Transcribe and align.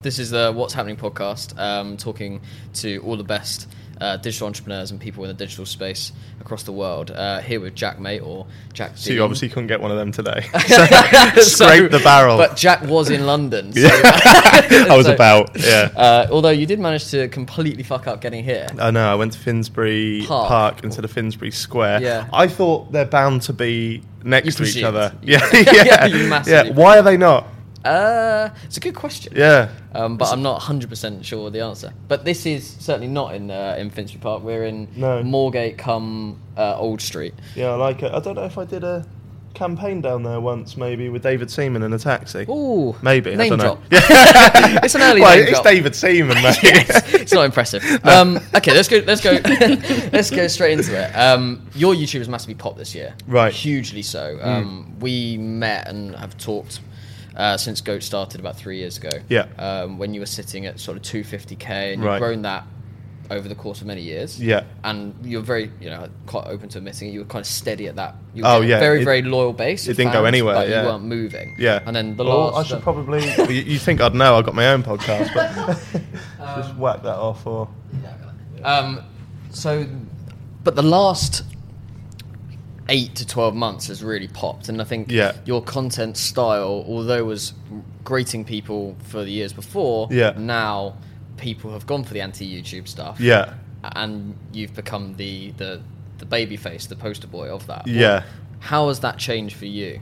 This 0.00 0.20
is 0.20 0.30
the 0.30 0.52
What's 0.52 0.74
Happening 0.74 0.96
podcast, 0.96 1.58
um, 1.58 1.96
talking 1.96 2.40
to 2.74 2.98
all 2.98 3.16
the 3.16 3.24
best 3.24 3.66
uh, 4.00 4.16
digital 4.16 4.46
entrepreneurs 4.46 4.92
and 4.92 5.00
people 5.00 5.24
in 5.24 5.28
the 5.28 5.34
digital 5.34 5.66
space 5.66 6.12
across 6.40 6.62
the 6.62 6.70
world. 6.70 7.10
Uh, 7.10 7.40
here 7.40 7.58
with 7.58 7.74
JaackMaate 7.74 8.24
or 8.24 8.46
Jack. 8.72 8.92
So 8.94 9.12
you 9.12 9.24
obviously 9.24 9.48
couldn't 9.48 9.66
get 9.66 9.80
one 9.80 9.90
of 9.90 9.96
them 9.96 10.12
today. 10.12 10.46
So- 11.42 11.66
Scrape 11.66 11.90
the 11.90 12.00
barrel. 12.04 12.36
But 12.36 12.56
Jack 12.56 12.82
was 12.82 13.10
in 13.10 13.26
London. 13.26 13.72
So, 13.72 13.88
I 13.92 14.86
was 14.96 15.06
so- 15.06 15.14
about, 15.14 15.58
yeah. 15.58 15.90
Uh, 15.96 16.28
although 16.30 16.50
you 16.50 16.64
did 16.66 16.78
manage 16.78 17.10
to 17.10 17.26
completely 17.26 17.82
fuck 17.82 18.06
up 18.06 18.20
getting 18.20 18.44
here. 18.44 18.68
I 18.78 18.92
know. 18.92 19.10
I 19.10 19.16
went 19.16 19.32
to 19.32 19.38
Finsbury 19.40 20.22
Park. 20.28 20.48
Park, 20.48 20.84
instead 20.84 21.04
of 21.06 21.10
Finsbury 21.10 21.50
Square. 21.50 22.02
Yeah. 22.02 22.28
I 22.32 22.46
thought 22.46 22.92
they're 22.92 23.04
bound 23.04 23.42
to 23.42 23.52
be 23.52 24.04
next 24.22 24.60
You 24.60 24.64
to 24.64 24.78
each 24.78 24.84
other. 24.84 25.12
You- 25.22 25.38
Yeah, 25.52 26.06
yeah, 26.06 26.42
yeah. 26.46 26.70
Why 26.70 26.98
are 27.00 27.02
they 27.02 27.16
not? 27.16 27.48
Uh, 27.84 28.50
it's 28.64 28.76
a 28.76 28.80
good 28.80 28.94
question. 28.94 29.32
Yeah. 29.36 29.70
Um, 29.94 30.16
but 30.16 30.32
I'm 30.32 30.42
not 30.42 30.60
100% 30.60 31.24
sure 31.24 31.50
the 31.50 31.60
answer. 31.60 31.92
But 32.08 32.24
this 32.24 32.44
is 32.46 32.66
certainly 32.78 33.08
not 33.08 33.34
in 33.34 33.50
uh, 33.50 33.76
in 33.78 33.90
Finsbury 33.90 34.20
Park. 34.20 34.42
We're 34.42 34.64
in 34.64 34.88
No. 34.96 35.22
Moorgate, 35.22 35.78
come 35.78 36.38
uh, 36.56 36.76
Old 36.76 37.00
Street. 37.00 37.34
Yeah, 37.54 37.68
I 37.70 37.74
like 37.76 38.02
it. 38.02 38.12
I 38.12 38.20
don't 38.20 38.34
know 38.34 38.44
if 38.44 38.58
I 38.58 38.64
did 38.64 38.84
a 38.84 39.06
campaign 39.54 40.00
down 40.00 40.22
there 40.22 40.40
once, 40.40 40.76
maybe 40.76 41.08
with 41.08 41.22
David 41.22 41.50
Seaman 41.50 41.82
in 41.82 41.92
a 41.92 41.98
taxi. 41.98 42.46
Ooh, 42.48 42.94
Maybe. 43.02 43.34
name 43.34 43.40
I 43.40 43.56
don't 43.56 43.58
drop. 43.58 43.78
know. 43.90 43.98
Yeah. 43.98 44.80
It's 44.84 44.94
an 44.94 45.02
early 45.02 45.20
well, 45.20 45.34
name 45.36 45.42
it's 45.48 45.52
drop. 45.52 45.64
David 45.64 45.94
Seaman, 45.96 46.40
mate. 46.42 46.58
it's 46.62 47.32
not 47.32 47.44
impressive. 47.44 47.82
Um, 48.04 48.38
okay, 48.54 48.72
let's 48.72 48.86
go. 48.88 49.02
Let's 49.04 49.20
go. 49.20 49.32
let's 50.12 50.30
go 50.30 50.46
straight 50.46 50.78
into 50.78 50.96
it. 50.96 51.10
Um, 51.16 51.66
your 51.74 51.94
YouTube 51.94 52.18
has 52.18 52.28
massively 52.28 52.54
popped 52.54 52.78
this 52.78 52.94
year, 52.94 53.14
Right. 53.26 53.52
Hugely 53.52 54.02
so. 54.02 54.38
Um, 54.42 54.94
We 55.00 55.36
met 55.38 55.88
and 55.88 56.14
have 56.14 56.36
talked 56.38 56.80
uh, 57.38 57.56
since 57.56 57.80
Goat 57.80 58.02
started 58.02 58.40
about 58.40 58.56
three 58.56 58.78
years 58.78 58.98
ago. 58.98 59.10
Yeah. 59.28 59.46
Um, 59.58 59.96
when 59.98 60.12
you 60.12 60.20
were 60.20 60.26
sitting 60.26 60.66
at 60.66 60.78
sort 60.80 60.96
of 60.98 61.02
250k, 61.04 61.94
and 61.94 62.02
you've 62.02 62.18
grown 62.18 62.42
that 62.42 62.64
over 63.30 63.46
the 63.46 63.54
course 63.54 63.82
of 63.82 63.86
many 63.86 64.00
years. 64.00 64.42
Yeah. 64.42 64.64
And 64.82 65.14
you're 65.22 65.42
very, 65.42 65.70
you 65.80 65.90
know, 65.90 66.08
quite 66.26 66.46
open 66.46 66.70
to 66.70 66.78
admitting 66.78 67.08
it. 67.08 67.12
You 67.12 67.18
were 67.20 67.26
kind 67.26 67.42
of 67.42 67.46
steady 67.46 67.86
at 67.86 67.96
that. 67.96 68.14
You 68.34 68.42
Oh, 68.46 68.60
were 68.60 68.64
yeah. 68.64 68.78
Very, 68.80 69.02
It- 69.02 69.04
very 69.04 69.20
loyal 69.22 69.52
base. 69.52 69.86
it 69.86 69.98
didn't 69.98 70.14
go 70.14 70.24
anywhere, 70.24 70.54
But 70.54 70.68
yeah. 70.70 70.80
you 70.82 70.88
weren't 70.88 71.04
moving. 71.04 71.54
Yeah. 71.58 71.80
And 71.84 71.94
then 71.94 72.16
the 72.16 72.24
well, 72.24 72.52
last. 72.52 72.56
I 72.56 72.74
should 72.74 72.82
probably. 72.82 73.22
you, 73.54 73.62
you 73.72 73.78
think 73.78 74.00
I'd 74.00 74.14
know? 74.14 74.36
I 74.36 74.42
got 74.42 74.54
my 74.54 74.68
own 74.68 74.82
podcast, 74.82 75.34
but 75.34 76.02
just 76.56 76.74
whack 76.76 77.02
that 77.02 77.16
off. 77.16 77.46
Or 77.46 77.68
Um, 78.64 79.00
so, 79.50 79.86
but 80.64 80.74
the 80.74 80.82
last 80.82 81.42
eight 82.88 83.14
to 83.16 83.26
twelve 83.26 83.54
months 83.54 83.88
has 83.88 84.02
really 84.02 84.28
popped, 84.28 84.68
and 84.68 84.80
I 84.80 84.84
think 84.84 85.10
Yeah. 85.10 85.32
your 85.44 85.62
content 85.62 86.16
style, 86.16 86.84
although 86.88 87.24
was 87.24 87.52
greeting 88.04 88.44
people 88.44 88.96
for 89.04 89.24
the 89.24 89.30
years 89.30 89.52
before, 89.52 90.08
Yeah. 90.10 90.32
now 90.38 90.94
people 91.36 91.72
have 91.72 91.86
gone 91.86 92.04
for 92.04 92.14
the 92.14 92.20
anti-YouTube 92.20 92.88
stuff, 92.88 93.20
yeah, 93.20 93.54
and 93.94 94.34
you've 94.52 94.74
become 94.74 95.14
the 95.16 95.52
the 95.58 95.80
the 96.18 96.26
baby 96.26 96.56
face, 96.56 96.86
the 96.86 96.96
poster 96.96 97.26
boy 97.28 97.48
of 97.48 97.66
that. 97.68 97.86
Yeah. 97.86 98.24
How 98.60 98.88
has 98.88 99.00
that 99.00 99.18
changed 99.18 99.54
for 99.56 99.66
you? 99.66 100.00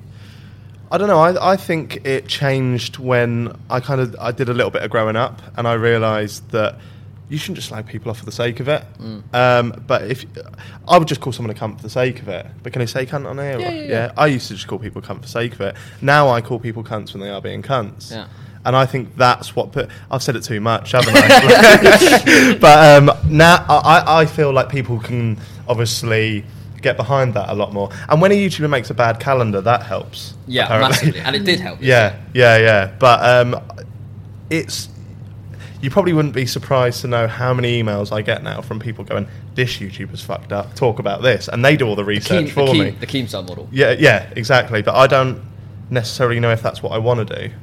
I 0.90 0.96
don't 0.98 1.08
know. 1.08 1.18
I, 1.18 1.52
I 1.52 1.56
think 1.56 2.06
it 2.06 2.26
changed 2.28 2.98
when 2.98 3.52
I 3.68 3.80
kind 3.80 4.00
of 4.00 4.14
I 4.20 4.30
did 4.32 4.48
a 4.48 4.54
little 4.54 4.70
bit 4.70 4.82
of 4.82 4.90
growing 4.90 5.16
up, 5.16 5.42
and 5.56 5.66
I 5.68 5.74
realised 5.74 6.48
that 6.52 6.76
you 7.28 7.38
shouldn't 7.38 7.56
just 7.56 7.68
slag 7.68 7.86
people 7.86 8.10
off 8.10 8.18
for 8.18 8.24
the 8.24 8.32
sake 8.32 8.60
of 8.60 8.68
it. 8.68 8.84
Mm. 8.98 9.34
Um, 9.34 9.84
but 9.86 10.02
if 10.10 10.24
I 10.86 10.98
would 10.98 11.08
just 11.08 11.20
call 11.20 11.32
someone 11.32 11.54
a 11.54 11.58
cunt 11.58 11.76
for 11.76 11.82
the 11.82 11.90
sake 11.90 12.20
of 12.20 12.28
it, 12.28 12.46
but 12.62 12.72
can 12.72 12.82
I 12.82 12.84
say 12.84 13.04
cunt 13.04 13.26
on 13.26 13.38
here? 13.38 13.58
Yeah, 13.58 13.70
yeah, 13.70 13.88
yeah. 13.88 14.12
I 14.16 14.26
used 14.26 14.48
to 14.48 14.54
just 14.54 14.68
call 14.68 14.78
people 14.78 15.02
cunt 15.02 15.16
for 15.16 15.22
the 15.22 15.28
sake 15.28 15.54
of 15.54 15.60
it. 15.62 15.76
Now 16.00 16.28
I 16.28 16.40
call 16.40 16.60
people 16.60 16.84
cunts 16.84 17.14
when 17.14 17.20
they 17.20 17.30
are 17.30 17.40
being 17.40 17.62
cunts. 17.62 18.10
Yeah. 18.10 18.28
And 18.64 18.74
I 18.74 18.84
think 18.84 19.16
that's 19.16 19.54
what 19.54 19.70
put. 19.70 19.90
I've 20.10 20.22
said 20.22 20.34
it 20.34 20.42
too 20.42 20.60
much, 20.60 20.90
haven't 20.92 21.14
I? 21.16 22.58
but 22.60 23.02
um, 23.02 23.10
now 23.28 23.64
I, 23.68 24.22
I 24.22 24.26
feel 24.26 24.52
like 24.52 24.68
people 24.68 24.98
can 24.98 25.38
obviously 25.68 26.44
get 26.82 26.96
behind 26.96 27.34
that 27.34 27.48
a 27.48 27.54
lot 27.54 27.72
more. 27.72 27.90
And 28.08 28.20
when 28.20 28.32
a 28.32 28.34
YouTuber 28.34 28.68
makes 28.68 28.90
a 28.90 28.94
bad 28.94 29.20
calendar, 29.20 29.60
that 29.60 29.82
helps. 29.82 30.34
Yeah, 30.46 30.64
apparently. 30.64 30.88
massively, 30.88 31.20
and 31.20 31.36
it 31.36 31.44
did 31.44 31.60
help. 31.60 31.78
Yeah, 31.86 32.20
yeah, 32.34 32.58
yeah. 32.58 32.92
But 32.98 33.24
um, 33.24 33.62
it's 34.50 34.88
you 35.82 35.90
probably 35.90 36.12
wouldn't 36.12 36.34
be 36.34 36.46
surprised 36.46 37.00
to 37.02 37.06
know 37.08 37.26
how 37.26 37.52
many 37.54 37.82
emails 37.82 38.12
I 38.12 38.22
get 38.22 38.42
now 38.42 38.60
from 38.60 38.78
people 38.80 39.04
going, 39.04 39.26
"This 39.54 39.76
YouTuber's 39.78 40.22
fucked 40.22 40.52
up. 40.52 40.74
Talk 40.74 40.98
about 40.98 41.22
this," 41.22 41.48
and 41.48 41.64
they 41.64 41.76
do 41.76 41.86
all 41.86 41.94
the 41.96 42.02
The 42.02 42.06
research 42.06 42.46
Keem, 42.46 42.50
for 42.50 42.66
the 42.66 42.72
Keem, 42.72 42.84
me. 42.84 42.90
the 43.00 43.06
Keemstar 43.06 43.46
model. 43.46 43.68
Yeah, 43.72 43.94
yeah, 43.98 44.26
exactly. 44.36 44.82
But 44.82 44.94
I 44.94 45.06
don't 45.06 45.40
necessarily 45.90 46.40
know 46.40 46.50
if 46.50 46.62
that's 46.62 46.82
what 46.82 46.92
I 46.92 46.98
want 46.98 47.26
to 47.28 47.34
do. 47.36 47.48
Do 47.48 47.54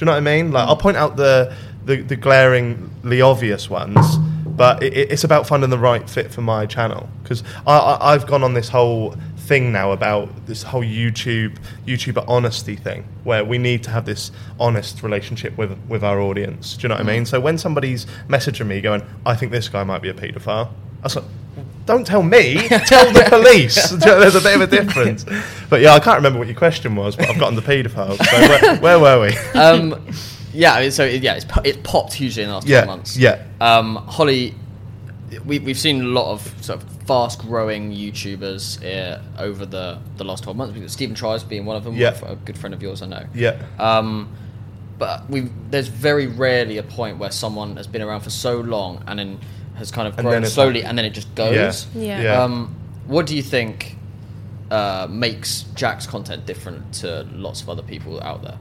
you 0.00 0.06
know 0.06 0.12
what 0.12 0.18
I 0.18 0.20
mean? 0.20 0.50
Like, 0.52 0.66
I'll 0.68 0.76
point 0.76 0.96
out 0.96 1.16
the 1.16 1.52
the, 1.86 1.96
the 1.96 2.16
glaringly 2.16 3.20
obvious 3.20 3.68
ones, 3.68 4.16
but 4.46 4.82
it- 4.82 5.10
it's 5.12 5.22
about 5.24 5.46
finding 5.46 5.68
the 5.70 5.78
right 5.78 6.08
fit 6.08 6.32
for 6.32 6.40
my 6.40 6.64
channel 6.66 7.08
because 7.22 7.42
I, 7.66 7.76
I, 7.76 8.12
I've 8.14 8.26
gone 8.26 8.42
on 8.42 8.54
this 8.54 8.68
whole 8.70 9.14
thing 9.46 9.72
now 9.72 9.92
about 9.92 10.46
this 10.46 10.62
whole 10.62 10.82
YouTube 10.82 11.56
YouTuber 11.86 12.24
honesty 12.26 12.76
thing, 12.76 13.04
where 13.24 13.44
we 13.44 13.58
need 13.58 13.82
to 13.84 13.90
have 13.90 14.04
this 14.06 14.30
honest 14.58 15.02
relationship 15.02 15.56
with 15.58 15.76
with 15.88 16.02
our 16.02 16.20
audience. 16.20 16.76
Do 16.76 16.82
you 16.82 16.88
know 16.88 16.94
what 16.96 17.06
I 17.08 17.12
mean? 17.12 17.26
So 17.26 17.40
when 17.40 17.58
somebody's 17.58 18.06
messaging 18.28 18.66
me 18.66 18.80
going, 18.80 19.02
"I 19.26 19.34
think 19.36 19.52
this 19.52 19.68
guy 19.68 19.84
might 19.84 20.02
be 20.02 20.08
a 20.08 20.14
paedophile," 20.14 20.68
I 21.00 21.04
was 21.04 21.16
like. 21.16 21.24
Don't 21.86 22.06
tell 22.06 22.22
me. 22.22 22.66
Tell 22.86 23.12
the 23.12 23.26
police. 23.28 23.90
There's 23.90 24.34
a 24.34 24.40
bit 24.40 24.54
of 24.56 24.62
a 24.62 24.66
difference. 24.66 25.26
But 25.68 25.82
yeah, 25.82 25.92
I 25.92 26.00
can't 26.00 26.16
remember 26.16 26.38
what 26.38 26.48
your 26.48 26.56
question 26.56 26.96
was, 26.96 27.14
but 27.14 27.28
I've 27.28 27.38
gotten 27.38 27.56
the 27.56 27.60
paedophile. 27.62 28.16
So 28.16 28.78
where, 28.80 28.98
where 28.98 28.98
were 28.98 29.20
we? 29.28 29.36
Um, 29.60 30.06
yeah, 30.54 30.88
so 30.88 31.04
yeah, 31.04 31.34
it's, 31.34 31.44
po- 31.44 31.60
it's 31.62 31.76
popped 31.82 32.14
hugely 32.14 32.42
in 32.44 32.48
the 32.48 32.54
last 32.54 32.66
Yeah, 32.66 32.84
12 32.84 32.96
months. 32.98 33.16
yeah. 33.18 33.42
Um, 33.60 33.96
Holly, 33.96 34.54
we, 35.44 35.58
we've 35.58 35.78
seen 35.78 36.00
a 36.00 36.04
lot 36.04 36.30
of 36.32 36.40
sort 36.64 36.82
of 36.82 36.88
fast 37.06 37.40
growing 37.40 37.92
YouTubers 37.92 38.82
uh, 38.84 39.20
over 39.38 39.66
the, 39.66 39.98
the 40.16 40.24
last 40.24 40.44
12 40.44 40.56
months. 40.56 40.92
Stephen 40.92 41.14
Tries 41.14 41.42
being 41.44 41.64
one 41.66 41.76
of 41.76 41.84
them, 41.84 41.94
Yeah. 41.96 42.16
a 42.24 42.36
good 42.36 42.56
friend 42.58 42.74
of 42.74 42.82
yours, 42.82 43.02
I 43.02 43.06
know. 43.06 43.26
Yeah. 43.34 43.60
Um, 43.78 44.28
but 44.98 45.28
we 45.28 45.50
there's 45.70 45.88
very 45.88 46.28
rarely 46.28 46.78
a 46.78 46.82
point 46.84 47.18
where 47.18 47.30
someone 47.32 47.76
has 47.76 47.86
been 47.88 48.00
around 48.02 48.20
for 48.20 48.30
so 48.30 48.60
long 48.60 49.02
and 49.08 49.18
then 49.18 49.38
has 49.74 49.90
kind 49.90 50.06
of 50.06 50.14
grown 50.16 50.42
then 50.42 50.46
slowly 50.50 50.80
like- 50.82 50.84
and 50.88 50.96
then 50.96 51.04
it 51.04 51.10
just 51.10 51.34
goes. 51.34 51.86
Yeah. 51.94 52.02
Yeah. 52.02 52.22
Yeah. 52.22 52.42
Um, 52.42 52.74
what 53.06 53.26
do 53.26 53.34
you 53.36 53.42
think 53.42 53.96
uh, 54.70 55.06
makes 55.10 55.62
Jack's 55.74 56.06
content 56.06 56.46
different 56.46 56.92
to 56.94 57.26
lots 57.32 57.60
of 57.60 57.68
other 57.68 57.82
people 57.82 58.20
out 58.22 58.42
there? 58.42 58.56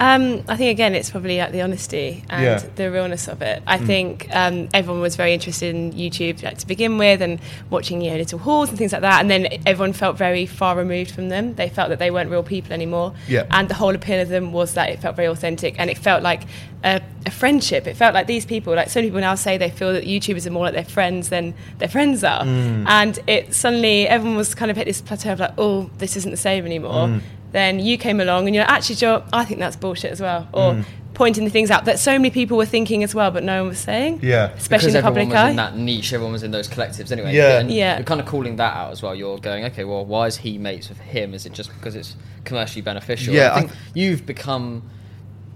Um, 0.00 0.42
I 0.48 0.56
think 0.56 0.70
again, 0.70 0.94
it's 0.94 1.10
probably 1.10 1.36
like 1.38 1.52
the 1.52 1.60
honesty 1.60 2.24
and 2.30 2.42
Yeah. 2.42 2.62
the 2.76 2.90
realness 2.90 3.28
of 3.28 3.42
it. 3.42 3.62
I 3.66 3.76
think 3.76 4.28
um, 4.34 4.68
everyone 4.72 5.02
was 5.02 5.14
very 5.14 5.34
interested 5.34 5.74
in 5.74 5.92
YouTube 5.92 6.42
like, 6.42 6.56
to 6.58 6.66
begin 6.66 6.96
with, 6.96 7.20
and 7.20 7.38
watching 7.68 8.00
you 8.00 8.10
know 8.10 8.16
little 8.16 8.38
hauls 8.38 8.70
and 8.70 8.78
things 8.78 8.92
like 8.92 9.02
that. 9.02 9.20
And 9.20 9.30
then 9.30 9.46
everyone 9.66 9.92
felt 9.92 10.16
very 10.16 10.46
far 10.46 10.74
removed 10.74 11.10
from 11.10 11.28
them. 11.28 11.54
They 11.54 11.68
felt 11.68 11.90
that 11.90 11.98
they 11.98 12.10
weren't 12.10 12.30
real 12.30 12.42
people 12.42 12.72
anymore. 12.72 13.12
Yeah. 13.28 13.44
And 13.50 13.68
the 13.68 13.74
whole 13.74 13.94
appeal 13.94 14.20
of 14.20 14.30
them 14.30 14.52
was 14.52 14.72
that 14.72 14.88
it 14.88 15.00
felt 15.00 15.16
very 15.16 15.28
authentic, 15.28 15.78
and 15.78 15.90
it 15.90 15.98
felt 15.98 16.22
like 16.22 16.44
a, 16.84 17.02
a 17.26 17.30
friendship. 17.30 17.86
It 17.86 17.96
felt 17.96 18.14
like 18.14 18.26
these 18.26 18.46
people, 18.46 18.74
like 18.74 18.88
some 18.88 19.02
people 19.02 19.20
now 19.20 19.34
say, 19.34 19.58
they 19.58 19.70
feel 19.70 19.92
that 19.92 20.04
YouTubers 20.04 20.46
are 20.46 20.50
more 20.50 20.64
like 20.64 20.74
their 20.74 20.84
friends 20.84 21.28
than 21.28 21.54
their 21.78 21.88
friends 21.88 22.24
are. 22.24 22.44
Mm. 22.44 22.86
And 22.88 23.18
it 23.26 23.54
suddenly 23.54 24.08
everyone 24.08 24.36
was 24.36 24.54
kind 24.54 24.70
of 24.70 24.76
hit 24.76 24.86
this 24.86 25.00
plateau 25.00 25.32
of 25.32 25.40
like, 25.40 25.54
oh, 25.58 25.90
this 25.98 26.16
isn't 26.16 26.30
the 26.30 26.36
same 26.36 26.64
anymore. 26.64 27.08
Mm. 27.08 27.20
Then 27.52 27.80
you 27.80 27.98
came 27.98 28.20
along 28.20 28.46
and 28.46 28.54
you're 28.54 28.64
like, 28.64 28.72
actually, 28.72 28.96
Joe, 28.96 29.24
I 29.32 29.44
think 29.44 29.60
that's 29.60 29.76
bullshit 29.76 30.12
as 30.12 30.20
well. 30.20 30.48
Or 30.52 30.74
mm. 30.74 30.84
pointing 31.14 31.44
the 31.44 31.50
things 31.50 31.70
out 31.70 31.84
that 31.84 31.98
so 31.98 32.12
many 32.12 32.30
people 32.30 32.56
were 32.56 32.64
thinking 32.66 33.02
as 33.02 33.14
well, 33.14 33.30
but 33.30 33.42
no 33.42 33.62
one 33.62 33.68
was 33.70 33.78
saying. 33.78 34.20
Yeah. 34.22 34.50
Especially 34.50 34.66
because 34.66 34.84
in 34.86 34.92
the 34.92 34.98
everyone 34.98 35.14
public 35.14 35.28
was 35.28 35.36
eye. 35.36 35.50
in 35.50 35.56
that 35.56 35.76
niche, 35.76 36.12
everyone 36.12 36.32
was 36.32 36.44
in 36.44 36.52
those 36.52 36.68
collectives 36.68 37.10
anyway. 37.10 37.34
Yeah. 37.34 37.58
and 37.58 37.70
Yeah. 37.70 37.96
You're 37.96 38.04
kind 38.04 38.20
of 38.20 38.26
calling 38.26 38.56
that 38.56 38.74
out 38.74 38.92
as 38.92 39.02
well. 39.02 39.14
You're 39.14 39.38
going, 39.38 39.64
okay, 39.66 39.84
well, 39.84 40.06
why 40.06 40.28
is 40.28 40.36
he 40.36 40.58
mates 40.58 40.88
with 40.88 40.98
him? 40.98 41.34
Is 41.34 41.44
it 41.44 41.52
just 41.52 41.74
because 41.74 41.96
it's 41.96 42.14
commercially 42.44 42.82
beneficial? 42.82 43.34
Yeah, 43.34 43.50
I 43.50 43.56
I 43.56 43.60
think 43.60 43.72
you've 43.94 44.24
become 44.24 44.88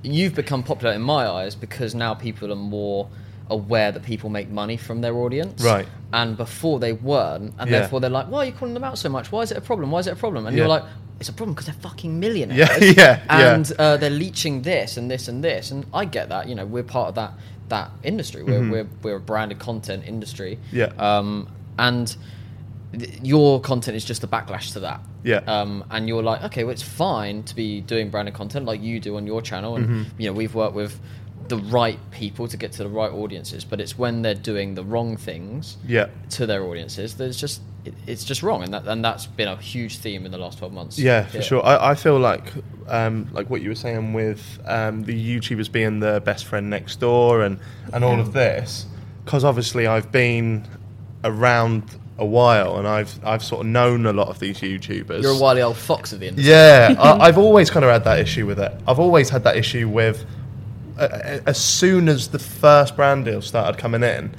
you've 0.04 0.34
become 0.34 0.62
popular 0.62 0.92
in 0.94 1.03
my 1.03 1.26
eyes 1.26 1.54
because 1.54 1.94
now 1.94 2.15
people 2.15 2.53
are 2.53 2.56
more 2.56 3.08
aware 3.50 3.90
that 3.93 4.02
people 4.02 4.31
make 4.31 4.49
money 4.49 4.76
from 4.76 5.00
their 5.00 5.14
audience. 5.17 5.62
Right. 5.62 5.87
And 6.12 6.37
before 6.37 6.79
they 6.79 6.93
weren't, 6.93 7.55
and 7.58 7.70
Yeah. 7.70 7.81
therefore 7.81 8.00
they're 8.00 8.11
like, 8.11 8.26
why 8.29 8.38
are 8.38 8.44
you 8.46 8.52
calling 8.52 8.75
them 8.75 8.84
out 8.84 8.99
so 8.99 9.08
much? 9.08 9.32
Why 9.32 9.40
is 9.43 9.50
it 9.50 9.56
a 9.58 9.61
problem? 9.61 9.90
Why 9.90 9.99
is 10.00 10.06
it 10.06 10.12
a 10.12 10.17
problem? 10.17 10.46
And 10.46 10.56
Yeah. 10.56 10.62
you're 10.62 10.69
like, 10.69 10.84
it's 11.20 11.29
a 11.29 11.32
problem 11.32 11.55
because 11.55 11.67
they're 11.67 11.75
fucking 11.90 12.19
millionaires. 12.19 12.58
Yeah, 12.58 12.76
yeah, 12.96 13.23
yeah. 13.26 13.55
And 13.55 13.73
uh, 13.79 13.96
they're 13.96 14.11
leeching 14.11 14.62
this 14.62 14.96
and 14.96 15.11
this 15.11 15.29
and 15.29 15.43
this, 15.44 15.70
and 15.70 15.87
I 15.94 16.05
get 16.06 16.29
that. 16.31 16.49
You 16.49 16.55
know, 16.55 16.67
we're 16.67 16.82
part 16.82 17.08
of 17.11 17.14
that 17.17 17.32
that 17.69 17.90
industry. 18.02 18.43
We're 18.43 18.69
we're, 18.70 18.87
we're 19.02 19.17
a 19.17 19.20
branded 19.20 19.58
content 19.58 20.05
industry. 20.06 20.58
Mm-hmm. 20.73 20.76
Yeah. 20.76 20.93
Um, 21.19 21.49
and 21.79 22.14
your 23.23 23.61
content 23.61 23.96
is 23.96 24.05
just 24.05 24.23
a 24.25 24.26
backlash 24.26 24.73
to 24.75 24.81
that. 24.81 25.00
Yeah. 25.23 25.38
Um, 25.46 25.85
and 25.91 26.08
you're 26.08 26.23
like, 26.23 26.43
okay, 26.44 26.64
well, 26.64 26.73
it's 26.73 26.82
fine 26.82 27.43
to 27.44 27.55
be 27.55 27.81
doing 27.81 28.11
branded 28.11 28.35
content 28.35 28.67
like 28.67 28.82
you 28.82 29.00
do 29.00 29.17
on 29.17 29.26
your 29.26 29.43
channel, 29.43 29.76
and 29.76 29.87
Mm-hmm. 29.88 30.20
you 30.20 30.26
know, 30.29 30.32
we've 30.35 30.55
worked 30.55 30.75
with 30.75 31.00
the 31.49 31.58
right 31.58 31.99
people 32.11 32.49
to 32.49 32.56
get 32.56 32.73
to 32.73 32.79
the 32.82 32.88
right 32.88 33.11
audiences, 33.12 33.64
but 33.67 33.79
it's 33.81 33.99
when 33.99 34.23
they're 34.23 34.35
doing 34.35 34.75
the 34.75 34.82
wrong 34.85 35.17
things 35.17 35.76
Yeah. 35.87 36.06
to 36.31 36.46
their 36.46 36.62
audiences 36.64 37.17
there's 37.17 37.37
just 37.37 37.61
it, 37.85 37.93
it's 38.06 38.25
just 38.25 38.43
wrong 38.43 38.62
and 38.62 38.73
that 38.73 38.87
and 38.87 39.05
that's 39.05 39.26
been 39.26 39.49
a 39.49 39.56
huge 39.56 39.99
theme 39.99 40.25
in 40.25 40.32
the 40.32 40.38
last 40.38 40.56
12 40.56 40.73
months 40.73 40.99
Yeah, 40.99 41.26
for 41.26 41.43
sure. 41.43 41.62
I, 41.62 41.91
I 41.91 41.94
feel 41.96 42.19
like 42.19 42.50
um, 42.88 43.29
like 43.32 43.50
what 43.50 43.61
you 43.61 43.69
were 43.69 43.75
saying 43.75 44.14
with 44.14 44.58
um, 44.64 45.05
the 45.05 45.12
YouTubers 45.38 45.70
being 45.70 46.00
the 46.00 46.23
best 46.25 46.46
friend 46.46 46.70
next 46.70 46.99
door 47.00 47.43
and 47.43 47.58
and 47.93 48.02
all 48.05 48.19
of 48.20 48.32
this, 48.32 48.87
because 49.26 49.44
obviously 49.44 49.87
I've 49.87 50.11
been 50.11 50.67
around 51.25 51.82
a 52.16 52.25
while 52.25 52.76
and 52.78 52.87
I've 52.87 53.19
I've 53.25 53.43
sort 53.43 53.62
of 53.62 53.66
known 53.66 54.06
a 54.06 54.12
lot 54.12 54.28
of 54.28 54.38
these 54.38 54.61
YouTubers. 54.61 55.22
You're 55.22 55.32
a 55.32 55.38
wily 55.38 55.62
old 55.62 55.76
fox 55.76 56.12
of 56.12 56.20
the 56.20 56.28
industry. 56.28 56.52
Yeah, 56.52 56.94
I, 56.99 57.19
I've 57.26 57.38
always 57.38 57.70
kind 57.70 57.84
of 57.84 57.90
had 57.90 58.05
that 58.05 58.20
issue 58.20 58.46
with 58.46 58.61
it. 58.61 58.72
I've 58.87 59.00
always 59.00 59.31
had 59.31 59.43
that 59.44 59.56
issue 59.56 59.88
with 59.88 60.25
uh, 60.99 61.40
as 61.46 61.62
soon 61.62 62.08
as 62.08 62.28
the 62.28 62.38
first 62.38 62.94
brand 62.94 63.25
deal 63.25 63.43
started 63.43 63.78
coming 63.78 64.05
in, 64.05 64.34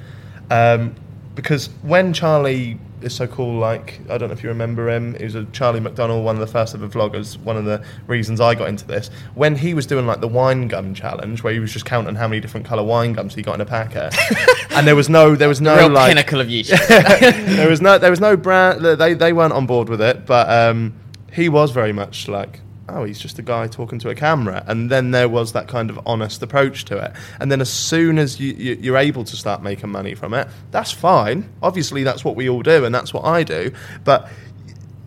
um, 0.50 0.94
because 1.34 1.68
when 1.82 2.14
Charlie 2.14 2.78
is 3.02 3.14
so 3.14 3.26
cool, 3.26 3.58
like 3.58 4.00
I 4.10 4.18
don't 4.18 4.28
know 4.28 4.32
if 4.32 4.42
you 4.42 4.48
remember 4.48 4.88
him, 4.88 5.14
he 5.14 5.24
was 5.24 5.34
a 5.34 5.44
Charlie 5.46 5.80
McDonald, 5.80 6.24
one 6.24 6.36
of 6.36 6.40
the 6.40 6.46
first 6.46 6.74
ever 6.74 6.88
vloggers. 6.88 7.38
One 7.38 7.56
of 7.56 7.64
the 7.64 7.84
reasons 8.06 8.40
I 8.40 8.54
got 8.54 8.68
into 8.68 8.86
this 8.86 9.10
when 9.34 9.56
he 9.56 9.74
was 9.74 9.86
doing 9.86 10.06
like 10.06 10.20
the 10.20 10.28
wine 10.28 10.68
gum 10.68 10.94
challenge, 10.94 11.42
where 11.42 11.52
he 11.52 11.60
was 11.60 11.72
just 11.72 11.84
counting 11.84 12.14
how 12.14 12.28
many 12.28 12.40
different 12.40 12.66
color 12.66 12.82
wine 12.82 13.12
gums 13.12 13.34
he 13.34 13.42
got 13.42 13.54
in 13.54 13.60
a 13.60 13.66
packet, 13.66 14.14
and 14.70 14.86
there 14.86 14.96
was 14.96 15.08
no, 15.08 15.36
there 15.36 15.48
was 15.48 15.60
no 15.60 15.76
Real 15.76 15.88
like 15.88 16.08
pinnacle 16.08 16.40
of 16.40 16.48
YouTube. 16.48 16.86
there 17.56 17.68
was 17.68 17.80
no 17.80 17.98
there 17.98 18.10
was 18.10 18.20
no 18.20 18.36
brand 18.36 18.84
they 18.84 19.14
they 19.14 19.32
weren't 19.32 19.52
on 19.52 19.66
board 19.66 19.88
with 19.88 20.00
it 20.00 20.26
but 20.26 20.48
um, 20.50 20.94
he 21.32 21.48
was 21.48 21.70
very 21.70 21.92
much 21.92 22.28
like 22.28 22.60
oh 22.88 23.04
he's 23.04 23.18
just 23.18 23.38
a 23.38 23.42
guy 23.42 23.66
talking 23.66 23.98
to 23.98 24.08
a 24.08 24.14
camera 24.14 24.64
and 24.66 24.90
then 24.90 25.10
there 25.10 25.28
was 25.28 25.52
that 25.52 25.68
kind 25.68 25.90
of 25.90 25.98
honest 26.06 26.42
approach 26.42 26.84
to 26.84 26.96
it 26.96 27.12
and 27.40 27.50
then 27.50 27.60
as 27.60 27.70
soon 27.70 28.18
as 28.18 28.38
you, 28.40 28.52
you 28.54 28.78
you're 28.80 28.96
able 28.96 29.24
to 29.24 29.36
start 29.36 29.62
making 29.62 29.90
money 29.90 30.14
from 30.14 30.34
it 30.34 30.48
that's 30.70 30.92
fine 30.92 31.48
obviously 31.62 32.02
that's 32.02 32.24
what 32.24 32.36
we 32.36 32.48
all 32.48 32.62
do 32.62 32.84
and 32.84 32.94
that's 32.94 33.12
what 33.12 33.24
I 33.24 33.42
do 33.42 33.72
but 34.04 34.28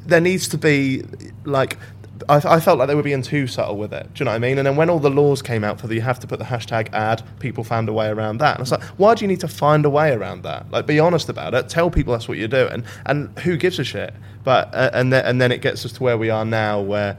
there 0.06 0.22
needs 0.22 0.48
to 0.50 0.58
be 0.58 1.04
like 1.46 1.78
I, 2.28 2.56
I 2.56 2.60
felt 2.60 2.80
like 2.80 2.88
they 2.88 2.96
were 2.96 3.04
being 3.04 3.22
too 3.22 3.48
subtle 3.48 3.78
with 3.78 3.94
it. 3.94 4.14
Do 4.14 4.22
you 4.22 4.25
know 4.25 4.32
what 4.32 4.36
I 4.36 4.40
mean? 4.40 4.58
And 4.58 4.68
then 4.68 4.75
when 4.75 4.90
all 4.90 5.00
the 5.00 5.10
laws 5.10 5.42
came 5.42 5.64
out 5.64 5.80
for 5.80 5.88
the 5.88 5.96
you 5.96 6.02
have 6.02 6.20
to 6.20 6.28
put 6.28 6.40
the 6.40 6.46
hashtag 6.46 6.94
ad, 6.94 7.24
people 7.40 7.64
found 7.64 7.88
a 7.90 7.94
way 7.94 8.08
around 8.08 8.40
that. 8.40 8.56
And 8.56 8.62
it's 8.62 8.72
like, 8.72 8.84
why 8.98 9.16
do 9.16 9.24
you 9.24 9.28
need 9.28 9.40
to 9.42 9.48
find 9.48 9.86
a 9.86 9.90
way 9.90 10.12
around 10.12 10.44
that? 10.44 10.70
Like, 10.72 10.86
be 10.86 11.00
honest 11.00 11.30
about 11.30 11.54
it. 11.54 11.70
Tell 11.70 11.90
people 11.90 12.14
that's 12.14 12.28
what 12.28 12.38
you're 12.38 12.48
doing, 12.48 12.84
and 13.06 13.38
who 13.40 13.58
gives 13.58 13.80
a 13.80 13.84
shit? 13.84 14.14
But 14.44 14.74
uh, 14.74 14.92
and 14.94 15.14
and 15.14 15.42
then 15.42 15.52
it 15.52 15.62
gets 15.62 15.86
us 15.86 15.94
to 15.94 16.04
where 16.04 16.18
we 16.18 16.30
are 16.30 16.46
now, 16.46 16.82
where 16.82 17.18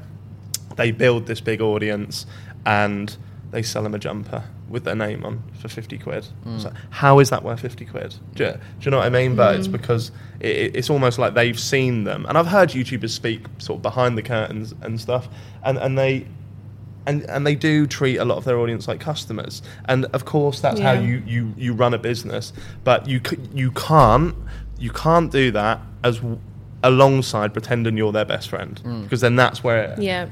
they 0.80 0.90
build 0.90 1.26
this 1.26 1.42
big 1.42 1.60
audience 1.60 2.24
and 2.64 3.14
they 3.50 3.62
sell 3.62 3.82
them 3.82 3.94
a 3.94 3.98
jumper 3.98 4.44
with 4.70 4.84
their 4.84 4.94
name 4.94 5.24
on 5.26 5.42
for 5.60 5.68
50 5.68 5.98
quid. 5.98 6.24
Hmm. 6.44 6.54
It's 6.54 6.64
like, 6.64 6.72
how 6.88 7.18
is 7.18 7.28
that 7.28 7.42
worth 7.44 7.60
50 7.60 7.84
quid? 7.84 8.14
Do 8.34 8.44
you, 8.44 8.50
do 8.52 8.58
you 8.80 8.90
know 8.90 8.96
what 8.96 9.06
I 9.06 9.10
mean? 9.10 9.36
But 9.36 9.56
it's 9.56 9.66
hmm. 9.66 9.72
because 9.72 10.10
it, 10.40 10.48
it- 10.56 10.76
it's 10.76 10.88
almost 10.88 11.18
like 11.18 11.34
they've 11.34 11.58
seen 11.60 12.04
them. 12.04 12.24
And 12.26 12.38
I've 12.38 12.46
heard 12.46 12.70
YouTubers 12.70 13.10
speak 13.10 13.44
sort 13.58 13.78
of 13.78 13.82
behind 13.82 14.16
the 14.16 14.22
curtains 14.22 14.72
and 14.80 14.98
stuff, 14.98 15.28
and, 15.62 15.76
and 15.78 15.98
they. 15.98 16.26
And, 17.06 17.22
and 17.30 17.46
they 17.46 17.54
do 17.54 17.86
treat 17.86 18.18
a 18.18 18.24
lot 18.26 18.36
of 18.36 18.44
their 18.44 18.58
audience 18.58 18.86
like 18.86 19.00
customers, 19.00 19.62
and 19.86 20.04
of 20.12 20.26
course 20.26 20.60
that's 20.60 20.78
how 20.78 20.92
you, 20.92 21.22
you, 21.26 21.54
you 21.56 21.72
run 21.72 21.94
a 21.94 21.98
business. 21.98 22.52
But 22.84 23.08
you 23.08 23.22
you 23.54 23.70
can't 23.72 24.34
you 24.78 24.90
can't 24.90 25.32
do 25.32 25.50
that 25.50 25.80
as 26.04 26.16
w- 26.18 26.38
alongside 26.82 27.52
pretending 27.54 27.96
you're 27.96 28.12
their 28.12 28.26
best 28.26 28.50
friend, 28.50 28.78
hmm. 28.80 29.02
because 29.02 29.22
then 29.22 29.34
that's 29.34 29.64
where 29.64 29.96
Yeah. 29.98 30.28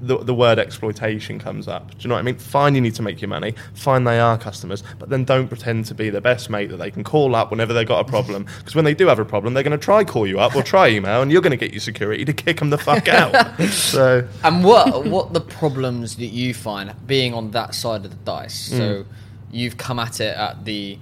The, 0.00 0.18
the 0.18 0.34
word 0.34 0.58
exploitation 0.58 1.38
comes 1.38 1.68
up. 1.68 1.90
Do 1.90 1.96
you 2.00 2.08
know 2.08 2.14
what 2.14 2.20
I 2.20 2.22
mean? 2.22 2.36
Fine, 2.36 2.74
you 2.74 2.80
need 2.80 2.94
to 2.94 3.02
make 3.02 3.20
your 3.20 3.28
money. 3.28 3.54
Fine, 3.74 4.04
they 4.04 4.18
are 4.18 4.38
customers, 4.38 4.82
but 4.98 5.10
then 5.10 5.24
don't 5.24 5.48
pretend 5.48 5.84
to 5.86 5.94
be 5.94 6.10
the 6.10 6.20
best 6.20 6.50
mate 6.50 6.70
that 6.70 6.78
they 6.78 6.90
can 6.90 7.04
call 7.04 7.34
up 7.34 7.50
whenever 7.50 7.72
they've 7.72 7.86
got 7.86 8.06
a 8.06 8.08
problem. 8.08 8.46
Because 8.60 8.74
when 8.74 8.84
they 8.84 8.94
do 8.94 9.06
have 9.06 9.18
a 9.18 9.24
problem, 9.24 9.54
they're 9.54 9.62
going 9.62 9.78
to 9.78 9.84
try 9.84 10.04
call 10.04 10.26
you 10.26 10.38
up 10.38 10.54
or 10.54 10.62
try 10.62 10.88
email, 10.88 11.22
and 11.22 11.32
you're 11.32 11.40
going 11.40 11.50
to 11.52 11.56
get 11.56 11.72
your 11.72 11.80
security 11.80 12.24
to 12.24 12.32
kick 12.32 12.58
them 12.58 12.70
the 12.70 12.78
fuck 12.78 13.08
out. 13.08 13.58
so 13.68 14.26
And 14.44 14.64
what 14.64 15.06
what 15.06 15.32
the 15.32 15.40
problems 15.40 16.16
that 16.16 16.26
you 16.26 16.52
find 16.52 16.94
being 17.06 17.32
on 17.32 17.52
that 17.52 17.74
side 17.74 18.04
of 18.04 18.10
the 18.10 18.16
dice? 18.18 18.68
Mm. 18.68 18.76
So 18.76 19.06
you've 19.50 19.76
come 19.76 19.98
at 19.98 20.20
it 20.20 20.36
at 20.36 20.64
the 20.64 20.98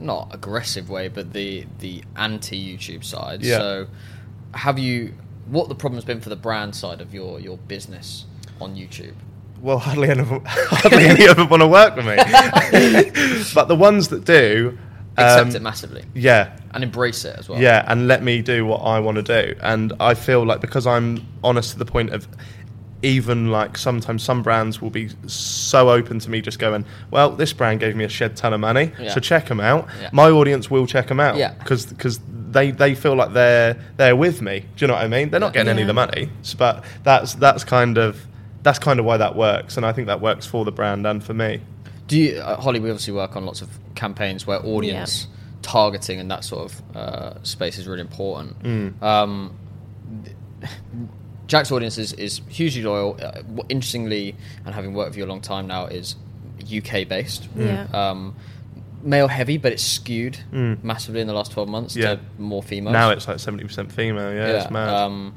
not 0.00 0.34
aggressive 0.34 0.90
way, 0.90 1.08
but 1.08 1.32
the 1.32 1.66
the 1.78 2.02
anti 2.16 2.76
YouTube 2.76 3.04
side. 3.04 3.42
Yeah. 3.42 3.58
So 3.58 3.86
have 4.54 4.78
you 4.78 5.14
what 5.46 5.68
the 5.68 5.74
problem's 5.74 6.04
been 6.04 6.20
for 6.20 6.28
the 6.28 6.36
brand 6.36 6.74
side 6.74 7.00
of 7.00 7.14
your 7.14 7.40
your 7.40 7.56
business 7.56 8.26
on 8.60 8.74
YouTube? 8.76 9.14
well, 9.60 9.78
hardly 9.78 10.10
any, 10.10 10.20
of 10.20 10.28
them- 10.28 10.42
hardly 10.46 11.06
any 11.06 11.24
of 11.26 11.36
them 11.36 11.48
want 11.48 11.62
to 11.62 11.66
work 11.66 11.96
with 11.96 12.04
me. 12.06 12.16
but 13.54 13.66
the 13.68 13.74
ones 13.76 14.08
that 14.08 14.24
do, 14.24 14.76
Accept 15.16 15.48
um, 15.50 15.56
it 15.56 15.62
massively 15.62 16.04
yeah, 16.14 16.58
and 16.74 16.84
embrace 16.84 17.24
it 17.24 17.34
as 17.38 17.48
well. 17.48 17.58
Yeah, 17.60 17.82
and 17.88 18.06
let 18.06 18.22
me 18.22 18.42
do 18.42 18.66
what 18.66 18.78
I 18.82 19.00
want 19.00 19.16
to 19.16 19.22
do. 19.22 19.58
And 19.62 19.94
I 19.98 20.12
feel 20.12 20.44
like 20.44 20.60
because 20.60 20.86
I'm 20.86 21.26
honest 21.42 21.72
to 21.72 21.78
the 21.78 21.86
point 21.86 22.10
of 22.10 22.28
even 23.02 23.50
like 23.50 23.78
sometimes 23.78 24.22
some 24.22 24.42
brands 24.42 24.80
will 24.82 24.90
be 24.90 25.08
so 25.26 25.88
open 25.90 26.18
to 26.18 26.30
me 26.30 26.40
just 26.42 26.58
going, 26.58 26.84
well, 27.10 27.30
this 27.30 27.52
brand 27.54 27.80
gave 27.80 27.96
me 27.96 28.04
a 28.04 28.08
shed 28.10 28.36
ton 28.36 28.52
of 28.52 28.60
money, 28.60 28.92
Yeah. 29.00 29.12
so 29.12 29.20
check 29.20 29.46
them 29.46 29.60
out. 29.60 29.88
Yeah. 30.00 30.10
My 30.12 30.28
audience 30.30 30.70
will 30.70 30.86
check 30.86 31.08
them 31.08 31.20
out 31.20 31.36
Yeah. 31.36 31.54
because 31.54 31.86
they, 32.28 32.70
they 32.72 32.94
feel 32.94 33.14
like 33.14 33.32
they're 33.32 33.76
they're 33.96 34.16
with 34.16 34.40
me. 34.42 34.60
Do 34.76 34.84
you 34.84 34.86
know 34.88 34.94
what 34.94 35.04
I 35.04 35.08
mean? 35.08 35.30
They're 35.30 35.40
not 35.40 35.52
getting 35.54 35.70
any 35.70 35.82
of 35.82 35.88
the 35.88 35.94
money, 35.94 36.30
s- 36.40 36.54
but 36.54 36.84
that's 37.04 37.34
that's 37.34 37.64
kind 37.64 37.96
of 37.98 38.25
that's 38.66 38.80
kind 38.80 38.98
of 38.98 39.06
why 39.06 39.16
that 39.16 39.36
works, 39.36 39.76
and 39.76 39.86
I 39.86 39.92
think 39.92 40.08
that 40.08 40.20
works 40.20 40.44
for 40.44 40.64
the 40.64 40.72
brand 40.72 41.06
and 41.06 41.22
for 41.22 41.32
me. 41.32 41.60
Do 42.08 42.18
you, 42.18 42.38
uh, 42.40 42.60
Holly? 42.60 42.80
We 42.80 42.90
obviously 42.90 43.14
work 43.14 43.36
on 43.36 43.46
lots 43.46 43.62
of 43.62 43.68
campaigns 43.94 44.44
where 44.46 44.58
audience 44.66 45.28
targeting 45.62 46.18
and 46.20 46.28
that 46.30 46.44
sort 46.44 46.70
of 46.72 46.96
uh, 46.96 47.42
space 47.44 47.78
is 47.78 47.86
really 47.86 48.00
important. 48.00 48.58
Mm. 48.64 49.02
Um, 49.02 49.56
Jack's 51.46 51.70
audience 51.70 51.96
is, 51.96 52.12
is 52.14 52.40
hugely 52.48 52.82
loyal. 52.82 53.16
Uh, 53.22 53.42
interestingly, 53.68 54.34
and 54.64 54.74
having 54.74 54.94
worked 54.94 55.10
with 55.10 55.18
you 55.18 55.24
a 55.24 55.26
long 55.26 55.40
time 55.40 55.68
now, 55.68 55.86
is 55.86 56.16
UK 56.64 57.06
based. 57.08 57.48
Yeah. 57.54 57.86
Um, 57.92 58.34
male 59.02 59.28
heavy, 59.28 59.56
but 59.58 59.72
it's 59.72 59.84
skewed 59.84 60.38
massively 60.82 61.20
in 61.20 61.28
the 61.28 61.32
last 61.34 61.52
twelve 61.52 61.68
months 61.68 61.94
Mm. 61.94 62.02
Yeah. 62.02 62.14
to 62.16 62.20
more 62.38 62.62
females. 62.64 62.92
Now 62.92 63.10
it's 63.10 63.28
like 63.28 63.38
seventy 63.38 63.62
percent 63.64 63.92
female. 63.92 64.32
Yeah, 64.34 64.58
it's 64.62 64.70
mad. 64.72 64.88
Um, 64.92 65.34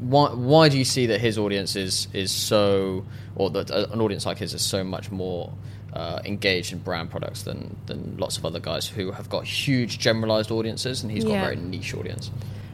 why 0.00 0.30
why 0.30 0.68
do 0.68 0.78
you 0.78 0.84
see 0.84 1.06
that 1.06 1.20
his 1.20 1.38
audience 1.38 1.76
is 1.76 2.08
is 2.12 2.32
so, 2.32 3.04
or 3.36 3.50
that 3.50 3.70
uh, 3.70 3.86
an 3.92 4.00
audience 4.00 4.24
like 4.24 4.38
his 4.38 4.54
is 4.54 4.62
so 4.62 4.82
much 4.82 5.10
more 5.10 5.52
uh, 5.92 6.20
engaged 6.24 6.72
in 6.72 6.78
brand 6.78 7.10
products 7.10 7.42
than 7.42 7.76
than 7.86 8.16
lots 8.16 8.38
of 8.38 8.46
other 8.46 8.60
guys 8.60 8.88
who 8.88 9.10
have 9.12 9.28
got 9.28 9.44
huge 9.44 9.98
generalized 9.98 10.50
audiences, 10.50 11.02
and 11.02 11.12
he's 11.12 11.24
got 11.24 11.36
a 11.36 11.40
very 11.40 11.56
niche 11.56 11.94
audience. 11.94 12.30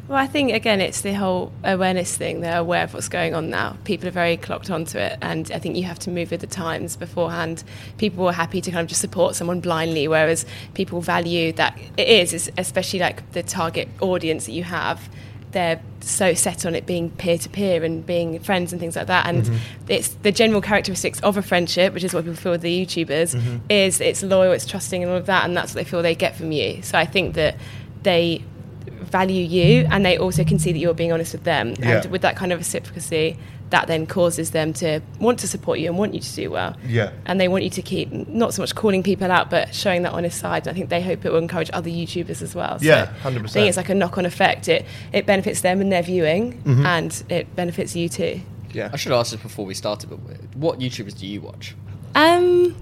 Well, 0.08 0.18
I 0.18 0.28
think 0.28 0.52
again, 0.52 0.80
it's 0.80 1.00
the 1.00 1.14
whole 1.14 1.50
awareness 1.64 2.16
thing. 2.16 2.40
They're 2.40 2.60
aware 2.60 2.84
of 2.84 2.94
what's 2.94 3.08
going 3.08 3.34
on 3.34 3.50
now. 3.50 3.76
People 3.82 4.06
are 4.06 4.12
very 4.12 4.36
clocked 4.36 4.70
onto 4.70 4.98
it, 4.98 5.18
and 5.20 5.50
I 5.50 5.58
think 5.58 5.74
you 5.74 5.82
have 5.82 5.98
to 6.00 6.10
move 6.10 6.30
with 6.30 6.42
the 6.42 6.46
times. 6.46 6.96
Beforehand, 6.96 7.64
people 7.98 8.24
were 8.24 8.32
happy 8.32 8.60
to 8.60 8.70
kind 8.70 8.82
of 8.82 8.88
just 8.88 9.00
support 9.00 9.34
someone 9.34 9.58
blindly, 9.58 10.06
whereas 10.06 10.46
people 10.74 11.00
value 11.00 11.50
that 11.54 11.76
it's 11.96 12.48
especially 12.56 13.00
like 13.00 13.32
the 13.32 13.42
target 13.42 13.88
audience 14.00 14.46
that 14.46 14.52
you 14.52 14.62
have. 14.62 15.08
They're 15.52 15.80
so 16.00 16.34
set 16.34 16.66
on 16.66 16.74
it 16.74 16.86
being 16.86 17.10
peer 17.10 17.38
to 17.38 17.48
peer 17.48 17.82
and 17.82 18.04
being 18.04 18.38
friends 18.40 18.72
and 18.72 18.80
things 18.80 18.96
like 18.96 19.06
that, 19.06 19.26
and 19.26 19.44
mm-hmm. 19.44 19.56
it's 19.88 20.08
the 20.08 20.32
general 20.32 20.60
characteristics 20.60 21.20
of 21.20 21.36
a 21.36 21.42
friendship, 21.42 21.94
which 21.94 22.04
is 22.04 22.12
what 22.12 22.24
people 22.24 22.36
feel 22.36 22.52
with 22.52 22.62
the 22.62 22.84
YouTubers, 22.84 23.34
mm-hmm. 23.34 23.58
is 23.68 24.00
it's 24.00 24.22
loyal, 24.22 24.52
it's 24.52 24.66
trusting, 24.66 25.02
and 25.02 25.10
all 25.10 25.18
of 25.18 25.26
that, 25.26 25.44
and 25.44 25.56
that's 25.56 25.74
what 25.74 25.84
they 25.84 25.88
feel 25.88 26.02
they 26.02 26.14
get 26.14 26.36
from 26.36 26.52
you. 26.52 26.82
So 26.82 26.98
I 26.98 27.06
think 27.06 27.34
that 27.34 27.56
they 28.02 28.42
value 28.86 29.44
you 29.44 29.84
mm-hmm. 29.84 29.92
and 29.92 30.04
they 30.04 30.18
also 30.18 30.44
can 30.44 30.58
see 30.58 30.72
that 30.72 30.78
you're 30.78 30.94
being 30.94 31.12
honest 31.12 31.32
with 31.32 31.44
them. 31.44 31.74
Yeah. 31.78 32.02
and 32.02 32.10
with 32.10 32.22
that 32.22 32.36
kind 32.36 32.52
of 32.52 32.58
reciprocity 32.58 33.38
that 33.70 33.86
then 33.88 34.06
causes 34.06 34.52
them 34.52 34.72
to 34.72 35.00
want 35.18 35.38
to 35.40 35.48
support 35.48 35.78
you 35.80 35.88
and 35.88 35.98
want 35.98 36.14
you 36.14 36.20
to 36.20 36.34
do 36.36 36.50
well 36.50 36.76
Yeah. 36.86 37.10
and 37.26 37.40
they 37.40 37.48
want 37.48 37.64
you 37.64 37.70
to 37.70 37.82
keep 37.82 38.12
not 38.12 38.54
so 38.54 38.62
much 38.62 38.74
calling 38.74 39.02
people 39.02 39.30
out 39.32 39.50
but 39.50 39.74
showing 39.74 40.02
that 40.02 40.12
honest 40.12 40.38
side 40.38 40.66
and 40.66 40.74
I 40.74 40.78
think 40.78 40.88
they 40.88 41.02
hope 41.02 41.24
it 41.24 41.30
will 41.32 41.38
encourage 41.38 41.70
other 41.72 41.90
YouTubers 41.90 42.42
as 42.42 42.54
well 42.54 42.78
Yeah, 42.80 43.06
100%. 43.24 43.44
I 43.44 43.48
think 43.48 43.68
it's 43.68 43.76
like 43.76 43.88
a 43.88 43.94
knock-on 43.94 44.24
effect 44.26 44.68
it 44.68 44.84
it 45.12 45.26
benefits 45.26 45.62
them 45.62 45.80
and 45.80 45.90
their 45.90 46.02
viewing 46.02 46.62
Mm-hmm. 46.62 46.86
and 46.86 47.22
it 47.28 47.54
benefits 47.56 47.96
you 47.96 48.08
too 48.08 48.40
yeah. 48.72 48.90
I 48.92 48.96
should 48.96 49.10
have 49.12 49.20
asked 49.20 49.30
this 49.32 49.40
before 49.40 49.64
we 49.64 49.72
started, 49.74 50.10
but 50.10 50.18
what 50.54 50.78
YouTubers 50.80 51.18
do 51.18 51.26
you 51.26 51.40
watch? 51.40 51.74
um 52.14 52.74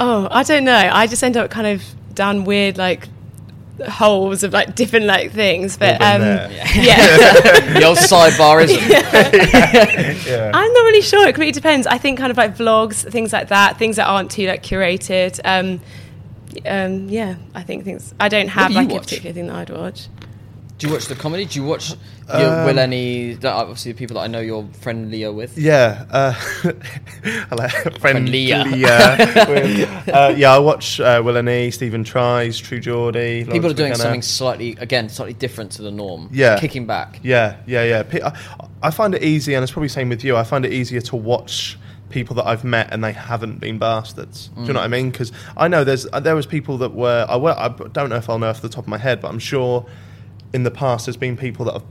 oh 0.00 0.28
I 0.30 0.42
don't 0.42 0.64
know 0.64 0.90
I 0.92 1.06
just 1.06 1.22
end 1.22 1.36
up 1.36 1.50
kind 1.50 1.66
of 1.66 1.82
down 2.14 2.44
weird 2.44 2.78
like 2.78 3.08
holes 3.88 4.44
of 4.44 4.52
like 4.52 4.74
different 4.76 5.04
like 5.06 5.32
things 5.32 5.76
but 5.76 6.00
um 6.00 6.20
there. 6.20 6.48
yeah 6.76 6.96
the 7.74 7.84
old 7.84 7.98
sidebarism. 7.98 8.78
yeah. 8.88 10.50
I'm 10.54 10.72
not 10.72 10.80
really 10.84 11.00
sure. 11.02 11.26
It 11.26 11.34
completely 11.34 11.52
depends. 11.52 11.86
I 11.86 11.98
think 11.98 12.18
kind 12.18 12.30
of 12.30 12.36
like 12.36 12.56
vlogs, 12.56 13.10
things 13.10 13.32
like 13.32 13.48
that, 13.48 13.76
things 13.76 13.96
that 13.96 14.06
aren't 14.06 14.30
too 14.30 14.46
like 14.46 14.62
curated. 14.62 15.40
Um, 15.44 15.80
um, 16.66 17.08
yeah, 17.08 17.34
I 17.54 17.62
think 17.62 17.84
things. 17.84 18.14
I 18.20 18.28
don't 18.28 18.48
have 18.48 18.68
do 18.68 18.74
you 18.74 18.80
like 18.80 18.90
a 18.90 18.94
watch? 18.94 19.02
particular 19.04 19.34
thing 19.34 19.46
that 19.48 19.56
I'd 19.56 19.70
watch. 19.70 20.08
Do 20.84 20.90
you 20.90 20.94
watch 20.96 21.06
the 21.06 21.14
comedy? 21.14 21.46
Do 21.46 21.58
you 21.58 21.64
watch 21.64 21.94
your, 22.28 22.46
Um, 22.60 22.66
Will 22.66 22.78
any? 22.78 23.32
that- 23.36 23.54
Obviously, 23.54 23.92
the 23.92 23.98
people 23.98 24.16
that 24.16 24.20
I 24.20 24.26
know 24.26 24.40
you're 24.40 24.66
friendlier 24.82 25.32
with. 25.32 25.56
Yeah, 25.56 26.04
uh, 26.10 26.32
hello, 27.48 27.68
Friendlier. 28.00 28.64
friendlier. 28.66 30.02
uh, 30.12 30.34
yeah, 30.36 30.54
I 30.54 30.58
watch 30.58 31.00
uh, 31.00 31.22
Will 31.24 31.38
and 31.38 31.48
E, 31.48 31.70
Stephen 31.70 32.04
Tries, 32.04 32.58
True 32.58 32.80
Geordie. 32.80 33.44
People 33.44 33.70
are 33.70 33.72
doing 33.72 33.92
McKenna. 33.92 33.96
something 33.96 34.20
slightly, 34.20 34.76
again, 34.78 35.08
slightly 35.08 35.32
different 35.32 35.72
to 35.72 35.82
the 35.82 35.90
norm. 35.90 36.28
Yeah. 36.30 36.58
kicking 36.60 36.86
back. 36.86 37.18
Yeah, 37.22 37.56
yeah, 37.66 37.84
yeah. 37.84 38.02
Pe- 38.02 38.20
I, 38.20 38.36
I 38.82 38.90
find 38.90 39.14
it 39.14 39.22
easy, 39.22 39.54
and 39.54 39.62
it's 39.62 39.72
probably 39.72 39.88
the 39.88 39.94
same 39.94 40.10
with 40.10 40.22
you. 40.22 40.36
I 40.36 40.44
find 40.44 40.66
it 40.66 40.72
easier 40.74 41.00
to 41.00 41.16
watch 41.16 41.78
people 42.10 42.36
that 42.36 42.46
I've 42.46 42.62
met 42.62 42.92
and 42.92 43.02
they 43.02 43.12
haven't 43.12 43.58
been 43.58 43.78
bastards. 43.78 44.48
Do 44.48 44.64
you 44.64 44.72
know 44.74 44.80
what 44.80 44.84
I 44.84 44.88
mean? 44.88 45.10
Because 45.10 45.32
I 45.56 45.66
know 45.66 45.82
there's 45.82 46.06
uh, 46.12 46.20
there 46.20 46.36
was 46.36 46.44
people 46.44 46.76
that 46.78 46.92
were 46.92 47.24
I, 47.26 47.36
well, 47.36 47.56
I 47.58 47.68
don't 47.68 48.10
know 48.10 48.16
if 48.16 48.28
I'll 48.28 48.38
know 48.38 48.50
off 48.50 48.60
the 48.60 48.68
top 48.68 48.84
of 48.84 48.88
my 48.88 48.98
head, 48.98 49.22
but 49.22 49.28
I'm 49.28 49.38
sure 49.38 49.86
in 50.54 50.62
the 50.62 50.70
past 50.70 51.04
there's 51.06 51.16
been 51.18 51.36
people 51.36 51.66
that 51.66 51.74
have 51.74 51.84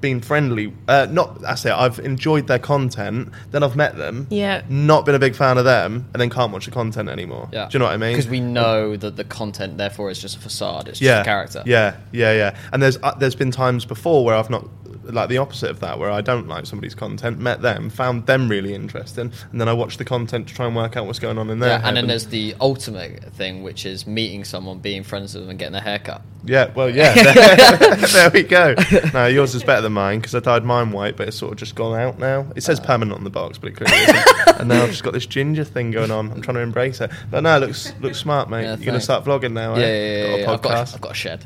been 0.00 0.20
friendly. 0.20 0.72
Uh, 0.88 1.06
not 1.10 1.44
I 1.44 1.54
say 1.54 1.70
I've 1.70 1.98
enjoyed 2.00 2.46
their 2.48 2.58
content, 2.58 3.30
then 3.50 3.62
I've 3.62 3.76
met 3.76 3.96
them, 3.96 4.26
Yeah. 4.30 4.62
not 4.68 5.06
been 5.06 5.14
a 5.14 5.18
big 5.18 5.34
fan 5.34 5.56
of 5.58 5.64
them, 5.64 6.08
and 6.12 6.20
then 6.20 6.28
can't 6.30 6.52
watch 6.52 6.64
the 6.66 6.70
content 6.70 7.08
anymore. 7.08 7.48
Yeah. 7.52 7.68
Do 7.68 7.74
you 7.74 7.78
know 7.78 7.86
what 7.86 7.94
I 7.94 7.96
mean? 7.96 8.12
Because 8.12 8.28
we 8.28 8.40
know 8.40 8.96
that 8.96 9.16
the 9.16 9.24
content, 9.24 9.78
therefore, 9.78 10.10
is 10.10 10.18
just 10.20 10.36
a 10.36 10.40
facade. 10.40 10.88
It's 10.88 10.98
just 10.98 11.02
yeah, 11.02 11.20
a 11.20 11.24
character. 11.24 11.62
Yeah, 11.66 11.96
yeah, 12.12 12.32
yeah. 12.32 12.56
And 12.72 12.82
there's 12.82 12.98
uh, 13.02 13.14
there's 13.14 13.34
been 13.34 13.50
times 13.50 13.84
before 13.84 14.24
where 14.24 14.34
I've 14.34 14.50
not 14.50 14.68
like 15.12 15.28
the 15.28 15.38
opposite 15.38 15.70
of 15.70 15.80
that, 15.80 15.98
where 15.98 16.10
I 16.10 16.20
don't 16.20 16.48
like 16.48 16.66
somebody's 16.66 16.94
content, 16.94 17.38
met 17.38 17.62
them, 17.62 17.90
found 17.90 18.26
them 18.26 18.48
really 18.48 18.74
interesting, 18.74 19.32
and 19.52 19.60
then 19.60 19.68
I 19.68 19.72
watch 19.72 19.96
the 19.96 20.04
content 20.04 20.48
to 20.48 20.54
try 20.54 20.66
and 20.66 20.74
work 20.76 20.96
out 20.96 21.06
what's 21.06 21.18
going 21.18 21.38
on 21.38 21.50
in 21.50 21.58
there. 21.58 21.78
Yeah, 21.78 21.88
and 21.88 21.96
then 21.96 22.06
there's 22.06 22.26
the 22.26 22.54
ultimate 22.60 23.32
thing, 23.34 23.62
which 23.62 23.86
is 23.86 24.06
meeting 24.06 24.44
someone, 24.44 24.78
being 24.78 25.02
friends 25.02 25.34
with 25.34 25.44
them, 25.44 25.50
and 25.50 25.58
getting 25.58 25.74
a 25.74 25.80
haircut. 25.80 26.22
yeah, 26.44 26.72
well, 26.74 26.88
yeah, 26.90 27.14
there, 27.76 27.96
there 28.12 28.30
we 28.30 28.42
go. 28.42 28.74
No, 29.12 29.26
yours 29.26 29.54
is 29.54 29.64
better 29.64 29.82
than 29.82 29.92
mine 29.92 30.20
because 30.20 30.34
I 30.34 30.40
dyed 30.40 30.64
mine 30.64 30.90
white, 30.92 31.16
but 31.16 31.28
it's 31.28 31.36
sort 31.36 31.52
of 31.52 31.58
just 31.58 31.74
gone 31.74 31.98
out 31.98 32.18
now. 32.18 32.46
It 32.56 32.62
says 32.62 32.80
permanent 32.80 33.16
on 33.16 33.24
the 33.24 33.30
box, 33.30 33.58
but 33.58 33.70
it 33.70 33.76
clearly 33.76 33.96
isn't. 33.96 34.26
and 34.60 34.68
now 34.68 34.82
I've 34.82 34.90
just 34.90 35.02
got 35.04 35.12
this 35.12 35.26
ginger 35.26 35.64
thing 35.64 35.90
going 35.90 36.10
on. 36.10 36.30
I'm 36.32 36.42
trying 36.42 36.56
to 36.56 36.60
embrace 36.60 37.00
it, 37.00 37.10
but 37.30 37.42
no, 37.42 37.56
it 37.56 37.60
looks 37.60 37.92
looks 38.00 38.18
smart, 38.18 38.48
mate. 38.50 38.62
Yeah, 38.62 38.76
You're 38.76 38.86
gonna 38.86 39.00
start 39.00 39.24
vlogging 39.24 39.52
now. 39.52 39.76
Yeah, 39.76 39.84
eh? 39.84 39.86
yeah, 39.86 40.26
yeah, 40.26 40.36
yeah. 40.36 40.46
Got 40.46 40.50
a 40.50 40.52
I've, 40.52 40.62
got, 40.62 40.72
podcast. 40.72 40.94
I've 40.94 41.00
got 41.00 41.12
a 41.12 41.14
shed. 41.14 41.44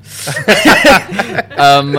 um, 1.59 1.93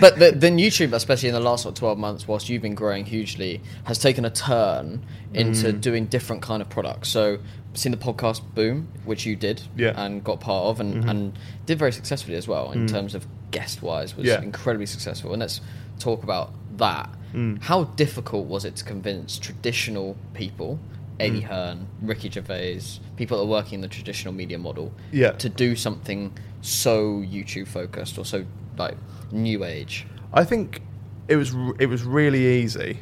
but 0.00 0.18
the, 0.18 0.32
then 0.34 0.58
YouTube, 0.58 0.87
especially 0.96 1.28
in 1.28 1.34
the 1.34 1.40
last 1.40 1.64
what, 1.64 1.74
12 1.76 1.98
months, 1.98 2.26
whilst 2.28 2.48
you've 2.48 2.62
been 2.62 2.74
growing 2.74 3.04
hugely, 3.04 3.60
has 3.84 3.98
taken 3.98 4.24
a 4.24 4.30
turn 4.30 5.04
into 5.34 5.72
Mm. 5.72 5.80
doing 5.80 6.06
different 6.06 6.42
kind 6.42 6.62
of 6.62 6.68
products. 6.68 7.08
So, 7.08 7.38
seen 7.74 7.92
the 7.92 7.98
podcast 7.98 8.40
boom, 8.54 8.88
which 9.04 9.24
you 9.26 9.36
did 9.36 9.62
Yeah. 9.76 9.90
Mm-hmm. 9.90 9.98
and 10.00 10.24
got 10.24 10.40
part 10.40 10.66
of, 10.66 10.80
and, 10.80 11.04
and 11.08 11.38
did 11.66 11.78
very 11.78 11.92
successfully 11.92 12.36
as 12.36 12.48
well 12.48 12.72
in 12.72 12.86
terms 12.86 13.14
of 13.14 13.26
guest 13.50 13.82
wise, 13.82 14.16
was 14.16 14.26
Mm. 14.26 14.28
Yeah. 14.28 14.42
incredibly 14.42 14.86
successful. 14.86 15.32
And 15.32 15.40
let's 15.40 15.60
talk 15.98 16.22
about 16.22 16.52
that. 16.78 17.08
Mm. 17.34 17.62
How 17.62 17.84
difficult 17.84 18.46
was 18.46 18.64
it 18.64 18.76
to 18.76 18.84
convince 18.84 19.38
traditional 19.38 20.16
people? 20.34 20.78
Eddie 21.20 21.40
Mm. 21.40 21.44
Hearn, 21.44 21.86
Ricky 22.00 22.30
Gervais, 22.30 22.80
people 23.16 23.36
that 23.38 23.42
are 23.44 23.46
working 23.48 23.74
in 23.74 23.80
the 23.80 23.88
traditional 23.88 24.32
media 24.32 24.58
model, 24.58 24.92
Yeah. 25.12 25.32
to 25.32 25.48
do 25.48 25.74
something 25.74 26.32
so 26.62 27.20
YouTube 27.20 27.66
focused 27.66 28.18
or 28.18 28.24
so 28.24 28.44
like 28.76 28.96
new 29.32 29.64
age. 29.64 30.06
I 30.32 30.44
think 30.44 30.82
it 31.28 31.36
was 31.36 31.54
it 31.78 31.86
was 31.86 32.02
really 32.02 32.62
easy, 32.62 33.00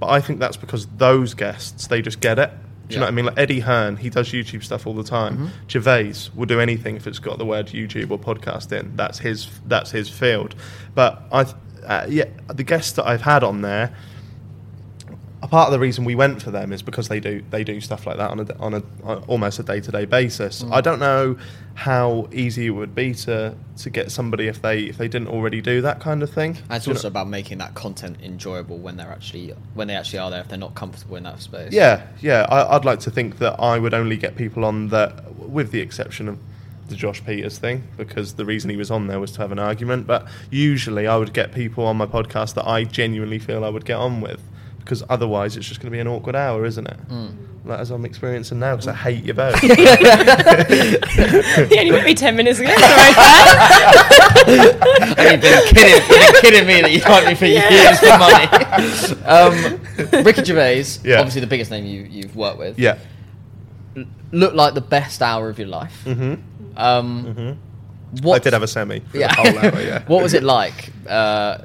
but 0.00 0.08
I 0.08 0.20
think 0.20 0.40
that's 0.40 0.56
because 0.56 0.86
those 0.96 1.34
guests 1.34 1.86
they 1.86 2.02
just 2.02 2.20
get 2.20 2.38
it. 2.38 2.50
Do 2.88 2.94
you 2.94 3.00
know 3.00 3.06
what 3.06 3.12
I 3.12 3.14
mean? 3.14 3.24
Like 3.26 3.38
Eddie 3.38 3.60
Hearn, 3.60 3.98
he 3.98 4.08
does 4.08 4.30
YouTube 4.30 4.64
stuff 4.64 4.86
all 4.86 4.94
the 4.94 5.04
time. 5.04 5.34
Mm-hmm. 5.34 5.68
Gervais 5.68 6.30
will 6.34 6.46
do 6.46 6.58
anything 6.58 6.96
if 6.96 7.06
it's 7.06 7.18
got 7.18 7.36
the 7.36 7.44
word 7.44 7.66
YouTube 7.66 8.10
or 8.10 8.18
podcast 8.18 8.72
in. 8.72 8.96
That's 8.96 9.18
his 9.18 9.48
that's 9.66 9.90
his 9.90 10.08
field. 10.08 10.54
But 10.94 11.22
I, 11.30 11.40
uh, 11.84 12.06
yeah, 12.08 12.24
the 12.46 12.64
guests 12.64 12.92
that 12.92 13.06
I've 13.06 13.22
had 13.22 13.44
on 13.44 13.60
there. 13.60 13.94
A 15.40 15.46
part 15.46 15.68
of 15.68 15.72
the 15.72 15.78
reason 15.78 16.04
we 16.04 16.16
went 16.16 16.42
for 16.42 16.50
them 16.50 16.72
is 16.72 16.82
because 16.82 17.06
they 17.06 17.20
do 17.20 17.42
they 17.50 17.62
do 17.62 17.80
stuff 17.80 18.06
like 18.06 18.16
that 18.16 18.30
on 18.30 18.40
a 18.40 18.56
on 18.58 18.74
a 18.74 18.82
on 19.04 19.22
almost 19.28 19.60
a 19.60 19.62
day 19.62 19.80
to 19.80 19.92
day 19.92 20.04
basis. 20.04 20.64
Mm. 20.64 20.72
I 20.72 20.80
don't 20.80 20.98
know 20.98 21.38
how 21.74 22.28
easy 22.32 22.66
it 22.66 22.70
would 22.70 22.92
be 22.94 23.14
to 23.14 23.54
to 23.76 23.90
get 23.90 24.10
somebody 24.10 24.48
if 24.48 24.60
they 24.60 24.80
if 24.80 24.98
they 24.98 25.06
didn't 25.06 25.28
already 25.28 25.60
do 25.60 25.80
that 25.82 26.00
kind 26.00 26.24
of 26.24 26.30
thing. 26.30 26.56
And 26.68 26.72
it's 26.76 26.86
Do 26.86 26.90
you 26.90 26.94
know- 26.94 26.98
also 26.98 27.08
about 27.08 27.28
making 27.28 27.58
that 27.58 27.74
content 27.74 28.16
enjoyable 28.20 28.78
when 28.78 28.96
they're 28.96 29.12
actually 29.12 29.54
when 29.74 29.86
they 29.86 29.94
actually 29.94 30.18
are 30.18 30.30
there 30.30 30.40
if 30.40 30.48
they're 30.48 30.58
not 30.58 30.74
comfortable 30.74 31.14
in 31.16 31.22
that 31.22 31.40
space. 31.40 31.72
Yeah, 31.72 32.02
yeah. 32.20 32.44
I, 32.48 32.74
I'd 32.74 32.84
like 32.84 32.98
to 33.00 33.10
think 33.10 33.38
that 33.38 33.60
I 33.60 33.78
would 33.78 33.94
only 33.94 34.16
get 34.16 34.34
people 34.34 34.64
on 34.64 34.88
that, 34.88 35.32
with 35.38 35.70
the 35.70 35.80
exception 35.80 36.28
of 36.28 36.38
the 36.88 36.96
Josh 36.96 37.22
Pieters 37.22 37.58
thing, 37.58 37.86
because 37.96 38.34
the 38.34 38.44
reason 38.44 38.70
he 38.70 38.76
was 38.76 38.90
on 38.90 39.06
there 39.06 39.20
was 39.20 39.30
to 39.32 39.40
have 39.42 39.52
an 39.52 39.58
argument. 39.58 40.06
But 40.06 40.26
usually, 40.50 41.06
I 41.06 41.16
would 41.16 41.32
get 41.32 41.52
people 41.52 41.84
on 41.84 41.96
my 41.96 42.06
podcast 42.06 42.54
that 42.54 42.66
I 42.66 42.84
genuinely 42.84 43.38
feel 43.38 43.64
I 43.64 43.68
would 43.68 43.84
get 43.84 43.98
on 43.98 44.20
with, 44.20 44.40
because 44.88 45.04
otherwise, 45.10 45.54
it's 45.54 45.68
just 45.68 45.80
going 45.80 45.88
to 45.88 45.94
be 45.94 45.98
an 46.00 46.08
awkward 46.08 46.34
hour, 46.34 46.64
isn't 46.64 46.86
it? 46.86 46.96
Hmm. 46.96 47.26
Like, 47.66 47.80
as 47.80 47.90
I'm 47.90 48.06
experiencing 48.06 48.58
now, 48.58 48.74
because 48.74 48.88
I 48.88 48.94
hate 48.94 49.22
you 49.22 49.34
both. 49.34 49.62
you 49.62 49.68
only 51.78 51.90
met 51.90 52.06
me 52.06 52.14
10 52.14 52.34
minutes 52.34 52.58
ago. 52.58 52.70
It's 52.72 52.82
all 52.82 52.88
right, 52.88 53.14
and 55.18 55.42
you've 55.42 55.42
been 55.42 55.62
kidding, 55.66 55.92
you've 55.92 56.08
been 56.08 56.40
kidding 56.40 56.66
me 56.66 56.80
that 56.80 56.90
you 56.90 57.02
want 57.06 57.26
me 57.26 57.34
for 57.34 57.44
years 57.44 58.00
for 58.00 58.16
money. 58.16 58.46
um, 59.26 60.24
Ricky 60.24 60.42
Gervais, 60.42 60.84
Yeah. 61.04 61.18
obviously 61.18 61.42
the 61.42 61.46
biggest 61.46 61.70
name 61.70 61.84
you, 61.84 62.04
you've 62.04 62.34
worked 62.34 62.58
with, 62.58 62.78
yeah. 62.78 62.96
looked 64.32 64.56
like 64.56 64.72
the 64.72 64.80
best 64.80 65.20
hour 65.20 65.50
of 65.50 65.58
your 65.58 65.68
life. 65.68 66.02
Mm-hmm. 66.06 66.78
Um, 66.78 67.58
I 68.16 68.20
what- 68.22 68.42
did 68.42 68.54
have 68.54 68.62
a 68.62 68.66
semi 68.66 69.00
for 69.00 69.18
Yeah. 69.18 69.28
the 69.28 69.34
whole 69.34 69.58
hour, 69.58 69.82
yeah. 69.82 70.04
what 70.06 70.22
was 70.22 70.32
it 70.32 70.42
like 70.42 70.92
uh, 71.06 71.58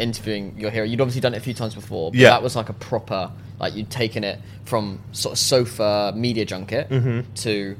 interviewing 0.00 0.54
your 0.58 0.70
hero? 0.70 0.84
You'd 0.86 1.00
obviously 1.00 1.20
done 1.20 1.34
it 1.34 1.38
a 1.38 1.40
few 1.40 1.54
times 1.54 1.74
before, 1.74 2.10
but 2.10 2.18
Yeah. 2.18 2.30
that 2.30 2.42
was 2.42 2.56
like 2.56 2.68
a 2.68 2.72
proper, 2.74 3.30
like 3.58 3.74
you'd 3.74 3.90
taken 3.90 4.24
it 4.24 4.38
from 4.64 5.00
sort 5.12 5.32
of 5.32 5.38
sofa 5.38 6.12
media 6.16 6.44
junket 6.44 6.88
to 7.36 7.76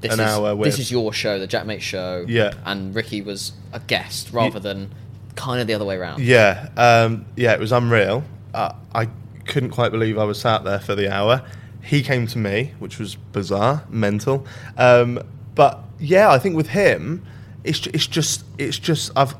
this 0.00 0.12
An 0.14 0.20
is, 0.20 0.26
hour 0.26 0.54
this 0.62 0.78
is 0.78 0.90
your 0.90 1.12
show, 1.12 1.38
the 1.38 1.48
JaackMaate 1.48 1.80
show. 1.80 2.24
Yeah. 2.28 2.52
And 2.64 2.94
Ricky 2.94 3.22
was 3.22 3.52
a 3.72 3.80
guest 3.80 4.30
rather 4.32 4.60
than 4.60 4.90
kind 5.34 5.60
of 5.60 5.66
the 5.66 5.74
other 5.74 5.84
way 5.84 5.96
around. 5.96 6.22
Yeah, 6.22 6.68
um, 6.76 7.24
yeah, 7.36 7.52
it 7.52 7.60
was 7.60 7.72
unreal. 7.72 8.24
Uh, 8.54 8.72
I 8.94 9.08
couldn't 9.46 9.70
quite 9.70 9.92
believe 9.92 10.18
I 10.18 10.24
was 10.24 10.40
sat 10.40 10.64
there 10.64 10.80
for 10.80 10.94
the 10.94 11.12
hour. 11.12 11.42
He 11.82 12.02
came 12.02 12.26
to 12.28 12.38
me, 12.38 12.72
which 12.78 12.98
was 12.98 13.14
bizarre, 13.32 13.84
mental. 13.88 14.46
Um, 14.76 15.20
but 15.54 15.80
yeah, 15.98 16.30
I 16.30 16.38
think 16.38 16.56
with 16.56 16.68
him, 16.68 17.24
it's 17.64 17.86
it's 17.88 18.06
just 18.06 18.44
it's 18.58 18.78
just 18.78 19.10
I've 19.16 19.34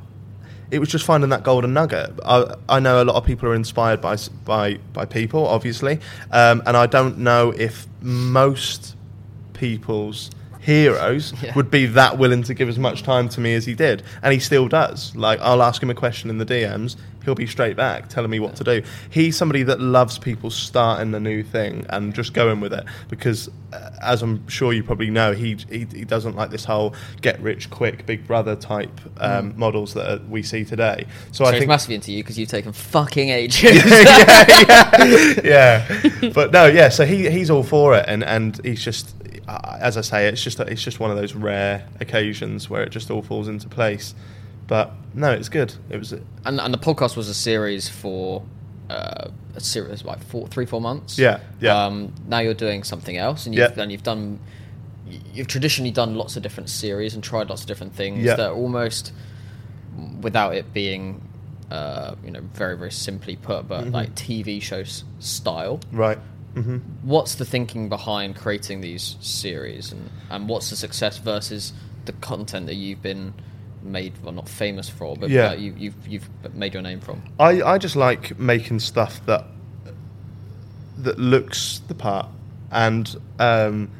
it 0.71 0.79
was 0.79 0.89
just 0.89 1.05
finding 1.05 1.31
that 1.31 1.43
golden 1.43 1.73
nugget. 1.73 2.11
I, 2.25 2.55
I 2.69 2.81
know 2.81 3.03
a 3.03 3.05
lot 3.05 3.17
of 3.17 3.25
people 3.25 3.49
are 3.49 3.55
inspired 3.55 4.01
by 4.01 4.17
by 4.45 4.79
by 4.93 5.05
people, 5.05 5.47
obviously, 5.47 6.01
um, 6.33 6.63
and 6.67 6.77
I 6.77 6.87
don't 6.87 7.19
know 7.19 7.53
if 7.53 7.87
most 8.01 8.97
people's 9.53 10.31
heroes 10.61 11.33
Yeah. 11.43 11.55
would 11.55 11.71
be 11.71 11.87
that 11.87 12.19
willing 12.19 12.43
to 12.45 12.55
give 12.55 12.69
as 12.69 12.79
much 12.79 13.03
time 13.05 13.29
to 13.31 13.41
me 13.41 13.55
as 13.55 13.65
he 13.67 13.75
did, 13.75 14.03
and 14.23 14.33
he 14.33 14.39
still 14.41 14.69
does. 14.69 15.15
Like 15.15 15.39
I'll 15.41 15.63
ask 15.63 15.83
him 15.83 15.91
a 15.91 15.95
question 15.95 16.29
in 16.31 16.39
the 16.39 16.47
DMs, 16.47 16.97
he'll 17.27 17.35
be 17.35 17.47
straight 17.47 17.77
back 17.77 18.09
telling 18.09 18.31
me 18.31 18.41
what 18.41 18.57
to 18.57 18.65
do. 18.65 18.83
He's 19.11 19.37
somebody 19.37 19.63
that 19.65 19.81
loves 19.81 20.19
people 20.19 20.49
starting 20.49 21.13
a 21.15 21.21
new 21.21 21.43
thing 21.43 21.85
and 21.91 22.15
just 22.15 22.33
going 22.33 22.61
with 22.61 22.73
it 22.73 22.85
because, 23.09 23.51
uh, 23.75 23.91
as 24.01 24.23
I'm 24.23 24.47
sure 24.49 24.73
you 24.73 24.83
probably 24.83 25.11
know, 25.11 25.33
he, 25.33 25.57
he 25.69 25.87
he 25.93 26.05
doesn't 26.05 26.37
like 26.37 26.51
this 26.51 26.65
whole 26.65 26.95
get 27.21 27.39
rich 27.41 27.69
quick, 27.69 28.07
Big 28.07 28.27
Brother 28.27 28.57
type 28.57 28.99
um, 29.19 29.53
models 29.59 29.93
that 29.95 30.07
uh, 30.09 30.19
we 30.31 30.43
see 30.43 30.65
today. 30.65 31.05
So, 31.33 31.45
So 31.45 31.51
I 31.51 31.53
think 31.59 31.69
massively 31.69 31.97
into 31.97 32.13
you 32.13 32.23
because 32.23 32.39
you've 32.39 32.49
taken 32.49 32.73
fucking 32.73 33.29
ages. 33.41 33.63
yeah, 33.85 34.47
yeah, 34.69 35.41
yeah. 35.45 36.31
But 36.33 36.53
no, 36.53 36.67
yeah. 36.67 36.89
So 36.89 37.05
he 37.05 37.29
he's 37.29 37.51
all 37.51 37.65
for 37.65 37.95
it, 37.97 38.05
and 38.07 38.23
and 38.23 38.59
he's 38.65 38.83
just, 38.85 39.15
uh, 39.49 39.79
as 39.81 39.97
I 39.97 40.03
say, 40.03 40.29
it's 40.29 40.43
just 40.43 40.61
it's 40.61 40.83
just 40.83 41.01
one 41.01 41.11
of 41.11 41.17
those 41.17 41.35
rare 41.35 41.87
occasions 42.01 42.71
where 42.71 42.83
it 42.85 42.91
just 42.91 43.11
all 43.11 43.23
falls 43.23 43.49
into 43.49 43.69
place. 43.69 44.15
But 44.67 44.93
no, 45.15 45.31
it's 45.33 45.49
good. 45.49 45.75
It 45.91 45.99
was 45.99 46.13
and, 46.13 46.61
and 46.61 46.75
the 46.75 46.79
podcast 46.79 47.17
was 47.17 47.29
a 47.29 47.35
series 47.35 47.89
for 47.89 48.43
uh, 48.91 49.29
a 49.55 49.61
series 49.61 50.05
like 50.05 50.23
four, 50.25 50.47
three, 50.49 50.67
four 50.67 50.81
months. 50.81 51.19
Yeah, 51.19 51.41
yeah. 51.61 51.87
Um, 51.87 52.13
now 52.27 52.39
you're 52.41 52.55
doing 52.55 52.83
something 52.85 53.17
else, 53.17 53.47
and 53.47 53.55
you've 53.55 53.77
Yeah. 53.77 53.83
and 53.83 53.93
you've 53.93 54.03
done. 54.03 54.41
You've 55.33 55.47
traditionally 55.47 55.93
done 55.93 56.17
lots 56.17 56.37
of 56.37 56.43
different 56.43 56.69
series 56.69 57.15
and 57.15 57.23
tried 57.23 57.49
lots 57.49 57.63
of 57.63 57.69
different 57.69 57.95
things 57.95 58.25
Yeah. 58.25 58.35
that 58.35 58.51
are 58.51 58.55
almost, 58.55 59.13
without 60.21 60.55
it 60.57 60.73
being, 60.73 61.23
uh, 61.71 62.17
you 62.25 62.31
know, 62.33 62.41
very 62.55 62.77
very 62.77 62.91
simply 62.91 63.37
put, 63.37 63.69
but 63.69 63.85
Mm-hmm. 63.85 63.95
like 63.95 64.15
TV 64.15 64.61
shows 64.61 65.05
style. 65.21 65.81
right. 65.93 66.19
hmm 66.55 66.79
What's 67.03 67.37
the 67.37 67.45
thinking 67.45 67.89
behind 67.89 68.35
creating 68.37 68.81
these 68.81 69.17
series, 69.21 69.93
and 69.93 70.11
and 70.31 70.49
what's 70.49 70.71
the 70.71 70.77
success 70.77 71.19
versus 71.19 71.73
the 72.07 72.13
content 72.15 72.67
that 72.67 72.75
you've 72.75 73.03
been 73.03 73.35
made 73.87 74.13
well 74.23 74.33
not 74.33 74.49
famous 74.49 74.89
for, 74.89 75.17
but 75.17 75.31
Yeah. 75.31 75.51
uh, 75.51 75.55
you, 75.55 75.75
you've 75.79 76.07
you've 76.09 76.29
made 76.55 76.75
your 76.75 76.83
name 76.83 77.01
from. 77.01 77.23
I, 77.39 77.63
I 77.63 77.79
just 77.79 77.97
like 77.97 78.39
making 78.39 78.81
stuff 78.81 79.25
that 79.27 79.45
that 80.99 81.19
looks 81.19 81.81
the 81.89 81.95
part 81.95 82.29
and 82.73 83.17
um, 83.39 83.91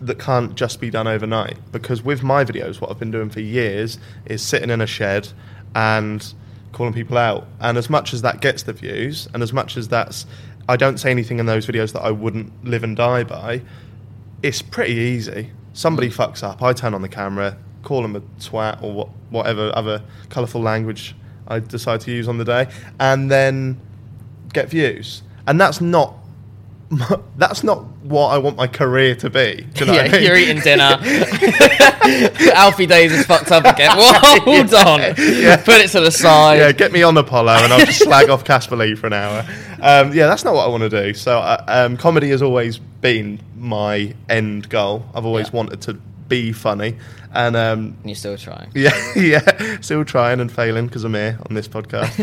that 0.00 0.18
can't 0.18 0.54
just 0.56 0.80
be 0.80 0.90
done 0.90 1.06
overnight. 1.06 1.58
Because 1.72 2.02
with 2.02 2.22
my 2.22 2.44
videos, 2.44 2.80
what 2.80 2.90
I've 2.90 2.98
been 2.98 3.10
doing 3.10 3.30
for 3.30 3.40
years 3.40 3.98
is 4.26 4.42
sitting 4.42 4.70
in 4.70 4.80
a 4.80 4.86
shed 4.86 5.28
and 5.74 6.32
calling 6.72 6.92
people 6.92 7.16
out. 7.18 7.46
And 7.60 7.78
as 7.78 7.88
much 7.88 8.12
as 8.12 8.22
that 8.22 8.40
gets 8.40 8.64
the 8.64 8.72
views, 8.72 9.28
and 9.32 9.42
as 9.42 9.52
much 9.52 9.76
as 9.76 9.88
that's, 9.88 10.26
I 10.68 10.76
don't 10.76 10.98
say 10.98 11.10
anything 11.10 11.38
in 11.38 11.46
those 11.46 11.66
videos 11.66 11.92
that 11.92 12.02
I 12.02 12.10
wouldn't 12.10 12.64
live 12.64 12.84
and 12.84 12.96
die 12.96 13.24
by. 13.24 13.62
It's 14.42 14.62
pretty 14.62 14.94
easy. 14.94 15.50
Somebody 15.72 16.08
fucks 16.10 16.42
up, 16.42 16.62
I 16.62 16.72
turn 16.72 16.94
on 16.94 17.02
the 17.02 17.08
camera, 17.08 17.56
call 17.82 18.02
them 18.02 18.16
a 18.16 18.20
twat 18.40 18.82
or 18.82 18.92
what, 18.92 19.08
whatever 19.30 19.70
other 19.74 20.02
colourful 20.28 20.60
language 20.60 21.14
I 21.48 21.58
decide 21.60 22.00
to 22.02 22.10
use 22.12 22.28
on 22.28 22.38
the 22.38 22.44
day, 22.44 22.68
and 22.98 23.30
then 23.30 23.80
get 24.52 24.68
views. 24.68 25.22
And 25.46 25.60
that's 25.60 25.80
not 25.80 26.14
that's 27.36 27.62
not 27.62 27.84
what 28.02 28.28
I 28.28 28.38
want 28.38 28.56
my 28.56 28.66
career 28.66 29.14
to 29.16 29.30
be. 29.30 29.66
Do 29.74 29.84
you 29.84 29.86
know 29.86 29.92
yeah, 29.96 30.02
what 30.02 30.10
I 30.10 30.18
mean? 30.18 30.22
you're 30.26 30.36
eating 30.36 30.60
dinner. 30.60 30.98
Alfie 32.54 32.86
Deyes 32.86 33.12
is 33.12 33.24
fucked 33.26 33.52
up 33.52 33.64
again. 33.64 33.90
Whoa, 33.96 34.40
hold 34.40 34.74
on. 34.74 35.00
Yeah. 35.16 35.56
Put 35.58 35.80
it 35.80 35.88
to 35.90 36.00
the 36.00 36.10
side. 36.10 36.58
yeah, 36.58 36.72
get 36.72 36.90
me 36.92 37.02
on 37.02 37.16
Apollo 37.16 37.52
and 37.52 37.72
I'll 37.72 37.84
just 37.86 38.02
slag 38.02 38.28
off 38.28 38.44
Caspar 38.44 38.76
Lee 38.76 38.94
for 38.96 39.06
an 39.06 39.12
hour. 39.12 39.46
Um, 39.80 40.12
yeah, 40.12 40.26
that's 40.26 40.44
not 40.44 40.54
what 40.54 40.64
I 40.64 40.68
want 40.68 40.82
to 40.82 40.88
do. 40.90 41.14
So, 41.14 41.38
uh, 41.38 41.64
um, 41.68 41.96
comedy 41.96 42.30
has 42.30 42.42
always 42.42 42.78
been 42.78 43.40
my 43.56 44.14
end 44.28 44.68
goal. 44.68 45.04
I've 45.14 45.24
always 45.26 45.46
Yeah. 45.48 45.56
wanted 45.56 45.80
to 45.82 46.00
be 46.30 46.52
funny, 46.52 46.96
and 47.34 47.54
um, 47.54 47.98
you're 48.06 48.14
still 48.14 48.38
trying. 48.38 48.70
yeah, 48.74 48.96
yeah, 49.16 49.78
still 49.82 50.06
trying 50.06 50.40
and 50.40 50.50
failing 50.50 50.86
because 50.86 51.04
I'm 51.04 51.12
here 51.12 51.38
on 51.46 51.54
this 51.54 51.68
podcast. 51.68 52.16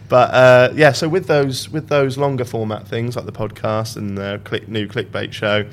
but 0.08 0.32
uh, 0.32 0.72
yeah, 0.76 0.92
so 0.92 1.08
with 1.08 1.26
those 1.26 1.68
with 1.68 1.88
those 1.88 2.16
longer 2.16 2.44
format 2.44 2.86
things 2.86 3.16
like 3.16 3.26
the 3.26 3.32
podcast 3.32 3.96
and 3.96 4.16
the 4.16 4.40
click, 4.44 4.68
new 4.68 4.86
clickbait 4.86 5.32
show. 5.32 5.68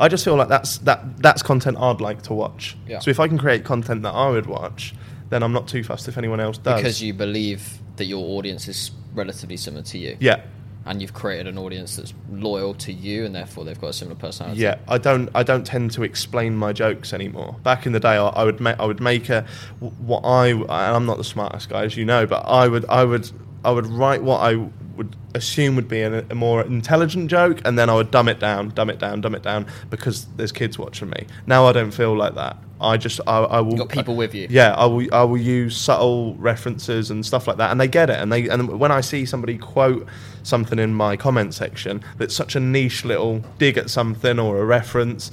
I 0.00 0.06
just 0.06 0.24
feel 0.24 0.36
like 0.36 0.46
that's 0.46 0.78
that 0.78 1.16
that's 1.16 1.42
content 1.42 1.76
I'd 1.76 2.00
like 2.00 2.22
to 2.22 2.32
watch. 2.34 2.76
Yeah. 2.86 3.00
So 3.00 3.10
if 3.10 3.18
I 3.18 3.26
can 3.26 3.36
create 3.36 3.64
content 3.64 4.02
that 4.02 4.12
I 4.12 4.30
would 4.30 4.46
watch, 4.46 4.94
then 5.28 5.42
I'm 5.42 5.52
not 5.52 5.66
too 5.66 5.82
fussed 5.82 6.06
if 6.06 6.16
anyone 6.16 6.38
else 6.38 6.56
does. 6.56 6.80
Because 6.80 7.02
you 7.02 7.12
believe 7.14 7.78
that 7.96 8.04
your 8.04 8.24
audience 8.38 8.68
is 8.68 8.92
relatively 9.12 9.56
similar 9.56 9.82
to 9.82 9.98
you. 9.98 10.16
yeah, 10.20 10.42
And 10.86 11.02
you've 11.02 11.12
created 11.12 11.46
an 11.46 11.58
audience 11.58 11.96
that's 11.96 12.14
loyal 12.30 12.72
to 12.74 12.92
you 12.92 13.26
and 13.26 13.34
therefore 13.34 13.64
they've 13.64 13.80
got 13.80 13.88
a 13.88 13.92
similar 13.92 14.16
personality. 14.16 14.62
Yeah, 14.62 14.78
I 14.88 14.96
don't. 14.96 15.28
I 15.34 15.42
don't 15.42 15.66
tend 15.66 15.90
to 15.92 16.02
explain 16.02 16.56
my 16.56 16.72
jokes 16.72 17.12
anymore. 17.12 17.56
Back 17.62 17.84
in 17.84 17.92
the 17.92 18.00
day, 18.00 18.16
I, 18.16 18.28
I 18.28 18.44
would 18.44 18.60
make. 18.60 18.78
I 18.78 18.86
would 18.86 19.00
make 19.00 19.28
a 19.28 19.44
what 19.80 20.20
I. 20.20 20.48
And 20.48 20.70
I'm 20.70 21.04
not 21.04 21.18
the 21.18 21.24
smartest 21.24 21.68
guy, 21.68 21.84
as 21.84 21.96
you 21.96 22.04
know, 22.06 22.26
but 22.26 22.44
I 22.46 22.68
would. 22.68 22.86
I 22.86 23.04
would. 23.04 23.30
I 23.64 23.70
would 23.72 23.86
write 23.86 24.22
what 24.22 24.38
I 24.38 24.54
would 24.98 25.16
assume 25.34 25.76
would 25.76 25.88
be 25.88 26.02
a, 26.02 26.24
a 26.28 26.34
more 26.34 26.60
intelligent 26.62 27.30
joke, 27.30 27.62
and 27.64 27.78
then 27.78 27.88
I 27.88 27.94
would 27.94 28.10
dumb 28.10 28.28
it 28.28 28.38
down, 28.38 28.70
dumb 28.70 28.90
it 28.90 28.98
down, 28.98 29.22
dumb 29.22 29.34
it 29.34 29.42
down, 29.42 29.66
because 29.88 30.26
there's 30.36 30.52
kids 30.52 30.78
watching 30.78 31.08
me. 31.08 31.26
Now 31.46 31.66
I 31.66 31.72
don't 31.72 31.92
feel 31.92 32.14
like 32.14 32.34
that. 32.34 32.58
I 32.80 32.96
just. 32.96 33.20
I, 33.26 33.38
I 33.38 33.60
will. 33.60 33.70
You've 33.70 33.78
got 33.78 33.88
people 33.88 34.16
with 34.16 34.34
you. 34.34 34.46
Yeah, 34.50 34.74
I 34.74 34.86
will. 34.86 35.06
I 35.12 35.22
will 35.24 35.38
use 35.38 35.76
subtle 35.76 36.34
references 36.34 37.10
and 37.10 37.24
stuff 37.24 37.48
like 37.48 37.56
that, 37.56 37.70
and 37.70 37.80
they 37.80 37.88
get 37.88 38.10
it. 38.10 38.18
And 38.18 38.30
they 38.32 38.48
and 38.48 38.78
when 38.78 38.92
I 38.92 39.00
see 39.00 39.24
somebody 39.24 39.58
quote 39.58 40.06
something 40.42 40.78
in 40.78 40.94
my 40.94 41.16
comment 41.16 41.54
section 41.54 42.02
that's 42.16 42.34
such 42.34 42.54
a 42.56 42.60
niche 42.60 43.04
little 43.04 43.44
dig 43.58 43.76
at 43.76 43.90
something 43.90 44.38
or 44.38 44.58
a 44.58 44.64
reference, 44.64 45.30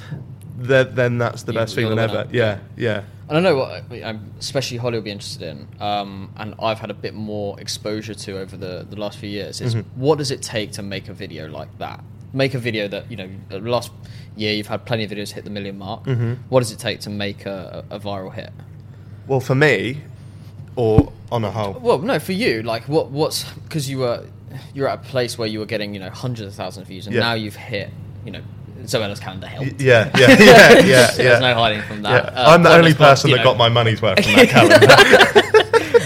then, 0.58 0.96
then 0.96 1.18
that's 1.18 1.44
the 1.44 1.54
You- 1.54 1.60
best 1.60 1.76
you're 1.76 1.84
feeling 1.84 1.98
the 1.98 2.04
ever. 2.04 2.18
winner. 2.30 2.30
Yeah, 2.32 2.58
yeah, 2.78 3.04
And 3.30 3.38
I 3.38 3.42
know 3.42 3.56
what, 3.58 3.84
especially 4.40 4.78
Holly 4.78 4.98
will 4.98 5.04
be 5.04 5.12
interested 5.12 5.42
in, 5.50 5.68
um, 5.82 6.30
and 6.38 6.54
I've 6.60 6.80
had 6.80 6.92
a 6.92 6.94
bit 6.94 7.14
more 7.14 7.60
exposure 7.60 8.14
to 8.14 8.38
over 8.40 8.56
the, 8.56 8.86
the 8.90 8.96
last 8.98 9.18
few 9.18 9.30
years. 9.30 9.62
Is 9.62 9.76
Mm-hmm. 9.76 10.00
what 10.00 10.18
does 10.18 10.32
it 10.32 10.42
take 10.42 10.72
to 10.74 10.84
make 10.84 11.10
a 11.10 11.14
video 11.14 11.48
like 11.48 11.70
that? 11.80 12.04
Make 12.34 12.54
a 12.54 12.60
video 12.60 12.88
that 12.90 13.10
you 13.10 13.18
know, 13.18 13.30
the 13.50 13.60
last 13.60 13.92
year 14.36 14.54
you've 14.54 14.68
had 14.68 14.86
plenty 14.86 15.06
of 15.06 15.12
videos 15.12 15.32
hit 15.32 15.44
the 15.46 15.50
million 15.50 15.78
mark. 15.78 16.04
Mm-hmm. 16.04 16.34
What 16.50 16.60
does 16.60 16.72
it 16.72 16.80
take 16.80 17.00
to 17.02 17.10
make 17.10 17.46
a, 17.46 17.84
a 17.90 17.96
a 17.96 18.00
viral 18.00 18.34
hit? 18.34 18.52
Well, 19.28 19.40
for 19.40 19.56
me, 19.56 20.02
or 20.76 21.12
on 21.32 21.44
a 21.46 21.52
whole, 21.52 21.74
Well, 21.82 22.00
no, 22.00 22.20
for 22.20 22.34
you, 22.34 22.62
like 22.62 22.84
what 22.90 23.10
what's 23.10 23.44
because 23.64 23.90
you 23.90 24.00
were 24.00 24.26
you're 24.74 24.88
at 24.90 25.00
a 25.00 25.02
place 25.10 25.38
where 25.38 25.48
you 25.48 25.60
were 25.60 25.66
getting 25.66 25.94
you 25.94 26.00
know 26.00 26.10
hundreds 26.10 26.48
of 26.50 26.54
thousands 26.56 26.84
of 26.84 26.88
views, 26.90 27.08
and 27.08 27.16
Yeah. 27.16 27.22
now 27.22 27.34
you've 27.34 27.56
hit 27.56 27.90
you 28.26 28.32
know 28.32 28.42
Zoella's 28.88 29.20
calendar 29.20 29.48
Y- 29.48 29.51
helped. 29.65 29.82
yeah, 29.82 30.12
yeah, 30.18 30.27
yeah, 30.30 30.38
yeah, 30.39 30.80
yeah. 30.86 31.12
There's 31.15 31.42
no 31.42 31.54
hiding 31.56 31.82
from 31.84 32.04
Yeah. 32.04 32.22
that. 32.22 32.34
Uh, 32.38 32.44
I'm 32.51 32.63
the 32.63 32.70
only 32.74 32.94
person 32.94 33.32
that 33.32 33.44
got 33.44 33.58
my 33.58 33.70
money's 33.70 34.01
worth 34.01 34.24
from 34.24 34.34
that 34.34 34.50
calendar. 35.34 35.45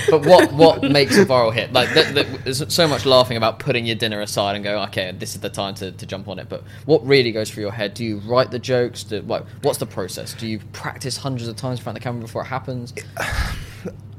But 0.10 0.26
what 0.26 0.52
what 0.54 0.84
makes 0.84 1.18
a 1.18 1.26
viral 1.26 1.54
hit? 1.54 1.74
Like 1.74 1.90
th- 1.94 2.14
th- 2.14 2.28
there's 2.44 2.74
so 2.74 2.88
much 2.88 3.06
laughing 3.06 3.38
about 3.38 3.60
putting 3.60 3.86
your 3.86 3.96
dinner 3.96 4.22
aside 4.22 4.56
and 4.56 4.64
going, 4.64 4.82
okay, 4.90 5.12
this 5.18 5.36
is 5.36 5.42
the 5.42 5.50
time 5.50 5.76
to, 5.76 5.92
to 5.92 6.06
jump 6.06 6.28
on 6.28 6.40
it. 6.40 6.50
But 6.50 6.64
what 6.86 7.06
really 7.06 7.32
goes 7.32 7.50
through 7.50 7.64
your 7.64 7.72
head? 7.72 7.94
Do 7.94 8.04
you 8.04 8.18
write 8.20 8.52
the 8.52 8.60
jokes? 8.60 9.04
Do, 9.04 9.22
like, 9.22 9.44
what's 9.62 9.80
the 9.80 9.86
process? 9.86 10.34
Do 10.34 10.48
you 10.48 10.60
practice 10.74 11.18
hundreds 11.18 11.48
of 11.48 11.56
times 11.56 11.80
in 11.80 11.84
front 11.84 11.98
of 11.98 12.02
the 12.02 12.04
camera 12.04 12.22
before 12.22 12.42
it 12.44 12.46
happens? 12.46 12.94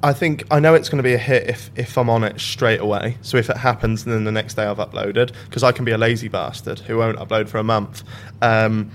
I 0.03 0.15
think 0.15 0.45
I 0.51 0.61
know 0.61 0.75
it's 0.75 0.89
going 0.89 0.99
to 0.99 1.03
be 1.03 1.13
a 1.13 1.19
hit 1.19 1.51
if, 1.51 1.71
if 1.77 1.99
I'm 1.99 2.09
on 2.09 2.25
it 2.25 2.41
straight 2.41 2.81
away. 2.81 3.19
So 3.21 3.37
if 3.37 3.51
it 3.51 3.59
happens, 3.59 4.05
then 4.05 4.25
the 4.25 4.33
next 4.33 4.55
day 4.55 4.65
I've 4.65 4.79
uploaded 4.79 5.33
because 5.45 5.63
I 5.63 5.73
can 5.73 5.85
be 5.85 5.93
a 5.93 5.99
lazy 5.99 6.29
bastard 6.29 6.79
who 6.79 6.97
won't 6.97 7.19
upload 7.19 7.49
for 7.49 7.59
a 7.59 7.63
month. 7.63 8.03
Um, 8.41 8.91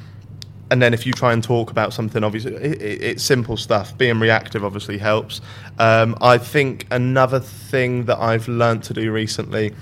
and 0.72 0.82
then 0.82 0.94
if 0.94 1.06
you 1.06 1.14
try 1.14 1.32
and 1.34 1.44
talk 1.44 1.70
about 1.72 1.94
something, 1.94 2.24
obviously 2.24 2.56
it, 2.56 2.82
it, 2.82 3.02
it's 3.04 3.24
simple 3.24 3.58
stuff. 3.58 3.96
Being 3.98 4.20
reactive 4.20 4.64
obviously 4.64 4.98
helps. 4.98 5.42
Um, 5.78 6.18
I 6.22 6.38
think 6.38 6.88
another 6.90 7.40
thing 7.40 8.06
that 8.06 8.18
I've 8.18 8.48
learnt 8.48 8.84
to 8.86 8.94
do 8.94 9.12
recently 9.12 9.76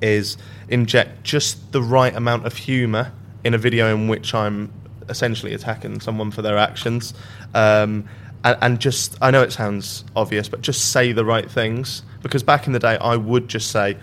is 0.00 0.36
inject 0.68 1.24
just 1.24 1.72
the 1.72 1.82
right 1.82 2.14
amount 2.14 2.46
of 2.46 2.56
humour 2.56 3.12
in 3.44 3.54
a 3.54 3.58
video 3.58 3.94
in 3.94 4.06
which 4.08 4.34
I'm 4.34 4.72
essentially 5.08 5.54
attacking 5.54 6.00
someone 6.00 6.30
for 6.30 6.42
their 6.42 6.56
actions. 6.56 7.12
Um, 7.54 8.08
and, 8.44 8.56
and 8.62 8.80
just, 8.80 9.18
I 9.20 9.30
know 9.30 9.42
it 9.42 9.52
sounds 9.52 10.04
obvious, 10.14 10.48
but 10.48 10.62
just 10.62 10.92
say 10.92 11.12
the 11.12 11.24
right 11.24 11.50
things. 11.50 12.02
Because 12.22 12.42
back 12.42 12.66
in 12.66 12.72
the 12.72 12.78
day, 12.78 12.96
I 12.98 13.16
would 13.16 13.48
just 13.48 13.70
say, 13.70 13.96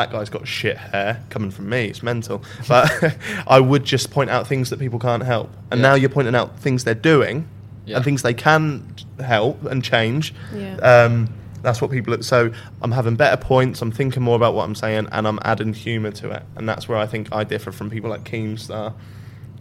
that 0.00 0.10
guy's 0.12 0.30
got 0.30 0.46
shit 0.48 0.76
hair 0.78 1.22
coming 1.30 1.50
from 1.50 1.68
me, 1.68 1.86
it's 1.86 2.02
mental. 2.02 2.42
But 2.68 2.90
I 3.46 3.60
would 3.60 3.84
just 3.84 4.10
point 4.10 4.30
out 4.30 4.46
things 4.46 4.70
that 4.70 4.78
people 4.78 4.98
can't 4.98 5.22
help. 5.22 5.50
And 5.70 5.80
Yeah. 5.80 5.88
now 5.88 5.94
you're 5.94 6.08
pointing 6.10 6.34
out 6.34 6.58
things 6.58 6.84
they're 6.84 6.94
doing 6.94 7.46
Yeah. 7.86 7.96
and 7.96 8.04
things 8.04 8.22
they 8.22 8.34
can 8.34 8.94
help 9.18 9.64
and 9.64 9.84
change. 9.84 10.32
Yeah. 10.54 10.76
Um, 10.76 11.28
that's 11.62 11.82
what 11.82 11.90
people. 11.90 12.22
So 12.22 12.50
I'm 12.80 12.92
having 12.92 13.16
better 13.16 13.36
points. 13.36 13.82
I'm 13.82 13.92
thinking 13.92 14.22
more 14.22 14.36
about 14.36 14.54
what 14.54 14.64
I'm 14.64 14.74
saying, 14.74 15.08
and 15.12 15.28
I'm 15.28 15.38
adding 15.42 15.74
humour 15.74 16.10
to 16.12 16.30
it. 16.30 16.42
And 16.56 16.66
that's 16.66 16.88
where 16.88 16.96
I 16.96 17.06
think 17.06 17.28
I 17.32 17.44
differ 17.44 17.70
from 17.72 17.90
people 17.90 18.08
like 18.08 18.24
Keemstar, 18.24 18.94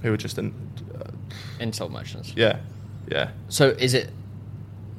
who 0.01 0.13
are 0.13 0.17
just 0.17 0.37
in. 0.37 0.53
Uh, 0.97 1.11
Insult 1.59 1.91
merchants. 1.91 2.31
yeah, 2.37 2.59
yeah. 3.11 3.31
So 3.49 3.69
is 3.69 3.93
it? 3.93 4.11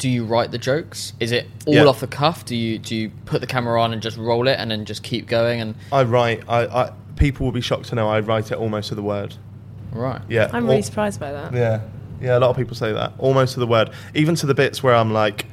Do 0.00 0.08
you 0.08 0.24
write 0.24 0.50
the 0.50 0.58
jokes? 0.58 1.12
Is 1.20 1.30
it 1.30 1.46
all 1.66 1.74
Yeah. 1.74 1.84
off 1.84 2.00
the 2.00 2.06
cuff? 2.06 2.44
Do 2.44 2.56
you 2.56 2.78
do 2.78 2.96
you 2.96 3.10
put 3.26 3.40
the 3.40 3.46
camera 3.46 3.80
on 3.80 3.92
and 3.92 4.00
just 4.02 4.16
roll 4.16 4.48
it 4.48 4.56
and 4.58 4.70
then 4.70 4.84
just 4.86 5.02
keep 5.02 5.28
going 5.28 5.60
and 5.60 5.74
I 5.92 6.02
write. 6.02 6.42
I, 6.48 6.66
I 6.66 6.92
people 7.16 7.44
will 7.44 7.52
be 7.52 7.60
shocked 7.60 7.86
to 7.90 7.94
know 7.94 8.08
I 8.08 8.20
write 8.20 8.50
it 8.50 8.56
almost 8.58 8.88
to 8.88 8.94
the 8.94 9.02
word. 9.02 9.34
right? 9.92 10.22
Yeah, 10.28 10.48
I'm 10.52 10.64
al- 10.64 10.70
really 10.70 10.82
surprised 10.82 11.20
by 11.20 11.32
that. 11.32 11.52
Yeah, 11.52 11.80
yeah. 12.20 12.38
A 12.38 12.40
lot 12.40 12.50
of 12.50 12.56
people 12.56 12.74
say 12.74 12.92
that 12.92 13.12
almost 13.18 13.54
to 13.54 13.60
the 13.60 13.66
word, 13.66 13.90
even 14.14 14.34
to 14.36 14.46
the 14.46 14.54
bits 14.54 14.82
where 14.82 14.94
I'm 14.94 15.12
like, 15.12 15.44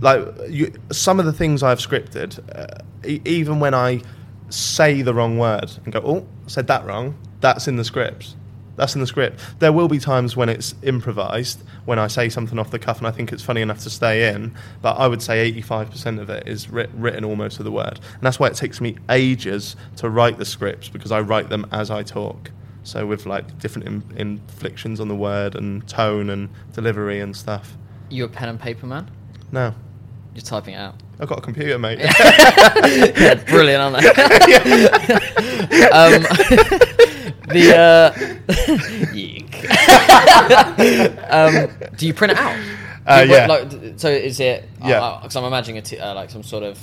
like 0.00 0.26
you, 0.48 0.72
some 0.90 1.18
of 1.20 1.26
the 1.26 1.32
things 1.32 1.62
I've 1.62 1.78
scripted, 1.78 2.38
uh, 2.54 2.82
e- 3.06 3.20
even 3.24 3.60
when 3.60 3.74
I 3.74 4.00
say 4.48 5.02
the 5.02 5.12
wrong 5.12 5.38
word 5.38 5.70
and 5.84 5.92
go, 5.92 6.00
oh, 6.04 6.26
I 6.46 6.48
said 6.48 6.66
that 6.68 6.86
wrong. 6.86 7.16
That's 7.40 7.68
in 7.68 7.76
the 7.76 7.84
script. 7.84 8.34
That's 8.76 8.94
in 8.94 9.00
the 9.00 9.06
script. 9.06 9.40
There 9.58 9.72
will 9.72 9.88
be 9.88 9.98
times 9.98 10.36
when 10.36 10.48
it's 10.48 10.74
improvised, 10.82 11.62
when 11.86 11.98
I 11.98 12.06
say 12.08 12.28
something 12.28 12.58
off 12.58 12.70
the 12.70 12.78
cuff 12.78 12.98
and 12.98 13.06
I 13.06 13.10
think 13.10 13.32
it's 13.32 13.42
funny 13.42 13.62
enough 13.62 13.80
to 13.80 13.90
stay 13.90 14.28
in. 14.32 14.54
But 14.82 14.94
I 14.98 15.08
would 15.08 15.22
say 15.22 15.50
85% 15.52 16.20
of 16.20 16.28
it 16.30 16.46
is 16.46 16.68
writ- 16.70 16.90
written 16.94 17.24
almost 17.24 17.56
to 17.56 17.62
the 17.62 17.72
word, 17.72 17.98
and 18.14 18.22
that's 18.22 18.38
why 18.38 18.48
it 18.48 18.54
takes 18.54 18.80
me 18.80 18.96
ages 19.08 19.76
to 19.96 20.08
write 20.10 20.38
the 20.38 20.44
scripts 20.44 20.88
because 20.88 21.10
I 21.12 21.20
write 21.20 21.48
them 21.48 21.66
as 21.72 21.90
I 21.90 22.02
talk. 22.02 22.50
So 22.82 23.04
with 23.06 23.26
like 23.26 23.58
different 23.58 23.88
in- 23.88 24.04
inflictions 24.16 25.00
on 25.00 25.08
the 25.08 25.16
word 25.16 25.54
and 25.56 25.86
tone 25.88 26.30
and 26.30 26.48
delivery 26.72 27.20
and 27.20 27.34
stuff. 27.36 27.76
You're 28.10 28.26
a 28.26 28.30
pen 28.30 28.48
and 28.48 28.60
paper 28.60 28.86
man? 28.86 29.10
No, 29.50 29.74
You're 30.34 30.42
typing 30.42 30.74
it 30.74 30.78
out. 30.78 30.94
I've 31.18 31.28
got 31.28 31.38
a 31.38 31.40
computer, 31.40 31.78
mate. 31.78 31.98
yeah, 32.00 33.34
brilliant, 33.48 33.82
aren't 33.82 34.02
they? 34.02 35.82
um, 35.90 37.25
the 37.48 37.76
uh, 37.76 39.12
Yeek. 39.14 39.66
um, 41.30 41.68
do 41.96 42.06
you 42.06 42.14
print 42.14 42.32
it 42.32 42.38
out? 42.38 42.58
Uh, 43.06 43.22
Do 43.22 43.28
you- 43.28 43.34
yeah. 43.34 43.46
Like, 43.46 43.70
so 43.98 44.08
is 44.08 44.40
it? 44.40 44.68
Yeah. 44.84 45.18
Because 45.22 45.36
I'm 45.36 45.44
imagining 45.44 45.78
a 45.78 45.82
t- 45.82 45.98
uh, 45.98 46.14
like 46.14 46.30
some 46.30 46.42
sort 46.42 46.62
of. 46.64 46.78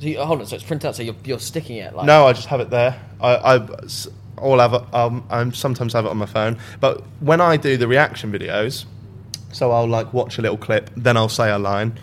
So 0.00 0.06
you, 0.06 0.20
hold 0.20 0.40
on. 0.40 0.46
So 0.46 0.54
it's 0.56 0.64
printed 0.64 0.88
out. 0.88 0.96
So 0.96 1.02
you're, 1.02 1.16
you're 1.24 1.38
sticking 1.38 1.76
it 1.78 1.94
like. 1.94 2.06
No, 2.06 2.26
I 2.26 2.32
just 2.32 2.46
have 2.48 2.60
it 2.60 2.70
there. 2.70 3.00
I, 3.20 3.34
I 3.34 3.82
s- 3.84 4.08
all 4.36 4.58
have 4.58 4.74
it. 4.74 4.82
Um, 4.94 5.26
I 5.30 5.48
sometimes 5.50 5.92
have 5.94 6.04
it 6.04 6.08
on 6.08 6.16
my 6.18 6.26
phone, 6.26 6.58
but 6.80 7.02
when 7.20 7.40
I 7.40 7.56
do 7.56 7.76
the 7.76 7.88
reaction 7.88 8.30
videos, 8.32 8.84
so 9.52 9.72
I'll 9.72 9.88
like 9.88 10.12
watch 10.12 10.38
a 10.38 10.42
little 10.42 10.58
clip, 10.58 10.90
then 10.96 11.16
I'll 11.16 11.28
say 11.28 11.50
a 11.50 11.58
line. 11.58 11.98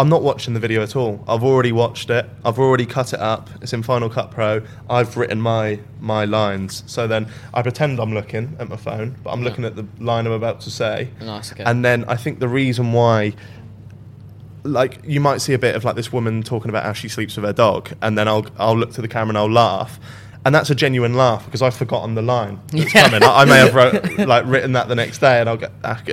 I'm 0.00 0.08
not 0.08 0.22
watching 0.22 0.54
the 0.54 0.60
video 0.60 0.82
at 0.82 0.94
all. 0.94 1.24
I've 1.26 1.42
already 1.42 1.72
watched 1.72 2.08
it. 2.10 2.24
I've 2.44 2.58
already 2.60 2.86
cut 2.86 3.12
it 3.12 3.18
up. 3.18 3.50
It's 3.60 3.72
in 3.72 3.82
Final 3.82 4.08
Cut 4.08 4.30
Pro. 4.30 4.62
I've 4.88 5.16
written 5.16 5.40
my 5.40 5.80
my 6.00 6.24
lines. 6.24 6.84
So 6.86 7.08
then 7.08 7.26
I 7.52 7.62
pretend 7.62 7.98
I'm 7.98 8.14
looking 8.14 8.56
at 8.60 8.68
my 8.68 8.76
phone, 8.76 9.16
but 9.24 9.30
I'm 9.30 9.40
Yeah. 9.40 9.48
looking 9.48 9.64
at 9.64 9.74
the 9.74 9.86
line 9.98 10.26
I'm 10.26 10.32
about 10.32 10.60
to 10.62 10.70
say. 10.70 11.10
Nice. 11.20 11.52
Okay. 11.52 11.64
And 11.64 11.84
then 11.84 12.04
I 12.06 12.14
think 12.14 12.38
the 12.38 12.48
reason 12.48 12.92
why 12.92 13.32
like 14.62 15.00
you 15.04 15.20
might 15.20 15.40
see 15.40 15.52
a 15.54 15.58
bit 15.58 15.74
of 15.74 15.84
like 15.84 15.96
this 15.96 16.12
woman 16.12 16.42
talking 16.42 16.68
about 16.68 16.84
how 16.84 16.92
she 16.92 17.08
sleeps 17.08 17.34
with 17.36 17.44
her 17.44 17.52
dog, 17.52 17.90
and 18.00 18.16
then 18.16 18.28
I'll 18.28 18.46
I'll 18.56 18.76
look 18.76 18.92
to 18.92 19.02
the 19.02 19.08
camera 19.08 19.30
and 19.30 19.38
I'll 19.38 19.50
laugh. 19.50 19.98
And 20.44 20.54
that's 20.54 20.70
a 20.70 20.74
genuine 20.74 21.14
laugh 21.14 21.44
because 21.44 21.60
I've 21.62 21.74
forgotten 21.74 22.14
the 22.14 22.22
line 22.22 22.60
that's 22.72 22.94
Yeah. 22.94 23.08
coming. 23.08 23.22
I, 23.22 23.42
I 23.42 23.44
may 23.44 23.58
have 23.58 23.74
wrote, 24.18 24.18
like 24.26 24.44
written 24.46 24.72
that 24.72 24.88
the 24.88 24.94
next 24.94 25.18
day, 25.18 25.40
and 25.40 25.48
I'll 25.48 25.56
get 25.56 25.72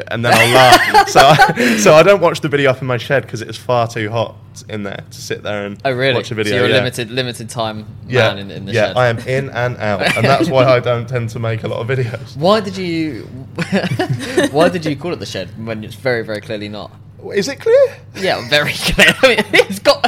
and 0.10 0.26
then 0.26 0.34
I'll 0.34 0.54
laugh. 0.54 1.08
so, 1.10 1.20
I, 1.22 1.78
so 1.78 1.94
I 1.94 2.04
don't 2.04 2.22
watch 2.22 2.42
the 2.42 2.50
video 2.50 2.72
up 2.72 2.82
in 2.82 2.88
my 2.88 2.98
shed 2.98 3.22
because 3.24 3.42
it's 3.42 3.58
far 3.58 3.88
too 3.88 4.10
hot 4.10 4.36
in 4.68 4.84
there 4.84 5.04
to 5.12 5.22
sit 5.22 5.44
there 5.44 5.66
and 5.66 5.80
Oh 5.86 5.92
really? 5.92 6.16
watch 6.16 6.32
a 6.32 6.36
video. 6.36 6.52
So 6.54 6.58
you're 6.58 6.66
a 6.66 6.70
limited 6.70 7.12
limited 7.12 7.50
time 7.50 7.86
yeah, 8.08 8.30
man 8.30 8.38
in, 8.40 8.52
in 8.52 8.66
the 8.66 8.74
yeah, 8.74 8.88
shed. 8.88 8.98
I 8.98 9.08
am 9.08 9.20
in 9.20 9.50
and 9.52 9.78
out, 9.78 10.18
and 10.18 10.26
that's 10.26 10.50
why 10.50 10.66
I 10.66 10.80
don't 10.80 11.08
tend 11.08 11.30
to 11.32 11.40
make 11.40 11.64
a 11.64 11.68
lot 11.68 11.80
of 11.80 11.88
videos. 11.98 12.36
Why 12.36 12.60
did 12.62 12.76
you? 12.78 13.22
why 14.52 14.70
did 14.70 14.86
you 14.86 14.96
call 14.96 15.14
it 15.14 15.20
the 15.20 15.26
shed 15.26 15.50
when 15.66 15.84
it's 15.84 15.96
very 15.96 16.24
very 16.24 16.42
clearly 16.42 16.68
not? 16.70 16.92
Is 17.34 17.48
it 17.48 17.60
clear? 17.60 17.98
Yeah, 18.16 18.48
very 18.50 18.74
clear. 18.74 19.08
I 19.24 19.28
mean, 19.28 19.46
it's 19.54 19.80
got 19.80 20.04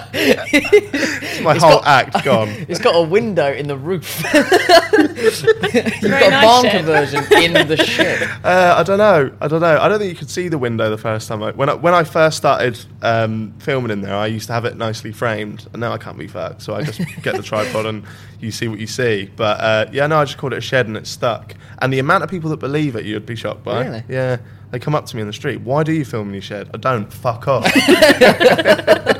My 1.43 1.53
it's 1.55 1.63
whole 1.63 1.79
got- 1.81 1.87
act 1.87 2.23
gone. 2.23 2.49
It's 2.69 2.79
got 2.79 2.95
a 2.95 3.01
window 3.01 3.51
in 3.51 3.67
the 3.67 3.77
roof. 3.77 4.23
You've 4.33 6.01
Very 6.01 6.19
got 6.19 6.27
a 6.27 6.45
barn 6.45 6.63
shed. 6.65 6.77
conversion 6.77 7.23
in 7.43 7.67
the 7.67 7.77
shed. 7.77 8.23
Uh, 8.43 8.75
I 8.77 8.83
don't 8.83 8.97
know. 8.97 9.31
I 9.41 9.47
don't 9.47 9.61
know. 9.61 9.79
I 9.79 9.87
don't 9.87 9.99
think 9.99 10.11
you 10.11 10.17
could 10.17 10.29
see 10.29 10.47
the 10.47 10.57
window 10.57 10.89
the 10.89 10.97
first 10.97 11.27
time. 11.27 11.43
I, 11.43 11.51
when 11.51 11.69
I, 11.69 11.73
when 11.73 11.93
I 11.93 12.03
first 12.03 12.37
started 12.37 12.77
um, 13.01 13.53
filming 13.59 13.91
in 13.91 14.01
there, 14.01 14.15
I 14.15 14.27
used 14.27 14.47
to 14.47 14.53
have 14.53 14.65
it 14.65 14.77
nicely 14.77 15.11
framed, 15.11 15.67
and 15.73 15.79
now 15.79 15.93
I 15.93 15.97
can't 15.97 16.17
be 16.17 16.27
fucked. 16.27 16.61
So 16.61 16.75
I 16.75 16.83
just 16.83 16.99
get 17.21 17.35
the 17.35 17.43
tripod 17.43 17.85
and 17.85 18.03
you 18.39 18.51
see 18.51 18.67
what 18.67 18.79
you 18.79 18.87
see. 18.87 19.29
But 19.35 19.59
uh, 19.59 19.85
yeah, 19.91 20.07
no, 20.07 20.17
I 20.19 20.25
just 20.25 20.37
called 20.37 20.53
it 20.53 20.57
a 20.57 20.61
shed 20.61 20.87
and 20.87 20.97
it's 20.97 21.09
stuck. 21.09 21.53
And 21.79 21.91
the 21.93 21.99
amount 21.99 22.23
of 22.23 22.29
people 22.29 22.49
that 22.51 22.57
believe 22.57 22.95
it, 22.95 23.05
you'd 23.05 23.25
be 23.25 23.35
shocked 23.35 23.63
by. 23.63 23.83
Really? 23.85 24.03
Yeah. 24.09 24.37
They 24.71 24.79
come 24.79 24.95
up 24.95 25.05
to 25.07 25.15
me 25.15 25.21
in 25.21 25.27
the 25.27 25.33
street. 25.33 25.61
Why 25.61 25.83
do 25.83 25.93
you 25.93 26.03
film 26.03 26.27
in 26.27 26.33
your 26.33 26.41
shed? 26.41 26.69
I 26.73 26.77
don't. 26.77 27.11
Fuck 27.11 27.47
off. 27.47 27.63
yeah, 27.87 29.13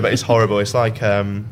but 0.00 0.12
it's 0.12 0.22
horrible. 0.22 0.58
It's 0.58 0.74
like 0.74 1.00
um, 1.02 1.46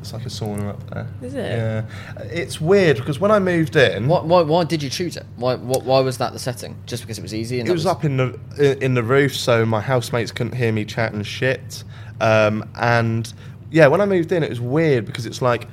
it's 0.00 0.12
like 0.12 0.26
a 0.26 0.28
sauna 0.28 0.70
up 0.70 0.90
there. 0.90 1.06
Is 1.22 1.34
it? 1.34 1.38
Yeah. 1.38 1.84
It's 2.24 2.60
weird 2.60 2.96
because 2.96 3.20
when 3.20 3.30
I 3.30 3.38
moved 3.38 3.76
in, 3.76 4.08
Why, 4.08 4.20
why, 4.22 4.42
why 4.42 4.64
did 4.64 4.82
you 4.82 4.90
choose 4.90 5.16
it? 5.16 5.24
Why, 5.36 5.54
why, 5.54 5.78
why 5.84 6.00
was 6.00 6.18
that 6.18 6.32
the 6.32 6.40
setting? 6.40 6.76
Just 6.86 7.04
because 7.04 7.18
it 7.18 7.22
was 7.22 7.32
easy? 7.32 7.60
And 7.60 7.68
It 7.68 7.70
that 7.70 7.74
was 7.74 7.86
up 7.86 8.04
in 8.04 8.16
the 8.16 8.84
in 8.84 8.94
the 8.94 9.04
roof, 9.04 9.36
so 9.36 9.64
my 9.64 9.80
housemates 9.80 10.32
couldn't 10.32 10.56
hear 10.56 10.72
me 10.72 10.84
chatting 10.84 11.22
shit. 11.22 11.84
Um, 12.20 12.68
and 12.74 13.32
yeah, 13.70 13.86
when 13.86 14.00
I 14.00 14.06
moved 14.06 14.32
in, 14.32 14.42
it 14.42 14.50
was 14.50 14.60
weird 14.60 15.06
because 15.06 15.26
it's 15.26 15.40
like 15.40 15.68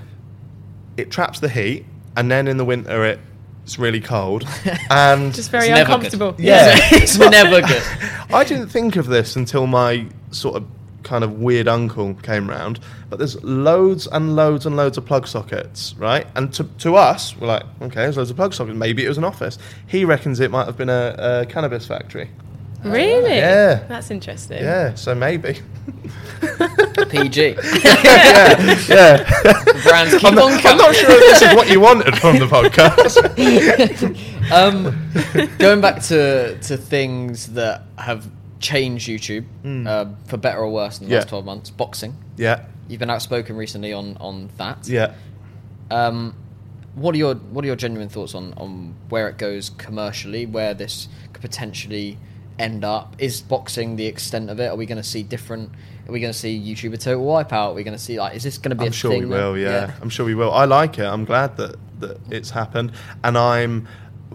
it 0.98 1.10
traps 1.10 1.40
the 1.40 1.50
heat, 1.50 1.86
and 2.16 2.30
then 2.30 2.48
in 2.48 2.58
the 2.58 2.66
winter 2.66 3.04
it, 3.06 3.20
it's 3.70 3.78
really 3.78 4.02
cold, 4.02 4.48
and 4.90 5.32
Just 5.32 5.52
very 5.52 5.68
It's 5.68 5.80
uncomfortable. 5.82 6.34
Yeah. 6.40 6.74
it's 6.76 7.20
never 7.20 7.62
good. 7.62 7.84
I 8.34 8.44
didn't 8.44 8.70
think 8.70 8.96
of 8.96 9.06
this 9.06 9.36
until 9.36 9.68
my 9.68 10.08
sort 10.32 10.56
of 10.56 10.66
kind 11.04 11.24
of 11.24 11.34
weird 11.34 11.68
uncle 11.68 12.16
came 12.16 12.50
round. 12.50 12.80
But 13.12 13.20
there's 13.20 13.42
loads 13.44 14.08
and 14.08 14.36
loads 14.36 14.66
and 14.66 14.76
loads 14.76 14.98
of 14.98 15.06
plug 15.06 15.28
sockets, 15.28 15.94
right? 16.00 16.26
And 16.36 16.52
to, 16.56 16.64
to 16.80 16.96
us, 16.96 17.38
we're 17.38 17.46
like, 17.46 17.64
okay, 17.84 18.02
there's 18.02 18.18
loads 18.18 18.32
of 18.32 18.38
plug 18.38 18.56
sockets. 18.56 18.76
Maybe 18.76 19.06
it 19.06 19.08
was 19.08 19.20
an 19.20 19.24
office. 19.24 19.60
He 19.86 20.04
reckons 20.04 20.40
it 20.40 20.50
might 20.50 20.66
have 20.66 20.76
been 20.76 20.90
a, 20.90 21.16
a 21.20 21.46
cannabis 21.46 21.86
factory. 21.86 22.32
Really? 22.84 23.36
Yeah. 23.38 23.84
That's 23.88 24.10
interesting. 24.12 24.64
Yeah, 24.64 24.96
so 24.96 25.14
maybe. 25.16 25.60
PG. 27.10 27.56
yeah, 27.84 28.76
yeah. 28.88 29.24
Brands 29.84 30.14
keep 30.16 30.26
I'm 30.26 30.36
not, 30.36 30.52
on 30.52 30.66
I'm 30.66 30.78
not 30.78 30.96
sure 30.96 31.10
if 31.12 31.20
this 31.20 31.42
is 31.42 31.56
what 31.56 31.70
you 31.70 31.80
wanted 31.82 32.16
from 32.18 32.40
the 32.40 32.46
podcast. 32.46 33.18
um, 34.52 34.96
going 35.58 35.82
back 35.82 36.02
to 36.04 36.58
to 36.60 36.78
things 36.78 37.48
that 37.48 37.84
have 37.98 38.30
changed 38.60 39.08
YouTube 39.10 39.46
uh, 39.88 40.06
for 40.28 40.38
better 40.38 40.60
or 40.60 40.70
worse 40.72 41.00
in 41.00 41.06
the. 41.08 41.12
Yeah. 41.12 41.18
last 41.20 41.30
twelve 41.30 41.46
months. 41.46 41.70
Boxing. 41.70 42.16
yeah, 42.38 42.66
You've 42.88 43.00
been 43.00 43.10
outspoken 43.10 43.56
recently 43.58 43.92
on 43.94 44.16
on 44.20 44.50
that. 44.58 44.88
yeah. 44.88 45.14
Um, 45.92 46.36
what 46.96 47.16
are 47.16 47.18
your 47.18 47.36
what 47.36 47.64
are 47.64 47.68
your 47.68 47.76
genuine 47.76 48.10
thoughts 48.10 48.34
on 48.36 48.54
on 48.56 48.96
where 49.10 49.28
it 49.28 49.38
goes 49.38 49.70
commercially? 49.72 50.46
Where 50.46 50.74
this 50.74 51.08
could 51.34 51.42
potentially 51.42 52.18
end 52.60 52.84
up? 52.84 53.16
Is 53.20 53.42
boxing 53.42 53.96
the 53.96 54.06
extent 54.06 54.50
of 54.50 54.60
it? 54.60 54.68
Are 54.68 54.76
we 54.76 54.86
going 54.86 54.98
to 55.02 55.08
see 55.08 55.24
different? 55.24 55.72
Are 56.08 56.12
we 56.12 56.20
going 56.20 56.34
to 56.34 56.38
see 56.38 56.60
YouTuber 56.60 57.00
total 57.02 57.26
wipeout? 57.26 57.70
Are 57.70 57.74
we 57.74 57.84
going 57.84 57.96
to 57.98 58.04
see 58.04 58.20
like? 58.20 58.36
Is 58.36 58.44
this 58.44 58.58
going 58.58 58.72
to 58.72 58.76
be? 58.76 58.86
I'm 58.86 58.90
a 58.92 58.94
sure 58.94 59.12
thing 59.12 59.24
we 59.24 59.30
that- 59.30 59.36
will. 59.36 59.58
Yeah. 59.58 59.94
I'm 60.02 60.10
sure 60.10 60.26
we 60.26 60.36
will. 60.36 60.52
I 60.52 60.66
like 60.66 61.00
it. 61.00 61.06
I'm 61.06 61.26
glad 61.26 61.58
that 61.58 61.76
that 62.00 62.18
it's 62.30 62.50
happened, 62.52 62.92
and 63.24 63.38
I'm 63.38 63.88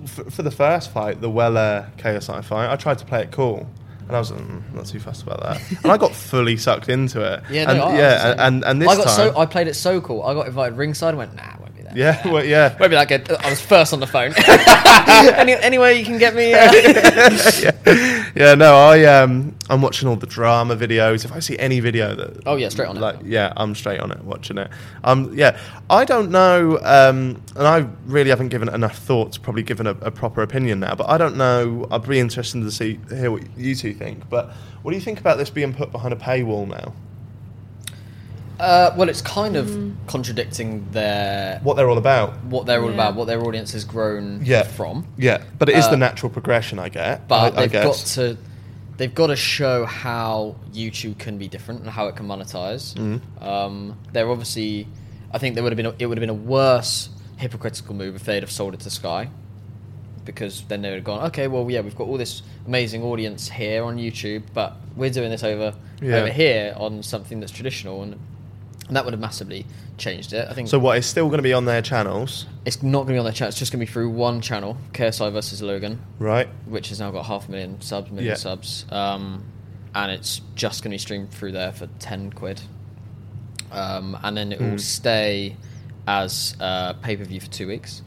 f- 0.02 0.32
for 0.32 0.42
the 0.42 0.50
first 0.50 0.90
fight, 0.92 1.20
the 1.20 1.30
Weller 1.30 1.90
KSI 1.98 2.44
fight. 2.44 2.70
I 2.70 2.76
tried 2.76 2.98
to 2.98 3.04
play 3.04 3.22
it 3.22 3.30
cool. 3.32 3.68
And 4.06 4.14
I 4.14 4.18
was 4.18 4.32
mm, 4.32 4.74
not 4.74 4.84
too 4.84 5.00
fussed 5.00 5.22
about 5.22 5.40
that, 5.42 5.82
and 5.82 5.90
I 5.90 5.96
got 5.96 6.12
fully 6.14 6.58
sucked 6.58 6.90
into 6.90 7.22
it. 7.22 7.42
Yeah, 7.50 7.70
and, 7.70 7.78
no, 7.78 7.84
I- 7.86 7.96
yeah, 7.96 8.30
and, 8.32 8.40
and 8.40 8.64
and 8.64 8.82
this 8.82 8.88
I 8.90 8.96
got 8.96 9.04
time, 9.06 9.32
so 9.32 9.38
I 9.38 9.46
played 9.46 9.66
it 9.66 9.72
so 9.72 10.02
cool. 10.02 10.22
I 10.22 10.34
got 10.34 10.46
invited 10.46 10.76
ringside. 10.76 11.08
and 11.10 11.18
went 11.18 11.34
nah, 11.34 11.54
I 11.94 12.00
won't 12.02 12.02
be 12.02 12.02
there. 12.02 12.20
yeah, 12.24 12.28
well, 12.32 12.44
yeah, 12.44 12.68
Won't 12.78 12.90
be 12.90 12.96
that 12.96 13.08
good. 13.08 13.30
I 13.30 13.50
was 13.50 13.60
first 13.60 13.92
on 13.92 14.00
the 14.00 14.06
phone. 14.06 14.32
Any, 15.38 15.52
anyway, 15.52 15.98
you 15.98 16.04
can 16.04 16.18
get 16.18 16.34
me. 16.34 16.54
Uh, 16.54 16.72
yeah. 17.60 18.30
yeah, 18.34 18.54
no, 18.54 18.74
I 18.76 19.04
um, 19.04 19.54
I'm 19.68 19.82
watching 19.82 20.08
all 20.08 20.16
the 20.16 20.26
drama 20.26 20.76
videos. 20.76 21.24
If 21.24 21.32
I 21.32 21.38
see 21.40 21.58
any 21.58 21.80
video 21.80 22.14
that, 22.14 22.42
Oh, 22.46 22.56
yeah, 22.56 22.68
straight 22.68 22.88
on 22.88 23.02
it. 23.02 23.24
yeah, 23.24 23.52
I'm 23.56 23.74
straight 23.74 24.00
on 24.00 24.10
it, 24.10 24.22
watching 24.24 24.58
it. 24.58 24.70
Um, 25.04 25.32
yeah, 25.34 25.58
I 25.90 26.04
don't 26.04 26.30
know, 26.30 26.78
um, 26.82 27.42
and 27.56 27.66
I 27.66 27.86
really 28.06 28.30
haven't 28.30 28.48
given 28.48 28.68
it 28.68 28.74
enough 28.74 28.96
thought 28.98 29.32
to 29.32 29.40
probably 29.40 29.62
given 29.62 29.86
a, 29.86 29.90
a 30.00 30.10
proper 30.10 30.42
opinion 30.42 30.80
now. 30.80 30.94
But 30.94 31.08
I 31.10 31.18
don't 31.18 31.36
know. 31.36 31.86
I'd 31.90 32.06
be 32.08 32.18
interested 32.18 32.62
to 32.62 32.70
see 32.70 32.98
hear 33.10 33.30
what 33.30 33.42
you 33.56 33.74
two 33.74 33.92
think. 33.94 34.28
But 34.28 34.50
what 34.82 34.90
do 34.92 34.96
you 34.96 35.02
think 35.02 35.20
about 35.20 35.38
this 35.38 35.50
being 35.50 35.74
put 35.74 35.92
behind 35.92 36.12
a 36.14 36.16
paywall 36.16 36.66
now? 36.66 36.92
Uh, 38.60 38.92
well, 38.96 39.08
it's 39.08 39.20
kind 39.22 39.56
of 39.56 39.92
contradicting 40.06 40.86
their 40.92 41.60
What 41.62 41.74
they're 41.76 41.88
all 41.88 41.98
about? 41.98 42.42
what 42.44 42.66
they're 42.66 42.80
all 42.82 42.88
Yeah. 42.88 42.94
about, 42.94 43.14
what 43.16 43.26
their 43.26 43.42
audience 43.44 43.72
has 43.72 43.84
grown 43.84 44.40
Yeah. 44.44 44.62
from. 44.62 45.06
Yeah, 45.16 45.38
but 45.58 45.68
it 45.68 45.76
is 45.76 45.86
Uh, 45.86 45.90
the 45.90 45.96
natural 45.96 46.30
progression, 46.30 46.78
I 46.78 46.88
get. 46.88 47.26
But 47.28 47.34
I, 47.34 47.46
I 47.46 47.50
they've 47.62 47.72
got 47.72 47.84
guess. 47.84 48.14
to 48.14 48.36
they've 48.96 49.14
got 49.14 49.26
to 49.26 49.34
show 49.36 49.84
how 49.84 50.54
YouTube 50.72 51.18
can 51.18 51.36
be 51.36 51.48
different 51.48 51.80
and 51.80 51.90
how 51.90 52.06
it 52.06 52.14
can 52.14 52.28
monetize. 52.28 52.94
Mm-hmm. 52.94 53.44
Um, 53.44 53.96
they're 54.12 54.30
obviously, 54.30 54.86
I 55.32 55.38
think 55.38 55.56
there 55.56 55.64
would 55.64 55.72
have 55.72 55.76
been 55.76 55.86
a, 55.86 55.94
it 55.98 56.06
would 56.06 56.16
have 56.16 56.22
been 56.22 56.30
a 56.30 56.34
worse 56.34 57.08
hypocritical 57.38 57.92
move 57.96 58.14
if 58.14 58.22
they'd 58.22 58.44
have 58.44 58.52
sold 58.52 58.72
it 58.72 58.78
to 58.80 58.90
Sky, 58.90 59.30
because 60.24 60.62
then 60.68 60.80
they 60.82 60.90
would 60.90 60.94
have 60.98 61.04
gone, 61.04 61.26
okay, 61.26 61.48
well, 61.48 61.68
yeah, 61.68 61.80
we've 61.80 61.96
got 61.96 62.06
all 62.06 62.16
this 62.16 62.42
amazing 62.68 63.02
audience 63.02 63.48
here 63.48 63.82
on 63.82 63.96
YouTube, 63.96 64.44
but 64.54 64.76
we're 64.96 65.10
doing 65.10 65.28
this 65.30 65.42
over 65.42 65.74
Yeah. 66.00 66.18
over 66.18 66.30
here 66.30 66.72
on 66.76 67.02
something 67.02 67.40
that's 67.40 67.50
traditional, 67.52 68.02
and, 68.04 68.16
and 68.88 68.96
that 68.96 69.04
would 69.04 69.12
have 69.14 69.20
massively 69.20 69.64
changed 69.96 70.32
it. 70.32 70.46
I 70.48 70.54
think 70.54 70.68
So 70.68 70.78
what? 70.78 70.98
It's 70.98 71.06
still 71.06 71.26
going 71.28 71.38
to 71.38 71.42
be 71.42 71.52
on 71.52 71.64
their 71.64 71.80
channels, 71.82 72.46
it's 72.66 72.82
not 72.82 72.98
going 73.04 73.08
to 73.08 73.12
be 73.14 73.18
on 73.18 73.24
their 73.24 73.32
channel. 73.32 73.48
It's 73.48 73.58
just 73.58 73.72
going 73.72 73.80
to 73.80 73.86
be 73.86 73.92
through 73.92 74.10
one 74.10 74.40
channel, 74.40 74.76
KSI 74.92 75.32
versus 75.32 75.62
Logan 75.62 76.00
right? 76.18 76.48
which 76.66 76.88
has 76.90 77.00
now 77.00 77.10
got 77.10 77.24
half 77.26 77.48
a 77.48 77.50
million 77.50 77.80
subs, 77.80 78.10
million 78.10 78.30
Yeah. 78.30 78.34
subs, 78.36 78.84
um, 78.90 79.44
and 79.94 80.10
it's 80.12 80.40
just 80.54 80.82
going 80.82 80.90
to 80.90 80.94
be 80.94 80.98
streamed 80.98 81.30
through 81.30 81.52
there 81.52 81.72
for 81.72 81.86
ten 81.98 82.30
quid, 82.32 82.60
um, 83.72 84.16
and 84.22 84.36
then 84.36 84.52
it 84.52 84.58
Hmm. 84.58 84.70
will 84.72 84.78
stay 84.78 85.56
as 86.06 86.54
uh, 86.60 86.92
pay 86.94 87.16
per 87.16 87.24
view 87.24 87.40
for 87.40 87.48
two 87.50 87.66
weeks, 87.66 88.02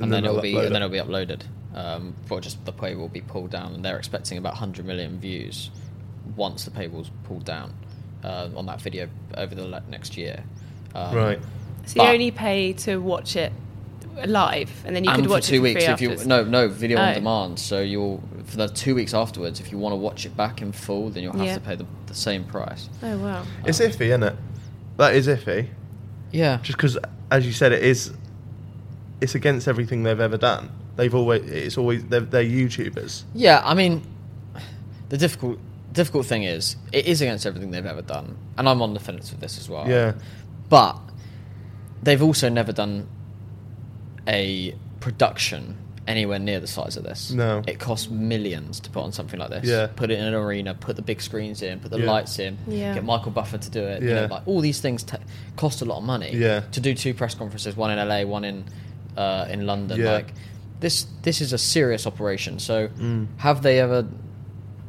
and, 0.00 0.12
then, 0.12 0.24
it'll 0.24 0.40
be 0.40 0.52
upload 0.54 0.66
and 0.66 0.74
then 0.74 0.82
it. 0.82 0.86
it'll 0.94 1.06
be 1.06 1.12
uploaded. 1.12 1.42
Um, 1.74 2.14
but 2.28 2.40
just 2.42 2.62
the 2.66 2.72
pay 2.72 2.94
will 2.94 3.08
be 3.08 3.22
pulled 3.22 3.50
down, 3.50 3.74
and 3.74 3.84
they're 3.84 3.98
expecting 3.98 4.38
about 4.38 4.54
hundred 4.54 4.84
million 4.84 5.18
views 5.18 5.70
once 6.36 6.64
the 6.64 6.70
paywall's 6.70 7.10
pulled 7.24 7.44
down 7.44 7.72
uh, 8.22 8.48
on 8.56 8.66
that 8.66 8.80
video 8.80 9.08
over 9.36 9.54
the 9.54 9.66
le- 9.66 9.82
next 9.88 10.16
year. 10.16 10.42
Um, 10.94 11.14
Right. 11.14 11.40
So 11.86 12.02
you 12.02 12.08
only 12.08 12.30
pay 12.30 12.72
to 12.74 12.98
watch 12.98 13.34
it 13.36 13.52
live, 14.26 14.70
and 14.84 14.94
then 14.94 15.04
you 15.04 15.10
and 15.10 15.16
could 15.22 15.24
for 15.26 15.30
watch 15.32 15.46
two 15.46 15.54
it 15.56 15.58
for 15.58 15.62
weeks 15.62 15.84
free 15.84 15.92
if 15.94 16.00
you 16.00 16.08
afterwards. 16.10 16.26
no 16.28 16.44
no 16.44 16.68
video 16.68 16.98
on 16.98 17.08
Oh. 17.10 17.14
demand. 17.14 17.58
So 17.58 17.80
you'll 17.80 18.22
for 18.44 18.56
the 18.58 18.68
two 18.68 18.94
weeks 18.94 19.14
afterwards, 19.14 19.58
if 19.58 19.72
you 19.72 19.78
want 19.78 19.92
to 19.92 19.96
watch 19.96 20.26
it 20.26 20.36
back 20.36 20.62
in 20.62 20.70
full, 20.72 21.10
then 21.10 21.22
you'll 21.22 21.32
have 21.32 21.44
Yeah. 21.46 21.54
to 21.54 21.60
pay 21.60 21.74
the, 21.74 21.86
the 22.06 22.14
same 22.14 22.44
price. 22.44 22.88
Oh 23.02 23.18
wow. 23.18 23.44
It's 23.64 23.80
iffy, 23.80 24.02
isn't 24.08 24.22
it? 24.22 24.36
That 24.98 25.14
is 25.14 25.26
iffy. 25.26 25.68
Yeah, 26.30 26.58
Just 26.62 26.78
because, 26.78 26.96
as 27.30 27.44
you 27.46 27.52
said, 27.52 27.72
it 27.72 27.82
is. 27.82 28.12
It's 29.20 29.34
against 29.34 29.68
everything 29.68 30.02
they've 30.02 30.18
ever 30.20 30.36
done. 30.38 30.70
They've 30.96 31.14
always. 31.14 31.42
It's 31.50 31.76
always. 31.78 32.04
They're, 32.04 32.20
they're 32.20 32.44
YouTubers. 32.44 33.22
yeah. 33.34 33.60
I 33.64 33.74
mean, 33.74 34.02
the 35.08 35.16
difficult 35.18 35.58
difficult 35.92 36.26
thing 36.26 36.42
is 36.44 36.76
it 36.92 37.06
is 37.06 37.20
against 37.22 37.46
everything 37.46 37.70
they've 37.70 37.86
ever 37.86 38.02
done, 38.02 38.36
and 38.58 38.68
I'm 38.68 38.80
on 38.82 38.94
the 38.94 39.00
fence 39.00 39.30
with 39.30 39.40
this 39.40 39.58
as 39.58 39.68
well. 39.68 39.88
Yeah. 39.88 40.12
but 40.68 40.98
they've 42.02 42.22
also 42.22 42.48
never 42.48 42.72
done 42.72 43.06
a 44.26 44.74
production 45.00 45.76
anywhere 46.08 46.38
near 46.38 46.58
the 46.58 46.66
size 46.66 46.96
of 46.96 47.04
this. 47.04 47.30
No. 47.30 47.62
it 47.66 47.78
costs 47.78 48.08
millions 48.10 48.80
to 48.80 48.90
put 48.90 49.02
on 49.04 49.12
something 49.12 49.38
like 49.38 49.50
this. 49.50 49.64
Yeah. 49.66 49.86
put 49.94 50.10
it 50.10 50.18
in 50.18 50.24
an 50.26 50.34
arena, 50.34 50.74
put 50.74 50.96
the 50.96 51.02
big 51.02 51.20
screens 51.20 51.62
in, 51.62 51.78
put 51.78 51.90
the 51.92 52.00
Yeah. 52.00 52.10
lights 52.10 52.38
in, 52.40 52.58
Yeah. 52.66 52.94
get 52.94 53.04
Michael 53.04 53.30
Buffer 53.30 53.58
to 53.58 53.70
do 53.70 53.80
it. 53.84 54.02
You 54.02 54.08
know, 54.10 54.20
Yeah. 54.22 54.26
like 54.28 54.42
all 54.48 54.60
these 54.60 54.80
things 54.80 55.04
ta 55.04 55.18
cost 55.56 55.80
a 55.80 55.84
lot 55.84 55.98
of 55.98 56.04
money. 56.04 56.32
Yeah. 56.34 56.60
to 56.72 56.80
do 56.80 56.94
two 56.94 57.14
press 57.14 57.34
conferences, 57.36 57.76
one 57.76 57.90
in 57.92 57.98
LA, 57.98 58.24
one 58.24 58.44
in 58.44 58.64
uh, 59.16 59.46
in 59.50 59.66
London. 59.66 60.00
Yeah. 60.00 60.12
Like 60.12 60.32
this, 60.80 61.06
this 61.22 61.40
is 61.42 61.52
a 61.52 61.58
serious 61.58 62.06
operation. 62.06 62.58
So, 62.58 62.88
Mm. 62.88 63.26
have 63.36 63.62
they 63.62 63.78
ever 63.78 64.06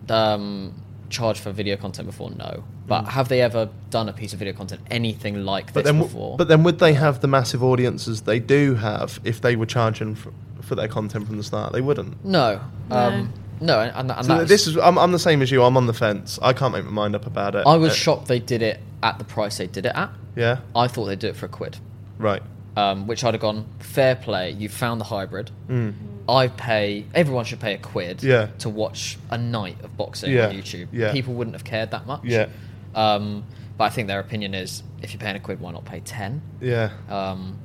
um, 0.09 0.73
charged 1.13 1.39
for 1.39 1.51
video 1.51 1.77
content 1.77 2.07
before? 2.07 2.29
No. 2.31 2.63
But 2.87 3.03
have 3.05 3.29
they 3.29 3.41
ever 3.41 3.69
done 3.89 4.09
a 4.09 4.13
piece 4.13 4.33
of 4.33 4.39
video 4.39 4.53
content 4.53 4.81
anything 4.91 5.45
like 5.45 5.67
Mm. 5.67 5.73
But 5.73 5.83
this 5.85 5.91
then, 5.93 6.01
before? 6.01 6.35
but 6.37 6.47
then, 6.49 6.63
would 6.63 6.79
they 6.79 6.93
have 6.93 7.21
the 7.21 7.27
massive 7.27 7.63
audiences 7.63 8.21
they 8.23 8.39
do 8.39 8.75
have 8.75 9.19
if 9.23 9.39
they 9.39 9.55
were 9.55 9.65
charging 9.65 10.15
for, 10.15 10.33
for 10.61 10.75
their 10.75 10.87
content 10.89 11.27
from 11.27 11.37
the 11.37 11.43
start? 11.43 11.71
They 11.73 11.81
wouldn't. 11.81 12.23
no. 12.25 12.59
Um, 12.91 13.31
no, 13.61 13.79
and, 13.79 14.11
and 14.11 14.25
So 14.25 14.43
this 14.43 14.67
is. 14.67 14.75
I'm, 14.77 14.97
I'm 14.97 15.13
the 15.13 15.19
same 15.19 15.41
as 15.41 15.49
you. 15.49 15.63
I'm 15.63 15.77
on 15.77 15.87
the 15.87 15.93
fence. 15.93 16.37
I 16.41 16.51
can't 16.51 16.73
make 16.73 16.83
my 16.83 16.91
mind 16.91 17.15
up 17.15 17.25
about 17.25 17.55
it. 17.55 17.65
I 17.65 17.77
was 17.77 17.91
Uh, 17.91 17.95
shocked 17.95 18.27
they 18.27 18.39
did 18.39 18.61
it 18.61 18.79
at 19.01 19.19
the 19.19 19.23
price 19.23 19.57
they 19.57 19.67
did 19.67 19.85
it 19.85 19.93
at. 19.95 20.09
Yeah. 20.35 20.57
I 20.75 20.87
thought 20.87 21.05
they'd 21.05 21.19
do 21.19 21.27
it 21.27 21.35
for 21.37 21.45
a 21.45 21.49
quid. 21.49 21.77
Right. 22.17 22.41
um, 22.75 23.05
which 23.07 23.23
I'd 23.23 23.33
have 23.35 23.41
gone 23.41 23.65
fair 23.79 24.15
play. 24.15 24.49
You 24.51 24.67
found 24.67 24.99
the 24.99 25.05
hybrid. 25.05 25.51
Mm. 25.69 25.93
I 26.27 26.47
pay. 26.47 27.05
Everyone 27.13 27.43
should 27.45 27.59
pay 27.59 27.73
a 27.73 27.77
quid 27.77 28.23
Yeah. 28.23 28.47
to 28.59 28.69
watch 28.69 29.17
a 29.29 29.37
night 29.37 29.77
of 29.83 29.97
boxing 29.97 30.31
Yeah, 30.31 30.47
on 30.47 30.55
YouTube. 30.55 30.87
yeah. 30.91 31.11
People 31.11 31.33
wouldn't 31.33 31.55
have 31.55 31.63
cared 31.65 31.91
that 31.91 32.05
much. 32.07 32.21
Yeah. 32.23 32.47
Um, 32.95 33.43
but 33.77 33.85
I 33.85 33.89
think 33.89 34.07
their 34.07 34.19
opinion 34.19 34.53
is 34.53 34.83
if 35.01 35.13
you're 35.13 35.19
paying 35.19 35.35
a 35.35 35.39
quid, 35.39 35.59
why 35.59 35.71
not 35.71 35.83
pay 35.85 35.99
ten? 35.99 36.41
Yeah. 36.61 36.91
Um, 37.09 37.57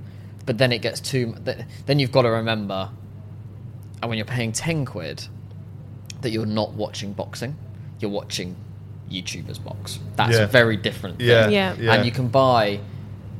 but 0.47 0.59
then 0.59 0.73
it 0.73 0.79
gets 0.83 1.01
too. 1.01 1.35
Then 1.87 1.99
you've 1.99 2.11
got 2.13 2.23
to 2.23 2.31
remember, 2.31 2.91
and 4.03 4.09
when 4.09 4.17
you're 4.19 4.25
paying 4.25 4.53
ten 4.53 4.85
quid, 4.85 5.27
that 6.23 6.31
you're 6.31 6.47
not 6.47 6.73
watching 6.73 7.13
boxing. 7.13 7.57
You're 8.01 8.11
watching 8.11 8.57
YouTubers 9.11 9.63
box. 9.63 9.99
That's 10.17 10.37
Yeah. 10.37 10.43
a 10.45 10.47
very 10.47 10.77
different. 10.77 11.19
Thing. 11.19 11.29
Yeah. 11.29 11.49
Yeah. 11.49 11.75
Yeah. 11.79 11.93
And 11.95 12.05
you 12.07 12.11
can 12.11 12.29
buy 12.29 12.81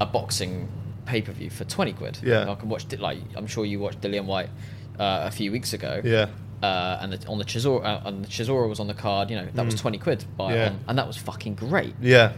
a 0.01 0.07
boxing 0.07 0.69
pay 1.07 1.23
per 1.23 1.33
view 1.33 1.51
for 1.51 1.65
twenty 1.65 1.93
quid. 1.93 2.19
Yeah. 2.23 2.49
I 2.51 2.55
can 2.55 2.69
watch 2.69 2.85
it 2.93 3.01
like 3.01 3.19
I'm 3.35 3.47
sure 3.47 3.65
you 3.65 3.81
watched 3.81 4.01
Dillian 4.03 4.27
Whyte 4.27 4.51
uh, 4.99 5.23
a 5.27 5.31
few 5.31 5.53
weeks 5.53 5.73
ago. 5.73 6.01
Yeah. 6.05 6.27
Uh, 6.63 6.99
and 7.01 7.13
the, 7.13 7.27
on 7.29 7.39
the 7.39 7.45
Chisora, 7.45 7.85
uh, 7.85 8.01
and 8.09 8.25
the 8.25 8.29
Chisora 8.29 8.69
was 8.69 8.81
on 8.81 8.89
the 8.89 8.95
card. 8.95 9.31
You 9.31 9.37
know 9.37 9.47
that 9.55 9.65
was 9.65 9.77
twenty 9.77 9.99
quid 9.99 10.21
to 10.21 10.27
buy 10.27 10.53
Mm. 10.53 10.55
Yeah. 10.57 10.65
it 10.67 10.69
on, 10.71 10.81
and 10.89 10.99
that 10.99 11.07
was 11.07 11.17
fucking 11.17 11.55
great. 11.55 11.95
Yeah. 12.01 12.33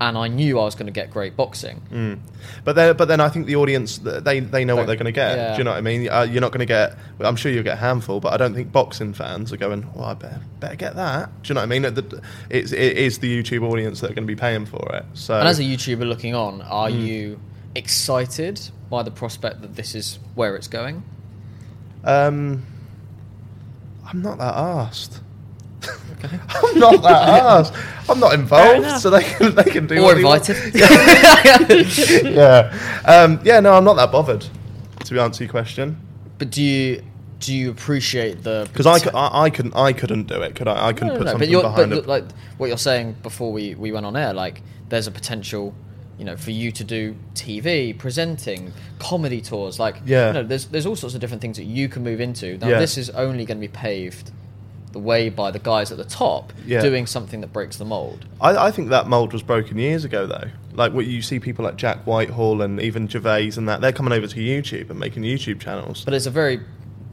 And 0.00 0.18
I 0.18 0.26
knew 0.26 0.58
I 0.58 0.64
was 0.64 0.74
going 0.74 0.86
to 0.86 0.92
get 0.92 1.12
great 1.12 1.36
boxing. 1.36 1.80
Mm. 1.92 2.18
But 2.64 2.74
then, 2.74 2.96
but 2.96 3.06
then 3.06 3.20
I 3.20 3.28
think 3.28 3.46
the 3.46 3.54
audience 3.56 3.98
th- 3.98 4.24
they 4.24 4.40
they 4.40 4.64
know 4.64 4.74
what 4.74 4.82
Don't- 4.82 4.86
they're 4.88 4.96
going 4.96 5.04
to 5.06 5.12
get. 5.12 5.36
yeah. 5.36 5.52
Do 5.52 5.58
you 5.58 5.64
know 5.64 5.70
what 5.70 5.76
I 5.78 5.82
mean? 5.82 6.08
Uh, 6.08 6.22
you're 6.22 6.40
not 6.40 6.50
going 6.50 6.60
to 6.60 6.66
get. 6.66 6.96
well, 7.18 7.28
I'm 7.28 7.36
sure 7.36 7.50
you'll 7.50 7.62
get 7.64 7.74
a 7.74 7.80
handful, 7.80 8.18
but 8.20 8.32
I 8.32 8.36
don't 8.36 8.54
think 8.54 8.70
boxing 8.72 9.12
fans 9.12 9.52
are 9.52 9.56
going. 9.56 9.88
Well, 9.94 10.04
I 10.06 10.14
better, 10.14 10.40
better 10.60 10.74
get 10.76 10.96
that. 10.96 11.30
Do 11.42 11.48
you 11.48 11.54
know 11.54 11.60
what 11.60 11.64
I 11.64 11.78
mean? 11.78 11.82
The- 11.82 12.22
It's 12.50 12.72
it 12.72 12.96
is 12.96 13.18
the 13.20 13.42
YouTube 13.42 13.62
audience 13.68 14.00
that 14.00 14.10
are 14.10 14.14
going 14.14 14.26
to 14.26 14.32
be 14.32 14.38
paying 14.38 14.66
for 14.66 14.84
it. 14.96 15.04
So 15.14 15.38
And 15.38 15.48
as 15.48 15.58
a 15.58 15.62
YouTuber 15.64 16.06
looking 16.08 16.34
on, 16.34 16.60
are 16.62 16.88
Mm. 16.90 17.06
you 17.06 17.40
excited 17.74 18.60
by 18.90 19.02
the 19.02 19.10
prospect 19.10 19.62
that 19.62 19.76
this 19.76 19.94
is 19.94 20.18
where 20.34 20.56
it's 20.56 20.68
going? 20.68 21.02
Um, 22.04 22.62
I'm 24.06 24.22
not 24.22 24.38
that 24.38 24.54
asked. 24.54 25.20
I'm 26.22 26.78
not 26.78 27.02
that 27.02 27.28
asked. 27.42 27.74
I'm 28.08 28.20
not 28.20 28.34
involved, 28.34 29.00
so 29.00 29.10
they 29.10 29.22
can 29.22 29.54
they 29.54 29.64
can 29.64 29.86
do. 29.86 29.98
Or 29.98 30.02
what 30.04 30.16
they 30.16 30.24
want. 30.24 30.48
invited? 30.48 32.24
yeah, 32.34 33.02
um, 33.04 33.40
yeah. 33.44 33.60
No, 33.60 33.74
I'm 33.74 33.84
not 33.84 33.94
that 33.96 34.10
bothered. 34.12 34.46
To 35.06 35.20
answer 35.20 35.44
your 35.44 35.50
question, 35.50 35.98
But 36.38 36.50
do 36.50 36.62
you 36.62 37.02
do 37.40 37.54
you 37.54 37.70
appreciate 37.70 38.42
the 38.42 38.66
because 38.72 38.86
I, 38.86 39.10
I, 39.10 39.44
I 39.44 39.50
couldn't 39.50 39.76
I 39.76 39.92
couldn't 39.92 40.28
do 40.28 40.40
it. 40.40 40.54
Could 40.54 40.66
I? 40.68 40.88
I 40.88 40.92
couldn't 40.94 41.08
No, 41.08 41.14
no, 41.14 41.18
put 41.18 41.24
no, 41.26 41.30
something 41.32 41.52
but 41.52 41.62
behind 41.62 41.90
but 41.90 41.98
it. 41.98 42.06
like 42.06 42.24
what 42.56 42.68
you're 42.68 42.78
saying 42.78 43.16
before 43.22 43.52
we, 43.52 43.74
we 43.74 43.92
went 43.92 44.06
on 44.06 44.16
air, 44.16 44.32
like 44.32 44.62
there's 44.88 45.06
a 45.06 45.10
potential, 45.10 45.74
you 46.18 46.24
know, 46.24 46.36
for 46.36 46.50
you 46.52 46.70
to 46.72 46.84
do 46.84 47.16
TV, 47.34 47.96
presenting, 47.98 48.72
comedy 48.98 49.40
tours, 49.40 49.78
like 49.78 49.96
Yeah. 50.06 50.28
you 50.28 50.32
know, 50.34 50.42
there's 50.44 50.66
there's 50.66 50.86
all 50.86 50.96
sorts 50.96 51.14
of 51.14 51.20
different 51.20 51.40
things 51.42 51.56
that 51.56 51.64
you 51.64 51.88
can 51.88 52.02
move 52.04 52.20
into. 52.20 52.56
Now 52.58 52.68
Yeah. 52.68 52.78
this 52.78 52.96
is 52.98 53.10
only 53.10 53.44
going 53.44 53.58
to 53.58 53.66
be 53.66 53.72
paved 53.72 54.30
the 54.92 55.00
way 55.00 55.28
by 55.28 55.50
the 55.50 55.58
guys 55.58 55.90
at 55.90 55.98
the 55.98 56.04
top 56.04 56.52
Yeah. 56.64 56.80
doing 56.80 57.06
something 57.06 57.40
that 57.40 57.52
breaks 57.52 57.76
the 57.78 57.84
mold. 57.84 58.26
I, 58.40 58.66
I 58.66 58.70
think 58.70 58.90
that 58.90 59.08
mold 59.08 59.32
was 59.32 59.42
broken 59.42 59.76
years 59.76 60.04
ago, 60.04 60.24
though. 60.26 60.50
Like 60.72 60.92
what 60.92 61.06
you 61.06 61.20
see 61.20 61.40
people 61.40 61.64
like 61.64 61.74
Jack 61.76 62.04
Whitehall 62.06 62.62
and 62.62 62.80
even 62.80 63.08
Gervais 63.08 63.52
and 63.56 63.68
that 63.68 63.80
they're 63.80 63.92
coming 63.92 64.12
over 64.12 64.28
to 64.28 64.36
YouTube 64.36 64.90
and 64.90 64.98
making 65.00 65.24
YouTube 65.24 65.58
channels. 65.58 66.04
But 66.04 66.14
it's 66.14 66.26
a 66.26 66.30
very 66.30 66.60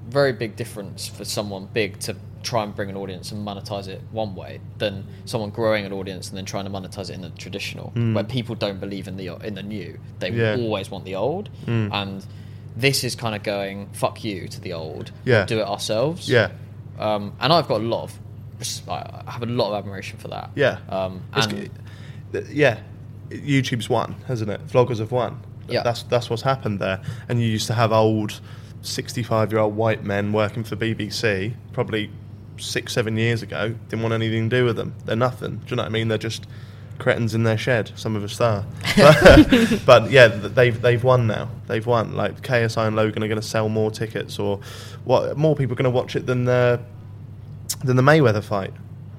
very 0.09 0.33
big 0.33 0.57
difference 0.57 1.07
for 1.07 1.23
someone 1.23 1.69
big 1.73 1.97
to 2.01 2.15
try 2.43 2.63
and 2.63 2.75
bring 2.75 2.89
an 2.89 2.95
audience 2.97 3.31
and 3.31 3.45
monetize 3.45 3.87
it 3.87 4.01
one 4.11 4.35
way 4.35 4.59
than 4.77 5.05
someone 5.25 5.49
growing 5.49 5.85
an 5.85 5.93
audience 5.93 6.29
and 6.29 6.37
then 6.37 6.45
trying 6.45 6.65
to 6.65 6.71
monetize 6.71 7.09
it 7.09 7.13
in 7.13 7.21
the 7.21 7.29
traditional 7.31 7.89
where 8.13 8.23
people 8.23 8.55
don't 8.55 8.79
believe 8.79 9.07
in 9.07 9.17
the 9.17 9.27
in 9.45 9.53
the 9.55 9.63
new 9.63 9.97
they 10.19 10.31
Mm. 10.31 10.37
Yeah. 10.37 10.55
always 10.63 10.89
want 10.91 11.05
the 11.05 11.15
old 11.15 11.49
Mm. 11.65 11.89
and 11.93 12.25
this 12.75 13.03
is 13.03 13.15
kind 13.15 13.35
of 13.35 13.43
going 13.43 13.89
fuck 13.93 14.23
you 14.23 14.47
to 14.47 14.59
the 14.61 14.73
old 14.73 15.11
Yeah. 15.25 15.45
do 15.45 15.59
it 15.59 15.67
ourselves 15.67 16.29
Yeah, 16.29 16.49
um, 16.99 17.33
and 17.39 17.51
I've 17.53 17.67
got 17.67 17.81
a 17.81 17.83
lot 17.83 18.03
of 18.03 18.19
I 18.87 19.23
have 19.27 19.43
a 19.43 19.47
lot 19.47 19.69
of 19.71 19.79
admiration 19.79 20.17
for 20.19 20.27
that 20.29 20.51
yeah, 20.55 20.77
um, 20.89 21.21
and 21.33 21.69
yeah. 22.49 22.79
YouTube's 23.29 23.89
won, 23.89 24.15
hasn't 24.27 24.51
it? 24.51 24.67
Vloggers 24.67 24.99
have 24.99 25.11
won. 25.11 25.39
Yeah. 25.69 25.83
that's 25.83 26.03
that's 26.03 26.29
what's 26.29 26.41
happened 26.41 26.79
there. 26.79 26.99
And 27.29 27.39
you 27.41 27.47
used 27.47 27.67
to 27.67 27.73
have 27.73 27.91
old, 27.93 28.41
sixty-five-year-old 28.81 29.75
white 29.75 30.03
men 30.03 30.33
working 30.33 30.63
for 30.63 30.75
BBC, 30.75 31.53
probably 31.73 32.09
six, 32.61 32.93
seven 32.93 33.17
years 33.17 33.41
ago. 33.41 33.75
Didn't 33.89 34.01
want 34.01 34.13
anything 34.13 34.49
to 34.49 34.57
do 34.57 34.65
with 34.65 34.75
them. 34.75 34.93
They're 35.05 35.15
nothing. 35.15 35.57
Do 35.57 35.63
you 35.67 35.75
know 35.75 35.83
what 35.83 35.89
I 35.89 35.91
mean? 35.91 36.07
They're 36.07 36.17
just 36.17 36.45
cretins 36.99 37.33
in 37.33 37.43
their 37.43 37.57
shed. 37.57 37.91
Some 37.95 38.15
of 38.15 38.23
us 38.23 38.39
are. 38.39 38.65
But, 38.95 39.81
but 39.85 40.11
yeah, 40.11 40.27
they've 40.27 40.79
they've 40.79 41.03
won 41.03 41.27
now. 41.27 41.49
They've 41.67 41.85
won. 41.85 42.15
Like 42.15 42.41
KSI 42.41 42.87
and 42.87 42.95
Logan 42.95 43.23
are 43.23 43.27
going 43.27 43.41
to 43.41 43.47
sell 43.47 43.69
more 43.69 43.91
tickets, 43.91 44.39
or 44.39 44.59
what? 45.03 45.37
More 45.37 45.55
people 45.55 45.73
are 45.73 45.81
going 45.81 45.91
to 45.91 45.97
watch 45.97 46.15
it 46.15 46.25
than 46.25 46.45
the 46.45 46.79
than 47.83 47.95
the 47.95 48.03
Mayweather 48.03 48.43
fight. 48.43 48.73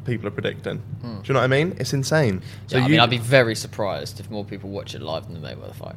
People 0.04 0.26
are 0.26 0.32
predicting. 0.32 0.78
Hmm. 0.78 1.20
Do 1.20 1.28
you 1.28 1.34
know 1.34 1.40
what 1.40 1.44
I 1.44 1.48
mean? 1.48 1.76
It's 1.78 1.92
insane. 1.92 2.42
So 2.66 2.76
yeah, 2.76 2.84
I 2.84 2.86
you, 2.86 2.92
mean 2.92 3.00
I'd 3.00 3.10
be 3.10 3.18
very 3.18 3.54
surprised 3.54 4.18
if 4.18 4.30
more 4.30 4.44
people 4.44 4.70
watch 4.70 4.94
it 4.94 5.02
live 5.02 5.26
than 5.26 5.40
the 5.40 5.46
Mayweather 5.46 5.74
fight 5.74 5.96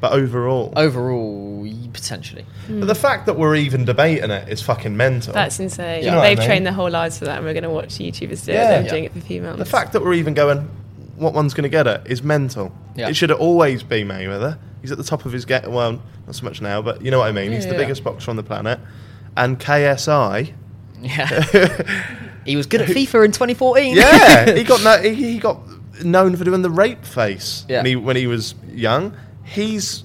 but 0.00 0.12
overall, 0.12 0.72
overall 0.76 1.62
y- 1.62 1.74
potentially 1.92 2.44
hmm. 2.66 2.80
but 2.80 2.86
the 2.86 2.94
fact 2.94 3.26
that 3.26 3.38
we're 3.38 3.56
even 3.56 3.84
debating 3.84 4.30
it 4.30 4.48
is 4.48 4.60
fucking 4.62 4.96
mental. 4.96 5.32
That's 5.32 5.58
insane. 5.58 6.04
You 6.04 6.10
know 6.10 6.20
They've 6.20 6.38
mean? 6.38 6.46
trained 6.46 6.66
their 6.66 6.72
whole 6.74 6.90
lives 6.90 7.18
for 7.18 7.24
that, 7.24 7.36
and 7.38 7.46
we're 7.46 7.54
going 7.54 7.62
to 7.64 7.70
watch 7.70 7.94
YouTubers 7.98 8.44
do 8.44 8.52
Yeah. 8.52 8.64
it. 8.64 8.68
They're 8.68 8.82
Yeah. 8.84 8.90
doing 8.90 9.04
it 9.04 9.12
for 9.12 9.18
a 9.18 9.22
few 9.22 9.42
months. 9.42 9.58
the 9.58 9.64
fact 9.64 9.92
that 9.94 10.02
we're 10.02 10.14
even 10.14 10.34
going, 10.34 10.68
what 11.16 11.32
one's 11.32 11.54
going 11.54 11.62
to 11.64 11.68
get 11.70 11.86
it 11.86 12.02
is 12.06 12.22
mental. 12.22 12.72
Yeah. 12.94 13.08
It 13.08 13.16
should 13.16 13.30
always 13.30 13.82
be 13.82 14.04
Mayweather. 14.04 14.58
He's 14.82 14.92
at 14.92 14.98
the 14.98 15.04
top 15.04 15.24
of 15.24 15.32
his 15.32 15.44
get. 15.44 15.70
Well, 15.70 16.00
not 16.26 16.34
so 16.34 16.44
much 16.44 16.60
now, 16.60 16.82
but 16.82 17.02
you 17.02 17.10
know 17.10 17.18
what 17.18 17.28
I 17.28 17.32
mean. 17.32 17.52
He's 17.52 17.64
Yeah, 17.64 17.72
the 17.72 17.78
biggest 17.78 18.04
boxer 18.04 18.30
on 18.30 18.36
the 18.36 18.42
planet, 18.42 18.78
and 19.36 19.58
KSI. 19.58 20.52
yeah 21.02 21.42
he 22.46 22.56
was 22.56 22.66
good 22.66 22.80
at 22.80 22.88
FIFA 22.88 23.26
in 23.26 23.32
2014 23.32 23.94
yeah, 23.96 24.50
he 24.54 24.64
got 24.64 24.82
no, 24.84 24.96
he, 25.02 25.32
he 25.32 25.38
got 25.38 25.58
known 26.02 26.34
for 26.36 26.44
doing 26.44 26.62
the 26.62 26.70
rape 26.70 27.04
face 27.04 27.64
Yeah. 27.68 27.78
when 27.78 27.86
he 27.86 27.96
when 27.96 28.16
he 28.16 28.26
was 28.26 28.54
young. 28.72 29.12
He's 29.46 30.04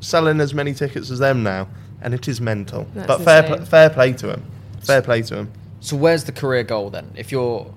selling 0.00 0.40
as 0.40 0.54
many 0.54 0.72
tickets 0.74 1.10
as 1.10 1.18
them 1.18 1.42
now, 1.42 1.68
and 2.00 2.14
it 2.14 2.28
is 2.28 2.40
mental. 2.40 2.86
That's 2.94 3.06
but 3.06 3.22
fair 3.22 3.42
pl- 3.42 3.64
fair 3.66 3.90
play 3.90 4.12
to 4.14 4.30
him. 4.32 4.44
Fair 4.82 5.02
play 5.02 5.22
to 5.22 5.36
him. 5.36 5.52
So 5.80 5.96
where's 5.96 6.24
the 6.24 6.32
career 6.32 6.62
goal 6.64 6.90
then? 6.90 7.10
If 7.16 7.30
you're 7.32 7.72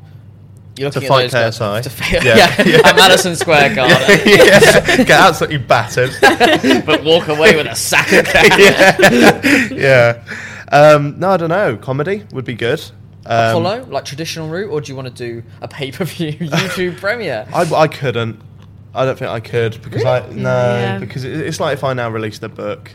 you're 0.78 0.90
To 0.92 1.00
looking 1.00 1.10
fight 1.10 1.30
KSI. 1.32 1.60
guys, 1.60 1.84
to 1.84 1.90
fight, 1.90 2.24
Yeah. 2.24 2.36
yeah, 2.38 2.64
Yeah. 2.66 2.82
at 2.86 2.96
Madison 2.96 3.36
Square 3.36 3.76
Garden, 3.76 4.20
yeah, 4.26 4.96
get 4.98 5.10
absolutely 5.12 5.58
battered. 5.58 6.12
but 6.86 7.04
walk 7.04 7.28
away 7.28 7.56
with 7.56 7.68
a 7.68 7.76
sack 7.76 8.12
of 8.14 8.26
cash. 8.26 8.60
yeah, 8.60 9.68
yeah. 9.72 10.24
Um, 10.72 11.20
no, 11.20 11.32
I 11.32 11.38
don't 11.38 11.50
know. 11.50 11.76
Comedy 11.78 12.24
would 12.32 12.46
be 12.46 12.54
good. 12.54 12.80
Um, 13.26 13.54
Follow 13.64 13.86
like 13.90 14.06
traditional 14.06 14.48
route, 14.48 14.70
or 14.72 14.80
do 14.82 14.92
you 14.92 14.96
want 14.96 15.14
to 15.14 15.14
do 15.14 15.44
a 15.62 15.68
pay 15.68 15.92
per 15.92 16.06
view 16.06 16.32
YouTube 16.34 16.98
premiere? 16.98 17.46
I, 17.54 17.62
I 17.74 17.88
couldn't. 17.88 18.40
I 18.94 19.06
don't 19.06 19.18
think 19.18 19.30
I 19.32 19.40
could 19.40 19.82
because 19.84 20.04
I 20.06 20.28
no 20.30 20.50
Yeah. 20.50 20.98
because 21.00 21.24
it, 21.24 21.34
it's 21.40 21.60
like 21.60 21.74
if 21.78 21.84
I 21.84 21.94
now 21.94 22.10
released 22.10 22.44
a 22.44 22.50
book. 22.50 22.92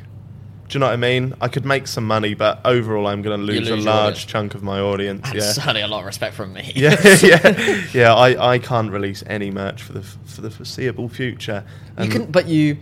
Do 0.67 0.77
you 0.77 0.81
know 0.81 0.87
what 0.87 0.95
I 0.95 0.97
mean? 0.97 1.35
I 1.43 1.49
could 1.49 1.67
make 1.67 1.87
some 1.87 2.07
money, 2.07 2.33
but 2.33 2.59
overall, 2.65 3.07
I'm 3.07 3.21
going 3.21 3.39
to 3.39 3.45
lose, 3.45 3.61
lose 3.61 3.69
a 3.69 3.75
your 3.75 3.85
large 3.85 4.13
audience. 4.15 4.25
chunk 4.25 4.55
of 4.55 4.63
my 4.63 4.81
audience. 4.81 5.21
That's 5.25 5.35
Yeah, 5.35 5.53
certainly 5.53 5.83
a 5.83 5.87
lot 5.89 6.01
of 6.01 6.07
respect 6.07 6.35
from 6.35 6.55
me. 6.55 6.73
yeah, 6.75 6.97
yeah, 7.23 7.83
yeah. 7.93 8.15
I, 8.15 8.55
I 8.55 8.59
can't 8.59 8.91
release 8.91 9.23
any 9.27 9.51
merch 9.51 9.83
for 9.83 9.93
the 9.93 10.01
f- 10.01 10.17
for 10.25 10.41
the 10.41 10.51
foreseeable 10.51 11.11
future. 11.11 11.65
you 11.67 12.05
And- 12.05 12.13
can, 12.13 12.31
but 12.31 12.49
you 12.49 12.79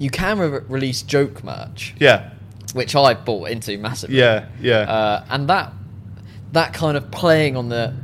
you 0.00 0.10
can 0.10 0.40
re- 0.40 0.60
release 0.68 1.02
joke 1.02 1.44
merch, 1.44 1.94
Yeah, 2.00 2.30
which 2.74 2.96
I 2.96 3.14
bought 3.14 3.48
into 3.50 3.78
massively. 3.78 4.18
yeah, 4.18 4.46
yeah. 4.60 4.78
uh, 4.80 5.24
and 5.30 5.48
that 5.48 5.72
that 6.52 6.72
kind 6.74 6.96
of 6.96 7.12
playing 7.12 7.56
on 7.56 7.68
the 7.68 7.94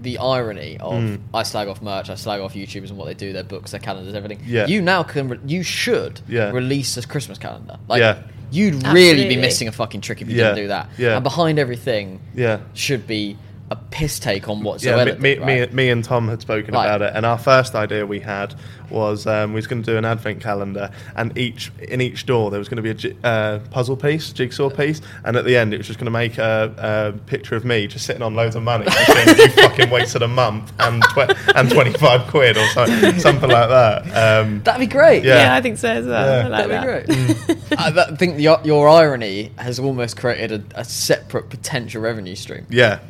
the 0.00 0.18
irony 0.18 0.76
of 0.80 0.92
Mm. 1.02 1.20
I 1.34 1.42
slag 1.42 1.68
off 1.68 1.82
merch, 1.82 2.08
I 2.10 2.14
slag 2.14 2.40
off 2.40 2.54
YouTubers 2.54 2.88
and 2.90 2.96
what 2.98 3.06
they 3.06 3.14
do, 3.14 3.32
their 3.32 3.42
books, 3.44 3.72
their 3.72 3.80
calendars, 3.80 4.14
everything. 4.14 4.40
Yeah. 4.46 4.66
You 4.66 4.80
now 4.80 5.02
can, 5.02 5.28
re- 5.28 5.38
you 5.46 5.62
should 5.62 6.20
Yeah. 6.28 6.50
release 6.50 6.96
a 6.96 7.06
Christmas 7.06 7.38
calendar. 7.38 7.78
Like, 7.88 8.00
Yeah. 8.00 8.18
you'd 8.50 8.86
really 8.88 9.28
be 9.28 9.36
missing 9.36 9.66
a 9.68 9.72
fucking 9.72 10.00
trick 10.00 10.22
if 10.22 10.28
you 10.28 10.36
Yeah. 10.36 10.44
didn't 10.50 10.56
do 10.56 10.68
that. 10.68 10.88
Yeah. 10.98 11.14
And 11.16 11.24
behind 11.24 11.58
everything 11.58 12.20
yeah, 12.34 12.58
should 12.74 13.06
be 13.06 13.36
a 13.70 13.76
piss 13.76 14.18
take 14.18 14.48
on 14.48 14.58
Yeah, 14.58 14.64
whatsoever. 14.64 15.14
me, 15.20 15.34
me, 15.36 15.38
right? 15.40 15.70
me, 15.70 15.76
me 15.76 15.90
and 15.90 16.02
Tom 16.04 16.28
had 16.28 16.40
spoken 16.40 16.74
Right. 16.74 16.86
about 16.86 17.02
it, 17.02 17.12
and 17.14 17.26
our 17.26 17.38
first 17.38 17.74
idea 17.74 18.06
we 18.06 18.20
had 18.20 18.54
was 18.90 19.26
um, 19.26 19.50
we 19.52 19.56
was 19.56 19.66
going 19.66 19.82
to 19.82 19.90
do 19.92 19.98
an 19.98 20.04
advent 20.06 20.40
calendar, 20.40 20.90
and 21.16 21.36
each 21.36 21.70
in 21.88 22.00
each 22.00 22.24
door 22.24 22.50
there 22.50 22.58
was 22.58 22.68
going 22.68 22.82
to 22.82 22.94
be 22.94 23.14
a 23.22 23.26
uh, 23.26 23.58
puzzle 23.70 23.96
piece, 23.96 24.32
jigsaw 24.32 24.70
piece, 24.70 25.02
and 25.24 25.36
at 25.36 25.44
the 25.44 25.56
end 25.56 25.74
it 25.74 25.78
was 25.78 25.86
just 25.86 25.98
going 25.98 26.06
to 26.06 26.10
make 26.10 26.38
a, 26.38 27.12
a 27.14 27.18
picture 27.26 27.54
of 27.56 27.64
me 27.66 27.86
just 27.86 28.06
sitting 28.06 28.22
on 28.22 28.34
loads 28.34 28.56
of 28.56 28.62
money, 28.62 28.86
saying, 28.90 29.36
you 29.36 29.48
fucking 29.62 29.90
wasted 29.90 30.22
a 30.22 30.28
month 30.28 30.72
and 30.78 31.02
tw- 31.02 31.34
and 31.54 31.70
twenty 31.70 31.92
five 31.92 32.26
quid 32.28 32.56
or 32.56 32.66
so, 32.68 32.86
something 33.18 33.50
like 33.50 33.68
that. 33.68 34.02
Um, 34.42 34.62
That'd 34.62 34.80
be 34.80 34.86
great. 34.86 35.24
Yeah. 35.24 35.36
Yeah, 35.36 35.54
I 35.54 35.60
think 35.60 35.76
so 35.76 35.88
as 35.90 36.06
well. 36.06 36.26
Yeah. 36.26 36.46
I 36.46 36.48
like 36.48 36.68
That'd 36.68 37.08
that. 37.08 37.46
be 37.46 37.54
great. 37.54 37.78
I 37.78 37.90
th- 37.90 38.18
think 38.18 38.36
the, 38.36 38.58
your 38.64 38.88
irony 38.88 39.52
has 39.58 39.78
almost 39.78 40.16
created 40.16 40.72
a, 40.74 40.80
a 40.80 40.84
separate 40.84 41.50
potential 41.50 42.00
revenue 42.00 42.34
stream. 42.34 42.66
yeah, 42.70 43.00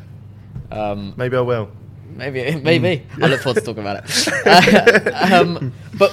Um, 0.71 1.13
maybe 1.17 1.37
I 1.37 1.41
will. 1.41 1.71
maybe, 2.07 2.55
maybe. 2.63 3.05
I 3.21 3.27
look 3.27 3.41
forward 3.41 3.59
to 3.59 3.65
talking 3.65 3.81
about 3.83 4.03
it. 4.03 4.27
Uh, 4.49 5.41
um, 5.41 5.73
but 5.97 6.11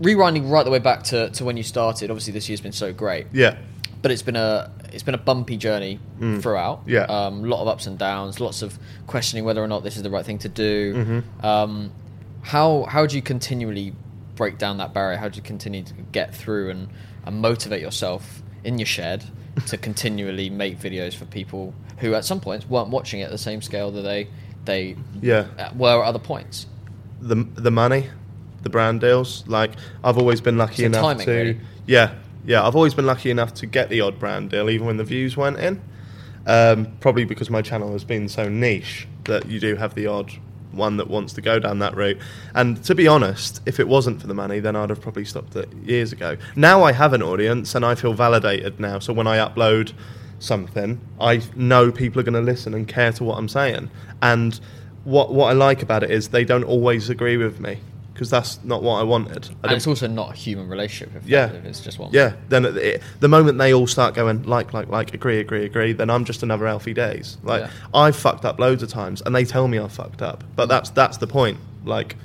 rewinding 0.00 0.50
right 0.50 0.64
the 0.64 0.70
way 0.70 0.78
back 0.78 1.02
to, 1.04 1.30
to 1.30 1.44
when 1.44 1.56
you 1.56 1.62
started, 1.62 2.10
obviously 2.10 2.32
this 2.32 2.48
year's 2.48 2.60
been 2.60 2.72
so 2.72 2.92
great. 2.92 3.26
Yeah, 3.32 3.56
but 4.02 4.10
it's 4.10 4.22
been 4.22 4.36
a 4.36 4.70
it's 4.92 5.02
been 5.02 5.14
a 5.14 5.18
bumpy 5.18 5.56
journey 5.56 5.98
throughout. 6.40 6.82
Yeah. 6.86 7.02
um, 7.02 7.44
a 7.44 7.48
lot 7.48 7.60
of 7.60 7.68
ups 7.68 7.86
and 7.86 7.98
downs, 7.98 8.40
lots 8.40 8.62
of 8.62 8.78
questioning 9.06 9.44
whether 9.44 9.62
or 9.62 9.68
not 9.68 9.82
this 9.82 9.96
is 9.96 10.02
the 10.02 10.10
right 10.10 10.24
thing 10.24 10.38
to 10.38 10.48
do. 10.48 10.94
Mm-hmm. 10.94 11.46
Um, 11.46 11.92
how 12.42 12.84
how 12.84 13.04
do 13.06 13.16
you 13.16 13.22
continually 13.22 13.94
break 14.36 14.58
down 14.58 14.78
that 14.78 14.94
barrier? 14.94 15.18
How 15.18 15.28
do 15.28 15.36
you 15.36 15.42
continue 15.42 15.82
to 15.82 15.94
get 16.12 16.34
through 16.34 16.70
and, 16.70 16.88
and 17.24 17.40
motivate 17.40 17.80
yourself 17.82 18.42
in 18.64 18.78
your 18.78 18.86
shed 18.86 19.24
to 19.66 19.76
continually 19.88 20.50
make 20.50 20.78
videos 20.78 21.14
for 21.14 21.24
people 21.24 21.74
who 21.98 22.14
at 22.14 22.24
some 22.24 22.40
points 22.40 22.68
weren't 22.68 22.88
watching 22.88 23.20
it 23.20 23.24
at 23.24 23.30
the 23.30 23.38
same 23.38 23.62
scale 23.62 23.90
that 23.92 24.02
they 24.02 24.28
they 24.64 24.96
yeah. 25.22 25.46
uh, 25.58 25.70
were 25.76 26.02
at 26.02 26.08
other 26.08 26.18
points. 26.18 26.66
the 27.20 27.36
the 27.54 27.70
money, 27.70 28.10
the 28.62 28.70
brand 28.70 29.00
deals. 29.00 29.46
Like 29.46 29.72
I've 30.04 30.18
always 30.18 30.40
been 30.40 30.58
lucky 30.58 30.84
enough 30.84 31.02
timing, 31.02 31.26
to, 31.26 31.32
really. 31.32 31.60
yeah, 31.86 32.14
yeah. 32.44 32.66
I've 32.66 32.76
always 32.76 32.94
been 32.94 33.06
lucky 33.06 33.30
enough 33.30 33.54
to 33.54 33.66
get 33.66 33.88
the 33.88 34.00
odd 34.00 34.18
brand 34.18 34.50
deal, 34.50 34.68
even 34.70 34.86
when 34.86 34.96
the 34.96 35.04
views 35.04 35.36
weren't 35.36 35.58
in. 35.58 35.80
Um, 36.48 36.96
probably 37.00 37.24
because 37.24 37.50
my 37.50 37.60
channel 37.60 37.90
has 37.92 38.04
been 38.04 38.28
so 38.28 38.48
niche 38.48 39.08
that 39.24 39.46
you 39.46 39.58
do 39.58 39.74
have 39.74 39.96
the 39.96 40.06
odd 40.06 40.30
one 40.70 40.96
that 40.98 41.08
wants 41.08 41.32
to 41.32 41.40
go 41.40 41.58
down 41.58 41.80
that 41.80 41.96
route. 41.96 42.18
And 42.54 42.82
to 42.84 42.94
be 42.94 43.08
honest, 43.08 43.60
if 43.66 43.80
it 43.80 43.88
wasn't 43.88 44.20
for 44.20 44.28
the 44.28 44.34
money, 44.34 44.60
then 44.60 44.76
I'd 44.76 44.90
have 44.90 45.00
probably 45.00 45.24
stopped 45.24 45.56
it 45.56 45.72
years 45.84 46.12
ago. 46.12 46.36
Now 46.54 46.84
I 46.84 46.92
have 46.92 47.12
an 47.14 47.22
audience 47.22 47.74
and 47.74 47.84
I 47.84 47.96
feel 47.96 48.12
validated 48.12 48.78
now. 48.78 49.00
So 49.00 49.12
when 49.12 49.26
I 49.26 49.38
upload 49.38 49.92
something, 50.46 51.00
I 51.20 51.42
know 51.54 51.92
people 51.92 52.20
are 52.20 52.24
going 52.24 52.34
to 52.34 52.40
listen 52.40 52.72
and 52.74 52.86
care 52.88 53.12
to 53.12 53.24
what 53.24 53.36
I'm 53.38 53.48
saying. 53.48 53.90
And 54.22 54.58
what 55.04 55.32
what 55.32 55.50
I 55.50 55.52
like 55.52 55.82
about 55.82 56.02
it 56.02 56.10
is 56.10 56.28
they 56.28 56.44
don't 56.44 56.64
always 56.64 57.10
agree 57.10 57.36
with 57.36 57.60
me 57.60 57.78
because 58.12 58.30
that's 58.30 58.58
not 58.64 58.82
what 58.82 58.98
I 58.98 59.02
wanted. 59.02 59.50
I 59.62 59.68
And 59.68 59.72
it's 59.76 59.86
also 59.86 60.06
not 60.06 60.32
a 60.32 60.36
human 60.36 60.68
relationship. 60.68 61.14
If, 61.16 61.28
Yeah. 61.28 61.50
if 61.52 61.64
it's 61.66 61.80
just 61.80 61.98
one. 61.98 62.10
yeah, 62.14 62.32
then 62.48 62.64
at 62.64 62.72
the, 62.74 62.98
the 63.20 63.28
moment 63.28 63.58
they 63.58 63.74
all 63.74 63.86
start 63.86 64.14
going 64.14 64.44
like, 64.44 64.72
like, 64.72 64.88
like, 64.88 65.12
agree, 65.12 65.38
agree, 65.38 65.66
agree, 65.66 65.92
then 65.92 66.08
I'm 66.08 66.24
just 66.24 66.42
another 66.42 66.66
Alfie 66.66 66.94
Deyes. 66.94 67.36
Like 67.42 67.64
Yeah. 67.64 67.70
I've 67.92 68.16
fucked 68.16 68.46
up 68.46 68.58
loads 68.58 68.82
of 68.82 68.88
times, 68.88 69.20
and 69.20 69.34
they 69.34 69.44
tell 69.44 69.68
me 69.68 69.78
I've 69.78 69.92
fucked 69.92 70.22
up, 70.22 70.44
but 70.56 70.66
that's 70.70 70.88
that's 70.90 71.18
the 71.18 71.26
point. 71.26 71.58
Like, 71.84 72.16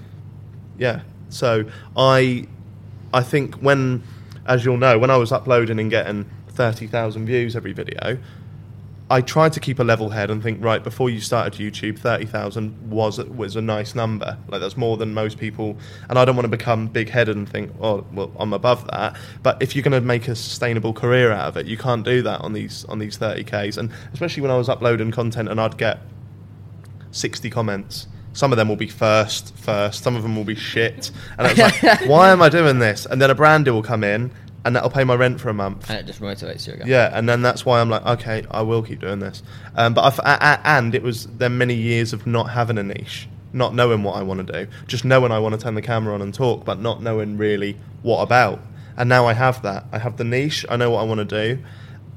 yeah. 0.77 1.01
So 1.27 1.65
I, 1.97 2.47
I 3.13 3.21
think 3.21 3.55
when, 3.55 4.01
as 4.45 4.63
you'll 4.65 4.77
know, 4.77 4.97
when 4.97 5.11
I 5.11 5.17
was 5.17 5.31
uploading 5.33 5.77
and 5.79 5.89
getting 5.89 6.25
thirty 6.53 6.87
thousand 6.87 7.25
views 7.25 7.55
every 7.55 7.73
video, 7.73 8.17
I 9.11 9.19
tried 9.19 9.51
to 9.53 9.59
keep 9.59 9.79
a 9.79 9.83
level 9.83 10.09
head 10.09 10.31
and 10.31 10.41
think 10.41 10.63
right 10.63 10.81
before 10.81 11.09
you 11.09 11.19
started 11.19 11.59
YouTube, 11.59 11.99
thirty 11.99 12.25
thousand 12.25 12.89
was 12.89 13.17
was 13.17 13.57
a 13.57 13.61
nice 13.61 13.93
number. 13.93 14.37
Like 14.47 14.61
that's 14.61 14.77
more 14.77 14.95
than 14.95 15.13
most 15.13 15.37
people. 15.37 15.77
And 16.09 16.17
I 16.17 16.23
don't 16.23 16.37
want 16.37 16.45
to 16.45 16.57
become 16.57 16.87
big 16.87 17.09
headed 17.09 17.35
and 17.35 17.47
think, 17.47 17.73
oh, 17.81 18.05
well, 18.13 18.31
I'm 18.39 18.53
above 18.53 18.87
that. 18.87 19.17
But 19.43 19.61
if 19.61 19.75
you're 19.75 19.83
going 19.83 19.99
to 19.99 19.99
make 19.99 20.29
a 20.29 20.35
sustainable 20.35 20.93
career 20.93 21.33
out 21.33 21.49
of 21.49 21.57
it, 21.57 21.65
you 21.65 21.75
can't 21.75 22.05
do 22.05 22.21
that 22.21 22.39
on 22.39 22.53
these 22.53 22.85
on 22.85 22.99
these 22.99 23.17
thirty 23.17 23.43
ks. 23.43 23.75
And 23.75 23.91
especially 24.13 24.43
when 24.43 24.51
I 24.51 24.57
was 24.57 24.69
uploading 24.69 25.11
content 25.11 25.49
and 25.49 25.59
I'd 25.59 25.77
get 25.77 25.99
sixty 27.11 27.49
comments. 27.49 28.07
Some 28.31 28.53
of 28.53 28.57
them 28.57 28.69
will 28.69 28.77
be 28.77 28.87
first, 28.87 29.53
first. 29.57 30.05
Some 30.05 30.15
of 30.15 30.23
them 30.23 30.37
will 30.37 30.45
be 30.45 30.55
shit. 30.55 31.11
And 31.37 31.47
I 31.47 31.51
was 31.51 31.83
like, 31.83 32.01
why 32.07 32.29
am 32.29 32.41
I 32.41 32.47
doing 32.47 32.79
this? 32.79 33.05
And 33.05 33.21
then 33.21 33.29
a 33.29 33.35
brand 33.35 33.65
deal 33.65 33.73
will 33.73 33.83
come 33.83 34.05
in, 34.05 34.31
and 34.63 34.75
that'll 34.75 34.89
pay 34.89 35.03
my 35.03 35.15
rent 35.15 35.39
for 35.41 35.49
a 35.49 35.53
month. 35.53 35.89
and 35.89 35.99
it 35.99 36.05
just 36.05 36.21
motivates 36.21 36.67
you 36.67 36.73
again. 36.73 36.87
Yeah, 36.87 37.09
and 37.13 37.27
then 37.27 37.41
that's 37.41 37.65
why 37.65 37.81
I'm 37.81 37.89
like, 37.89 38.05
okay, 38.05 38.43
I 38.51 38.61
will 38.61 38.83
keep 38.83 38.99
doing 38.99 39.19
this. 39.19 39.41
Um, 39.75 39.93
but 39.93 40.03
I've, 40.03 40.19
a, 40.19 40.37
a, 40.41 40.67
and 40.67 40.93
it 40.93 41.03
was 41.03 41.27
then 41.27 41.57
many 41.57 41.73
years 41.75 42.13
of 42.13 42.27
not 42.27 42.49
having 42.49 42.77
a 42.77 42.83
niche, 42.83 43.27
not 43.53 43.73
knowing 43.73 44.03
what 44.03 44.15
I 44.15 44.23
want 44.23 44.45
to 44.45 44.53
do, 44.65 44.71
just 44.87 45.03
knowing 45.05 45.31
I 45.31 45.39
want 45.39 45.55
to 45.55 45.61
turn 45.61 45.75
the 45.75 45.81
camera 45.81 46.13
on 46.13 46.21
and 46.21 46.33
talk, 46.33 46.63
but 46.65 46.79
not 46.79 47.01
knowing 47.01 47.37
really 47.37 47.77
what 48.03 48.21
about. 48.21 48.59
And 48.97 49.09
now 49.09 49.25
I 49.25 49.33
have 49.33 49.61
that. 49.63 49.85
I 49.91 49.97
have 49.97 50.17
the 50.17 50.23
niche. 50.23 50.65
I 50.69 50.77
know 50.77 50.91
what 50.91 50.99
I 50.99 51.03
want 51.03 51.27
to 51.27 51.55
do. 51.55 51.63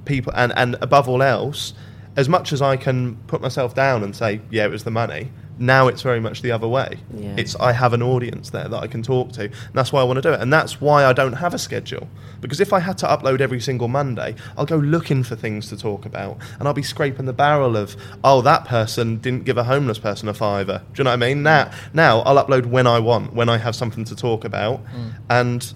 People, 0.04 0.32
and 0.36 0.52
and 0.56 0.76
above 0.82 1.08
all 1.08 1.22
else, 1.22 1.72
as 2.16 2.28
much 2.28 2.52
as 2.52 2.60
I 2.60 2.76
can 2.76 3.16
put 3.26 3.40
myself 3.40 3.74
down 3.74 4.02
and 4.02 4.14
say, 4.14 4.40
yeah, 4.50 4.64
it 4.64 4.70
was 4.70 4.84
the 4.84 4.90
money. 4.90 5.30
Now 5.58 5.86
it's 5.86 6.02
very 6.02 6.20
much 6.20 6.42
the 6.42 6.50
other 6.50 6.66
way. 6.66 6.98
Yeah. 7.16 7.34
It's 7.36 7.54
I 7.56 7.72
have 7.72 7.92
an 7.92 8.02
audience 8.02 8.50
there 8.50 8.68
that 8.68 8.82
I 8.82 8.86
can 8.86 9.02
talk 9.02 9.32
to. 9.32 9.44
And 9.44 9.72
that's 9.72 9.92
why 9.92 10.00
I 10.00 10.04
want 10.04 10.16
to 10.16 10.22
do 10.22 10.32
it. 10.32 10.40
And 10.40 10.52
that's 10.52 10.80
why 10.80 11.04
I 11.04 11.12
don't 11.12 11.34
have 11.34 11.54
a 11.54 11.58
schedule. 11.58 12.08
Because 12.40 12.60
if 12.60 12.72
I 12.72 12.80
had 12.80 12.98
to 12.98 13.06
upload 13.06 13.40
every 13.40 13.60
single 13.60 13.88
Monday, 13.88 14.34
I'll 14.56 14.66
go 14.66 14.76
looking 14.76 15.22
for 15.22 15.36
things 15.36 15.68
to 15.68 15.76
talk 15.76 16.04
about. 16.04 16.38
And 16.58 16.66
I'll 16.66 16.74
be 16.74 16.82
scraping 16.82 17.26
the 17.26 17.32
barrel 17.32 17.76
of, 17.76 17.96
oh, 18.24 18.42
that 18.42 18.64
person 18.64 19.18
didn't 19.18 19.44
give 19.44 19.56
a 19.56 19.64
homeless 19.64 19.98
person 19.98 20.28
a 20.28 20.34
fiver. 20.34 20.82
Do 20.92 21.00
you 21.00 21.04
know 21.04 21.10
what 21.10 21.22
I 21.22 21.28
mean? 21.28 21.38
Mm. 21.38 21.42
Now, 21.42 21.70
now 21.92 22.18
I'll 22.20 22.44
upload 22.44 22.66
when 22.66 22.86
I 22.86 22.98
want, 22.98 23.32
when 23.32 23.48
I 23.48 23.58
have 23.58 23.76
something 23.76 24.04
to 24.04 24.16
talk 24.16 24.44
about. 24.44 24.84
Mm. 24.86 25.12
And 25.30 25.74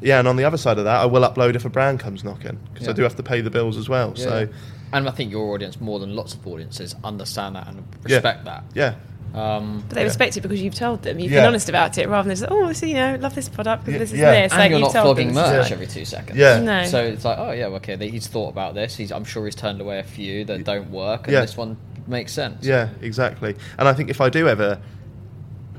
yeah, 0.00 0.18
and 0.18 0.28
on 0.28 0.36
the 0.36 0.44
other 0.44 0.58
side 0.58 0.78
of 0.78 0.84
that, 0.84 1.00
I 1.00 1.06
will 1.06 1.22
upload 1.22 1.54
if 1.54 1.64
a 1.64 1.70
brand 1.70 2.00
comes 2.00 2.24
knocking. 2.24 2.58
Because 2.72 2.88
I 2.88 2.92
do 2.92 3.02
have 3.02 3.16
to 3.16 3.22
pay 3.22 3.40
the 3.40 3.50
bills 3.50 3.76
as 3.76 3.88
well. 3.88 4.14
So 4.16 4.48
and 4.96 5.08
I 5.08 5.12
think 5.12 5.30
your 5.30 5.52
audience, 5.54 5.80
more 5.80 5.98
than 5.98 6.14
lots 6.16 6.34
of 6.34 6.46
audiences, 6.46 6.94
understand 7.04 7.56
that 7.56 7.68
and 7.68 7.78
Yeah. 8.06 8.16
respect 8.16 8.44
that. 8.46 8.64
yeah. 8.74 8.94
Um, 9.34 9.84
But 9.88 9.96
they 9.96 10.00
Yeah. 10.00 10.06
respect 10.06 10.36
it 10.38 10.40
because 10.40 10.62
you've 10.62 10.74
told 10.74 11.02
them. 11.02 11.18
You've 11.18 11.30
Yeah. 11.30 11.40
been 11.40 11.48
honest 11.48 11.68
about 11.68 11.98
it 11.98 12.08
rather 12.08 12.28
than 12.28 12.36
just, 12.38 12.50
oh, 12.50 12.72
so, 12.72 12.86
you 12.86 12.94
know, 12.94 13.18
love 13.20 13.34
this 13.34 13.48
product 13.50 13.84
because 13.84 13.92
Yeah, 13.94 13.98
this 13.98 14.12
is 14.12 14.18
yeah. 14.18 14.30
this. 14.30 14.52
and 14.52 14.60
like, 14.60 14.70
you're 14.70 14.78
you've 14.78 14.86
not 14.88 14.92
told 15.02 15.16
flogging 15.16 15.34
them. 15.34 15.52
merch 15.52 15.66
it. 15.66 15.72
every 15.72 15.86
two 15.86 16.04
seconds. 16.06 16.38
Yeah. 16.38 16.60
No. 16.60 16.84
So 16.86 17.02
it's 17.02 17.24
like, 17.24 17.38
oh 17.38 17.50
yeah, 17.50 17.66
okay, 17.66 17.96
he's 18.08 18.26
thought 18.28 18.48
about 18.48 18.74
this. 18.74 18.96
He's, 18.96 19.12
I'm 19.12 19.24
sure 19.24 19.44
he's 19.44 19.54
turned 19.54 19.80
away 19.80 19.98
a 19.98 20.04
few 20.04 20.44
that 20.46 20.64
don't 20.64 20.90
work, 20.90 21.24
and 21.26 21.34
Yeah. 21.34 21.40
this 21.42 21.56
one 21.56 21.76
makes 22.06 22.32
sense. 22.32 22.64
Yeah, 22.64 22.88
exactly. 23.02 23.56
And 23.78 23.88
I 23.88 23.92
think 23.92 24.08
if 24.08 24.20
I 24.22 24.30
do 24.30 24.48
ever 24.48 24.78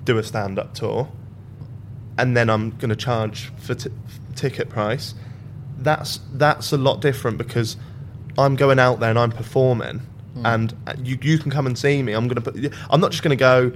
do 0.05 0.17
a 0.19 0.23
stand 0.23 0.59
up 0.59 0.73
tour 0.75 1.07
and 2.17 2.35
then 2.37 2.49
I'm 2.49 2.71
going 2.71 2.89
to 2.89 2.95
charge 2.95 3.51
for 3.57 3.73
t- 3.75 3.89
ticket 4.35 4.69
price, 4.69 5.15
that's 5.79 6.19
that's 6.33 6.71
a 6.71 6.77
lot 6.77 7.01
different 7.01 7.37
because 7.37 7.75
I'm 8.37 8.55
going 8.55 8.79
out 8.79 8.99
there 8.99 9.09
and 9.09 9.19
I'm 9.19 9.31
performing 9.31 10.01
and 10.45 10.71
uh, 10.85 10.93
you 11.01 11.17
you 11.23 11.39
can 11.39 11.49
come 11.49 11.65
and 11.65 11.75
see 11.75 12.03
me. 12.03 12.13
I'm 12.13 12.29
to 12.29 12.39
put 12.41 12.55
I'm 12.91 13.01
not 13.01 13.09
just 13.11 13.23
going 13.23 13.35
to 13.35 13.41
go 13.41 13.71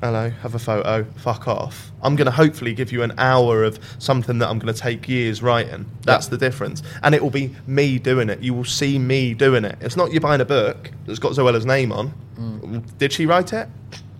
hello, 0.00 0.28
have 0.28 0.54
a 0.54 0.58
photo, 0.58 1.04
fuck 1.16 1.48
off. 1.48 1.90
I'm 2.02 2.14
going 2.14 2.26
to 2.26 2.30
hopefully 2.30 2.74
give 2.74 2.92
you 2.92 3.02
an 3.02 3.12
hour 3.16 3.64
of 3.64 3.78
something 3.98 4.38
that 4.38 4.48
I'm 4.50 4.58
going 4.58 4.72
to 4.72 4.78
take 4.78 5.08
years 5.08 5.42
writing. 5.42 5.86
That's 6.02 6.26
Yeah. 6.26 6.30
the 6.30 6.36
difference. 6.36 6.82
And 7.02 7.14
it 7.14 7.22
will 7.22 7.30
be 7.30 7.54
me 7.66 7.98
doing 7.98 8.28
it. 8.28 8.40
You 8.40 8.52
will 8.52 8.66
see 8.66 8.98
me 8.98 9.32
doing 9.32 9.64
it. 9.64 9.76
It's 9.80 9.96
not 9.96 10.12
you 10.12 10.20
buying 10.20 10.42
a 10.42 10.44
book 10.44 10.90
that's 11.06 11.18
got 11.18 11.32
Zoella's 11.32 11.64
name 11.64 11.90
on. 11.90 12.84
Did 12.98 13.12
she 13.12 13.24
write 13.24 13.52
it? 13.54 13.66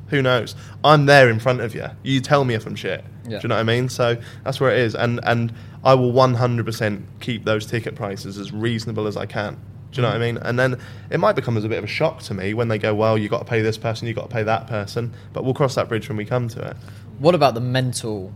Who 0.09 0.23
knows? 0.23 0.55
I'm 0.83 1.05
there 1.07 1.29
in 1.29 1.39
front 1.39 1.61
of 1.61 1.75
you. 1.75 1.87
You 2.03 2.21
tell 2.21 2.45
me 2.45 2.55
if 2.55 2.67
I'm 2.67 2.77
shit. 2.77 3.05
Yeah. 3.29 3.39
Do 3.39 3.43
you 3.45 3.49
know 3.51 3.57
what 3.57 3.61
I 3.61 3.65
mean? 3.65 3.89
So 3.91 4.17
that's 4.43 4.61
where 4.61 4.71
it 4.73 4.79
is. 4.79 4.95
And, 4.95 5.21
and 5.25 5.53
I 5.85 5.95
will 5.95 6.13
100% 6.13 7.03
keep 7.21 7.45
those 7.45 7.67
ticket 7.67 7.95
prices 7.95 8.39
as 8.39 8.53
reasonable 8.53 9.07
as 9.07 9.17
I 9.17 9.27
can. 9.27 9.55
Do 9.93 9.99
you 10.01 10.03
know 10.03 10.09
what 10.09 10.17
I 10.17 10.21
mean? 10.21 10.39
And 10.39 10.59
then 10.59 10.81
it 11.11 11.21
might 11.21 11.37
become 11.37 11.57
as 11.57 11.65
a 11.65 11.69
bit 11.69 11.79
of 11.79 11.85
a 11.85 11.89
shock 11.89 12.21
to 12.23 12.35
me 12.35 12.53
when 12.55 12.69
they 12.69 12.79
go, 12.79 12.95
well, 12.95 13.17
you've 13.17 13.31
got 13.31 13.39
to 13.41 13.45
pay 13.45 13.63
this 13.63 13.79
person, 13.79 14.09
you've 14.09 14.17
got 14.17 14.29
to 14.29 14.35
pay 14.35 14.43
that 14.43 14.67
person. 14.67 15.13
But 15.33 15.45
we'll 15.45 15.55
cross 15.55 15.75
that 15.77 15.89
bridge 15.89 16.09
when 16.09 16.17
we 16.17 16.25
come 16.25 16.49
to 16.49 16.69
it. 16.71 16.77
What 17.19 17.35
about 17.35 17.55
the 17.55 17.61
mental 17.61 18.33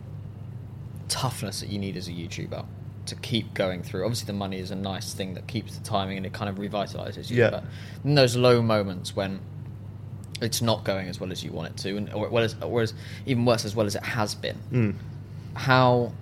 toughness 1.08 1.60
that 1.60 1.70
you 1.70 1.78
need 1.78 1.96
as 1.96 2.06
a 2.08 2.12
YouTuber 2.12 2.64
to 3.06 3.14
keep 3.16 3.54
going 3.54 3.82
through? 3.82 4.04
Obviously, 4.04 4.26
the 4.26 4.32
money 4.34 4.58
is 4.58 4.70
a 4.70 4.76
nice 4.76 5.14
thing 5.14 5.34
that 5.34 5.46
keeps 5.46 5.76
the 5.76 5.82
timing 5.82 6.16
and 6.18 6.26
it 6.26 6.32
kind 6.32 6.48
of 6.48 6.56
revitalizes 6.56 7.30
you. 7.30 7.38
Yeah. 7.38 7.50
But 7.50 7.64
in 8.04 8.14
those 8.14 8.36
low 8.36 8.62
moments 8.62 9.16
when 9.16 9.40
it's 10.40 10.62
not 10.62 10.84
going 10.84 11.08
as 11.08 11.18
well 11.18 11.32
as 11.32 11.42
you 11.42 11.50
want 11.50 11.70
it 11.70 11.76
to, 11.78 11.96
and 11.96 12.12
or, 12.12 12.28
well 12.28 12.44
as, 12.44 12.54
or 12.62 12.82
as 12.82 12.94
even 13.26 13.44
worse, 13.44 13.64
as 13.64 13.74
well 13.74 13.86
as 13.86 13.96
it 13.96 14.04
has 14.04 14.34
been, 14.36 14.58
Mm. 14.70 14.94
how 15.54 16.12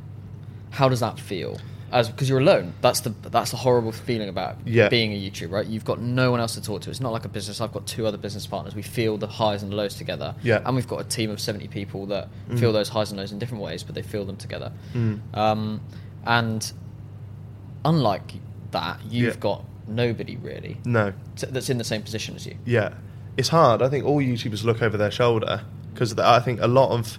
how 0.70 0.88
does 0.88 1.00
that 1.00 1.18
feel? 1.18 1.58
As 1.92 2.08
because 2.08 2.28
you're 2.28 2.40
alone, 2.40 2.74
that's 2.80 3.00
the 3.00 3.10
that's 3.30 3.52
the 3.52 3.56
horrible 3.56 3.92
feeling 3.92 4.28
about 4.28 4.56
Yeah. 4.66 4.88
being 4.88 5.12
a 5.12 5.16
YouTuber, 5.30 5.50
right? 5.52 5.66
You've 5.66 5.84
got 5.84 6.00
no 6.00 6.32
one 6.32 6.40
else 6.40 6.54
to 6.54 6.60
talk 6.62 6.82
to. 6.82 6.90
It's 6.90 7.00
not 7.00 7.12
like 7.12 7.24
a 7.24 7.28
business. 7.28 7.60
I've 7.60 7.72
got 7.72 7.86
two 7.86 8.06
other 8.06 8.18
business 8.18 8.44
partners. 8.46 8.74
We 8.74 8.82
feel 8.82 9.16
the 9.18 9.28
highs 9.28 9.62
and 9.62 9.70
the 9.70 9.76
lows 9.76 9.94
together. 9.94 10.34
Yeah. 10.42 10.60
and 10.64 10.74
we've 10.74 10.88
got 10.88 11.00
a 11.00 11.04
team 11.04 11.30
of 11.30 11.40
seventy 11.40 11.68
people 11.68 12.06
that 12.06 12.28
Mm. 12.50 12.58
feel 12.58 12.72
those 12.72 12.88
highs 12.88 13.10
and 13.12 13.20
lows 13.20 13.30
in 13.30 13.38
different 13.38 13.62
ways, 13.62 13.84
but 13.84 13.94
they 13.94 14.02
feel 14.02 14.24
them 14.24 14.36
together. 14.36 14.72
Mm. 14.94 15.20
Um, 15.34 15.80
and 16.26 16.72
unlike 17.84 18.34
that, 18.72 18.98
you've 19.08 19.34
Yeah. 19.34 19.40
got 19.40 19.64
nobody 19.86 20.36
really 20.36 20.78
No. 20.84 21.12
t- 21.36 21.46
that's 21.48 21.70
in 21.70 21.78
the 21.78 21.84
same 21.84 22.02
position 22.02 22.34
as 22.34 22.46
you. 22.46 22.56
Yeah. 22.64 22.90
it's 23.36 23.50
hard. 23.50 23.82
I 23.82 23.90
think 23.90 24.06
all 24.06 24.18
YouTubers 24.22 24.64
look 24.64 24.80
over 24.80 24.96
their 24.96 25.10
shoulder 25.10 25.60
because 25.92 26.18
I 26.18 26.40
think 26.40 26.58
a 26.62 26.66
lot 26.66 26.90
of 26.90 27.18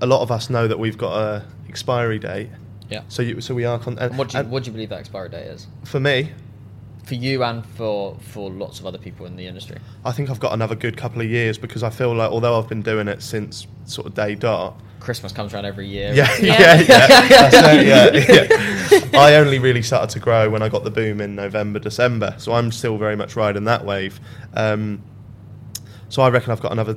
a 0.00 0.06
lot 0.06 0.22
of 0.22 0.32
us 0.32 0.50
know 0.50 0.66
that 0.66 0.80
we've 0.80 0.98
got 0.98 1.16
a 1.16 1.44
expiry 1.72 2.18
date. 2.18 2.50
Yeah. 2.90 3.02
So 3.08 3.22
you, 3.22 3.40
so 3.40 3.54
we 3.54 3.64
are. 3.64 3.78
Con- 3.78 3.98
And 3.98 4.18
what 4.18 4.28
do 4.28 4.36
you 4.36 4.40
and 4.42 4.50
what 4.50 4.62
do 4.64 4.68
you 4.68 4.72
believe 4.74 4.90
that 4.90 4.98
expiry 5.00 5.30
date 5.30 5.46
is 5.46 5.66
for 5.84 5.98
me, 5.98 6.30
for 7.06 7.14
you 7.14 7.42
and 7.42 7.64
for 7.64 8.16
for 8.20 8.50
lots 8.50 8.78
of 8.78 8.84
other 8.86 8.98
people 8.98 9.24
in 9.24 9.36
the 9.36 9.46
industry? 9.46 9.78
I 10.04 10.12
think 10.12 10.28
I've 10.28 10.38
got 10.40 10.52
another 10.52 10.74
good 10.74 10.96
couple 10.98 11.22
of 11.22 11.28
years 11.30 11.56
because 11.56 11.82
I 11.82 11.88
feel 11.90 12.14
like 12.14 12.30
although 12.30 12.58
I've 12.58 12.68
been 12.68 12.82
doing 12.82 13.08
it 13.08 13.22
since 13.22 13.66
sort 13.86 14.06
of 14.06 14.14
day 14.14 14.34
dot. 14.34 14.78
Christmas 15.00 15.32
comes 15.32 15.52
around 15.52 15.64
every 15.64 15.86
year. 15.88 16.12
Yeah, 16.14 16.28
Yeah. 16.38 16.74
yeah, 16.78 16.80
yeah. 16.80 17.06
That's 17.50 17.56
it, 17.56 19.00
yeah, 19.02 19.08
yeah. 19.12 19.20
I 19.20 19.34
only 19.36 19.58
really 19.58 19.82
started 19.82 20.10
to 20.10 20.20
grow 20.20 20.48
when 20.50 20.62
I 20.62 20.68
got 20.68 20.84
the 20.84 20.92
boom 20.92 21.20
in 21.20 21.34
November, 21.34 21.80
December. 21.80 22.34
So 22.38 22.52
I'm 22.52 22.70
still 22.70 22.98
very 22.98 23.16
much 23.16 23.34
riding 23.34 23.64
that 23.64 23.84
wave. 23.84 24.20
Um, 24.54 25.02
so 26.08 26.22
I 26.22 26.28
reckon 26.28 26.52
I've 26.52 26.60
got 26.60 26.70
another 26.70 26.96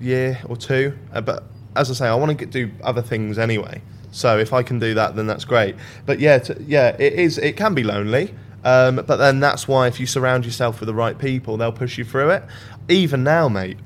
year 0.00 0.38
or 0.46 0.56
two. 0.56 0.98
Uh, 1.14 1.22
but 1.22 1.44
as 1.76 1.90
I 1.90 1.94
say, 1.94 2.06
I 2.06 2.14
want 2.14 2.38
to 2.38 2.46
do 2.46 2.70
other 2.82 3.02
things 3.02 3.38
anyway. 3.38 3.82
So 4.12 4.38
if 4.38 4.52
I 4.52 4.62
can 4.62 4.78
do 4.78 4.94
that, 4.94 5.16
then 5.16 5.26
that's 5.26 5.44
great. 5.44 5.74
But 6.06 6.20
yeah, 6.20 6.38
t- 6.38 6.54
yeah, 6.66 6.96
it 6.98 7.14
is. 7.14 7.36
It 7.38 7.56
can 7.56 7.74
be 7.74 7.82
lonely. 7.82 8.34
Um, 8.64 8.96
but 8.96 9.16
then 9.16 9.40
that's 9.40 9.68
why 9.68 9.88
if 9.88 10.00
you 10.00 10.06
surround 10.06 10.46
yourself 10.46 10.80
with 10.80 10.86
the 10.86 10.94
right 10.94 11.18
people, 11.18 11.56
they'll 11.56 11.72
push 11.72 11.98
you 11.98 12.04
through 12.04 12.30
it. 12.30 12.44
Even 12.88 13.22
now, 13.24 13.48
mate, 13.48 13.76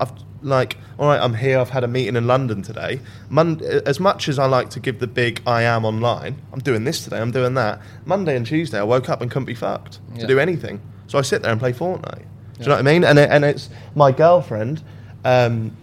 I've 0.00 0.12
like, 0.42 0.76
all 0.98 1.06
right, 1.08 1.20
I'm 1.20 1.34
here. 1.34 1.58
I've 1.58 1.70
had 1.70 1.84
a 1.84 1.88
meeting 1.88 2.16
in 2.16 2.26
London 2.26 2.60
today. 2.62 3.00
Mon- 3.30 3.60
as 3.86 3.98
much 3.98 4.28
as 4.28 4.38
I 4.38 4.46
like 4.46 4.68
to 4.70 4.80
give 4.80 4.98
the 4.98 5.06
big 5.06 5.40
I 5.46 5.62
am 5.62 5.84
online, 5.84 6.42
I'm 6.52 6.58
doing 6.60 6.84
this 6.84 7.02
today. 7.04 7.18
I'm 7.18 7.30
doing 7.30 7.54
that. 7.54 7.80
Monday 8.04 8.36
and 8.36 8.44
Tuesday, 8.46 8.78
I 8.78 8.82
woke 8.82 9.08
up 9.08 9.22
and 9.22 9.30
couldn't 9.30 9.46
be 9.46 9.54
fucked 9.54 10.00
Yeah. 10.14 10.22
to 10.22 10.26
do 10.26 10.38
anything. 10.38 10.80
So 11.06 11.18
I 11.18 11.22
sit 11.22 11.42
there 11.42 11.50
and 11.52 11.58
play 11.60 11.72
Fortnite. 11.72 12.02
Do 12.02 12.20
you 12.20 12.26
Yeah. 12.60 12.66
know 12.66 12.72
what 12.74 12.78
I 12.80 12.82
mean? 12.82 13.04
And 13.04 13.18
it, 13.18 13.30
and 13.30 13.44
it's 13.44 13.70
my 13.94 14.12
girlfriend 14.12 14.82
um, 15.24 15.74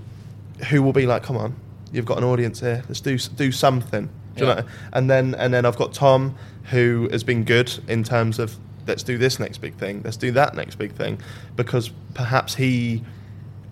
who 0.70 0.82
will 0.82 0.94
be 0.94 1.06
like, 1.06 1.24
"Come 1.24 1.38
on, 1.38 1.56
you've 1.92 2.06
got 2.06 2.18
an 2.18 2.24
audience 2.24 2.60
here. 2.60 2.84
Let's 2.88 3.02
do 3.02 3.18
do 3.18 3.52
something." 3.52 4.10
Do 4.36 4.46
you 4.46 4.56
know? 4.56 4.64
And 4.94 5.10
then 5.10 5.36
and 5.36 5.54
then 5.54 5.66
I've 5.66 5.78
got 5.78 5.94
Tom 5.94 6.36
who 6.72 7.08
has 7.12 7.24
been 7.24 7.44
good 7.44 7.72
in 7.88 8.04
terms 8.04 8.40
of 8.40 8.58
let's 8.88 9.04
do 9.04 9.18
this 9.18 9.40
next 9.40 9.60
big 9.60 9.76
thing. 9.76 10.02
Let's 10.04 10.18
do 10.18 10.32
that 10.32 10.56
next 10.56 10.76
big 10.76 10.94
thing 10.94 11.20
because 11.56 11.92
perhaps 12.14 12.56
he 12.56 13.04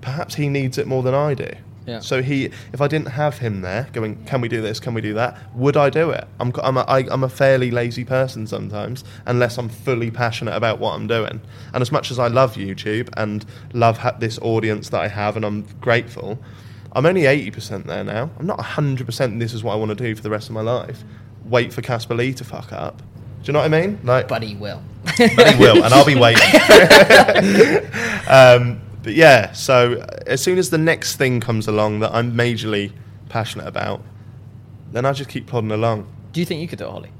perhaps 0.01 0.35
he 0.35 0.49
needs 0.49 0.77
it 0.77 0.87
more 0.87 1.03
than 1.03 1.13
I 1.13 1.33
do. 1.33 1.49
Yeah. 1.85 1.99
So 1.99 2.21
he, 2.21 2.45
if 2.73 2.79
I 2.79 2.87
didn't 2.87 3.07
have 3.07 3.39
him 3.39 3.61
there 3.61 3.87
going, 3.91 4.23
can 4.25 4.39
we 4.39 4.47
do 4.47 4.61
this? 4.61 4.79
Can 4.79 4.93
we 4.93 5.01
do 5.01 5.15
that? 5.15 5.37
Would 5.55 5.77
I 5.77 5.89
do 5.89 6.11
it? 6.11 6.27
I'm, 6.39 6.53
I'm, 6.61 6.77
a, 6.77 6.81
I, 6.81 6.99
I'm 7.09 7.23
a 7.23 7.29
fairly 7.29 7.71
lazy 7.71 8.05
person 8.05 8.45
sometimes, 8.45 9.03
unless 9.25 9.57
I'm 9.57 9.67
fully 9.67 10.11
passionate 10.11 10.55
about 10.55 10.79
what 10.79 10.93
I'm 10.93 11.07
doing. 11.07 11.41
And 11.73 11.81
as 11.81 11.91
much 11.91 12.11
as 12.11 12.19
I 12.19 12.27
love 12.27 12.53
YouTube 12.53 13.09
and 13.17 13.43
love 13.73 13.97
ha- 13.97 14.15
this 14.19 14.37
audience 14.39 14.89
that 14.89 15.01
I 15.01 15.07
have, 15.07 15.35
and 15.35 15.43
I'm 15.43 15.63
grateful, 15.81 16.39
I'm 16.93 17.05
only 17.05 17.21
80% 17.21 17.85
there 17.85 18.03
now. 18.03 18.29
I'm 18.37 18.45
not 18.45 18.59
100% 18.59 19.39
this 19.39 19.53
is 19.53 19.63
what 19.63 19.73
I 19.73 19.75
want 19.75 19.89
to 19.89 19.95
do 19.95 20.15
for 20.15 20.21
the 20.21 20.29
rest 20.29 20.49
of 20.49 20.53
my 20.53 20.61
life. 20.61 21.03
Wait 21.45 21.73
for 21.73 21.81
Caspar 21.81 22.15
Lee 22.15 22.33
to 22.33 22.43
fuck 22.43 22.73
up. 22.73 22.97
Do 22.99 23.03
you 23.45 23.53
know 23.53 23.59
what 23.59 23.73
I 23.73 23.81
mean? 23.81 23.99
Like, 24.03 24.27
But 24.27 24.43
he 24.43 24.55
will. 24.55 24.83
but 25.03 25.53
he 25.53 25.59
will, 25.59 25.83
and 25.83 25.93
I'll 25.93 26.05
be 26.05 26.15
waiting. 26.15 26.43
um, 28.27 28.81
but 29.03 29.13
yeah, 29.13 29.51
so 29.53 29.93
uh, 29.93 30.19
as 30.27 30.41
soon 30.41 30.57
as 30.59 30.69
the 30.69 30.77
next 30.77 31.15
thing 31.15 31.39
comes 31.39 31.67
along 31.67 32.01
that 32.01 32.13
I'm 32.13 32.33
majorly 32.33 32.91
passionate 33.29 33.67
about, 33.67 34.03
then 34.91 35.05
I 35.05 35.13
just 35.13 35.29
keep 35.29 35.47
plodding 35.47 35.71
along. 35.71 36.07
Do 36.33 36.39
you 36.39 36.45
think 36.45 36.61
you 36.61 36.67
could 36.67 36.77
do 36.77 36.85
it, 36.85 36.91
Holly? 36.91 37.11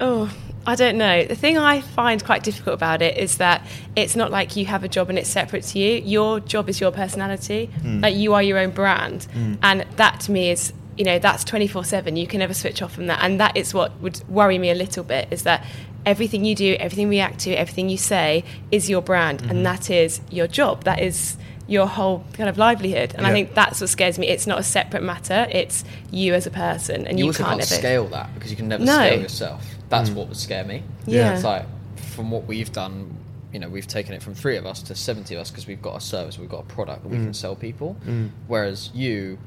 Oh, 0.00 0.32
I 0.66 0.74
don't 0.74 0.98
know. 0.98 1.24
The 1.24 1.36
thing 1.36 1.56
I 1.56 1.80
find 1.80 2.22
quite 2.24 2.42
difficult 2.42 2.74
about 2.74 3.00
it 3.00 3.16
is 3.16 3.38
that 3.38 3.64
it's 3.94 4.16
not 4.16 4.32
like 4.32 4.56
you 4.56 4.66
have 4.66 4.82
a 4.82 4.88
job 4.88 5.08
and 5.08 5.18
it's 5.18 5.28
separate 5.28 5.62
to 5.64 5.78
you. 5.78 6.02
Your 6.04 6.40
job 6.40 6.68
is 6.68 6.80
your 6.80 6.90
personality. 6.90 7.66
Hmm. 7.66 8.00
Like 8.00 8.16
you 8.16 8.34
are 8.34 8.42
your 8.42 8.58
own 8.58 8.70
brand. 8.70 9.24
Hmm. 9.24 9.54
And 9.62 9.86
that 9.96 10.20
to 10.22 10.32
me 10.32 10.50
is, 10.50 10.72
you 10.96 11.04
know, 11.04 11.20
that's 11.20 11.44
24 11.44 11.84
7. 11.84 12.16
You 12.16 12.26
can 12.26 12.40
never 12.40 12.52
switch 12.52 12.82
off 12.82 12.92
from 12.92 13.06
that. 13.06 13.20
And 13.22 13.38
that 13.38 13.56
is 13.56 13.72
what 13.72 13.98
would 14.00 14.20
worry 14.28 14.58
me 14.58 14.70
a 14.70 14.74
little 14.74 15.04
bit 15.04 15.28
is 15.30 15.44
that 15.44 15.64
everything 16.04 16.44
you 16.44 16.56
do, 16.56 16.74
everything 16.80 17.04
you 17.06 17.10
react 17.10 17.40
to, 17.40 17.52
everything 17.52 17.88
you 17.88 17.96
say 17.96 18.44
is 18.72 18.90
your 18.90 19.02
brand. 19.02 19.42
And 19.42 19.58
hmm. 19.58 19.62
that 19.62 19.88
is 19.88 20.20
your 20.30 20.48
job. 20.48 20.82
That 20.82 21.00
is 21.00 21.36
your 21.68 21.86
whole 21.86 22.24
kind 22.32 22.48
of 22.48 22.58
livelihood. 22.58 23.14
And 23.16 23.26
I 23.26 23.32
think 23.32 23.54
that's 23.54 23.80
what 23.80 23.90
scares 23.90 24.18
me. 24.18 24.28
It's 24.28 24.46
not 24.46 24.58
a 24.58 24.62
separate 24.62 25.02
matter. 25.02 25.46
It's 25.50 25.84
you 26.10 26.34
as 26.34 26.46
a 26.46 26.50
person. 26.50 27.06
And 27.06 27.18
you 27.18 27.26
you, 27.26 27.32
can't 27.32 27.60
can't 27.60 27.64
scale 27.64 28.06
that 28.08 28.34
because 28.34 28.50
you 28.50 28.56
can 28.56 28.68
never 28.68 28.84
No. 28.84 28.94
scale 28.94 29.20
yourself. 29.20 29.75
That's 29.88 30.10
mm. 30.10 30.14
what 30.14 30.28
would 30.28 30.36
scare 30.36 30.64
me. 30.64 30.82
Yeah. 31.06 31.34
It's 31.34 31.44
like 31.44 31.66
from 31.96 32.30
what 32.30 32.46
we've 32.46 32.72
done, 32.72 33.16
you 33.52 33.58
know, 33.58 33.68
we've 33.68 33.86
taken 33.86 34.14
it 34.14 34.22
from 34.22 34.34
three 34.34 34.56
of 34.56 34.66
us 34.66 34.82
to 34.82 34.94
70 34.94 35.34
of 35.34 35.40
us 35.42 35.50
because 35.50 35.66
we've 35.66 35.82
got 35.82 35.96
a 35.96 36.00
service, 36.00 36.38
we've 36.38 36.48
got 36.48 36.60
a 36.64 36.66
product 36.66 37.02
that 37.02 37.08
we 37.08 37.16
can 37.16 37.30
mm. 37.30 37.36
sell 37.36 37.54
people. 37.54 37.96
Mm. 38.04 38.30
Whereas 38.46 38.90
you 38.94 39.38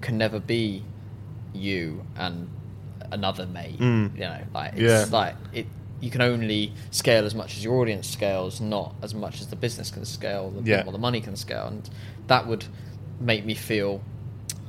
can 0.00 0.18
never 0.18 0.40
be 0.40 0.82
you 1.54 2.04
and 2.16 2.48
another 3.12 3.46
mate. 3.46 3.80
You 3.80 4.10
know, 4.18 4.40
like 4.52 4.72
it's 4.74 4.82
Yeah. 4.82 5.06
like 5.10 5.36
it. 5.52 5.66
You 6.00 6.10
can 6.10 6.20
only 6.20 6.72
scale 6.90 7.24
as 7.24 7.34
much 7.34 7.56
as 7.56 7.64
your 7.64 7.76
audience 7.80 8.08
scales, 8.08 8.60
not 8.60 8.94
as 9.00 9.14
much 9.14 9.40
as 9.40 9.46
the 9.46 9.56
business 9.56 9.90
can 9.90 10.04
scale, 10.04 10.50
the, 10.50 10.62
Yeah. 10.68 10.84
or 10.84 10.92
the 10.92 10.98
money 10.98 11.20
can 11.20 11.36
scale, 11.36 11.68
and 11.68 11.88
that 12.26 12.46
would 12.46 12.66
make 13.20 13.46
me 13.46 13.54
feel 13.54 14.02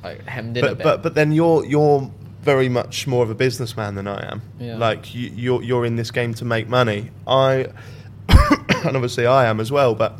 like 0.02 0.24
hemmed 0.24 0.56
in 0.56 0.64
a 0.64 0.74
bit. 0.74 0.84
but 0.84 1.02
but 1.02 1.14
then 1.14 1.32
you're 1.32 1.64
you're 1.66 2.10
very 2.46 2.68
much 2.70 3.06
more 3.06 3.22
of 3.24 3.30
a 3.30 3.34
businessman 3.34 3.96
than 3.96 4.06
I 4.06 4.30
am. 4.32 4.40
Yeah. 4.58 4.78
Like 4.78 5.14
you, 5.14 5.30
you're 5.34 5.62
you're 5.62 5.84
in 5.84 5.96
this 5.96 6.10
game 6.10 6.32
to 6.34 6.44
make 6.44 6.68
money. 6.68 7.10
I 7.26 7.66
and 8.28 8.96
obviously 8.96 9.26
I 9.26 9.46
am 9.46 9.60
as 9.60 9.70
well, 9.72 9.94
but 9.94 10.18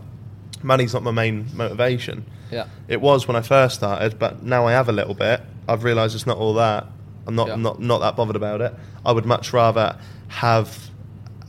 money's 0.63 0.93
not 0.93 1.03
my 1.03 1.13
main 1.13 1.47
motivation. 1.55 2.25
yeah. 2.51 2.67
It 2.89 3.01
was 3.01 3.27
when 3.29 3.37
I 3.37 3.43
first 3.43 3.77
started, 3.77 4.19
but 4.19 4.43
now 4.43 4.67
I 4.67 4.73
have 4.73 4.89
a 4.89 4.93
little 4.93 5.15
bit. 5.15 5.41
I've 5.69 5.85
realised 5.85 6.15
it's 6.15 6.27
not 6.27 6.37
all 6.39 6.55
that. 6.55 6.87
I'm 7.27 7.35
not 7.35 7.49
Yeah. 7.49 7.57
not 7.57 7.81
not 7.81 7.99
that 8.01 8.17
bothered 8.17 8.37
about 8.37 8.61
it. 8.61 8.75
I 9.05 9.13
would 9.13 9.25
much 9.27 9.53
rather 9.53 9.97
have 10.29 10.91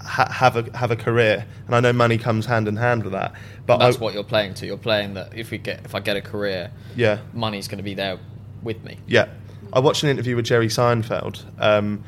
ha- 0.02 0.32
have 0.32 0.56
a 0.58 0.78
have 0.78 0.92
a 0.92 0.96
career, 0.96 1.46
and 1.66 1.76
I 1.76 1.80
know 1.80 1.94
money 1.94 2.18
comes 2.18 2.46
hand 2.46 2.68
in 2.68 2.76
hand 2.78 3.04
with 3.04 3.14
that. 3.14 3.34
But 3.66 3.78
that's 3.78 3.98
I, 3.98 4.00
what 4.00 4.14
you're 4.14 4.24
playing 4.24 4.54
to. 4.56 4.66
You're 4.66 4.78
playing 4.78 5.16
that 5.16 5.36
if 5.36 5.52
we 5.52 5.58
get 5.58 5.86
if 5.86 5.94
I 5.96 6.00
get 6.00 6.18
a 6.18 6.22
career, 6.22 6.72
yeah 6.96 7.18
money's 7.34 7.68
going 7.68 7.78
to 7.80 7.84
be 7.84 7.96
there 7.96 8.18
with 8.64 8.84
me. 8.84 8.98
yeah. 9.08 9.28
I 9.74 9.80
watched 9.80 10.04
an 10.04 10.10
interview 10.10 10.36
with 10.36 10.46
Jerry 10.46 10.68
Seinfeld 10.68 11.44
um, 11.60 12.04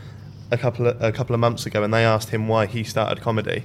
a 0.52 0.58
couple 0.58 0.88
of, 0.88 1.02
a 1.02 1.12
couple 1.12 1.34
of 1.34 1.40
months 1.40 1.66
ago, 1.66 1.84
and 1.84 1.94
they 1.94 2.06
asked 2.06 2.30
him 2.30 2.48
why 2.48 2.66
he 2.66 2.84
started 2.84 3.22
comedy, 3.22 3.64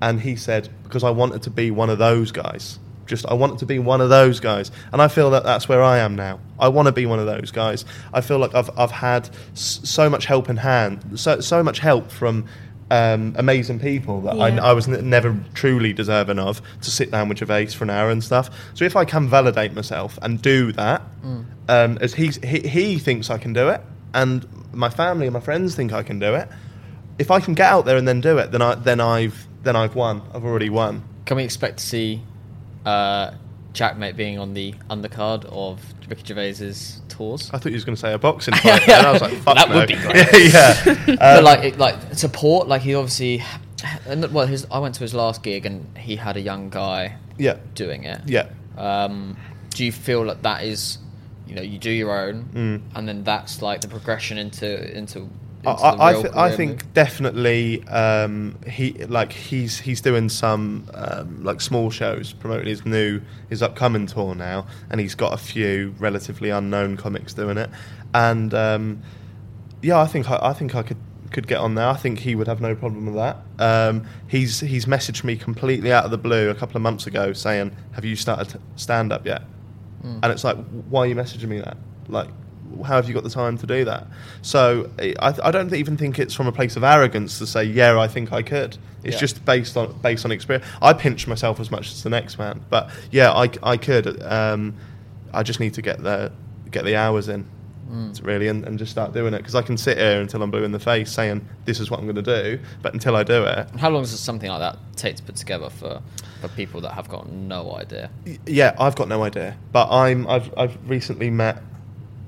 and 0.00 0.20
he 0.20 0.36
said 0.36 0.68
because 0.84 1.02
I 1.04 1.10
wanted 1.10 1.42
to 1.42 1.50
be 1.50 1.70
one 1.70 1.90
of 1.90 1.98
those 1.98 2.32
guys. 2.32 2.78
Just 3.06 3.26
I 3.26 3.34
wanted 3.34 3.58
to 3.58 3.66
be 3.66 3.78
one 3.78 4.00
of 4.00 4.10
those 4.10 4.38
guys, 4.38 4.70
and 4.92 5.02
I 5.02 5.08
feel 5.08 5.30
that 5.30 5.44
that's 5.44 5.68
where 5.68 5.82
I 5.82 5.98
am 5.98 6.14
now. 6.14 6.40
I 6.58 6.68
want 6.68 6.86
to 6.86 6.92
be 6.92 7.06
one 7.06 7.18
of 7.18 7.26
those 7.26 7.50
guys. 7.50 7.84
I 8.12 8.20
feel 8.20 8.38
like 8.38 8.54
I've 8.54 8.70
I've 8.78 8.92
had 8.92 9.28
so 9.54 10.08
much 10.08 10.26
help 10.26 10.48
in 10.48 10.56
hand, 10.58 11.18
so 11.18 11.40
so 11.40 11.62
much 11.62 11.78
help 11.78 12.10
from. 12.10 12.46
Um, 12.90 13.34
amazing 13.38 13.78
people 13.80 14.20
that 14.22 14.34
I, 14.38 14.48
Yeah. 14.48 14.64
I 14.64 14.72
was 14.74 14.86
n- 14.86 15.08
never 15.08 15.34
truly 15.54 15.94
deserving 15.94 16.38
of 16.38 16.60
to 16.82 16.90
sit 16.90 17.10
down 17.10 17.28
with 17.28 17.38
Gervais 17.38 17.66
for 17.68 17.84
an 17.84 17.90
hour 17.90 18.10
and 18.10 18.22
stuff. 18.22 18.50
So 18.74 18.84
if 18.84 18.96
I 18.96 19.04
can 19.06 19.28
validate 19.28 19.72
myself 19.74 20.18
and 20.20 20.42
do 20.42 20.72
that, 20.72 21.00
um, 21.68 21.96
as 22.02 22.12
he's, 22.14 22.36
he 22.44 22.60
he 22.60 22.98
thinks 22.98 23.30
I 23.30 23.38
can 23.38 23.52
do 23.54 23.68
it, 23.70 23.80
and 24.12 24.46
my 24.72 24.90
family 24.90 25.26
and 25.26 25.32
my 25.34 25.40
friends 25.40 25.74
think 25.74 25.92
I 25.92 26.02
can 26.02 26.18
do 26.18 26.34
it. 26.34 26.48
If 27.18 27.30
I 27.30 27.40
can 27.40 27.54
get 27.54 27.70
out 27.70 27.84
there 27.84 27.96
and 27.96 28.06
then 28.08 28.20
do 28.20 28.38
it, 28.38 28.52
then 28.52 28.60
I 28.62 28.74
then 28.74 29.00
I've 29.00 29.46
then 29.62 29.76
I've 29.76 29.94
won. 29.94 30.22
I've 30.34 30.44
already 30.44 30.70
won. 30.70 31.02
Can 31.24 31.36
we 31.36 31.44
expect 31.44 31.78
to 31.78 31.86
see 31.86 32.22
uh, 32.84 33.30
JaackMaate 33.74 34.16
being 34.16 34.38
on 34.38 34.54
the 34.54 34.74
undercard 34.90 35.44
of 35.46 35.80
Ricky 36.08 36.24
Gervais's 36.24 37.00
tours? 37.12 37.50
I 37.52 37.58
thought 37.58 37.70
you 37.70 37.76
was 37.76 37.84
going 37.84 37.94
to 37.96 38.00
say 38.00 38.12
a 38.12 38.18
boxing 38.18 38.54
fight, 38.62 38.88
and 38.88 39.06
I 39.06 39.12
was 39.12 39.22
like, 39.22 39.34
"Fuck 39.34 39.54
That 39.56 39.68
no." 39.68 39.76
would 39.76 39.88
be 39.88 39.94
great. 40.06 40.52
yeah, 40.52 40.96
but 41.06 41.38
Um, 41.38 41.44
like, 41.44 41.64
it, 41.64 41.78
like 41.78 41.96
support. 42.14 42.66
Like 42.68 42.82
he 42.82 42.94
obviously, 42.94 43.42
and 44.06 44.32
well, 44.32 44.46
his 44.46 44.66
I 44.70 44.78
went 44.78 44.94
to 44.96 45.00
his 45.00 45.14
last 45.14 45.42
gig 45.42 45.66
and 45.66 45.86
he 45.98 46.16
had 46.16 46.36
a 46.36 46.40
young 46.40 46.70
guy 46.70 47.16
yeah, 47.38 47.56
doing 47.74 48.04
it. 48.04 48.20
yeah. 48.26 48.48
Um, 48.76 49.36
do 49.70 49.84
you 49.84 49.92
feel 49.92 50.24
that 50.24 50.42
that 50.42 50.64
is, 50.64 50.98
you 51.46 51.54
know, 51.54 51.62
you 51.62 51.78
do 51.78 51.90
your 51.90 52.10
own, 52.18 52.44
Mm. 52.54 52.82
and 52.96 53.08
then 53.08 53.24
that's 53.24 53.62
like 53.62 53.80
the 53.82 53.88
progression 53.88 54.38
into 54.38 54.96
into. 54.96 55.28
Into 55.64 55.82
I, 55.82 55.94
the 55.94 56.02
I, 56.02 56.08
I, 56.08 56.12
th- 56.22 56.34
I 56.34 56.56
think 56.56 56.92
definitely 56.92 57.86
um, 57.88 58.58
he 58.66 58.92
like 59.06 59.32
he's 59.32 59.78
he's 59.80 60.00
doing 60.00 60.28
some 60.28 60.88
um, 60.94 61.44
like 61.44 61.60
small 61.60 61.90
shows 61.90 62.32
promoting 62.32 62.66
his 62.66 62.84
new 62.84 63.20
his 63.48 63.62
upcoming 63.62 64.06
tour 64.06 64.34
now, 64.34 64.66
and 64.90 65.00
he's 65.00 65.14
got 65.14 65.32
a 65.32 65.36
few 65.36 65.94
relatively 65.98 66.50
unknown 66.50 66.96
comics 66.96 67.34
doing 67.34 67.58
it, 67.58 67.70
and 68.14 68.52
um, 68.54 69.02
yeah, 69.82 70.00
I 70.00 70.06
think 70.06 70.30
I, 70.30 70.38
I 70.42 70.52
think 70.52 70.74
I 70.74 70.82
could 70.82 70.98
could 71.30 71.46
get 71.46 71.58
on 71.58 71.74
there. 71.74 71.88
I 71.88 71.96
think 71.96 72.18
he 72.18 72.34
would 72.34 72.46
have 72.46 72.60
no 72.60 72.74
problem 72.74 73.06
with 73.06 73.14
that. 73.14 73.38
Um, 73.58 74.06
he's 74.28 74.60
he's 74.60 74.86
messaged 74.86 75.24
me 75.24 75.36
completely 75.36 75.92
out 75.92 76.04
of 76.04 76.10
the 76.10 76.18
blue 76.18 76.50
a 76.50 76.54
couple 76.54 76.76
of 76.76 76.82
months 76.82 77.06
ago 77.06 77.32
saying, 77.32 77.74
"Have 77.92 78.04
you 78.04 78.16
started 78.16 78.60
stand 78.76 79.12
up 79.12 79.24
yet?" 79.26 79.42
Mm. 80.04 80.20
And 80.22 80.32
it's 80.32 80.44
like, 80.44 80.56
why 80.88 81.02
are 81.02 81.06
you 81.06 81.14
messaging 81.14 81.48
me 81.48 81.60
that? 81.60 81.76
Like, 82.08 82.28
how 82.84 82.96
have 82.96 83.08
you 83.08 83.14
got 83.14 83.22
the 83.24 83.30
time 83.30 83.58
to 83.58 83.66
do 83.66 83.84
that? 83.84 84.06
So 84.42 84.90
I, 84.98 85.34
I 85.42 85.50
don't 85.50 85.72
even 85.74 85.96
think 85.96 86.18
it's 86.18 86.34
from 86.34 86.46
a 86.46 86.52
place 86.52 86.76
of 86.76 86.84
arrogance 86.84 87.38
to 87.38 87.46
say, 87.46 87.64
yeah, 87.64 87.98
I 87.98 88.08
think 88.08 88.32
I 88.32 88.42
could. 88.42 88.76
It's 89.04 89.14
Yeah. 89.14 89.20
just 89.20 89.44
based 89.44 89.76
on 89.76 89.92
based 90.00 90.24
on 90.24 90.32
experience. 90.32 90.64
I 90.80 90.92
pinch 90.92 91.26
myself 91.26 91.58
as 91.60 91.70
much 91.70 91.90
as 91.90 92.02
the 92.02 92.10
next 92.10 92.38
man, 92.38 92.64
but 92.70 92.90
yeah, 93.10 93.32
I, 93.32 93.50
I 93.62 93.76
could. 93.76 94.22
Um, 94.22 94.74
I 95.34 95.42
just 95.42 95.60
need 95.60 95.74
to 95.74 95.82
get 95.82 96.02
the 96.02 96.30
get 96.70 96.84
the 96.84 96.96
hours 96.96 97.28
in, 97.28 97.46
Mm. 97.90 98.24
really, 98.24 98.48
and, 98.48 98.64
and 98.64 98.78
just 98.78 98.90
start 98.90 99.12
doing 99.12 99.34
it 99.34 99.38
because 99.38 99.54
I 99.54 99.60
can 99.60 99.76
sit 99.76 99.98
here 99.98 100.20
until 100.20 100.42
I'm 100.42 100.50
blue 100.50 100.62
in 100.64 100.72
the 100.72 100.78
face 100.78 101.10
saying 101.12 101.46
this 101.66 101.78
is 101.80 101.90
what 101.90 102.00
I'm 102.00 102.06
going 102.06 102.22
to 102.24 102.42
do, 102.42 102.58
but 102.80 102.94
until 102.94 103.16
I 103.16 103.22
do 103.22 103.44
it, 103.44 103.68
How 103.76 103.90
long 103.90 104.02
does 104.02 104.18
something 104.18 104.48
like 104.48 104.60
that 104.60 104.78
take 104.96 105.16
to 105.16 105.22
put 105.22 105.36
together 105.36 105.68
for, 105.68 106.00
for 106.40 106.48
people 106.48 106.80
that 106.82 106.92
have 106.92 107.08
got 107.10 107.28
no 107.30 107.74
idea? 107.74 108.08
Yeah, 108.46 108.74
I've 108.78 108.94
got 108.94 109.08
no 109.08 109.24
idea, 109.24 109.56
but 109.72 109.90
I'm 109.90 110.26
I've 110.28 110.50
I've 110.56 110.78
recently 110.88 111.28
met 111.28 111.60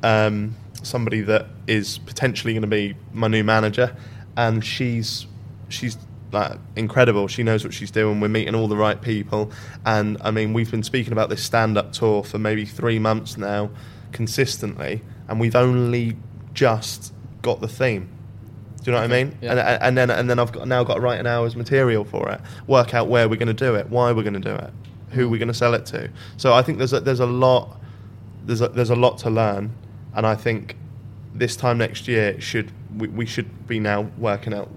um, 0.05 0.55
somebody 0.82 1.22
that 1.22 1.46
is 1.66 1.98
potentially 1.98 2.52
going 2.52 2.62
to 2.62 2.68
be 2.68 2.94
my 3.12 3.26
new 3.26 3.42
manager, 3.42 3.96
and 4.36 4.64
she's 4.64 5.26
she's 5.68 5.96
like 6.30 6.59
incredible. 6.76 7.26
She 7.26 7.42
knows 7.42 7.64
what 7.64 7.72
she's 7.72 7.90
doing. 7.90 8.20
We're 8.20 8.28
meeting 8.28 8.55
all 8.55 8.68
the 8.68 8.76
right 8.76 9.00
people, 9.00 9.50
and 9.84 10.18
I 10.20 10.30
mean 10.30 10.52
we've 10.52 10.70
been 10.70 10.82
speaking 10.82 11.12
about 11.12 11.30
this 11.30 11.42
stand 11.42 11.78
up 11.78 11.92
tour 11.92 12.22
for 12.22 12.38
maybe 12.38 12.64
three 12.64 12.98
months 12.98 13.36
now, 13.36 13.70
consistently, 14.12 15.00
and 15.28 15.40
we've 15.40 15.57
only 15.57 16.16
just 16.52 17.12
got 17.42 17.61
the 17.61 17.68
theme. 17.68 18.11
Do 18.82 18.90
you 18.90 18.92
know 18.92 19.00
what 19.00 19.11
I 19.11 19.24
mean? 19.24 19.38
Yeah. 19.40 19.52
And, 19.52 19.59
and 19.61 19.98
then 19.98 20.11
and 20.11 20.28
then 20.28 20.38
I've 20.38 20.52
got, 20.52 20.68
now 20.68 20.84
got 20.84 20.96
to 20.96 21.00
write 21.00 21.18
an 21.18 21.26
hour's 21.26 21.57
material 21.57 22.05
for 22.05 22.28
it, 22.30 22.40
work 22.66 22.92
out 22.92 23.09
where 23.09 23.26
we're 23.26 23.36
going 23.36 23.48
to 23.48 23.55
do 23.55 23.74
it, 23.74 23.88
why 23.88 24.12
we're 24.12 24.22
going 24.22 24.34
to 24.34 24.40
do 24.40 24.55
it, 24.55 24.70
who 25.12 25.30
we're 25.30 25.38
going 25.38 25.48
to 25.48 25.55
sell 25.55 25.72
it 25.72 25.86
to. 25.86 26.11
So 26.36 26.52
I 26.52 26.61
think 26.61 26.76
there's 26.76 26.92
a, 26.92 27.00
there's 27.00 27.20
a 27.20 27.26
lot 27.26 27.80
there's 28.46 28.61
a, 28.61 28.68
there's 28.68 28.90
a 28.90 28.96
lot 28.96 29.18
to 29.18 29.30
learn, 29.30 29.72
and 30.15 30.27
I 30.27 30.35
think 30.35 30.77
this 31.35 31.57
time 31.57 31.79
next 31.79 32.07
year 32.09 32.41
should 32.41 32.71
we, 32.97 33.09
we 33.09 33.27
should 33.27 33.67
be 33.67 33.81
now 33.81 34.03
working 34.19 34.55
out 34.55 34.71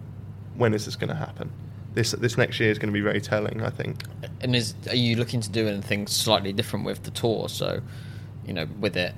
when 0.55 0.73
is 0.73 0.85
this 0.85 0.95
going 0.95 1.09
to 1.09 1.15
happen. 1.15 1.51
This 1.93 2.11
this 2.11 2.37
next 2.37 2.59
year 2.59 2.69
is 2.71 2.77
going 2.79 2.89
to 2.91 2.93
be 2.93 3.01
very 3.01 3.21
telling. 3.21 3.61
I 3.61 3.69
think. 3.69 4.03
And 4.41 4.55
is 4.55 4.73
are 4.89 4.95
you 4.95 5.15
looking 5.15 5.41
to 5.41 5.49
do 5.49 5.67
anything 5.67 6.07
slightly 6.07 6.53
different 6.53 6.85
with 6.85 7.03
the 7.03 7.11
tour? 7.11 7.49
So, 7.49 7.81
you 8.45 8.53
know, 8.53 8.67
with 8.79 8.95
it, 8.97 9.13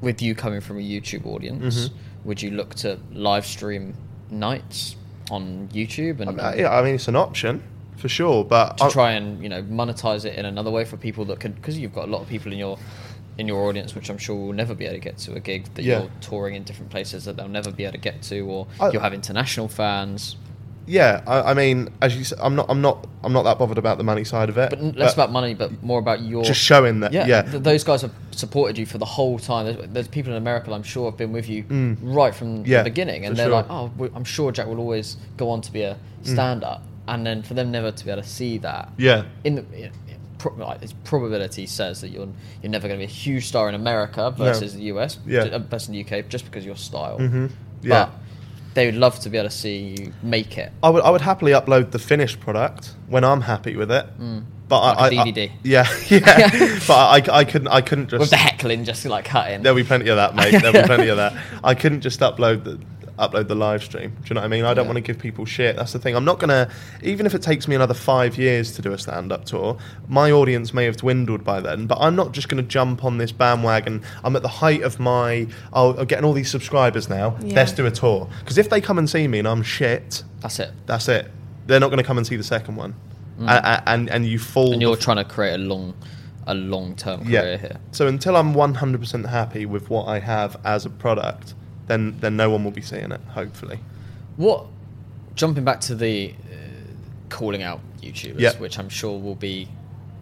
with 0.00 0.20
you 0.22 0.34
coming 0.34 0.60
from 0.60 0.78
a 0.78 0.82
YouTube 0.82 1.26
audience, 1.26 1.88
Mm-hmm. 1.88 2.28
would 2.28 2.42
you 2.42 2.50
look 2.50 2.74
to 2.76 2.98
live 3.12 3.46
stream 3.46 3.94
nights 4.30 4.96
on 5.30 5.68
YouTube 5.72 6.20
I 6.20 6.24
mean, 6.26 6.60
yeah, 6.60 6.70
I 6.70 6.82
mean 6.82 6.94
it's 6.96 7.08
an 7.08 7.16
option 7.16 7.62
for 7.96 8.08
sure, 8.08 8.44
but 8.44 8.78
to 8.78 8.84
I- 8.84 8.90
try 8.90 9.10
and 9.12 9.42
you 9.42 9.48
know 9.48 9.62
monetize 9.62 10.24
it 10.24 10.36
in 10.38 10.44
another 10.46 10.70
way 10.70 10.84
for 10.84 10.96
people 10.96 11.24
that 11.26 11.40
could 11.40 11.54
because 11.56 11.78
you've 11.78 11.94
got 11.94 12.08
a 12.08 12.10
lot 12.10 12.22
of 12.22 12.28
people 12.28 12.52
in 12.52 12.58
your 12.58 12.78
in 13.38 13.46
your 13.48 13.68
audience 13.68 13.94
which 13.94 14.08
I'm 14.10 14.18
sure 14.18 14.34
will 14.36 14.52
never 14.52 14.74
be 14.74 14.84
able 14.86 14.94
to 14.94 15.00
get 15.00 15.18
to 15.18 15.34
a 15.34 15.40
gig 15.40 15.66
that 15.74 15.82
Yeah. 15.84 16.00
you're 16.00 16.10
touring 16.20 16.54
in 16.54 16.62
different 16.64 16.90
places 16.90 17.24
that 17.26 17.36
they'll 17.36 17.48
never 17.48 17.70
be 17.70 17.84
able 17.84 17.92
to 17.92 17.98
get 17.98 18.22
to 18.22 18.40
or 18.40 18.66
I- 18.80 18.90
you'll 18.90 19.02
have 19.02 19.14
international 19.14 19.68
fans 19.68 20.36
yeah, 20.88 21.22
I, 21.26 21.50
I 21.50 21.54
mean, 21.54 21.88
as 22.00 22.16
you 22.16 22.22
said, 22.22 22.38
I'm 22.40 22.54
not 22.54 22.66
I'm 22.70 22.80
not 22.80 23.08
I'm 23.24 23.32
not 23.32 23.42
that 23.42 23.58
bothered 23.58 23.76
about 23.76 23.98
the 23.98 24.04
money 24.04 24.22
side 24.22 24.48
of 24.48 24.56
it. 24.56 24.70
but 24.70 24.78
n- 24.78 24.92
less 24.96 25.14
about 25.14 25.32
money 25.32 25.52
but 25.52 25.82
more 25.82 25.98
about 25.98 26.20
your 26.20 26.44
just 26.44 26.60
showing 26.60 27.00
that. 27.00 27.12
yeah, 27.12 27.26
Yeah, 27.26 27.42
th- 27.42 27.60
those 27.64 27.82
guys 27.82 28.02
have 28.02 28.12
supported 28.30 28.78
you 28.78 28.86
for 28.86 28.98
the 28.98 29.04
whole 29.04 29.36
time. 29.40 29.66
There's, 29.66 29.88
there's 29.90 30.06
people 30.06 30.30
in 30.30 30.38
America, 30.38 30.72
I'm 30.72 30.84
sure, 30.84 31.10
have 31.10 31.18
been 31.18 31.32
with 31.32 31.48
you 31.48 31.64
Mm. 31.64 31.96
right 32.02 32.32
from 32.32 32.64
Yeah, 32.64 32.78
the 32.84 32.90
beginning, 32.90 33.26
and 33.26 33.36
they're 33.36 33.46
sure. 33.46 33.52
like, 33.56 33.66
"Oh, 33.68 33.90
I'm 34.14 34.22
sure 34.22 34.52
Jack 34.52 34.68
will 34.68 34.78
always 34.78 35.16
go 35.36 35.50
on 35.50 35.60
to 35.62 35.72
be 35.72 35.82
a 35.82 35.96
stand-up." 36.22 36.84
And 37.08 37.26
then 37.26 37.42
for 37.42 37.54
them 37.54 37.72
never 37.72 37.90
to 37.90 38.04
be 38.04 38.12
able 38.12 38.22
to 38.22 38.28
see 38.28 38.58
that, 38.58 38.90
yeah, 38.96 39.24
in 39.42 39.56
the 39.56 39.64
you 39.76 39.84
know, 39.86 39.90
pro- 39.90 40.05
like, 40.56 40.82
its 40.82 40.92
probability 41.04 41.66
says 41.66 42.00
that 42.00 42.08
you're 42.08 42.28
you're 42.62 42.70
never 42.70 42.88
going 42.88 43.00
to 43.00 43.06
be 43.06 43.10
a 43.10 43.14
huge 43.14 43.46
star 43.46 43.68
in 43.68 43.74
America 43.74 44.30
versus 44.30 44.74
the 44.74 44.82
US, 44.84 45.18
Yeah. 45.26 45.40
uh, 45.42 45.58
versus 45.58 45.88
the 45.88 46.00
UK, 46.04 46.28
just 46.28 46.44
because 46.44 46.62
of 46.62 46.66
your 46.66 46.76
style. 46.76 47.18
Mhm. 47.18 47.50
Yeah. 47.82 48.04
But 48.06 48.10
they 48.74 48.86
would 48.86 48.94
love 48.96 49.18
to 49.20 49.30
be 49.30 49.38
able 49.38 49.48
to 49.48 49.54
see 49.54 49.96
you 49.98 50.12
make 50.22 50.58
it. 50.58 50.70
I 50.82 50.90
would 50.90 51.02
I 51.02 51.10
would 51.10 51.22
happily 51.22 51.52
upload 51.52 51.90
the 51.92 51.98
finished 51.98 52.40
product 52.40 52.94
when 53.08 53.24
I'm 53.24 53.40
happy 53.40 53.74
with 53.76 53.90
it. 53.90 54.06
But 54.68 54.80
Like 54.80 54.98
I, 54.98 55.10
DVD. 55.30 55.48
I 55.50 55.52
yeah 55.62 55.86
yeah. 56.08 56.78
but 56.88 57.28
I, 57.30 57.38
I 57.40 57.44
couldn't 57.44 57.68
I 57.68 57.80
couldn't 57.80 58.08
just 58.08 58.20
With 58.20 58.30
the 58.30 58.36
heckling 58.36 58.84
just 58.84 59.04
like 59.06 59.24
cutting. 59.24 59.62
There'll 59.62 59.76
be 59.76 59.84
plenty 59.84 60.08
of 60.10 60.16
that, 60.16 60.34
mate. 60.34 60.50
There'll 60.60 60.72
be 60.72 60.82
plenty 60.82 61.08
of 61.08 61.16
that. 61.16 61.34
I 61.64 61.74
couldn't 61.74 62.00
just 62.00 62.20
upload 62.20 62.64
the 62.64 62.78
upload 63.18 63.48
the 63.48 63.54
live 63.54 63.82
stream. 63.82 64.10
Do 64.10 64.28
you 64.28 64.34
know 64.34 64.40
what 64.40 64.46
I 64.46 64.48
mean? 64.48 64.64
I 64.64 64.74
don't 64.74 64.84
Yeah. 64.84 64.92
want 64.92 64.96
to 64.96 65.00
give 65.12 65.18
people 65.18 65.44
shit. 65.44 65.76
That's 65.76 65.92
the 65.92 65.98
thing. 65.98 66.14
I'm 66.14 66.24
not 66.24 66.38
gonna 66.38 66.68
even 67.02 67.26
if 67.26 67.34
it 67.34 67.42
takes 67.42 67.66
me 67.66 67.74
another 67.74 67.94
five 67.94 68.36
years 68.36 68.72
to 68.72 68.82
do 68.82 68.92
a 68.92 68.98
stand 68.98 69.32
up 69.32 69.44
tour, 69.44 69.76
my 70.08 70.30
audience 70.30 70.74
may 70.74 70.84
have 70.84 70.96
dwindled 70.98 71.42
by 71.44 71.60
then, 71.60 71.86
but 71.86 71.98
I'm 72.00 72.14
not 72.14 72.32
just 72.32 72.48
gonna 72.48 72.62
jump 72.62 73.04
on 73.04 73.18
this 73.18 73.32
bandwagon. 73.32 74.02
I'm 74.22 74.36
at 74.36 74.42
the 74.42 74.48
height 74.48 74.82
of 74.82 75.00
my 75.00 75.46
oh 75.72 75.94
I'm 75.96 76.04
getting 76.06 76.24
all 76.24 76.32
these 76.34 76.50
subscribers 76.50 77.08
now. 77.08 77.36
Yeah. 77.42 77.54
Let's 77.56 77.72
do 77.72 77.86
a 77.86 77.90
tour. 77.90 78.28
Because 78.40 78.58
if 78.58 78.68
they 78.70 78.80
come 78.80 78.98
and 78.98 79.08
see 79.08 79.26
me 79.28 79.38
and 79.38 79.48
I'm 79.48 79.62
shit, 79.62 80.22
That's 80.40 80.58
it. 80.60 80.72
that's 80.86 81.08
it. 81.08 81.30
They're 81.66 81.80
not 81.80 81.90
gonna 81.90 82.02
come 82.04 82.18
and 82.18 82.26
see 82.26 82.36
the 82.36 82.44
second 82.44 82.76
one. 82.76 82.94
Mm. 83.40 83.48
And, 83.48 83.82
and 83.86 84.10
and 84.10 84.26
you 84.26 84.38
fall 84.38 84.72
And 84.72 84.80
you're 84.82 84.96
trying 84.96 85.18
to 85.18 85.24
create 85.24 85.54
a 85.54 85.58
long, 85.58 85.94
a 86.46 86.54
long-term 86.54 87.24
career 87.24 87.52
yeah. 87.52 87.56
here. 87.56 87.76
So 87.92 88.06
until 88.06 88.36
I'm 88.36 88.54
100% 88.54 89.26
happy 89.28 89.66
with 89.66 89.90
what 89.90 90.06
I 90.06 90.20
have 90.20 90.56
as 90.64 90.86
a 90.86 90.90
product, 90.90 91.54
then 91.86 92.16
then 92.20 92.36
no 92.36 92.50
one 92.50 92.64
will 92.64 92.70
be 92.72 92.82
seeing 92.82 93.12
it. 93.12 93.20
Hopefully. 93.28 93.78
What? 94.36 94.66
Jumping 95.34 95.64
back 95.64 95.80
to 95.82 95.94
the 95.94 96.32
uh, 96.52 96.56
calling 97.28 97.62
out 97.62 97.80
YouTubers, 98.02 98.40
Yeah. 98.40 98.56
which 98.58 98.78
I'm 98.78 98.88
sure 98.88 99.18
will 99.18 99.34
be 99.34 99.68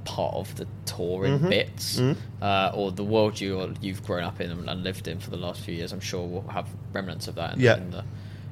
part 0.05 0.35
of 0.35 0.55
the 0.57 0.67
tour 0.85 1.25
in 1.25 1.39
Mhm. 1.39 1.49
bits, 1.49 1.99
Mhm. 1.99 2.17
uh, 2.43 2.71
or 2.75 2.93
the 2.93 3.05
world 3.05 3.41
you 3.41 3.75
you've 3.81 4.03
grown 4.05 4.23
up 4.25 4.41
in 4.41 4.51
and, 4.51 4.85
lived 4.85 5.09
in 5.09 5.19
for 5.19 5.31
the 5.31 5.37
last 5.39 5.61
few 5.63 5.75
years. 5.75 5.93
I'm 5.93 6.01
sure 6.01 6.27
we'll 6.27 6.49
have 6.49 6.69
remnants 6.93 7.27
of 7.29 7.37
that 7.37 7.55
in, 7.55 7.61
Yeah. 7.61 7.77
in 7.77 7.91
the 7.91 8.05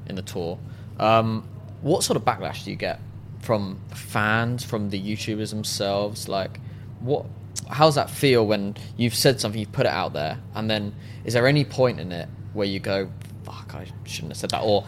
in 0.07 0.15
the 0.15 0.21
tour. 0.23 0.57
Um, 0.99 1.43
what 1.81 2.03
sort 2.03 2.17
of 2.17 2.25
backlash 2.25 2.63
do 2.65 2.71
you 2.71 2.75
get 2.77 2.99
from 3.39 3.77
fans, 3.89 4.63
from 4.63 4.89
the 4.89 4.99
YouTubers 4.99 5.49
themselves? 5.51 6.27
Like, 6.27 6.59
what? 6.99 7.25
How 7.69 7.85
does 7.85 7.95
that 7.95 8.09
feel 8.09 8.45
when 8.45 8.75
you've 8.97 9.13
said 9.15 9.39
something, 9.39 9.59
you've 9.59 9.71
put 9.71 9.85
it 9.85 9.91
out 9.91 10.13
there, 10.13 10.39
and 10.55 10.69
then 10.69 10.93
is 11.23 11.33
there 11.33 11.45
any 11.47 11.63
point 11.63 11.99
in 11.99 12.11
it 12.11 12.27
where 12.53 12.67
you 12.67 12.79
go, 12.79 13.09
"Fuck, 13.43 13.73
I 13.75 13.85
shouldn't 14.05 14.31
have 14.31 14.37
said 14.37 14.51
that," 14.51 14.61
or 14.61 14.85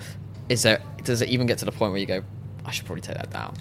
is 0.49 0.63
there? 0.63 0.81
Does 1.03 1.21
it 1.21 1.29
even 1.29 1.47
get 1.47 1.57
to 1.59 1.65
the 1.65 1.71
point 1.71 1.91
where 1.91 1.99
you 1.99 2.05
go, 2.07 2.21
"I 2.65 2.71
should 2.71 2.85
probably 2.85 3.01
take 3.01 3.17
that 3.17 3.31
down"? 3.31 3.55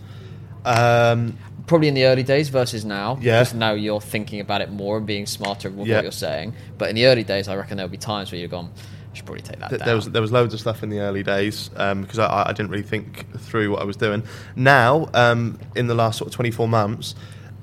Um, 0.65 1.39
Probably 1.67 1.89
in 1.89 1.95
the 1.95 2.05
early 2.05 2.23
days 2.23 2.51
versus 2.51 2.85
now. 2.85 3.17
Yeah. 3.23 3.41
Because 3.41 3.55
now 3.55 3.73
you're 3.73 4.01
thinking 4.01 4.41
about 4.41 4.61
it 4.61 4.71
more 4.71 4.99
and 4.99 5.07
being 5.07 5.25
smarter 5.25 5.71
with 5.71 5.87
Yeah. 5.87 5.97
what 5.97 6.03
you're 6.03 6.13
saying. 6.13 6.53
But 6.77 6.91
in 6.91 6.95
the 6.95 7.07
early 7.07 7.25
days, 7.25 7.49
I 7.49 7.57
reckon 7.57 7.79
there'll 7.79 7.89
be 7.91 7.97
times 7.97 8.31
where 8.31 8.39
you've 8.39 8.51
gone, 8.51 8.71
I 9.11 9.17
should 9.17 9.25
probably 9.25 9.41
take 9.43 9.61
that 9.61 9.71
th- 9.71 9.79
down. 9.79 9.87
there 9.87 9.97
was 9.97 10.11
there 10.11 10.21
was 10.21 10.31
loads 10.31 10.53
of 10.53 10.61
stuff 10.61 10.83
in 10.83 10.91
the 10.91 10.99
early 11.01 11.23
days 11.23 11.71
because 11.71 12.19
I, 12.19 12.49
I 12.49 12.53
didn't 12.53 12.69
really 12.71 12.83
think 12.83 13.25
through 13.39 13.71
what 13.71 13.81
I 13.81 13.85
was 13.85 13.97
doing. 13.97 14.25
Now, 14.57 15.09
um, 15.15 15.59
in 15.75 15.87
the 15.87 15.95
last 15.95 16.19
sort 16.19 16.29
of 16.29 16.35
24 16.35 16.69
months, 16.69 17.15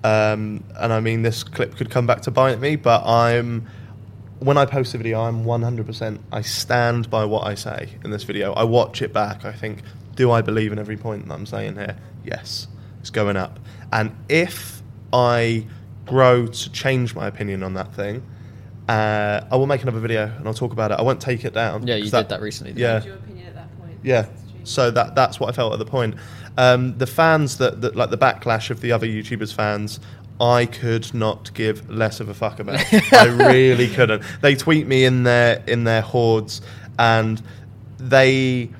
um, 0.04 0.64
and 0.80 0.92
I 0.92 1.00
mean 1.00 1.22
this 1.22 1.44
clip 1.44 1.76
could 1.76 1.92
come 1.92 2.08
back 2.08 2.22
to 2.22 2.32
bite 2.32 2.60
me, 2.60 2.78
but 2.78 3.06
I'm 3.06 3.68
when 4.42 4.58
I 4.58 4.66
post 4.66 4.94
a 4.96 4.98
video, 4.98 5.22
I'm 5.22 5.46
100%. 5.46 6.20
I 6.32 6.42
stand 6.42 7.10
by 7.10 7.26
what 7.26 7.46
I 7.46 7.54
say 7.56 7.89
in 8.04 8.10
this 8.12 8.24
video. 8.24 8.54
I 8.54 8.64
watch 8.64 9.02
it 9.02 9.14
back. 9.14 9.46
I 9.46 9.52
think, 9.52 9.84
do 10.16 10.32
I 10.32 10.42
believe 10.42 10.72
in 10.72 10.80
every 10.80 10.98
point 10.98 11.28
that 11.28 11.34
I'm 11.34 11.46
saying 11.46 11.76
here? 11.76 11.96
Yes, 12.26 12.68
it's 13.00 13.12
going 13.12 13.38
up. 13.38 13.60
And 13.94 14.16
if 14.30 14.82
I 15.14 15.66
grow 16.08 16.48
to 16.48 16.72
change 16.72 17.14
my 17.14 17.28
opinion 17.28 17.62
on 17.62 17.76
that 17.76 17.94
thing, 17.94 18.24
uh, 18.89 19.42
I 19.52 19.56
will 19.56 19.68
make 19.68 19.84
another 19.84 20.00
video 20.00 20.24
and 20.38 20.48
I'll 20.48 20.54
talk 20.56 20.74
about 20.74 20.92
it. 20.92 20.96
I 21.00 21.04
won't 21.04 21.22
take 21.22 21.46
it 21.46 21.54
down. 21.54 21.86
yeah, 21.86 21.96
you 21.96 22.04
'cause 22.04 22.12
did 22.12 22.30
that 22.30 22.42
recently. 22.42 22.74
didn't 22.74 22.82
Yeah. 22.82 23.04
Your 23.04 23.16
opinion 23.18 23.48
at 23.48 23.54
that 23.56 23.80
point? 23.80 24.00
Yeah. 24.04 24.26
So 24.64 24.89
that 24.92 25.16
that's 25.16 25.39
what 25.39 25.50
I 25.50 25.54
felt 25.54 25.74
at 25.74 25.80
the 25.80 25.86
point. 25.86 26.16
Um, 26.58 26.98
the 26.98 27.08
fans 27.08 27.58
that, 27.58 27.82
that 27.82 27.96
like 27.96 28.10
the 28.10 28.18
backlash 28.18 28.70
of 28.72 28.82
the 28.82 28.92
other 28.92 29.08
YouTubers 29.08 29.54
fans, 29.54 30.00
I 30.42 30.66
could 30.66 31.14
not 31.14 31.54
give 31.54 31.88
less 31.88 32.20
of 32.20 32.28
a 32.28 32.34
fuck 32.34 32.60
about. 32.60 32.84
I 33.14 33.26
really 33.26 33.88
couldn't. 33.88 34.24
They 34.42 34.56
tweet 34.56 34.88
me 34.88 35.06
in 35.06 35.22
their 35.24 35.64
in 35.68 35.84
their 35.84 36.02
hordes, 36.02 36.62
and 36.98 37.42
they. 37.98 38.72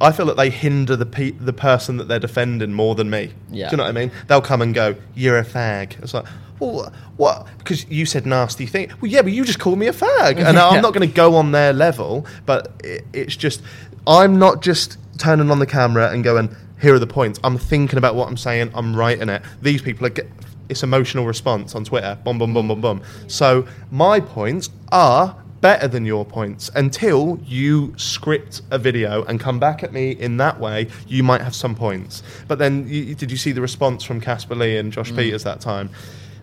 I 0.00 0.10
feel 0.10 0.26
that 0.26 0.36
they 0.36 0.50
hinder 0.50 0.96
the 0.96 1.06
pe- 1.06 1.32
the 1.32 1.52
person 1.52 1.96
that 1.96 2.08
they're 2.08 2.18
defending 2.18 2.72
more 2.72 2.94
than 2.94 3.10
me. 3.10 3.32
Yeah. 3.50 3.68
Do 3.68 3.72
you 3.72 3.76
know 3.78 3.84
what 3.84 3.90
I 3.90 3.92
mean? 3.92 4.10
They'll 4.28 4.40
come 4.40 4.62
and 4.62 4.72
go, 4.72 4.94
"You're 5.14 5.38
a 5.38 5.44
fag." 5.44 6.00
It's 6.02 6.14
like, 6.14 6.26
well, 6.60 6.92
what? 7.16 7.46
Because 7.58 7.88
you 7.90 8.06
said 8.06 8.24
nasty 8.24 8.66
thing. 8.66 8.92
Well, 9.00 9.10
yeah, 9.10 9.22
but 9.22 9.32
you 9.32 9.44
just 9.44 9.58
called 9.58 9.78
me 9.78 9.88
a 9.88 9.92
fag, 9.92 10.36
and 10.38 10.38
Yeah. 10.56 10.68
I'm 10.68 10.82
not 10.82 10.94
going 10.94 11.08
to 11.08 11.12
go 11.14 11.34
on 11.34 11.50
their 11.50 11.72
level. 11.72 12.26
But 12.46 12.72
it, 12.84 13.04
it's 13.12 13.34
just, 13.36 13.62
I'm 14.06 14.38
not 14.38 14.62
just 14.62 14.98
turning 15.18 15.50
on 15.50 15.58
the 15.58 15.66
camera 15.66 16.10
and 16.10 16.22
going, 16.22 16.54
"Here 16.80 16.94
are 16.94 17.00
the 17.00 17.06
points." 17.08 17.40
I'm 17.42 17.58
thinking 17.58 17.98
about 17.98 18.14
what 18.14 18.28
I'm 18.28 18.36
saying. 18.36 18.70
I'm 18.74 18.94
writing 18.94 19.28
it. 19.28 19.42
These 19.60 19.82
people 19.82 20.06
are. 20.06 20.10
Get, 20.10 20.28
it's 20.72 20.82
emotional 20.82 21.24
response 21.24 21.74
on 21.76 21.84
Twitter. 21.84 22.18
Boom, 22.24 22.38
boom, 22.38 22.52
boom, 22.52 22.68
boom, 22.68 22.80
boom. 22.80 23.02
So 23.28 23.66
my 23.90 24.18
points 24.18 24.70
are 24.90 25.36
better 25.60 25.86
than 25.86 26.04
your 26.04 26.24
points 26.24 26.70
until 26.74 27.38
you 27.44 27.94
script 27.96 28.62
a 28.72 28.78
video 28.78 29.22
and 29.26 29.38
come 29.38 29.60
back 29.60 29.84
at 29.84 29.92
me 29.92 30.10
in 30.10 30.36
that 30.36 30.58
way 30.58 30.88
you 31.06 31.22
might 31.22 31.40
have 31.40 31.54
some 31.54 31.72
points 31.72 32.24
but 32.48 32.58
then 32.58 32.84
you, 32.88 33.14
did 33.14 33.30
you 33.30 33.36
see 33.36 33.52
the 33.52 33.60
response 33.60 34.02
from 34.02 34.20
Caspar 34.20 34.56
Lee 34.56 34.76
and 34.76 34.92
Josh 34.92 35.12
mm. 35.12 35.18
Pieters 35.18 35.44
that 35.44 35.60
time 35.60 35.88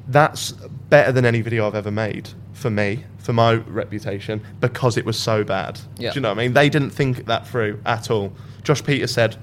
that's 0.08 0.54
better 0.90 1.12
than 1.12 1.26
any 1.26 1.42
video 1.42 1.68
I've 1.68 1.76
ever 1.76 1.92
made 1.92 2.30
for 2.54 2.70
me, 2.70 3.06
for 3.20 3.34
my 3.34 3.54
reputation, 3.54 4.44
because 4.60 4.98
it 4.98 5.06
was 5.06 5.18
so 5.18 5.44
bad. 5.44 5.80
Yeah. 5.98 6.12
Do 6.12 6.16
you 6.16 6.22
know 6.22 6.30
what 6.30 6.40
I 6.40 6.44
mean? 6.44 6.54
They 6.54 6.70
didn't 6.70 6.90
think 6.90 7.26
that 7.26 7.48
through 7.48 7.80
at 7.86 8.12
all. 8.12 8.34
Josh 8.64 8.84
Pieters 8.84 9.10
said, 9.10 9.38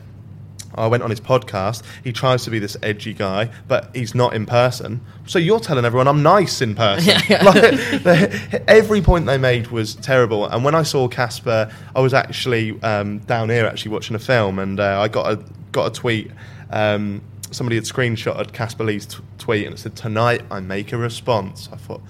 I 0.77 0.87
went 0.87 1.03
on 1.03 1.11
his 1.11 1.21
podcast. 1.21 1.83
He 2.05 2.13
tries 2.13 2.45
to 2.45 2.51
be 2.51 2.59
this 2.59 2.77
edgy 2.83 3.15
guy, 3.15 3.51
but 3.69 3.91
he's 3.95 4.15
not 4.15 4.35
in 4.35 4.47
person. 4.47 5.01
So 5.27 5.39
you're 5.39 5.61
telling 5.61 5.85
everyone 5.85 6.09
I'm 6.09 6.23
nice 6.23 6.61
in 6.63 6.75
person. 6.75 7.15
like, 7.45 7.55
the- 8.03 8.63
every 8.69 9.01
point 9.03 9.27
they 9.27 9.39
made 9.39 9.69
was 9.69 9.95
terrible. 9.97 10.47
And 10.47 10.65
when 10.65 10.75
I 10.75 10.83
saw 10.83 11.09
Caspar, 11.09 11.71
I 11.95 12.01
was 12.01 12.15
actually 12.15 12.81
um, 12.83 13.19
down 13.21 13.49
here 13.51 13.67
actually 13.67 13.93
watching 13.93 14.17
a 14.17 14.21
film, 14.21 14.59
and 14.59 14.79
uh, 14.81 15.01
I 15.01 15.09
got 15.09 15.33
a 15.33 15.43
got 15.73 15.87
a 15.87 15.91
tweet. 15.91 16.31
Um, 16.71 17.23
somebody 17.51 17.77
had 17.77 17.85
screenshotted 17.85 18.53
Caspar 18.53 18.85
Lee's 18.85 19.07
t- 19.07 19.19
tweet, 19.39 19.65
and 19.67 19.75
it 19.75 19.79
said, 19.79 19.97
"Tonight 19.97 20.43
I 20.51 20.61
make 20.61 20.93
a 20.93 20.97
response." 20.97 21.69
I 21.73 21.77
thought. 21.77 22.03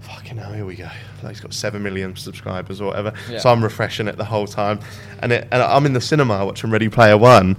Fucking 0.00 0.36
hell, 0.36 0.52
here 0.52 0.66
we 0.66 0.74
go. 0.76 0.88
Like 1.22 1.32
he's 1.32 1.40
got 1.40 1.54
seven 1.54 1.82
million 1.82 2.14
subscribers 2.14 2.78
or 2.80 2.88
whatever. 2.88 3.14
Yeah. 3.30 3.38
So 3.38 3.50
I'm 3.50 3.64
refreshing 3.64 4.06
it 4.06 4.16
the 4.18 4.24
whole 4.24 4.46
time, 4.46 4.80
and 5.22 5.32
it, 5.32 5.48
and 5.50 5.62
I'm 5.62 5.86
in 5.86 5.94
the 5.94 6.00
cinema 6.00 6.44
watching 6.44 6.70
Ready 6.70 6.90
Player 6.90 7.16
One, 7.16 7.56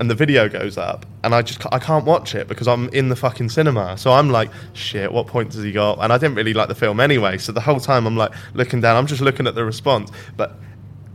and 0.00 0.10
the 0.10 0.14
video 0.14 0.48
goes 0.48 0.76
up, 0.78 1.06
and 1.22 1.34
I 1.34 1.42
just 1.42 1.64
I 1.70 1.78
can't 1.78 2.04
watch 2.06 2.34
it 2.34 2.48
because 2.48 2.66
I'm 2.66 2.88
in 2.88 3.10
the 3.10 3.16
fucking 3.16 3.50
cinema. 3.50 3.96
So 3.98 4.12
I'm 4.12 4.30
like, 4.30 4.50
shit, 4.72 5.12
what 5.12 5.26
point 5.28 5.50
does 5.52 5.62
he 5.62 5.70
got? 5.72 5.98
And 6.02 6.12
I 6.12 6.18
didn't 6.18 6.34
really 6.36 6.54
like 6.54 6.68
the 6.68 6.74
film 6.74 6.98
anyway. 6.98 7.36
So 7.38 7.52
the 7.52 7.60
whole 7.60 7.78
time 7.78 8.06
I'm 8.06 8.16
like 8.16 8.32
looking 8.54 8.80
down, 8.80 8.96
I'm 8.96 9.06
just 9.06 9.20
looking 9.20 9.46
at 9.46 9.54
the 9.54 9.64
response, 9.64 10.10
but. 10.36 10.56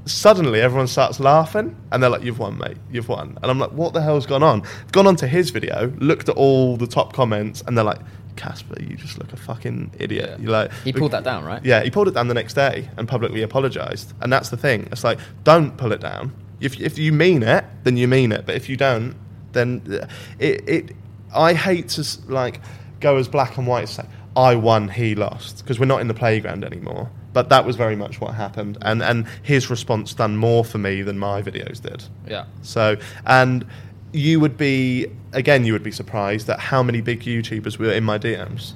Suddenly, 0.07 0.61
everyone 0.61 0.85
starts 0.85 1.19
laughing, 1.19 1.75
and 1.91 2.03
they're 2.03 2.11
like, 2.11 2.21
"You've 2.23 2.37
won, 2.37 2.59
mate. 2.59 2.77
You've 2.91 3.09
won." 3.09 3.39
And 3.41 3.49
I'm 3.49 3.57
like, 3.57 3.71
"What 3.71 3.93
the 3.95 4.03
hell's 4.03 4.27
gone 4.27 4.43
on?" 4.43 4.61
I've 4.61 4.91
gone 4.91 5.07
onto 5.07 5.25
his 5.25 5.49
video, 5.49 5.91
looked 5.97 6.29
at 6.29 6.35
all 6.35 6.77
the 6.77 6.85
top 6.85 7.13
comments, 7.13 7.63
and 7.65 7.75
they're 7.75 7.83
like, 7.83 7.97
"Caspar, 8.35 8.79
you 8.83 8.97
just 8.97 9.17
look 9.17 9.33
a 9.33 9.35
fucking 9.35 9.93
idiot." 9.97 10.29
Yeah. 10.29 10.37
You're 10.43 10.51
like, 10.51 10.71
He 10.83 10.93
pulled 10.93 11.09
that 11.09 11.23
down, 11.23 11.43
right? 11.43 11.65
yeah, 11.65 11.81
he 11.81 11.89
pulled 11.89 12.07
it 12.07 12.13
down 12.13 12.27
the 12.27 12.35
next 12.35 12.53
day 12.53 12.87
and 12.97 13.07
publicly 13.07 13.41
apologised. 13.41 14.13
And 14.21 14.31
that's 14.31 14.49
the 14.49 14.57
thing. 14.57 14.87
It's 14.91 15.03
like, 15.03 15.17
don't 15.43 15.75
pull 15.75 15.91
it 15.91 16.01
down. 16.01 16.31
If, 16.65 16.79
if 16.79 16.97
you 16.97 17.11
mean 17.11 17.43
it, 17.43 17.63
then 17.83 17.97
you 17.97 18.07
mean 18.07 18.31
it. 18.31 18.45
But 18.45 18.55
if 18.55 18.67
you 18.69 18.77
don't, 18.77 19.15
then 19.53 19.81
uh, 19.89 20.07
it. 20.39 20.67
it 20.67 20.95
I 21.33 21.53
hate 21.53 21.89
to 21.89 22.05
like 22.27 22.61
go 23.01 23.17
as 23.17 23.27
black 23.27 23.57
and 23.57 23.67
white 23.67 23.83
as 23.83 23.89
say 23.91 24.05
I 24.37 24.55
won, 24.55 24.89
he 24.89 25.15
lost, 25.15 25.59
because 25.59 25.79
we're 25.79 25.85
not 25.85 26.01
in 26.01 26.07
the 26.07 26.13
playground 26.13 26.63
anymore. 26.63 27.09
But 27.33 27.49
that 27.49 27.65
was 27.65 27.75
very 27.75 27.95
much 27.95 28.21
what 28.21 28.33
happened, 28.33 28.77
and 28.81 29.03
and 29.03 29.27
his 29.43 29.69
response 29.69 30.13
done 30.13 30.37
more 30.37 30.63
for 30.63 30.77
me 30.77 31.01
than 31.01 31.19
my 31.19 31.41
videos 31.41 31.81
did. 31.81 32.03
Yeah. 32.27 32.45
So, 32.61 32.95
and 33.25 33.65
you 34.13 34.39
would 34.39 34.57
be 34.57 35.07
again, 35.33 35.65
you 35.65 35.73
would 35.73 35.83
be 35.83 35.91
surprised 35.91 36.49
at 36.49 36.59
how 36.59 36.81
many 36.81 37.01
big 37.01 37.21
YouTubers 37.21 37.77
were 37.77 37.91
in 37.91 38.05
my 38.05 38.17
DMs. 38.17 38.73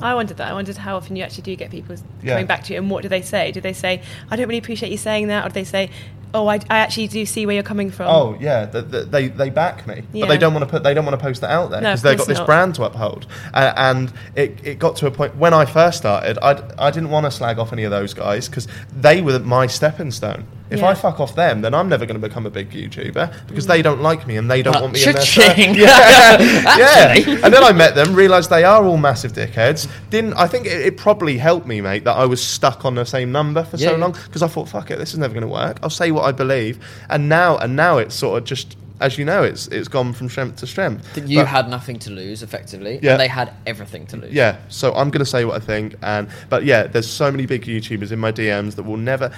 I 0.00 0.14
wondered 0.14 0.38
that. 0.38 0.50
I 0.50 0.52
wondered 0.52 0.76
how 0.76 0.96
often 0.96 1.14
you 1.14 1.22
actually 1.22 1.44
do 1.44 1.54
get 1.54 1.70
people 1.70 1.94
Yeah. 2.22 2.32
coming 2.32 2.46
back 2.46 2.64
to 2.64 2.72
you, 2.72 2.80
and 2.80 2.90
what 2.90 3.02
do 3.02 3.08
they 3.08 3.22
say? 3.22 3.52
Do 3.52 3.60
they 3.60 3.72
say, 3.72 4.02
"I 4.28 4.34
don't 4.34 4.48
really 4.48 4.58
appreciate 4.58 4.90
you 4.90 4.98
saying 4.98 5.28
that," 5.28 5.44
or 5.46 5.48
do 5.48 5.54
they 5.54 5.64
say, 5.64 5.90
"Oh, 6.34 6.46
I, 6.48 6.54
I 6.70 6.78
actually 6.78 7.08
do 7.08 7.24
see 7.26 7.46
where 7.46 7.54
you're 7.54 7.62
coming 7.62 7.90
from"? 7.90 8.08
Oh 8.08 8.36
yeah, 8.40 8.66
th 8.66 8.90
th 8.90 9.06
they 9.10 9.28
they 9.28 9.50
back 9.50 9.86
me, 9.86 10.02
but 10.12 10.26
they 10.28 10.38
don't 10.38 10.54
want 10.54 10.64
to 10.64 10.70
put 10.70 10.82
they 10.82 10.94
don't 10.94 11.04
want 11.04 11.18
to 11.18 11.22
post 11.24 11.40
that 11.42 11.50
out 11.50 11.70
there 11.70 11.80
because 11.80 12.00
of 12.00 12.02
they've 12.04 12.18
got 12.18 12.26
this 12.28 12.38
not. 12.38 12.46
brand 12.46 12.74
to 12.76 12.84
uphold. 12.84 13.26
Uh, 13.54 13.72
and 13.76 14.12
it, 14.34 14.58
it 14.64 14.78
got 14.78 14.96
to 14.96 15.06
a 15.06 15.10
point 15.10 15.36
when 15.36 15.52
I 15.54 15.64
first 15.64 15.98
started, 15.98 16.38
I 16.42 16.52
I 16.78 16.90
didn't 16.90 17.10
want 17.10 17.26
to 17.26 17.30
slag 17.30 17.58
off 17.58 17.72
any 17.72 17.84
of 17.84 17.90
those 17.90 18.14
guys 18.14 18.48
because 18.48 18.66
they 18.96 19.20
were 19.20 19.38
my 19.40 19.66
stepping 19.66 20.10
stone. 20.10 20.46
If 20.70 20.78
Yeah. 20.78 20.86
I 20.88 20.94
fuck 20.94 21.20
off 21.20 21.34
them, 21.34 21.60
then 21.60 21.74
I'm 21.74 21.86
never 21.90 22.06
going 22.06 22.18
to 22.18 22.26
become 22.26 22.46
a 22.46 22.50
big 22.50 22.70
YouTuber 22.70 23.46
because 23.46 23.66
they 23.66 23.82
don't 23.82 24.00
like 24.00 24.26
me 24.26 24.38
and 24.38 24.50
they 24.50 24.62
don't 24.62 24.74
Uh, 24.76 24.80
want 24.80 24.94
me 24.94 25.04
in 25.04 25.12
their 25.12 25.22
cha-ching. 25.22 25.74
circle. 25.74 25.82
Yeah, 25.86 26.62
Actually. 26.66 27.32
yeah. 27.34 27.40
And 27.44 27.52
then 27.52 27.62
I 27.62 27.72
met 27.72 27.94
them, 27.94 28.14
realised 28.14 28.48
they 28.48 28.64
are 28.64 28.82
all 28.82 28.96
massive 28.96 29.34
dickheads. 29.34 29.86
Didn't 30.08 30.32
I 30.34 30.46
think 30.46 30.64
it, 30.66 30.80
it 30.80 30.96
probably 30.96 31.36
helped 31.36 31.66
me, 31.66 31.82
mate, 31.82 32.04
that 32.04 32.16
I 32.16 32.24
was 32.24 32.42
stuck 32.42 32.86
on 32.86 32.94
the 32.94 33.04
same 33.04 33.30
number 33.32 33.64
for 33.64 33.76
Yeah, 33.76 33.90
so 33.90 33.96
long 33.96 34.12
because 34.12 34.42
I 34.42 34.48
thought, 34.48 34.66
fuck 34.68 34.90
it, 34.90 34.98
this 34.98 35.12
is 35.12 35.18
never 35.18 35.34
going 35.34 35.42
to 35.46 35.52
work. 35.52 35.78
I'll 35.82 35.90
say 35.90 36.10
what 36.10 36.21
I 36.22 36.32
believe, 36.32 36.78
and 37.10 37.28
now 37.28 37.56
and 37.58 37.76
now 37.76 37.98
it's 37.98 38.14
sort 38.14 38.38
of 38.38 38.44
just 38.44 38.76
as 39.00 39.18
you 39.18 39.24
know, 39.24 39.42
it's 39.42 39.66
it's 39.68 39.88
gone 39.88 40.12
from 40.12 40.28
strength 40.28 40.56
to 40.60 40.66
strength. 40.66 41.12
That 41.14 41.26
you 41.26 41.38
But- 41.40 41.48
had 41.48 41.68
nothing 41.68 41.98
to 42.00 42.10
lose, 42.10 42.42
effectively, 42.42 43.00
Yeah. 43.02 43.12
and 43.12 43.20
they 43.20 43.26
had 43.28 43.52
everything 43.66 44.06
to 44.06 44.16
lose. 44.16 44.32
yeah, 44.32 44.56
so 44.68 44.92
I'm 44.94 45.10
going 45.10 45.24
to 45.24 45.30
say 45.30 45.44
what 45.44 45.56
I 45.60 45.64
think, 45.64 45.96
and 46.02 46.28
but 46.48 46.64
yeah, 46.64 46.84
there's 46.86 47.08
so 47.08 47.30
many 47.30 47.46
big 47.46 47.64
YouTubers 47.64 48.12
in 48.12 48.20
my 48.20 48.30
DMs 48.32 48.76
that 48.76 48.84
will 48.84 48.96
never. 48.98 49.32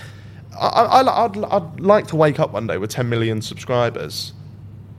I, 0.61 0.67
I, 0.67 1.25
I'd, 1.25 1.37
I'd 1.45 1.81
like 1.81 2.07
to 2.09 2.17
wake 2.17 2.39
up 2.39 2.53
one 2.53 2.67
day 2.69 2.77
with 2.79 2.91
10 2.91 3.09
million 3.09 3.43
subscribers, 3.43 4.33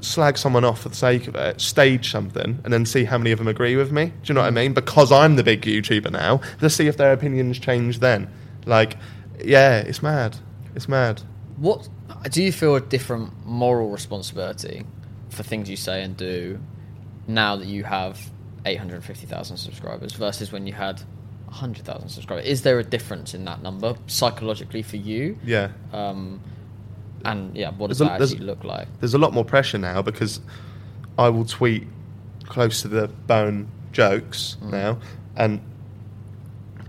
slag 0.02 0.38
someone 0.38 0.66
off 0.66 0.82
for 0.82 0.90
the 0.90 0.96
sake 0.96 1.28
of 1.28 1.36
it, 1.36 1.62
stage 1.62 2.12
something, 2.12 2.60
and 2.64 2.74
then 2.74 2.86
see 2.86 3.06
how 3.06 3.18
many 3.18 3.32
of 3.32 3.38
them 3.40 3.48
agree 3.48 3.76
with 3.78 3.92
me. 3.92 4.06
Do 4.08 4.14
you 4.26 4.34
know 4.34 4.42
what 4.42 4.48
I 4.48 4.52
mean? 4.52 4.74
Because 4.74 5.12
I'm 5.14 5.36
the 5.38 5.44
big 5.44 5.62
YouTuber 5.62 6.12
now, 6.12 6.42
let's 6.60 6.76
see 6.76 6.88
if 6.88 6.98
their 6.98 7.14
opinions 7.14 7.58
change 7.60 8.00
then. 8.00 8.28
Like, 8.66 8.98
yeah, 9.44 9.78
it's 9.78 10.04
mad. 10.04 10.36
It's 10.76 10.90
mad. 10.90 11.22
What 11.58 11.88
do 12.30 12.44
you 12.44 12.52
feel 12.52 12.76
a 12.76 12.82
different 12.82 13.46
moral 13.46 13.90
responsibility 13.90 14.86
for 15.30 15.44
things 15.44 15.70
you 15.70 15.78
say 15.78 16.04
and 16.04 16.16
do 16.18 16.60
now 17.28 17.56
that 17.56 17.68
you 17.68 17.84
have 17.84 18.20
850,000 18.66 19.58
subscribers 19.58 20.14
versus 20.14 20.52
when 20.52 20.68
you 20.68 20.74
had 20.74 21.02
100,000 21.48 22.10
subscribers? 22.10 22.46
Is 22.46 22.62
there 22.64 22.80
a 22.80 22.84
difference 22.84 23.34
in 23.34 23.46
that 23.46 23.62
number 23.62 23.96
psychologically 24.08 24.82
for 24.82 24.98
you? 24.98 25.38
Yeah. 25.46 25.70
Um, 25.94 26.42
and 27.24 27.56
yeah, 27.56 27.72
what 27.72 27.88
does 27.88 28.00
There's 28.00 28.08
a- 28.10 28.12
that 28.12 28.18
there's- 28.20 28.32
actually 28.34 28.46
look 28.48 28.64
like? 28.64 28.88
there's 29.00 29.14
a 29.14 29.18
lot 29.18 29.34
more 29.34 29.46
pressure 29.46 29.78
now 29.78 30.02
because 30.02 30.42
I 31.18 31.30
will 31.30 31.46
tweet 31.46 31.88
close 32.44 32.82
to 32.82 32.88
the 32.88 33.08
bone 33.28 33.68
jokes 33.94 34.58
Mm. 34.62 34.72
now, 34.72 34.98
and 35.38 35.62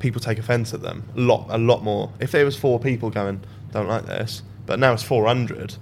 people 0.00 0.20
take 0.20 0.38
offence 0.38 0.74
at 0.74 0.82
them 0.82 1.04
a 1.16 1.20
lot, 1.20 1.46
a 1.48 1.56
lot 1.56 1.82
more. 1.84 2.10
If 2.20 2.32
there 2.32 2.44
was 2.44 2.56
four 2.56 2.78
people 2.80 3.08
going, 3.10 3.40
"Don't 3.72 3.88
like 3.88 4.04
this," 4.06 4.42
but 4.66 4.78
now 4.78 4.92
it's 4.92 5.02
four 5.02 5.26
hundred, 5.26 5.76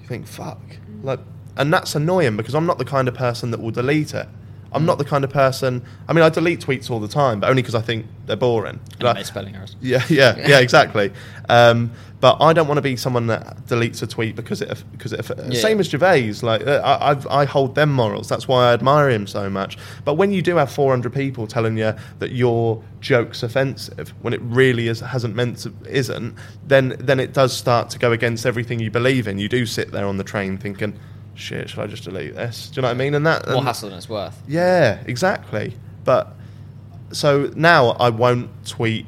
you 0.00 0.06
think, 0.06 0.26
"Fuck," 0.26 0.60
like, 1.02 1.20
and 1.56 1.72
that's 1.72 1.94
annoying 1.94 2.36
because 2.36 2.54
I'm 2.54 2.66
not 2.66 2.78
the 2.78 2.84
kind 2.84 3.08
of 3.08 3.14
person 3.14 3.50
that 3.52 3.60
will 3.60 3.70
delete 3.70 4.12
it. 4.14 4.28
I'm 4.74 4.84
not 4.84 4.98
the 4.98 5.04
kind 5.04 5.24
of 5.24 5.30
person. 5.30 5.82
I 6.08 6.12
mean, 6.12 6.22
I 6.24 6.28
delete 6.28 6.60
tweets 6.60 6.90
all 6.90 7.00
the 7.00 7.08
time, 7.08 7.40
but 7.40 7.48
only 7.50 7.62
because 7.62 7.74
I 7.74 7.80
think 7.80 8.06
they're 8.26 8.36
boring. 8.36 8.80
And 9.00 9.26
spelling 9.26 9.54
errors. 9.54 9.76
yeah, 9.80 10.02
yeah, 10.08 10.36
yeah, 10.48 10.58
exactly. 10.60 11.12
Um, 11.48 11.92
but 12.20 12.38
I 12.40 12.54
don't 12.54 12.66
want 12.66 12.78
to 12.78 12.82
be 12.82 12.96
someone 12.96 13.26
that 13.26 13.66
deletes 13.66 14.02
a 14.02 14.06
tweet 14.06 14.34
because 14.34 14.62
it 14.62 14.82
because 14.92 15.12
it 15.12 15.30
Yeah. 15.50 15.60
same 15.60 15.78
as 15.78 15.88
Gervais. 15.88 16.32
Like 16.42 16.66
uh, 16.66 16.80
I, 16.82 17.10
I've, 17.10 17.26
I 17.26 17.44
hold 17.44 17.74
them 17.74 17.92
morals. 17.92 18.28
That's 18.30 18.48
why 18.48 18.70
I 18.70 18.72
admire 18.72 19.10
him 19.10 19.26
so 19.26 19.50
much. 19.50 19.76
But 20.06 20.14
when 20.14 20.32
you 20.32 20.40
do 20.40 20.56
have 20.56 20.72
400 20.72 21.12
people 21.12 21.46
telling 21.46 21.76
you 21.76 21.94
that 22.20 22.32
your 22.32 22.82
joke's 23.00 23.42
offensive 23.42 24.14
when 24.22 24.32
it 24.32 24.40
really 24.42 24.88
is 24.88 25.00
hasn't 25.00 25.34
meant 25.36 25.58
to 25.58 25.72
isn't, 25.86 26.34
then 26.66 26.96
then 26.98 27.20
it 27.20 27.34
does 27.34 27.54
start 27.54 27.90
to 27.90 27.98
go 27.98 28.10
against 28.12 28.46
everything 28.46 28.80
you 28.80 28.90
believe 28.90 29.28
in. 29.28 29.38
You 29.38 29.50
do 29.50 29.66
sit 29.66 29.92
there 29.92 30.06
on 30.06 30.16
the 30.16 30.24
train 30.24 30.56
thinking, 30.56 30.98
"Shit, 31.34 31.70
should 31.70 31.80
I 31.80 31.86
just 31.86 32.04
delete 32.04 32.34
this?" 32.34 32.68
Do 32.70 32.76
you 32.78 32.82
know 32.82 32.88
what 32.88 32.94
I 32.94 32.98
mean? 32.98 33.14
And 33.14 33.26
that 33.26 33.46
More 33.48 33.58
and- 33.58 33.66
hassle 33.66 33.88
than 33.90 33.98
it's 33.98 34.08
worth. 34.08 34.40
yeah, 34.48 34.98
exactly. 35.06 35.74
But 36.04 36.34
so 37.12 37.50
now 37.54 37.90
I 37.90 38.10
won't 38.10 38.50
tweet 38.66 39.06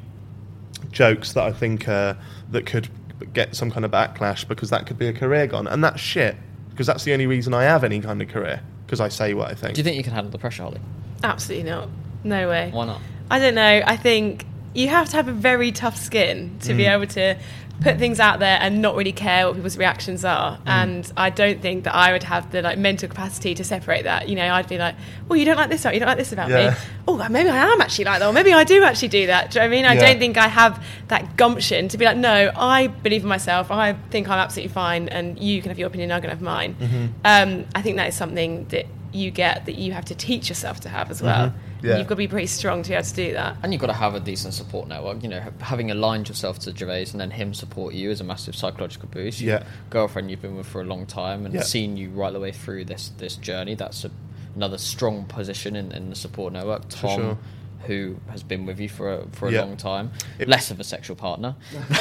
jokes 0.93 1.33
that 1.33 1.45
I 1.45 1.53
think 1.53 1.89
uh, 1.89 2.15
that 2.51 2.67
could 2.67 2.89
get 3.33 3.55
some 3.57 3.71
kind 3.71 3.85
of 3.85 3.91
backlash 3.91 4.47
because 4.47 4.71
that 4.71 4.87
could 4.87 4.99
be 4.99 5.09
a 5.09 5.13
career 5.13 5.47
gone, 5.47 5.67
and 5.67 5.83
that's 5.83 6.01
shit. 6.01 6.37
Because 6.71 6.87
that's 6.87 7.05
the 7.05 7.13
only 7.15 7.27
reason 7.27 7.55
I 7.55 7.63
have 7.65 7.85
any 7.85 8.01
kind 8.01 8.21
of 8.21 8.29
career 8.29 8.61
because 8.85 9.01
I 9.01 9.09
say 9.09 9.33
what 9.33 9.51
I 9.51 9.55
think. 9.55 9.75
Do 9.75 9.81
you 9.81 9.85
think 9.85 9.97
you 9.97 10.03
can 10.05 10.13
handle 10.13 10.31
the 10.31 10.37
pressure, 10.39 10.63
Holly? 10.63 10.79
Absolutely 11.25 11.71
not. 11.71 11.89
No 12.23 12.49
way. 12.51 12.71
Why 12.73 12.85
not? 12.85 13.01
I 13.31 13.39
don't 13.39 13.55
know. 13.55 13.83
I 13.87 13.97
think 13.97 14.45
you 14.75 14.89
have 14.89 15.09
to 15.09 15.17
have 15.17 15.27
a 15.27 15.33
very 15.33 15.73
tough 15.73 15.97
skin 15.97 16.59
to 16.61 16.75
be 16.75 16.85
Mm. 16.85 16.95
able 16.95 17.07
to 17.15 17.37
put 17.81 17.99
things 17.99 18.19
out 18.19 18.39
there 18.39 18.59
and 18.61 18.81
not 18.81 18.97
really 18.97 19.13
care 19.13 19.47
what 19.47 19.55
people's 19.57 19.77
reactions 19.77 20.25
are. 20.25 20.57
Mm. 20.59 20.61
And 20.67 21.13
I 21.17 21.29
don't 21.31 21.61
think 21.61 21.85
that 21.85 21.95
I 21.95 22.13
would 22.13 22.23
have 22.23 22.51
the 22.51 22.63
like 22.63 22.79
mental 22.79 23.09
capacity 23.09 23.55
to 23.55 23.65
separate 23.65 24.05
that. 24.05 24.29
You 24.29 24.37
know, 24.37 24.49
I'd 24.53 24.69
be 24.69 24.79
like, 24.79 24.95
"Well, 25.29 25.39
you 25.39 25.45
don't 25.45 25.57
like 25.57 25.69
this 25.69 25.83
about 25.85 25.95
you 25.95 26.01
don't 26.01 26.09
like 26.09 26.17
this 26.19 26.33
about 26.33 26.49
Yeah. 26.49 26.71
me. 26.71 26.77
Oh, 27.07 27.29
maybe 27.29 27.49
I 27.51 27.57
am 27.73 27.81
actually 27.81 28.07
like 28.07 28.21
that, 28.21 28.27
or 28.27 28.33
maybe 28.33 28.53
I 28.53 28.65
do 28.65 28.83
actually 28.83 29.09
do 29.09 29.27
that." 29.27 29.51
Do 29.51 29.59
you 29.59 29.61
know 29.63 29.69
what 29.69 29.73
I 29.75 29.77
mean? 29.77 29.85
I 29.85 29.95
Yeah. 29.95 30.01
don't 30.07 30.19
think 30.19 30.37
I 30.39 30.49
have 30.49 30.83
that 31.09 31.37
gumption 31.37 31.89
to 31.89 31.99
be 31.99 32.05
like, 32.07 32.17
"No, 32.17 32.51
I 32.57 32.87
believe 32.87 33.23
in 33.23 33.29
myself. 33.29 33.71
I 33.71 33.93
think 34.11 34.29
I'm 34.29 34.39
absolutely 34.39 34.73
fine, 34.73 35.09
and 35.11 35.39
you 35.39 35.61
can 35.61 35.69
have 35.71 35.79
your 35.79 35.89
opinion. 35.89 36.13
I'm 36.13 36.21
going 36.21 36.31
to 36.31 36.37
have 36.37 36.41
mine." 36.43 36.77
Mm-hmm. 36.81 37.07
Um, 37.25 37.65
I 37.75 37.83
think 37.83 37.97
that 37.97 38.09
is 38.09 38.15
something 38.15 38.67
that 38.71 38.87
you 39.13 39.31
get 39.31 39.67
that 39.67 39.77
you 39.77 39.93
have 39.93 40.05
to 40.07 40.15
teach 40.15 40.49
yourself 40.49 40.81
to 40.81 40.89
have 40.89 41.11
as 41.11 41.23
well. 41.23 41.49
Mhm. 41.49 41.53
Yeah. 41.87 41.99
You've 41.99 42.07
got 42.07 42.15
to 42.15 42.17
be 42.17 42.29
pretty 42.29 42.47
strong 42.49 42.83
to 42.83 42.89
be 42.91 42.95
able 42.95 43.05
to 43.07 43.15
do 43.15 43.33
that. 43.35 43.57
And 43.63 43.73
you've 43.73 43.81
got 43.81 43.87
to 43.89 43.93
have 43.93 44.15
a 44.15 44.21
decent 44.21 44.55
support 44.55 44.89
network. 44.89 45.23
You 45.23 45.29
know, 45.29 45.43
having 45.61 45.91
aligned 45.91 46.29
yourself 46.29 46.59
to 46.61 46.77
Gervais 46.77 47.07
and 47.13 47.21
then 47.21 47.31
him 47.31 47.55
support 47.55 47.95
you 47.95 48.11
is 48.11 48.21
a 48.21 48.25
massive 48.25 48.55
psychological 48.57 49.09
boost. 49.09 49.41
Your 49.41 49.59
Yeah. 49.61 49.65
girlfriend 49.91 50.31
you've 50.31 50.43
been 50.43 50.57
with 50.57 50.67
for 50.67 50.81
a 50.81 50.85
long 50.85 51.07
time 51.07 51.47
and 51.47 51.55
Yeah. 51.55 51.63
seen 51.63 51.97
you 51.97 52.11
right 52.11 52.33
the 52.33 52.41
way 52.41 52.53
through 52.53 52.87
this 52.87 53.11
this 53.19 53.37
journey. 53.37 53.75
That's 53.75 54.05
a, 54.05 54.11
another 54.55 54.79
strong 54.79 55.25
position 55.25 55.77
in, 55.77 55.93
in 55.93 56.11
the 56.11 56.17
support 56.17 56.53
network. 56.53 56.91
For 56.91 56.97
Tom, 57.09 57.21
sure. 57.21 57.39
Who 57.87 58.17
has 58.31 58.43
been 58.43 58.67
with 58.67 58.79
you 58.81 58.89
for 58.89 59.13
a, 59.13 59.27
for 59.33 59.49
a 59.49 59.53
Yeah. 59.53 59.61
long 59.63 59.77
time, 59.77 60.11
It- 60.39 60.49
less 60.49 60.71
of 60.71 60.81
a 60.81 60.85
sexual 60.85 61.17
partner, 61.17 61.55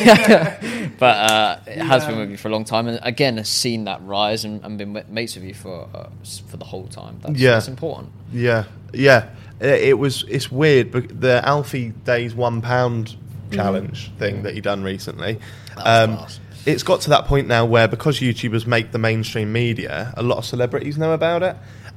but 0.99 1.31
uh, 1.31 1.59
it 1.67 1.77
has 1.77 2.05
been 2.05 2.17
with 2.17 2.29
you 2.31 2.37
for 2.37 2.47
a 2.47 2.51
long 2.51 2.65
time, 2.65 2.87
and 2.87 2.99
again 3.03 3.37
has 3.37 3.49
seen 3.49 3.85
that 3.85 4.01
rise 4.03 4.45
and, 4.45 4.63
and 4.63 4.77
been 4.77 5.03
mates 5.09 5.35
with 5.35 5.43
you 5.43 5.53
for 5.53 5.87
uh, 5.93 6.09
for 6.47 6.57
the 6.57 6.65
whole 6.65 6.87
time. 6.87 7.19
That's, 7.21 7.39
Yeah. 7.39 7.51
that's 7.51 7.67
important. 7.67 8.09
Yeah, 8.31 8.65
yeah, 8.93 9.29
it, 9.59 9.89
it 9.89 9.93
was 9.99 10.23
it's 10.27 10.51
weird. 10.51 10.91
But 10.91 11.19
the 11.21 11.41
Alfie 11.45 11.93
Deyes 12.05 12.33
one 12.35 12.61
pound 12.61 13.15
challenge 13.51 14.11
thing 14.17 14.43
that 14.43 14.53
he 14.53 14.61
done 14.61 14.83
recently. 14.83 15.39
Um, 15.77 16.25
it's 16.65 16.81
got 16.83 17.01
to 17.01 17.09
that 17.11 17.25
point 17.25 17.47
now 17.47 17.63
where 17.65 17.87
because 17.87 18.19
YouTubers 18.19 18.65
make 18.65 18.91
the 18.91 18.97
mainstream 18.97 19.51
media, 19.53 20.11
a 20.17 20.23
lot 20.23 20.39
of 20.39 20.45
celebrities 20.45 20.97
know 20.97 21.11
about 21.13 21.43
it. 21.43 21.55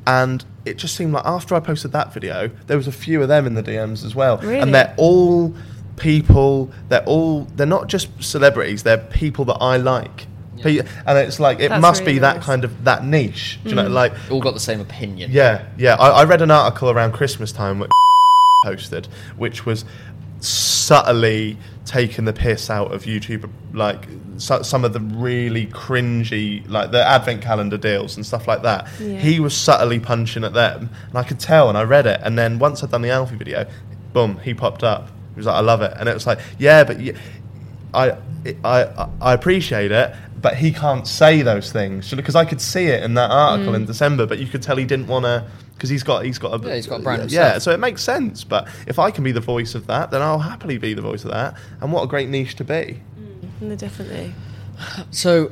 And 0.09 0.43
it 0.65 0.79
just 0.79 0.97
seemed 0.97 1.13
like 1.13 1.27
after 1.27 1.55
I 1.55 1.61
posted 1.61 1.93
that 1.93 2.15
video, 2.15 2.49
there 2.67 2.79
was 2.79 2.87
a 2.89 2.93
few 2.93 3.21
of 3.21 3.29
them 3.29 3.47
in 3.47 3.53
the 3.55 3.63
DMs 3.63 4.05
as 4.07 4.15
well. 4.15 4.39
Really? 4.39 4.59
And 4.59 4.75
they're 4.75 4.95
all 4.97 5.55
people, 5.97 6.71
they're 6.89 7.05
all, 7.05 7.45
they're 7.57 7.67
not 7.67 7.89
just 7.89 8.09
celebrities, 8.23 8.85
they're 8.85 8.97
people 8.97 9.45
that 9.47 9.59
I 9.61 9.77
like. 9.77 10.27
Pe- 10.63 10.79
And 11.07 11.19
it's 11.19 11.39
like, 11.39 11.61
it 11.61 11.69
That's 11.69 11.83
must 11.83 12.01
really 12.01 12.15
be 12.15 12.19
that 12.21 12.41
kind 12.41 12.65
of, 12.65 12.85
that 12.85 13.05
niche. 13.05 13.61
Do 13.65 13.69
you 13.71 13.77
know, 13.77 13.87
mm. 13.87 13.93
like, 13.93 14.13
All 14.31 14.41
got 14.41 14.55
the 14.55 14.61
same 14.61 14.81
opinion. 14.81 15.31
yeah, 15.31 15.67
yeah. 15.77 15.95
I, 15.97 16.09
I 16.09 16.25
read 16.25 16.41
an 16.43 16.51
article 16.51 16.89
around 16.91 17.13
Christmas 17.13 17.53
time 17.53 17.79
which 17.79 17.91
posted, 18.65 19.09
which 19.37 19.67
was 19.67 19.85
subtly 20.41 21.57
taking 21.85 22.25
the 22.25 22.33
piss 22.33 22.71
out 22.71 22.93
of 22.93 23.05
YouTube, 23.05 23.51
like 23.73 24.07
so, 24.37 24.63
some 24.63 24.85
of 24.85 24.93
the 24.93 25.01
really 25.01 25.67
cringy, 25.67 26.69
like 26.69 26.91
the 26.91 27.05
advent 27.05 27.43
calendar 27.43 27.79
deals 27.79 28.17
and 28.17 28.25
stuff 28.25 28.47
like 28.47 28.63
that. 28.63 28.89
Yeah. 29.01 29.19
He 29.19 29.41
was 29.41 29.57
subtly 29.57 29.99
punching 29.99 30.45
at 30.45 30.53
them, 30.53 30.91
and 31.09 31.19
I 31.19 31.23
could 31.23 31.41
tell. 31.41 31.69
And 31.69 31.77
I 31.77 31.83
read 31.83 32.07
it, 32.07 32.21
and 32.23 32.39
then 32.39 32.59
once 32.59 32.83
I'd 32.83 32.91
done 32.91 33.03
the 33.03 33.11
Alfie 33.11 33.37
video, 33.37 33.67
boom, 34.13 34.39
he 34.39 34.55
popped 34.55 34.85
up. 34.85 35.09
He 35.35 35.37
was 35.37 35.47
like, 35.47 35.57
"I 35.57 35.61
love 35.61 35.83
it," 35.83 35.93
and 35.99 36.09
it 36.09 36.15
was 36.15 36.27
like, 36.27 36.41
"Yeah, 36.59 36.85
but." 36.85 36.99
y 36.99 37.15
I, 37.95 38.19
I, 38.65 39.09
I 39.21 39.33
appreciate 39.33 39.93
it, 39.93 40.15
but 40.41 40.57
he 40.57 40.73
can't 40.73 41.07
say 41.07 41.41
those 41.41 41.73
things 41.73 42.13
because 42.13 42.37
I 42.37 42.45
could 42.45 42.61
see 42.61 42.85
it 42.85 43.03
in 43.03 43.15
that 43.15 43.31
article 43.31 43.73
mm. 43.73 43.77
in 43.77 43.87
December. 43.87 44.27
But 44.27 44.39
you 44.39 44.47
could 44.47 44.63
tell 44.63 44.77
he 44.77 44.85
didn't 44.85 45.07
want 45.07 45.25
to 45.25 45.45
because 45.79 45.89
he's 45.91 46.03
got 46.03 46.25
he's 46.25 46.39
got 46.39 46.61
a 46.63 46.69
Yeah, 46.69 46.75
he's 46.75 46.87
got 46.87 47.01
a 47.01 47.03
brand 47.03 47.31
yeah. 47.31 47.45
himself. 47.45 47.63
So 47.63 47.71
it 47.73 47.79
makes 47.81 48.03
sense. 48.03 48.45
But 48.45 48.69
if 48.87 48.99
I 48.99 49.11
can 49.11 49.25
be 49.25 49.33
the 49.33 49.41
voice 49.41 49.75
of 49.75 49.87
that, 49.87 50.11
then 50.11 50.21
I'll 50.21 50.41
happily 50.41 50.77
be 50.77 50.93
the 50.93 51.03
voice 51.03 51.25
of 51.25 51.31
that. 51.31 51.55
And 51.81 51.93
what 51.93 52.03
a 52.03 52.07
great 52.09 52.29
niche 52.29 52.57
to 52.57 52.65
be. 52.65 53.01
No, 53.61 53.75
definitely. 53.77 54.35
So, 55.11 55.51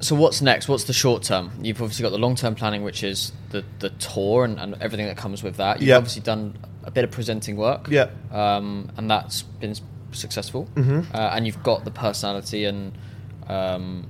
so 0.00 0.14
what's 0.14 0.40
next? 0.42 0.68
What's 0.68 0.84
the 0.84 0.92
short 0.92 1.22
term? 1.22 1.50
You've 1.62 1.80
obviously 1.82 2.02
got 2.02 2.10
the 2.10 2.18
long 2.18 2.34
term 2.36 2.54
planning, 2.54 2.82
which 2.82 3.02
is 3.02 3.32
the 3.50 3.64
the 3.78 3.90
tour 3.90 4.44
and, 4.44 4.58
and 4.58 4.74
everything 4.80 5.06
that 5.06 5.16
comes 5.16 5.42
with 5.42 5.56
that. 5.56 5.80
You've 5.80 5.88
Yep. 5.88 5.96
obviously 5.98 6.22
done 6.22 6.56
a 6.84 6.90
bit 6.90 7.04
of 7.04 7.10
presenting 7.10 7.56
work. 7.56 7.88
Yep. 7.88 8.32
Um, 8.32 8.90
and 8.96 9.10
that's 9.10 9.42
been 9.42 9.70
s- 9.70 9.82
successful. 10.12 10.68
Mhm. 10.74 11.06
Uh, 11.14 11.30
and 11.34 11.46
you've 11.46 11.62
got 11.62 11.84
the 11.84 11.90
personality 11.90 12.64
and 12.64 12.92
um, 13.48 14.06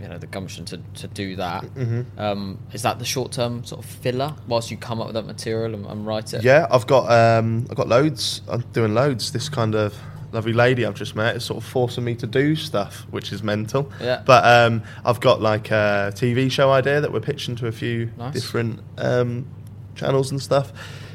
you 0.00 0.08
know 0.08 0.18
the 0.18 0.26
gumption 0.26 0.64
to, 0.66 0.78
to 0.94 1.08
do 1.08 1.36
that. 1.36 1.62
Mhm. 1.74 2.06
Um, 2.18 2.58
is 2.72 2.82
that 2.82 2.98
the 2.98 3.04
short 3.04 3.32
term 3.32 3.64
sort 3.64 3.84
of 3.84 3.90
filler 3.90 4.34
whilst 4.48 4.70
you 4.70 4.76
come 4.76 5.00
up 5.00 5.06
with 5.06 5.14
that 5.14 5.26
material 5.26 5.74
and, 5.74 5.86
and 5.86 6.06
write 6.06 6.34
it? 6.34 6.42
Yeah, 6.42 6.66
I've 6.70 6.86
got 6.86 7.10
um, 7.10 7.66
I've 7.70 7.76
got 7.76 7.88
loads. 7.88 8.42
I'm 8.48 8.62
doing 8.72 8.94
loads. 8.94 9.32
This 9.32 9.48
kind 9.48 9.74
of 9.74 9.94
lovely 10.32 10.52
lady 10.52 10.84
I've 10.84 10.94
just 10.96 11.14
met 11.14 11.36
is 11.36 11.44
sort 11.44 11.62
of 11.62 11.68
forcing 11.68 12.02
me 12.02 12.16
to 12.16 12.26
do 12.26 12.56
stuff, 12.56 13.06
which 13.10 13.32
is 13.32 13.42
mental. 13.44 13.92
Yeah. 14.00 14.22
But 14.26 14.44
um, 14.44 14.82
I've 15.04 15.20
got 15.20 15.40
like 15.40 15.70
a 15.70 16.12
TV 16.14 16.50
show 16.50 16.72
idea 16.72 17.00
that 17.00 17.12
we're 17.12 17.20
pitching 17.20 17.54
to 17.56 17.68
a 17.68 17.72
few 17.72 18.10
Nice. 18.18 18.34
different 18.34 18.80
um, 18.98 19.46
channels 19.94 20.32
and 20.32 20.42
stuff. 20.42 20.72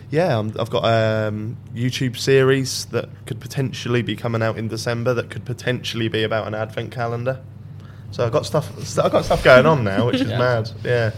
Yeah, 0.10 0.40
i 0.40 0.62
I've 0.62 0.70
got 0.70 0.86
a 0.86 1.28
um, 1.28 1.58
YouTube 1.76 2.18
series 2.18 2.86
that 2.86 3.10
could 3.28 3.40
potentially 3.42 4.02
be 4.02 4.16
coming 4.16 4.42
out 4.42 4.58
in 4.58 4.68
December. 4.70 5.14
That 5.14 5.30
could 5.30 5.44
potentially 5.46 6.08
be 6.08 6.24
about 6.24 6.48
an 6.48 6.56
advent 6.56 6.92
calendar. 6.92 7.42
So 8.12 8.26
I've 8.26 8.32
got 8.32 8.46
stuff. 8.46 8.72
I've 9.00 9.12
got 9.12 9.26
stuff 9.26 9.44
going 9.44 9.66
on 9.66 9.84
now, 9.84 10.08
which 10.08 10.22
is 10.22 10.30
Yeah. 10.30 10.38
mad. 10.38 10.72
Yeah, 10.84 11.12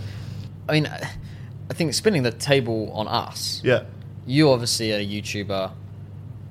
I 0.68 0.74
mean, 0.74 0.88
I 0.88 1.74
think 1.74 1.94
spinning 1.94 2.24
the 2.24 2.32
table 2.32 2.92
on 2.94 3.08
us. 3.08 3.62
yeah, 3.64 3.84
you 4.26 4.50
obviously 4.52 4.92
are 4.94 4.98
a 4.98 5.06
YouTuber 5.06 5.72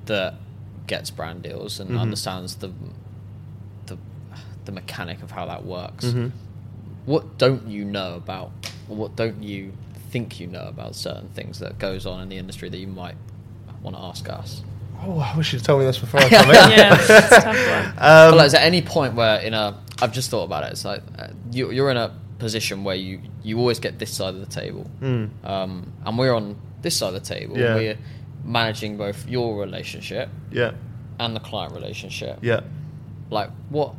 that 0.07 0.33
gets 0.87 1.09
brand 1.11 1.43
deals 1.43 1.79
and 1.79 1.91
Mhm. 1.91 1.99
understands 2.01 2.55
the 2.55 2.71
the 3.85 3.97
the 4.65 4.71
mechanic 4.71 5.21
of 5.23 5.31
how 5.31 5.45
that 5.45 5.65
works. 5.65 6.05
Mhm. 6.05 6.31
What 7.05 7.37
don't 7.37 7.67
you 7.67 7.85
know 7.85 8.15
about, 8.15 8.51
or 8.89 8.95
what 8.95 9.15
don't 9.15 9.41
you 9.43 9.73
think 10.11 10.39
you 10.39 10.47
know 10.47 10.65
about 10.67 10.95
certain 10.95 11.29
things 11.29 11.59
that 11.59 11.79
goes 11.79 12.05
on 12.05 12.19
in 12.21 12.29
the 12.29 12.37
industry 12.37 12.67
that 12.69 12.77
you 12.77 12.87
might 12.87 13.15
want 13.81 13.95
to 13.95 14.01
ask 14.01 14.27
us? 14.29 14.61
Oh, 15.03 15.17
I 15.19 15.35
wish 15.35 15.53
you'd 15.53 15.63
told 15.63 15.79
me 15.79 15.85
this 15.85 15.97
before 15.97 16.19
I 16.19 16.29
come 16.29 16.49
in. 16.49 16.55
Yeah, 16.55 16.93
it's 16.99 17.09
a 17.09 17.41
tough 17.41 17.45
one. 17.69 17.85
Um, 17.87 17.93
but 18.31 18.35
like, 18.37 18.45
is 18.47 18.51
there 18.51 18.61
any 18.61 18.81
point 18.83 19.15
where 19.15 19.39
in 19.39 19.53
a 19.55 19.75
I've 20.01 20.11
just 20.13 20.29
thought 20.29 20.43
about 20.43 20.63
it. 20.63 20.71
It's 20.71 20.85
like 20.85 21.01
uh, 21.17 21.27
you, 21.51 21.71
you're 21.71 21.91
in 21.91 21.97
a 21.97 22.11
position 22.39 22.83
where 22.83 22.95
you 22.95 23.21
you 23.43 23.57
always 23.59 23.79
get 23.79 23.99
this 23.99 24.11
side 24.13 24.33
of 24.33 24.39
the 24.39 24.45
table, 24.61 24.89
Mm. 25.01 25.29
um, 25.45 25.93
and 26.05 26.17
we're 26.17 26.33
on 26.33 26.55
this 26.81 26.97
side 26.97 27.13
of 27.13 27.23
the 27.23 27.35
table. 27.35 27.57
Yeah. 27.57 27.75
We're 27.75 27.97
managing 28.43 28.97
both 28.97 29.27
your 29.27 29.59
relationship 29.59 30.29
Yeah, 30.51 30.71
and 31.19 31.35
the 31.35 31.39
client 31.39 31.73
relationship. 31.73 32.39
yeah. 32.41 32.61
Like, 33.29 33.49
what 33.69 33.93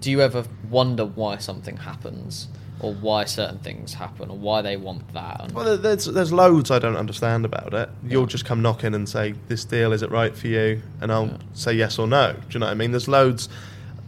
do 0.00 0.10
you 0.10 0.20
ever 0.22 0.44
wonder 0.70 1.04
why 1.04 1.38
something 1.38 1.76
happens, 1.76 2.48
or 2.80 2.94
why 2.94 3.24
certain 3.24 3.58
things 3.58 3.94
happen, 3.94 4.30
or 4.30 4.36
why 4.38 4.62
they 4.62 4.76
want 4.76 5.12
that? 5.12 5.40
And, 5.42 5.52
Well, 5.52 5.76
there's 5.76 6.06
there's 6.06 6.32
loads 6.32 6.70
I 6.70 6.78
don't 6.78 6.96
understand 6.96 7.44
about 7.44 7.74
it. 7.74 7.90
You'll 8.06 8.26
just 8.26 8.44
come 8.44 8.62
knocking 8.62 8.94
and 8.94 9.08
say, 9.08 9.34
"This 9.48 9.64
deal 9.64 9.92
is 9.92 10.02
it 10.02 10.10
right 10.10 10.34
for 10.36 10.46
you?" 10.46 10.80
and 11.00 11.10
I'll 11.12 11.26
Yeah. 11.26 11.36
say 11.54 11.72
yes 11.74 11.98
or 11.98 12.06
no. 12.06 12.32
Do 12.34 12.38
you 12.52 12.60
know 12.60 12.66
what 12.66 12.72
I 12.72 12.74
mean? 12.74 12.92
There's 12.92 13.08
loads. 13.08 13.48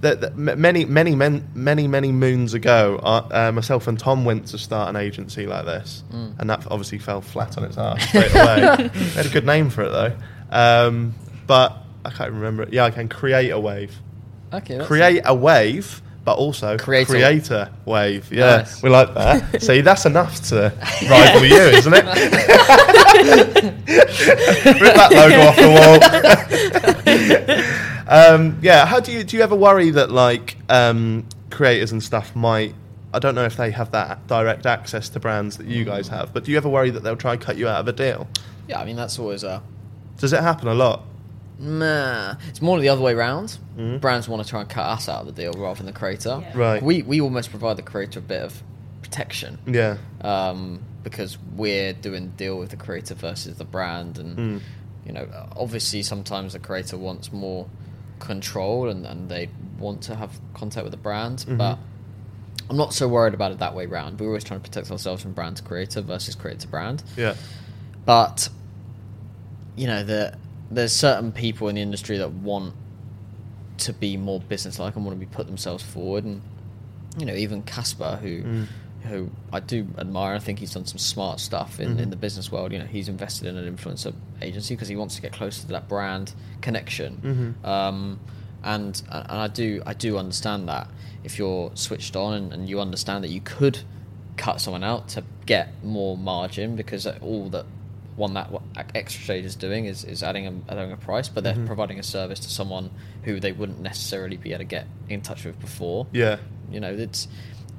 That, 0.02 0.20
that 0.20 0.36
many 0.36 0.84
many 0.84 1.14
men, 1.14 1.48
many 1.54 1.86
many 1.86 2.10
moons 2.12 2.54
ago, 2.54 2.98
uh, 3.02 3.28
uh, 3.30 3.52
myself 3.52 3.86
and 3.86 3.96
Tom 3.98 4.24
went 4.24 4.48
to 4.48 4.58
start 4.58 4.88
an 4.90 4.96
agency 4.96 5.46
like 5.46 5.64
this, 5.64 6.02
Mm. 6.12 6.34
and 6.40 6.50
that 6.50 6.66
obviously 6.70 6.98
fell 6.98 7.20
flat 7.20 7.56
on 7.56 7.62
its 7.64 7.78
ass 7.78 8.02
straight 8.08 8.34
away. 8.34 8.90
we 8.94 9.00
had 9.10 9.26
a 9.26 9.30
good 9.30 9.46
name 9.46 9.70
for 9.70 9.82
it 9.82 9.90
though, 9.90 10.12
um, 10.50 11.14
but 11.46 11.76
I 12.04 12.10
can't 12.10 12.32
remember 12.32 12.64
it. 12.64 12.72
Yeah, 12.72 12.84
I 12.84 12.90
can 12.90 13.08
create 13.08 13.50
a 13.50 13.60
wave. 13.60 13.96
okay, 14.52 14.84
create 14.84 15.22
a 15.24 15.34
wave, 15.36 16.02
but 16.24 16.34
also 16.36 16.76
Create 16.78 17.08
a- 17.50 17.70
wave. 17.84 18.28
Yeah, 18.32 18.56
Nice. 18.58 18.82
we 18.82 18.90
like 18.90 19.14
that. 19.14 19.62
See, 19.68 19.82
that's 19.82 20.04
enough 20.04 20.40
to 20.48 20.72
rival 21.08 21.44
you, 21.44 21.54
isn't 21.78 21.94
it? 21.94 22.04
Rip 24.82 24.94
that 24.96 25.12
logo 25.12 25.40
off 25.46 25.56
the 25.56 25.68
wall. 25.78 25.98
Um, 28.08 28.58
yeah, 28.62 28.86
how 28.86 29.00
do 29.00 29.12
you 29.12 29.24
do? 29.24 29.36
You 29.36 29.42
ever 29.42 29.54
worry 29.56 29.90
that 29.90 30.10
like 30.10 30.56
um, 30.68 31.26
creators 31.50 31.92
and 31.92 32.02
stuff 32.02 32.34
might? 32.36 32.74
I 33.14 33.18
don't 33.18 33.34
know 33.34 33.44
if 33.44 33.56
they 33.56 33.70
have 33.72 33.90
that 33.92 34.26
direct 34.26 34.64
access 34.64 35.08
to 35.10 35.20
brands 35.20 35.58
that 35.58 35.66
you 35.66 35.84
guys 35.84 36.08
have, 36.08 36.32
but 36.32 36.44
do 36.44 36.50
you 36.50 36.56
ever 36.56 36.68
worry 36.68 36.90
that 36.90 37.02
they'll 37.02 37.16
try 37.16 37.32
and 37.34 37.40
cut 37.42 37.56
you 37.58 37.68
out 37.68 37.80
of 37.80 37.88
a 37.88 37.92
deal? 37.92 38.26
Yeah, 38.68 38.80
I 38.80 38.84
mean 38.84 38.96
that's 38.96 39.18
always 39.18 39.44
a. 39.44 39.62
Does 40.18 40.32
it 40.32 40.40
happen 40.40 40.68
a 40.68 40.74
lot? 40.74 41.02
Nah, 41.58 42.36
it's 42.48 42.60
more 42.62 42.80
the 42.80 42.88
other 42.88 43.02
way 43.02 43.14
round. 43.14 43.58
Mhm. 43.76 44.00
Brands 44.00 44.28
want 44.28 44.42
to 44.42 44.48
try 44.48 44.60
and 44.60 44.68
cut 44.68 44.86
us 44.86 45.08
out 45.08 45.20
of 45.20 45.26
the 45.26 45.32
deal 45.32 45.52
rather 45.52 45.76
than 45.78 45.86
the 45.86 45.92
creator. 45.92 46.38
Yeah. 46.40 46.52
Right. 46.58 46.82
We 46.82 47.02
we 47.02 47.20
almost 47.20 47.50
provide 47.50 47.76
the 47.76 47.82
creator 47.82 48.18
a 48.18 48.22
bit 48.22 48.42
of 48.42 48.62
protection. 49.02 49.58
Yeah. 49.66 49.96
um, 50.22 50.80
because 51.02 51.36
we're 51.56 51.92
doing 51.92 52.26
the 52.26 52.32
deal 52.44 52.56
with 52.58 52.70
the 52.70 52.76
creator 52.76 53.14
versus 53.14 53.56
the 53.58 53.64
brand, 53.64 54.18
and 54.18 54.38
Mm. 54.38 54.60
you 55.04 55.12
know, 55.12 55.26
obviously 55.56 56.02
sometimes 56.02 56.52
the 56.52 56.60
creator 56.60 56.96
wants 56.96 57.32
more 57.32 57.66
control 58.22 58.88
and, 58.88 59.04
and 59.04 59.28
they 59.28 59.50
want 59.78 60.00
to 60.02 60.14
have 60.14 60.38
contact 60.54 60.84
with 60.84 60.92
the 60.92 60.96
brand, 60.96 61.44
Mhm. 61.48 61.58
but 61.58 61.78
I'm 62.70 62.76
not 62.76 62.94
so 62.94 63.06
worried 63.08 63.34
about 63.34 63.52
it 63.52 63.58
that 63.58 63.74
way 63.74 63.86
round. 63.86 64.18
We're 64.18 64.28
always 64.28 64.44
trying 64.44 64.60
to 64.60 64.68
protect 64.68 64.90
ourselves 64.90 65.22
from 65.22 65.32
brand 65.32 65.56
to 65.58 65.62
creator 65.62 66.00
versus 66.00 66.34
creator 66.34 66.60
to 66.60 66.68
brand, 66.68 67.02
Yeah. 67.16 67.34
but 68.06 68.48
you 69.76 69.86
know, 69.86 70.02
the, 70.04 70.36
there's 70.70 70.92
certain 70.92 71.32
people 71.32 71.68
in 71.68 71.74
the 71.76 71.80
industry 71.82 72.18
that 72.18 72.30
want 72.30 72.74
to 73.78 73.92
be 73.92 74.16
more 74.16 74.38
business-like 74.40 74.94
and 74.96 75.04
want 75.04 75.18
to 75.18 75.26
be 75.26 75.30
put 75.30 75.46
themselves 75.46 75.82
forward, 75.82 76.24
and 76.24 76.40
you 77.18 77.26
know, 77.26 77.34
even 77.34 77.62
Caspar, 77.62 78.18
who 78.22 78.42
Mm. 78.42 78.66
Who 79.04 79.30
I 79.52 79.60
do 79.60 79.86
admire. 79.98 80.34
I 80.34 80.38
think 80.38 80.58
he's 80.58 80.74
done 80.74 80.86
some 80.86 80.98
smart 80.98 81.40
stuff 81.40 81.80
in, 81.80 81.96
Mhm. 81.96 82.00
in 82.02 82.10
the 82.10 82.16
business 82.16 82.50
world. 82.52 82.72
You 82.72 82.78
know, 82.78 82.86
he's 82.86 83.08
invested 83.08 83.48
in 83.48 83.56
an 83.56 83.76
influencer 83.76 84.14
agency 84.40 84.74
because 84.74 84.88
he 84.88 84.96
wants 84.96 85.16
to 85.16 85.22
get 85.22 85.32
closer 85.32 85.62
to 85.62 85.68
that 85.68 85.88
brand 85.88 86.32
connection. 86.60 87.56
Mhm. 87.64 87.68
Um, 87.68 88.20
and 88.64 89.02
and 89.10 89.26
I 89.30 89.48
do 89.48 89.82
I 89.86 89.94
do 89.94 90.18
understand 90.18 90.68
that 90.68 90.88
if 91.24 91.38
you're 91.38 91.70
switched 91.74 92.14
on 92.16 92.34
and, 92.34 92.52
and 92.52 92.68
you 92.68 92.80
understand 92.80 93.24
that 93.24 93.30
you 93.30 93.40
could 93.40 93.80
cut 94.36 94.60
someone 94.60 94.82
out 94.84 95.08
to 95.08 95.22
get 95.46 95.84
more 95.84 96.16
margin 96.16 96.74
because 96.76 97.06
all 97.06 97.48
that 97.50 97.66
one 98.16 98.34
that 98.34 98.50
extra 98.94 99.22
shade 99.22 99.44
is 99.44 99.56
doing 99.56 99.86
is, 99.86 100.04
is 100.04 100.22
adding 100.22 100.46
a, 100.46 100.52
adding 100.72 100.92
a 100.92 100.96
price, 100.96 101.28
but 101.30 101.42
they're 101.44 101.54
Mhm. 101.54 101.66
providing 101.66 101.98
a 101.98 102.02
service 102.02 102.38
to 102.40 102.50
someone 102.50 102.90
who 103.24 103.40
they 103.40 103.52
wouldn't 103.52 103.80
necessarily 103.80 104.36
be 104.36 104.50
able 104.50 104.58
to 104.58 104.64
get 104.64 104.86
in 105.08 105.22
touch 105.22 105.44
with 105.46 105.58
before. 105.60 106.06
Yeah. 106.12 106.36
You 106.70 106.80
know, 106.80 106.92
it's 106.92 107.26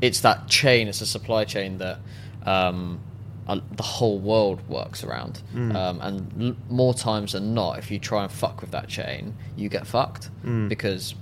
it's 0.02 0.22
that 0.22 0.48
chain, 0.48 0.88
it's 0.88 1.02
a 1.02 1.06
supply 1.06 1.46
chain 1.46 1.78
that 1.78 2.00
um, 2.46 3.00
uh, 3.48 3.60
the 3.72 3.84
whole 3.84 4.20
world 4.20 4.68
works 4.68 5.04
around. 5.04 5.42
Mm. 5.54 5.76
Um, 5.76 6.02
and 6.02 6.44
l- 6.44 6.56
more 6.70 6.94
times 6.94 7.34
than 7.34 7.54
not, 7.54 7.78
if 7.80 7.90
you 7.92 8.00
try 8.00 8.24
and 8.24 8.32
fuck 8.32 8.62
with 8.62 8.72
that 8.72 8.88
chain, 8.88 9.36
you 9.56 9.70
get 9.70 9.86
fucked. 9.88 10.30
Mm. 10.46 10.70
Because 10.70 11.16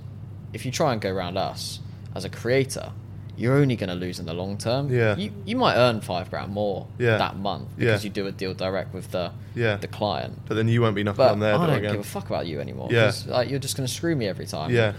if 0.52 0.64
you 0.66 0.72
try 0.72 0.92
and 0.92 1.00
go 1.00 1.10
around 1.10 1.36
us 1.36 1.80
as 2.14 2.24
a 2.24 2.28
creator, 2.28 2.92
you're 3.36 3.54
only 3.56 3.76
going 3.76 3.88
to 3.88 3.94
lose 3.94 4.18
in 4.20 4.26
the 4.26 4.34
long 4.34 4.58
term. 4.58 4.92
Yeah. 4.92 5.16
You, 5.16 5.32
you 5.46 5.56
might 5.56 5.76
earn 5.76 6.00
five 6.02 6.28
grand 6.30 6.52
more 6.52 6.86
Yeah. 6.98 7.16
that 7.16 7.36
month 7.36 7.68
because 7.76 8.04
Yeah. 8.04 8.08
you 8.08 8.12
do 8.12 8.26
a 8.26 8.32
deal 8.32 8.52
direct 8.52 8.92
with 8.92 9.10
the 9.10 9.32
Yeah. 9.54 9.76
the 9.76 9.88
client. 9.88 10.38
But 10.46 10.54
then 10.56 10.68
you 10.68 10.82
won't 10.82 10.94
be 10.94 11.02
knocking 11.02 11.16
But 11.16 11.32
on 11.32 11.40
their 11.40 11.54
I 11.54 11.66
don't 11.66 11.78
again. 11.78 11.92
give 11.92 12.00
a 12.02 12.04
fuck 12.04 12.26
about 12.26 12.46
you 12.46 12.60
anymore. 12.60 12.88
Yeah. 12.90 13.10
Like, 13.26 13.48
you're 13.48 13.58
just 13.58 13.76
going 13.76 13.86
to 13.86 13.92
screw 13.92 14.14
me 14.14 14.26
every 14.28 14.46
time. 14.46 14.70
Yeah. 14.70 14.92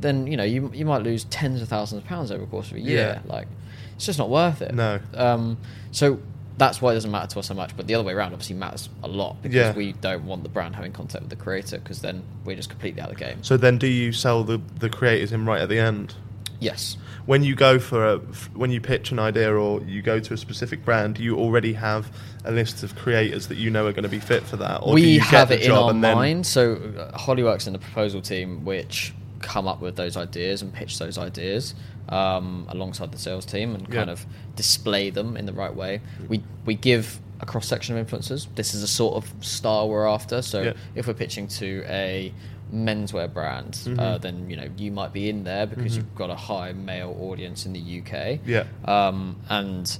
Then 0.00 0.26
you 0.26 0.36
know 0.36 0.44
you 0.44 0.70
you 0.74 0.84
might 0.84 1.02
lose 1.02 1.24
tens 1.24 1.60
of 1.62 1.68
thousands 1.68 2.02
of 2.02 2.08
pounds 2.08 2.30
over 2.30 2.40
the 2.44 2.50
course 2.50 2.70
of 2.70 2.76
a 2.76 2.80
year. 2.80 3.20
Yeah. 3.24 3.32
Like 3.32 3.48
it's 3.96 4.06
just 4.06 4.18
not 4.18 4.30
worth 4.30 4.62
it. 4.62 4.74
No. 4.74 5.00
Um. 5.14 5.58
So 5.92 6.18
that's 6.58 6.82
why 6.82 6.90
it 6.90 6.94
doesn't 6.94 7.10
matter 7.10 7.26
to 7.26 7.38
us 7.38 7.46
so 7.46 7.54
much. 7.54 7.74
But 7.76 7.86
the 7.86 7.94
other 7.94 8.04
way 8.04 8.12
around 8.12 8.32
obviously 8.32 8.56
matters 8.56 8.88
a 9.02 9.08
lot 9.08 9.40
because 9.42 9.54
Yeah. 9.56 9.72
we 9.74 9.92
don't 9.92 10.24
want 10.26 10.42
the 10.42 10.48
brand 10.50 10.74
having 10.76 10.92
contact 10.92 11.22
with 11.22 11.30
the 11.30 11.36
creator 11.36 11.78
because 11.78 12.00
then 12.02 12.22
we're 12.44 12.56
just 12.56 12.68
completely 12.68 13.00
out 13.00 13.10
of 13.10 13.16
the 13.18 13.24
game. 13.24 13.42
So 13.42 13.56
then, 13.56 13.78
do 13.78 13.86
you 13.86 14.12
sell 14.12 14.44
the 14.44 14.60
the 14.78 14.88
creators 14.90 15.32
in 15.32 15.46
right 15.46 15.60
at 15.60 15.68
the 15.68 15.78
end? 15.78 16.14
Yes. 16.60 16.98
When 17.24 17.42
you 17.42 17.54
go 17.54 17.78
for 17.78 18.06
a 18.06 18.18
when 18.54 18.70
you 18.70 18.80
pitch 18.80 19.10
an 19.12 19.18
idea 19.18 19.50
or 19.54 19.80
you 19.82 20.02
go 20.02 20.18
to 20.20 20.34
a 20.34 20.36
specific 20.36 20.84
brand, 20.84 21.18
you 21.18 21.36
already 21.38 21.72
have 21.74 22.10
a 22.44 22.50
list 22.50 22.82
of 22.82 22.94
creators 22.96 23.46
that 23.46 23.56
you 23.56 23.70
know 23.70 23.86
are 23.86 23.92
going 23.92 24.02
to 24.02 24.08
be 24.10 24.18
fit 24.20 24.42
for 24.42 24.56
that, 24.58 24.80
or 24.82 24.92
we 24.94 25.18
have 25.18 25.50
it 25.50 25.62
in 25.62 25.70
our 25.70 25.90
and 25.90 26.02
then- 26.04 26.14
mind. 26.16 26.46
So 26.46 26.74
uh, 26.98 27.16
Holly 27.16 27.42
works 27.42 27.66
in 27.66 27.72
the 27.72 27.78
proposal 27.78 28.20
team, 28.20 28.64
which 28.66 29.14
come 29.40 29.66
up 29.66 29.80
with 29.80 29.96
those 29.96 30.16
ideas 30.16 30.62
and 30.62 30.72
pitch 30.72 30.98
those 30.98 31.18
ideas 31.18 31.74
um, 32.08 32.66
alongside 32.68 33.10
the 33.12 33.18
sales 33.18 33.44
team 33.46 33.74
and 33.74 33.84
kind 33.90 34.06
Yeah. 34.08 34.12
of 34.12 34.26
display 34.56 35.10
them 35.10 35.36
in 35.36 35.46
the 35.46 35.52
right 35.52 35.74
way. 35.74 36.00
We 36.28 36.42
we 36.66 36.74
give 36.74 37.20
a 37.40 37.46
cross 37.46 37.66
section 37.66 37.96
of 37.96 38.06
influencers. 38.06 38.46
This 38.54 38.74
is 38.74 38.82
a 38.82 38.86
sort 38.88 39.14
of 39.16 39.32
style 39.44 39.88
we're 39.88 40.06
after. 40.06 40.42
So 40.42 40.62
Yeah. 40.62 40.72
if 40.94 41.06
we're 41.06 41.14
pitching 41.14 41.48
to 41.48 41.84
a 41.88 42.32
menswear 42.72 43.32
brand, 43.32 43.80
uh, 43.86 43.88
Mhm. 44.18 44.20
then 44.20 44.50
you 44.50 44.56
know 44.56 44.68
you 44.76 44.90
might 44.92 45.12
be 45.12 45.28
in 45.30 45.44
there 45.44 45.66
because 45.66 45.92
Mhm. 45.92 45.96
you've 45.96 46.14
got 46.14 46.30
a 46.30 46.34
high 46.36 46.72
male 46.72 47.16
audience 47.20 47.64
in 47.66 47.72
the 47.72 47.80
UK. 47.80 48.40
Yeah. 48.46 48.64
Um, 48.84 49.36
and 49.48 49.98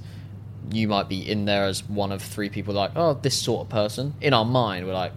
you 0.71 0.87
might 0.87 1.09
be 1.09 1.27
in 1.29 1.45
there 1.45 1.65
as 1.65 1.87
one 1.89 2.11
of 2.11 2.21
three 2.21 2.47
people 2.49 2.73
like, 2.73 2.91
oh, 2.95 3.17
this 3.21 3.35
sort 3.35 3.61
of 3.61 3.69
person. 3.69 4.13
In 4.21 4.33
our 4.33 4.45
mind, 4.45 4.85
we're 4.85 4.93
like, 4.93 5.11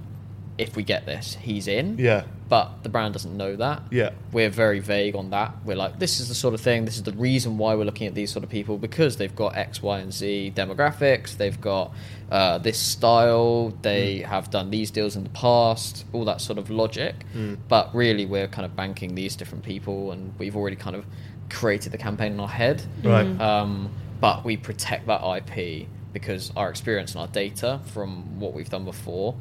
if 0.56 0.74
we 0.76 0.82
get 0.82 1.04
this, 1.06 1.36
he's 1.42 1.68
in. 1.68 1.98
Yeah. 1.98 2.22
But 2.48 2.82
the 2.82 2.90
brand 2.90 3.14
doesn't 3.14 3.34
know 3.36 3.56
that. 3.56 3.82
Yeah. 3.90 4.10
We're 4.30 4.50
very 4.50 4.78
vague 4.80 5.16
on 5.16 5.30
that. 5.30 5.54
We're 5.64 5.76
like, 5.76 5.98
this 5.98 6.20
is 6.20 6.28
the 6.28 6.34
sort 6.34 6.52
of 6.52 6.60
thing, 6.60 6.84
this 6.84 6.96
is 6.96 7.02
the 7.02 7.12
reason 7.12 7.56
why 7.56 7.74
we're 7.74 7.84
looking 7.84 8.06
at 8.06 8.14
these 8.14 8.30
sort 8.30 8.44
of 8.44 8.50
people 8.50 8.76
because 8.76 9.16
they've 9.16 9.34
got 9.34 9.56
X, 9.56 9.82
Y, 9.82 9.98
and 9.98 10.12
Z 10.12 10.52
demographics, 10.54 11.36
they've 11.38 11.58
got 11.60 11.92
uh, 12.30 12.58
this 12.58 12.78
style, 12.78 13.70
they 13.82 14.20
Mm. 14.20 14.24
have 14.26 14.50
done 14.50 14.70
these 14.70 14.90
deals 14.90 15.16
in 15.16 15.22
the 15.24 15.30
past, 15.30 16.04
all 16.12 16.24
that 16.26 16.40
sort 16.40 16.58
of 16.58 16.68
logic. 16.70 17.14
Mm. 17.34 17.58
But 17.68 17.94
really, 17.94 18.26
we're 18.26 18.48
kind 18.48 18.66
of 18.66 18.76
banking 18.76 19.14
these 19.14 19.36
different 19.36 19.64
people 19.64 20.12
and 20.12 20.32
we've 20.38 20.56
already 20.56 20.76
kind 20.76 20.96
of 20.96 21.04
created 21.50 21.92
the 21.92 21.98
campaign 21.98 22.32
in 22.32 22.40
our 22.40 22.48
head. 22.48 22.82
Right. 23.02 23.26
Mm. 23.26 23.40
Um, 23.40 23.90
but 24.20 24.44
we 24.44 24.56
protect 24.58 25.06
that 25.06 25.22
IP 25.22 25.86
because 26.12 26.52
our 26.56 26.68
experience 26.70 27.12
and 27.12 27.20
our 27.22 27.26
data 27.28 27.80
from 27.86 28.38
what 28.38 28.52
we've 28.54 28.70
done 28.70 28.84
before 28.84 29.34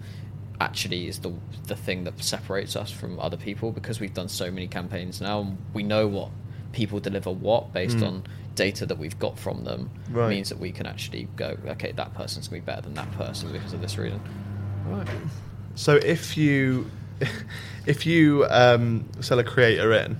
actually 0.63 1.07
is 1.07 1.19
the 1.19 1.33
the 1.67 1.75
thing 1.75 2.03
that 2.05 2.15
separates 2.23 2.75
us 2.75 2.89
from 2.91 3.19
other 3.19 3.37
people 3.37 3.71
because 3.71 3.99
we've 3.99 4.13
done 4.13 4.29
so 4.29 4.49
many 4.49 4.67
campaigns 4.67 5.19
now 5.21 5.41
and 5.41 5.57
we 5.73 5.83
know 5.83 6.07
what 6.07 6.29
people 6.71 6.99
deliver 6.99 7.31
what 7.31 7.71
based 7.73 7.97
Mm. 7.97 8.07
on 8.07 8.23
data 8.55 8.85
that 8.85 8.97
we've 8.97 9.17
got 9.19 9.37
from 9.37 9.63
them 9.63 9.89
Right. 10.09 10.29
means 10.29 10.49
that 10.49 10.59
we 10.59 10.71
can 10.71 10.85
actually 10.85 11.27
go 11.35 11.57
okay 11.73 11.91
that 12.01 12.13
person's 12.13 12.47
going 12.47 12.61
to 12.61 12.65
be 12.65 12.71
better 12.71 12.81
than 12.87 12.93
that 12.95 13.11
person 13.13 13.51
because 13.51 13.73
of 13.73 13.81
this 13.81 13.97
reason 13.97 14.19
Right. 14.87 15.07
So 15.75 15.95
if 15.95 16.37
you 16.37 16.89
if 17.85 18.05
you 18.05 18.45
um, 18.49 19.05
sell 19.21 19.39
a 19.39 19.43
creator 19.43 19.93
in, 19.93 20.17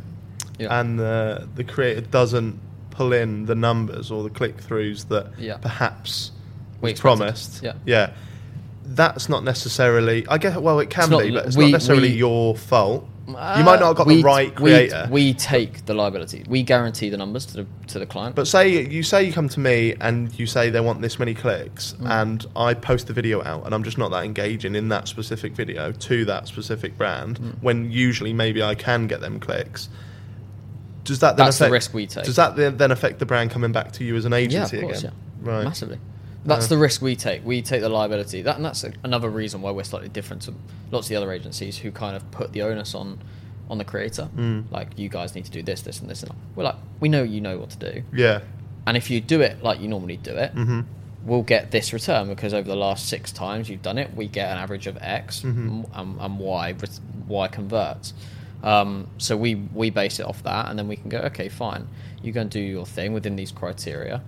Yeah. 0.59 0.79
and 0.79 0.99
the 0.99 1.47
the 1.55 1.63
creator 1.63 2.01
doesn't 2.01 2.59
pull 2.91 3.11
in 3.13 3.45
the 3.45 3.55
numbers 3.55 4.11
or 4.11 4.23
the 4.23 4.29
click 4.29 4.57
throughs 4.57 5.07
that 5.09 5.25
Yeah. 5.39 5.57
perhaps 5.57 6.31
We 6.81 6.91
was 6.91 6.99
promised, 6.99 7.63
Yeah. 7.63 7.73
yeah, 7.85 8.11
that's 8.86 9.29
not 9.29 9.43
necessarily. 9.43 10.25
I 10.27 10.38
guess 10.38 10.57
well, 10.57 10.79
it 10.79 10.89
can 10.89 11.09
not- 11.09 11.21
be, 11.23 11.31
but 11.31 11.45
it's 11.47 11.55
we- 11.57 11.65
not 11.65 11.71
necessarily 11.73 12.09
we- 12.09 12.15
your 12.17 12.55
fault. 12.55 13.07
Uh, 13.25 13.55
you 13.57 13.63
might 13.63 13.79
not 13.79 13.88
have 13.88 13.95
got 13.95 14.05
we- 14.07 14.17
the 14.17 14.23
right 14.23 14.53
creator. 14.53 15.07
we, 15.09 15.34
take 15.34 15.86
the 15.86 15.93
liability 15.93 16.43
we 16.49 16.61
guarantee 16.61 17.07
the 17.09 17.15
numbers 17.15 17.45
to 17.45 17.53
the 17.55 17.65
to 17.88 17.97
the 17.97 18.05
client 18.05 18.36
But 18.36 18.49
say 18.49 18.86
you 18.86 19.01
say 19.01 19.23
you 19.23 19.31
come 19.31 19.47
to 19.47 19.61
me 19.61 19.95
and 20.01 20.38
you 20.38 20.45
say 20.45 20.69
they 20.69 20.81
want 20.81 21.01
this 21.01 21.17
many 21.19 21.34
clicks, 21.34 21.95
Mm. 22.01 22.09
and 22.21 22.45
I 22.53 22.73
post 22.73 23.07
the 23.07 23.13
video 23.13 23.41
out, 23.41 23.65
and 23.65 23.73
I'm 23.73 23.84
just 23.86 23.97
not 23.97 24.11
that 24.11 24.25
engaging 24.25 24.75
in 24.75 24.89
that 24.89 25.07
specific 25.07 25.53
video 25.55 25.93
to 25.93 26.25
that 26.25 26.49
specific 26.49 26.97
brand. 26.97 27.39
Mm. 27.39 27.55
When 27.61 27.89
usually 27.91 28.34
maybe 28.34 28.61
I 28.61 28.75
can 28.75 29.07
get 29.07 29.21
them 29.21 29.39
clicks. 29.39 29.88
Does 31.05 31.19
that 31.19 31.38
then 31.38 31.45
That's 31.45 31.59
the 31.59 31.65
affect, 31.65 31.71
risk 31.71 31.93
we 31.93 32.07
take. 32.07 32.25
Does 32.25 32.36
that 32.36 32.55
then 32.57 32.91
affect 32.91 33.19
the 33.19 33.25
brand 33.25 33.51
coming 33.51 33.71
back 33.71 33.93
to 33.93 34.03
you 34.03 34.17
as 34.17 34.25
an 34.25 34.34
agency 34.34 34.77
Yeah, 34.77 34.84
course, 34.84 34.99
again? 34.99 35.13
yeah. 35.45 35.49
Right. 35.51 35.63
Massively. 35.63 35.99
That's 36.45 36.67
the 36.67 36.77
risk 36.77 37.01
we 37.01 37.15
take. 37.15 37.45
We 37.45 37.61
take 37.61 37.81
the 37.81 37.89
liability. 37.89 38.41
That, 38.41 38.57
and 38.57 38.65
that's 38.65 38.83
a, 38.83 38.91
another 39.03 39.29
reason 39.29 39.61
why 39.61 39.71
we're 39.71 39.83
slightly 39.83 40.09
different 40.09 40.41
to 40.43 40.53
lots 40.91 41.05
of 41.07 41.09
the 41.09 41.15
other 41.15 41.31
agencies 41.31 41.77
who 41.77 41.91
kind 41.91 42.15
of 42.15 42.29
put 42.31 42.51
the 42.53 42.61
onus 42.63 42.93
on 42.95 43.19
on 43.69 43.77
the 43.77 43.85
creator. 43.85 44.27
Mm. 44.35 44.69
Like, 44.71 44.89
you 44.97 45.07
guys 45.09 45.35
need 45.35 45.45
to 45.45 45.51
do 45.51 45.63
this, 45.63 45.81
this, 45.81 46.01
and 46.01 46.09
this. 46.09 46.21
And 46.21 46.33
we're 46.55 46.65
like, 46.65 46.75
we 46.99 47.07
know 47.07 47.23
you 47.23 47.39
know 47.39 47.57
what 47.57 47.69
to 47.71 47.77
do. 47.93 48.03
Yeah. 48.13 48.41
And 48.85 48.97
if 48.97 49.09
you 49.09 49.21
do 49.21 49.39
it 49.41 49.63
like 49.63 49.79
you 49.79 49.87
normally 49.87 50.17
do 50.17 50.31
it, 50.35 50.51
hmm 50.51 50.81
we'll 51.25 51.41
get 51.41 51.71
this 51.71 51.93
return 51.93 52.27
because 52.27 52.53
over 52.53 52.67
the 52.67 52.75
last 52.75 53.07
six 53.07 53.31
times 53.31 53.69
you've 53.69 53.81
done 53.81 53.97
it, 53.97 54.13
we 54.13 54.27
get 54.27 54.51
an 54.51 54.57
average 54.57 54.87
of 54.87 54.97
X 54.99 55.39
Mhm. 55.43 55.85
and, 55.95 56.19
and 56.19 56.37
Y, 56.37 56.75
Y 57.29 57.47
converts. 57.47 58.13
Um, 58.61 59.07
so 59.17 59.37
we, 59.37 59.55
we 59.55 59.89
base 59.89 60.19
it 60.19 60.25
off 60.25 60.43
that, 60.43 60.67
and 60.69 60.77
then 60.77 60.89
we 60.89 60.97
can 60.97 61.07
go, 61.07 61.19
okay, 61.19 61.47
fine, 61.47 61.87
you 62.21 62.33
go 62.33 62.41
and 62.41 62.49
do 62.49 62.59
your 62.59 62.85
thing 62.85 63.13
within 63.13 63.37
these 63.37 63.53
criteria, 63.53 64.21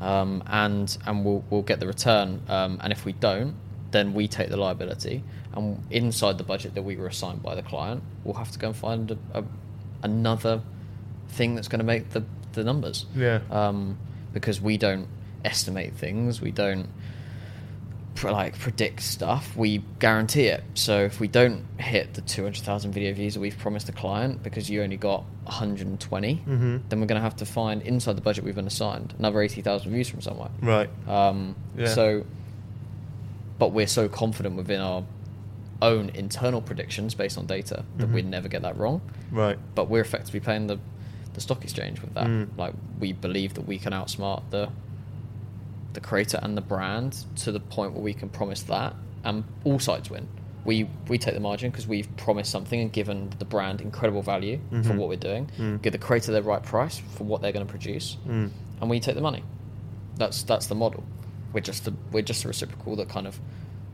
um, 0.00 0.42
and 0.46 0.96
and 1.06 1.24
we'll 1.24 1.44
we'll 1.50 1.62
get 1.62 1.80
the 1.80 1.86
return. 1.86 2.42
Um, 2.48 2.78
and 2.82 2.92
if 2.92 3.04
we 3.04 3.12
don't, 3.12 3.54
then 3.90 4.14
we 4.14 4.28
take 4.28 4.48
the 4.48 4.56
liability, 4.56 5.22
and 5.54 5.82
inside 5.90 6.38
the 6.38 6.44
budget 6.44 6.74
that 6.74 6.82
we 6.82 6.96
were 6.96 7.06
assigned 7.06 7.42
by 7.42 7.54
the 7.54 7.62
client, 7.62 8.02
we'll 8.24 8.34
have 8.34 8.50
to 8.52 8.58
go 8.58 8.68
and 8.68 8.76
find 8.76 9.10
a, 9.10 9.18
a, 9.34 9.44
another 10.02 10.62
thing 11.28 11.54
that's 11.54 11.68
going 11.68 11.78
to 11.80 11.84
make 11.84 12.10
the 12.10 12.24
the 12.52 12.62
numbers 12.64 13.06
Yeah. 13.16 13.40
um, 13.50 13.96
because 14.34 14.60
we 14.60 14.76
don't 14.76 15.08
estimate 15.44 15.94
things. 15.94 16.40
We 16.40 16.50
don't 16.50 16.88
like 18.24 18.58
predict 18.58 19.00
stuff. 19.02 19.56
We 19.56 19.82
guarantee 19.98 20.46
it. 20.46 20.62
So 20.74 21.04
if 21.04 21.18
we 21.20 21.28
don't 21.28 21.64
hit 21.78 22.14
the 22.14 22.20
200,000 22.20 22.92
video 22.92 23.12
views 23.14 23.34
that 23.34 23.40
we've 23.40 23.56
promised 23.58 23.86
the 23.86 23.92
client 23.92 24.42
because 24.42 24.68
you 24.70 24.82
only 24.82 24.96
got 24.96 25.24
120, 25.44 26.42
Mhm. 26.46 26.82
then 26.88 27.00
we're 27.00 27.06
going 27.06 27.18
to 27.18 27.22
have 27.22 27.36
to 27.36 27.46
find 27.46 27.82
inside 27.82 28.16
the 28.16 28.20
budget 28.22 28.44
we've 28.44 28.54
been 28.54 28.66
assigned 28.66 29.14
another 29.18 29.40
80,000 29.42 29.90
views 29.90 30.08
from 30.08 30.20
somewhere. 30.20 30.50
Right. 30.60 30.90
Um, 31.08 31.56
Yeah. 31.76 31.86
So, 31.86 32.24
but 33.58 33.72
we're 33.72 33.86
so 33.86 34.08
confident 34.08 34.56
within 34.56 34.80
our 34.80 35.04
own 35.80 36.10
internal 36.14 36.60
predictions 36.60 37.14
based 37.14 37.36
on 37.38 37.46
data 37.46 37.84
that 37.98 38.08
Mhm. 38.08 38.12
we'd 38.14 38.26
never 38.26 38.46
get 38.48 38.62
that 38.62 38.76
wrong 38.76 39.00
Right. 39.32 39.58
but 39.74 39.88
we're 39.90 40.00
effectively 40.02 40.40
playing 40.40 40.66
the 40.68 40.78
the 41.34 41.40
stock 41.40 41.64
exchange 41.64 42.02
with 42.02 42.12
that. 42.12 42.26
Mm. 42.26 42.48
Like 42.58 42.74
we 43.00 43.12
believe 43.14 43.54
that 43.54 43.66
we 43.66 43.78
can 43.78 43.94
outsmart 43.94 44.42
the 44.50 44.68
the 45.92 46.00
creator 46.00 46.38
and 46.42 46.56
the 46.56 46.60
brand 46.62 47.24
to 47.36 47.52
the 47.52 47.60
point 47.60 47.92
where 47.92 48.02
we 48.02 48.14
can 48.14 48.28
promise 48.28 48.62
that, 48.64 48.94
and 49.24 49.44
all 49.64 49.78
sides 49.78 50.10
win. 50.10 50.26
We 50.64 50.88
we 51.08 51.18
take 51.18 51.34
the 51.34 51.40
margin 51.40 51.70
because 51.70 51.86
we've 51.88 52.08
promised 52.16 52.50
something 52.50 52.80
and 52.80 52.92
given 52.92 53.30
the 53.38 53.44
brand 53.44 53.80
incredible 53.80 54.22
value 54.22 54.60
for 54.70 54.76
Mhm. 54.76 54.96
what 54.96 55.08
we're 55.08 55.16
doing. 55.16 55.50
Mm. 55.58 55.82
Give 55.82 55.92
the 55.92 55.98
creator 55.98 56.30
their 56.32 56.42
right 56.42 56.62
price 56.62 56.98
for 56.98 57.24
what 57.24 57.42
they're 57.42 57.52
going 57.52 57.66
to 57.66 57.70
produce, 57.70 58.16
Mm. 58.26 58.50
and 58.80 58.90
we 58.90 59.00
take 59.00 59.16
the 59.16 59.20
money. 59.20 59.42
That's 60.16 60.42
that's 60.44 60.66
the 60.68 60.74
model. 60.76 61.02
We're 61.52 61.60
just 61.60 61.84
the 61.84 61.94
we're 62.12 62.22
just 62.22 62.44
a 62.44 62.48
reciprocal 62.48 62.94
that 62.96 63.08
kind 63.08 63.26
of 63.26 63.40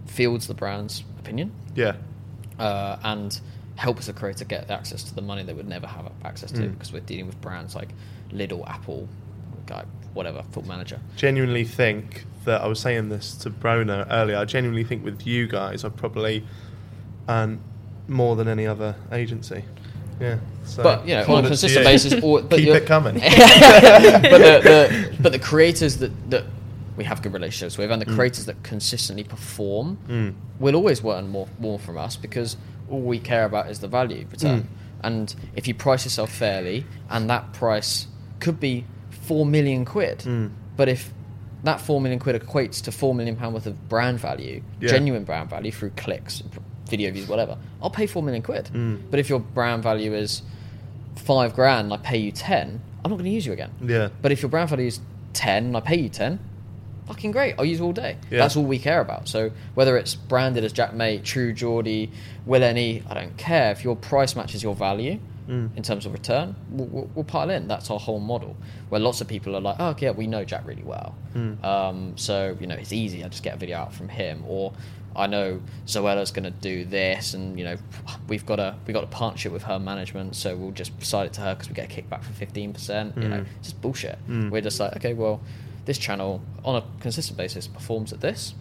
fields 0.06 0.46
the 0.46 0.54
brand's 0.54 1.04
opinion 1.18 1.52
Yeah. 1.74 1.94
uh, 2.58 2.96
and 3.02 3.40
helps 3.76 4.06
the 4.06 4.12
creator 4.12 4.44
get 4.44 4.70
access 4.70 5.02
to 5.04 5.14
the 5.14 5.22
money 5.22 5.42
they 5.44 5.52
would 5.54 5.68
never 5.68 5.86
have 5.86 6.10
access 6.24 6.50
to 6.52 6.62
Mm. 6.62 6.72
because 6.72 6.92
we're 6.92 7.00
dealing 7.00 7.26
with 7.26 7.40
brands 7.40 7.74
like 7.76 7.90
Lidl, 8.30 8.68
Apple, 8.68 9.08
like 9.70 9.86
whatever, 10.18 10.42
Football 10.52 10.64
Manager. 10.76 11.00
genuinely 11.16 11.64
think 11.64 12.24
that 12.44 12.60
I 12.62 12.66
was 12.66 12.78
saying 12.80 13.08
this 13.08 13.34
to 13.38 13.50
Brona 13.50 14.06
earlier. 14.10 14.36
I 14.36 14.44
genuinely 14.44 14.84
think 14.84 15.04
with 15.04 15.26
you 15.26 15.46
guys, 15.46 15.84
I 15.84 15.88
probably 15.88 16.44
earn 17.28 17.60
more 18.08 18.36
than 18.36 18.48
any 18.48 18.66
other 18.66 18.94
agency. 19.12 19.64
Yeah. 20.20 20.38
So 20.64 20.82
but 20.82 21.06
you 21.06 21.14
know, 21.14 21.24
on 21.34 21.44
a 21.44 21.48
consistent 21.48 21.84
basis, 21.84 22.14
or, 22.22 22.42
but 22.42 22.58
keep 22.58 22.68
it 22.68 22.86
coming. 22.86 23.14
but 23.20 24.38
the, 24.38 24.60
the 24.62 25.16
but 25.20 25.32
the 25.32 25.38
creators 25.38 25.98
that 25.98 26.10
that 26.30 26.44
we 26.96 27.04
have 27.04 27.22
good 27.22 27.32
relationships 27.32 27.78
with 27.78 27.90
and 27.92 28.02
the 28.02 28.06
Mm. 28.06 28.16
creators 28.16 28.46
that 28.46 28.60
consistently 28.64 29.22
perform 29.24 29.96
Mm. 30.08 30.34
will 30.58 30.74
always 30.74 31.04
earn 31.04 31.28
more 31.28 31.48
more 31.60 31.78
from 31.78 31.96
us 31.96 32.16
because 32.16 32.56
all 32.90 33.00
we 33.00 33.18
care 33.20 33.44
about 33.44 33.70
is 33.70 33.78
the 33.78 33.88
value 33.88 34.26
return. 34.30 34.62
Mm. 34.62 34.66
And 35.04 35.34
if 35.54 35.68
you 35.68 35.74
price 35.74 36.04
yourself 36.04 36.32
fairly, 36.32 36.84
and 37.08 37.30
that 37.30 37.52
price 37.52 38.08
could 38.40 38.58
be 38.58 38.84
four 39.28 39.44
million 39.46 39.84
quid, 39.84 40.18
Mm. 40.20 40.50
but 40.76 40.88
if 40.88 41.12
that 41.64 41.80
four 41.80 42.00
million 42.00 42.18
quid 42.20 42.40
equates 42.40 42.82
to 42.82 42.90
four 42.92 43.14
million 43.14 43.36
pound 43.36 43.54
worth 43.54 43.66
of 43.66 43.88
brand 43.88 44.18
value, 44.18 44.62
Yeah. 44.80 44.88
genuine 44.90 45.24
brand 45.24 45.50
value 45.50 45.70
through 45.72 45.90
clicks, 45.96 46.42
video 46.88 47.10
views, 47.12 47.28
whatever, 47.28 47.56
I'll 47.82 47.90
pay 47.90 48.06
four 48.06 48.22
million 48.22 48.42
quid. 48.42 48.70
Mm. 48.72 48.98
But 49.10 49.20
if 49.20 49.28
your 49.28 49.40
brand 49.40 49.82
value 49.82 50.14
is 50.14 50.42
five 51.16 51.54
grand, 51.54 51.86
and 51.86 51.92
I 51.92 51.96
pay 51.98 52.18
you 52.18 52.32
ten, 52.32 52.80
I'm 53.04 53.10
not 53.10 53.16
going 53.16 53.30
to 53.30 53.34
use 53.34 53.46
you 53.46 53.52
again. 53.52 53.70
Yeah. 53.84 54.08
But 54.22 54.32
if 54.32 54.42
your 54.42 54.48
brand 54.48 54.70
value 54.70 54.86
is 54.86 55.00
10 55.34 55.66
and 55.66 55.76
I 55.76 55.80
pay 55.80 55.96
you 55.98 56.08
10, 56.08 56.38
fucking 57.06 57.30
great. 57.30 57.54
I'll 57.58 57.64
use 57.64 57.80
all 57.80 57.92
day. 57.92 58.16
Yeah. 58.30 58.38
That's 58.38 58.56
all 58.56 58.64
we 58.64 58.78
care 58.78 59.00
about. 59.00 59.28
So 59.28 59.50
whether 59.74 59.96
it's 59.96 60.14
branded 60.14 60.64
as 60.64 60.72
JaackMaate, 60.72 61.22
True 61.22 61.52
Geordie, 61.52 62.10
WillNE, 62.46 63.02
I 63.08 63.14
don't 63.14 63.36
care. 63.36 63.70
If 63.70 63.84
your 63.84 63.94
price 63.96 64.34
matches 64.36 64.62
your 64.62 64.74
value 64.74 65.18
Mm. 65.48 65.74
in 65.76 65.82
terms 65.82 66.04
of 66.04 66.12
return, 66.12 66.54
we'll, 66.70 66.86
we'll, 66.88 67.10
we'll 67.14 67.24
pile 67.24 67.48
in. 67.48 67.68
That's 67.68 67.90
our 67.90 67.98
whole 67.98 68.20
model. 68.20 68.54
Where 68.90 69.00
lots 69.00 69.22
of 69.22 69.28
people 69.28 69.56
are 69.56 69.60
like, 69.62 69.76
oh, 69.78 69.96
yeah, 69.98 70.10
we 70.10 70.26
know 70.26 70.44
Jack 70.44 70.66
really 70.66 70.82
well. 70.82 71.14
Mm. 71.34 71.64
Um, 71.64 72.12
so, 72.16 72.56
you 72.60 72.66
know, 72.66 72.74
it's 72.74 72.92
easy. 72.92 73.24
I 73.24 73.28
just 73.28 73.42
get 73.42 73.54
a 73.54 73.56
video 73.58 73.78
out 73.78 73.94
from 73.94 74.10
him. 74.10 74.44
Or 74.46 74.74
I 75.16 75.26
know 75.26 75.60
Zoella's 75.86 76.30
going 76.30 76.44
to 76.44 76.50
do 76.50 76.84
this, 76.84 77.34
and 77.34 77.58
you 77.58 77.64
know 77.64 77.76
we've 78.28 78.46
got 78.46 78.60
a 78.60 78.76
we 78.86 78.92
got 78.92 79.04
a 79.04 79.08
partnership 79.08 79.52
with 79.52 79.64
her 79.64 79.78
management, 79.78 80.36
so 80.36 80.54
we'll 80.56 80.70
just 80.70 80.92
side 81.02 81.26
it 81.26 81.32
to 81.34 81.40
her 81.40 81.54
because 81.54 81.68
we 81.68 81.74
get 81.74 81.90
a 81.90 82.02
kickback 82.02 82.22
for 82.22 82.32
fifteen 82.32 82.72
percent. 82.72 83.16
You 83.16 83.28
know, 83.28 83.44
it's 83.58 83.70
just 83.70 83.80
bullshit. 83.80 84.18
We're 84.28 84.60
just 84.60 84.78
like, 84.78 84.94
okay, 84.96 85.14
well, 85.14 85.40
this 85.86 85.98
channel 85.98 86.40
on 86.64 86.76
a 86.76 86.84
consistent 87.00 87.36
basis 87.36 87.66
performs 87.66 88.12
at 88.12 88.20
this. 88.20 88.54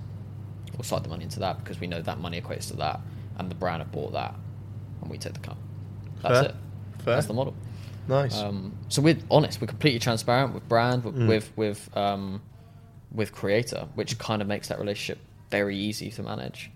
We'll 0.74 0.84
side 0.84 1.04
the 1.04 1.10
money 1.10 1.24
into 1.26 1.40
that 1.42 1.60
because 1.60 1.80
we 1.80 1.88
know 1.88 2.02
that 2.02 2.20
money 2.20 2.42
equates 2.42 2.68
to 2.70 2.78
that, 2.78 3.02
and 3.38 3.52
the 3.52 3.56
brand 3.56 3.84
have 3.84 3.92
bought 3.92 4.14
that, 4.14 4.34
and 5.02 5.12
we 5.12 5.18
take 5.18 5.34
the 5.34 5.40
cut. 5.40 5.58
That's 6.24 6.40
Fair. 6.40 6.50
it. 6.50 6.56
Fair. 7.08 7.16
That's 7.16 7.28
the 7.28 7.34
model. 7.34 7.53
Nice. 8.08 8.38
Um, 8.38 8.74
so 8.89 9.01
we're 9.01 9.18
honest. 9.30 9.60
We're 9.60 9.68
completely 9.68 9.99
transparent 9.99 10.53
with 10.53 10.68
brand, 10.70 11.03
with 11.03 11.16
Mm. 11.16 11.28
with 11.28 11.51
with, 11.58 11.97
um, 11.97 12.41
with 13.12 13.32
creator, 13.32 13.88
which 13.95 14.18
kind 14.18 14.41
of 14.41 14.47
makes 14.47 14.68
that 14.70 14.80
relationship 14.80 15.20
very 15.49 15.78
easy 15.78 16.10
to 16.12 16.24
manage 16.24 16.70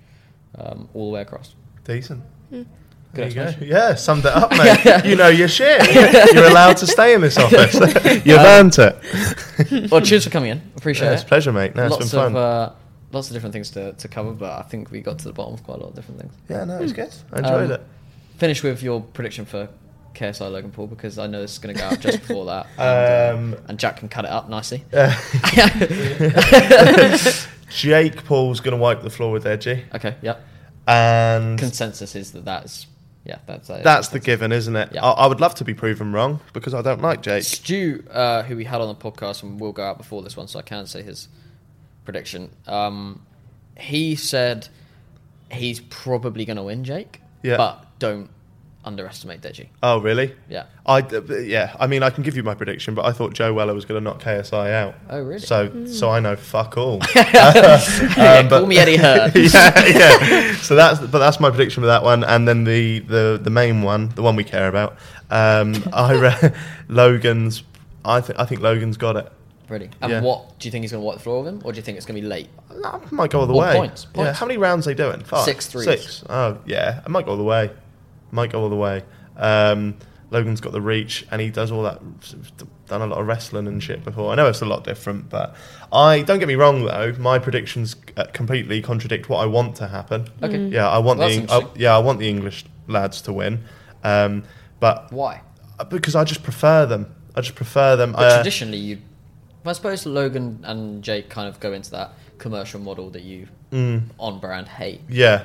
um, 0.58 0.90
all 0.94 1.10
the 1.10 1.14
way 1.16 1.22
across. 1.22 1.56
Decent. 1.86 2.22
Good 2.50 2.66
There 3.14 3.28
you 3.28 3.34
go. 3.34 3.54
Yeah, 3.62 3.96
summed 3.96 4.24
it 4.26 4.32
up, 4.34 4.52
mate. 4.58 5.06
you 5.06 5.16
know 5.18 5.28
your 5.28 5.48
shit. 5.50 5.82
You're 6.34 6.48
allowed 6.48 6.78
to 6.78 6.88
stay 6.88 7.14
in 7.14 7.20
this 7.22 7.38
office. 7.38 7.74
You've 8.26 8.38
earned 8.40 8.78
it. 8.80 9.92
well, 9.92 10.00
cheers 10.02 10.24
for 10.24 10.30
coming 10.30 10.52
in. 10.52 10.62
Appreciate 10.78 11.08
Yeah, 11.08 11.12
it. 11.12 11.16
it's 11.16 11.24
a 11.24 11.28
pleasure, 11.28 11.52
mate. 11.52 11.76
No, 11.76 11.84
it's 11.84 11.92
lots 11.92 12.04
been 12.12 12.20
fun. 12.22 12.32
of 12.32 12.36
uh, 12.38 12.72
lots 13.12 13.28
of 13.30 13.34
different 13.34 13.52
things 13.54 13.70
to, 13.72 13.92
to 13.94 14.08
cover, 14.08 14.32
but 14.32 14.52
I 14.60 14.62
think 14.64 14.92
we 14.92 15.02
got 15.02 15.20
to 15.20 15.26
the 15.26 15.34
bottom 15.34 15.54
of 15.56 15.64
quite 15.64 15.78
a 15.80 15.82
lot 15.82 15.90
of 15.90 15.96
different 15.96 16.22
things. 16.22 16.34
yeah, 16.50 16.64
no, 16.64 16.78
it's 16.82 16.94
good. 16.94 17.14
I 17.34 17.40
enjoyed 17.40 17.66
Um, 17.66 17.72
it. 17.72 17.82
Finish 18.38 18.64
with 18.64 18.82
your 18.82 19.02
prediction 19.02 19.46
for 19.46 19.68
KSI 20.14 20.52
Logan 20.52 20.72
Paul 20.72 20.88
because 20.88 21.18
I 21.20 21.28
know 21.28 21.42
this 21.42 21.54
is 21.54 21.60
going 21.60 21.76
to 21.76 21.82
go 21.82 21.88
out 21.88 22.00
just 22.00 22.20
before 22.28 22.46
that, 22.46 22.68
and, 22.78 22.82
uh, 22.82 23.58
Um, 23.60 23.66
and 23.68 23.80
Jack 23.80 23.98
can 23.98 24.10
cut 24.10 24.26
it 24.26 24.32
up 24.32 24.50
nicely. 24.50 24.84
Jake 27.70 28.26
Paul's 28.26 28.60
going 28.60 28.76
to 28.76 28.82
wipe 28.82 29.02
the 29.02 29.10
floor 29.10 29.32
with 29.32 29.46
Deji, 29.46 29.84
okay, 29.96 30.16
yeah. 30.22 30.36
and 30.88 31.58
Consensus 31.58 32.16
is 32.16 32.32
that 32.34 32.44
that's 32.46 32.88
yeah, 33.24 33.38
that's 33.46 33.70
uh, 33.70 33.82
that's 33.84 34.10
the 34.10 34.20
given, 34.20 34.52
isn't 34.52 34.76
it? 34.76 34.90
Yeah. 34.94 35.04
I, 35.06 35.12
I 35.12 35.28
would 35.28 35.40
love 35.40 35.56
to 35.56 35.64
be 35.64 35.74
proven 35.74 36.12
wrong 36.12 36.40
because 36.54 36.74
I 36.74 36.82
don't 36.82 37.02
like 37.02 37.22
Jake. 37.22 37.44
Stu, 37.44 38.04
uh, 38.12 38.44
who 38.44 38.58
we 38.58 38.66
had 38.66 38.82
on 38.82 38.88
the 38.90 38.96
podcast 38.96 39.44
and 39.44 39.60
will 39.60 39.72
go 39.72 39.84
out 39.84 39.98
before 39.98 40.22
this 40.22 40.36
one, 40.36 40.48
so 40.48 40.60
I 40.60 40.64
can 40.64 40.86
say 40.86 41.02
his 41.02 41.30
prediction. 42.04 42.50
Um, 42.68 43.26
he 43.78 44.16
said 44.16 44.68
he's 45.52 45.80
probably 45.80 46.44
going 46.46 46.58
to 46.58 46.64
win 46.64 46.84
Jake, 46.84 47.22
Yeah. 47.44 47.58
but 47.58 47.86
don't 48.00 48.30
underestimate 48.84 49.42
Deji. 49.42 49.68
Oh, 49.84 50.00
really? 50.00 50.34
Yeah. 50.50 50.66
I 50.86 51.00
yeah. 51.42 51.76
I 51.80 51.88
mean, 51.88 52.04
I 52.04 52.10
can 52.10 52.24
give 52.24 52.36
you 52.36 52.44
my 52.44 52.56
prediction, 52.56 52.96
but 52.96 53.06
I 53.06 53.12
thought 53.12 53.34
Joe 53.34 53.54
Weller 53.54 53.74
was 53.74 53.86
going 53.86 54.00
to 54.00 54.04
knock 54.04 54.22
KSI 54.22 54.72
out. 54.74 54.96
Oh, 55.10 55.22
really? 55.22 55.40
So, 55.40 55.86
so 55.86 56.10
I 56.10 56.20
know 56.20 56.36
fuck 56.36 56.78
all. 56.78 57.00
Yeah, 57.16 58.48
call 58.50 58.66
me 58.66 58.78
Eddie 58.78 58.98
Hearn. 58.98 59.32
yeah, 59.36 59.88
yeah. 59.88 60.56
So 60.58 60.76
that's 60.76 61.00
but 61.00 61.20
that's 61.20 61.40
my 61.40 61.50
prediction 61.50 61.82
for 61.82 61.88
that 61.88 62.04
one, 62.04 62.24
and 62.24 62.48
then 62.48 62.64
the 62.64 63.00
the 63.00 63.40
the 63.42 63.50
main 63.50 63.82
one, 63.82 64.10
the 64.10 64.22
one 64.22 64.36
we 64.36 64.44
care 64.44 64.68
about. 64.68 64.98
Um, 65.30 65.76
I 65.94 66.14
re- 66.14 66.52
Logan's. 66.90 67.64
I 68.04 68.22
think 68.22 68.40
I 68.40 68.46
think 68.46 68.62
Logan's 68.62 68.98
got 68.98 69.16
it. 69.16 69.32
Really? 69.70 69.90
And 70.02 70.12
Yeah. 70.12 70.22
what 70.22 70.60
do 70.60 70.68
you 70.68 70.72
think 70.72 70.84
he's 70.84 70.92
going 70.92 71.02
to 71.02 71.06
wipe 71.06 71.18
the 71.18 71.24
floor 71.24 71.44
with 71.44 71.54
him, 71.54 71.62
or 71.64 71.72
do 71.72 71.78
you 71.78 71.82
think 71.82 71.96
it's 71.98 72.06
going 72.06 72.16
to 72.16 72.22
be 72.22 72.28
late? 72.28 72.50
I 72.84 73.00
might 73.12 73.30
go 73.32 73.40
all 73.40 73.48
the 73.48 73.54
way. 73.54 73.74
points, 73.76 74.06
Yeah. 74.16 74.34
How 74.34 74.46
many 74.46 74.58
rounds 74.58 74.86
are 74.86 74.94
they 74.94 74.96
doing? 75.02 75.22
Five. 75.24 75.46
Six 75.46 75.68
threes. 75.68 75.86
Six. 75.86 76.24
Oh 76.30 76.58
yeah. 76.66 77.02
I 77.06 77.10
might 77.10 77.26
go 77.26 77.32
all 77.32 77.38
the 77.38 77.44
way. 77.44 77.70
Might 78.32 78.52
go 78.52 78.62
all 78.62 78.70
the 78.70 78.76
way. 78.76 79.04
Um, 79.38 79.96
Logan's 80.30 80.62
got 80.62 80.72
the 80.72 80.82
reach, 80.82 81.26
and 81.32 81.42
he 81.42 81.50
does 81.50 81.72
all 81.72 81.84
that. 81.84 82.00
Done 82.88 83.02
a 83.02 83.06
lot 83.08 83.20
of 83.20 83.28
wrestling 83.28 83.68
and 83.68 83.82
shit 83.84 84.04
before. 84.04 84.32
I 84.32 84.36
know 84.36 84.48
it's 84.48 84.62
a 84.62 84.66
lot 84.66 84.84
different, 84.84 85.30
but 85.30 85.56
I 85.92 86.22
don't 86.22 86.40
get 86.40 86.48
me 86.48 86.56
wrong 86.56 86.86
though. 86.86 87.14
My 87.20 87.38
predictions 87.40 87.96
uh, 88.18 88.26
completely 88.34 88.82
contradict 88.82 89.28
what 89.30 89.40
I 89.40 89.46
want 89.46 89.76
to 89.78 89.88
happen. 89.88 90.28
Okay. 90.42 90.56
Mm. 90.58 90.72
Yeah, 90.72 90.90
I 90.90 91.00
want 91.00 91.20
Well, 91.20 91.30
the 91.30 91.40
that's 91.42 91.52
I, 91.52 91.68
yeah 91.76 91.96
I 91.96 92.00
want 92.00 92.20
the 92.20 92.30
English 92.30 92.66
lads 92.88 93.22
to 93.24 93.34
win, 93.34 93.64
um, 94.04 94.44
but 94.80 95.12
Why? 95.12 95.42
because 95.90 96.16
I 96.16 96.24
just 96.24 96.44
prefer 96.44 96.86
them. 96.86 97.14
I 97.36 97.42
just 97.42 97.56
prefer 97.56 97.96
them. 97.96 98.12
But 98.14 98.24
Uh, 98.32 98.36
traditionally, 98.38 98.78
you. 98.78 98.98
I 99.66 99.74
suppose 99.74 100.06
Logan 100.06 100.60
and 100.64 101.04
Jake 101.04 101.30
kind 101.30 101.48
of 101.48 101.60
go 101.60 101.72
into 101.74 101.92
that 101.92 102.14
commercial 102.40 102.80
model 102.80 103.10
that 103.12 103.22
you 103.24 103.48
Mm. 103.72 104.04
on 104.20 104.40
brand 104.40 104.68
hate. 104.68 105.02
Yeah. 105.08 105.44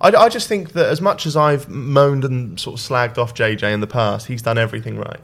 I, 0.00 0.08
I 0.10 0.28
just 0.28 0.48
think 0.48 0.72
that 0.72 0.86
as 0.86 1.00
much 1.00 1.26
as 1.26 1.36
I've 1.36 1.68
moaned 1.68 2.24
and 2.24 2.58
sort 2.58 2.78
of 2.80 2.86
slagged 2.86 3.18
off 3.18 3.34
JJ 3.34 3.72
in 3.72 3.80
the 3.80 3.86
past, 3.86 4.26
he's 4.26 4.42
done 4.42 4.58
everything 4.58 4.96
right. 4.96 5.20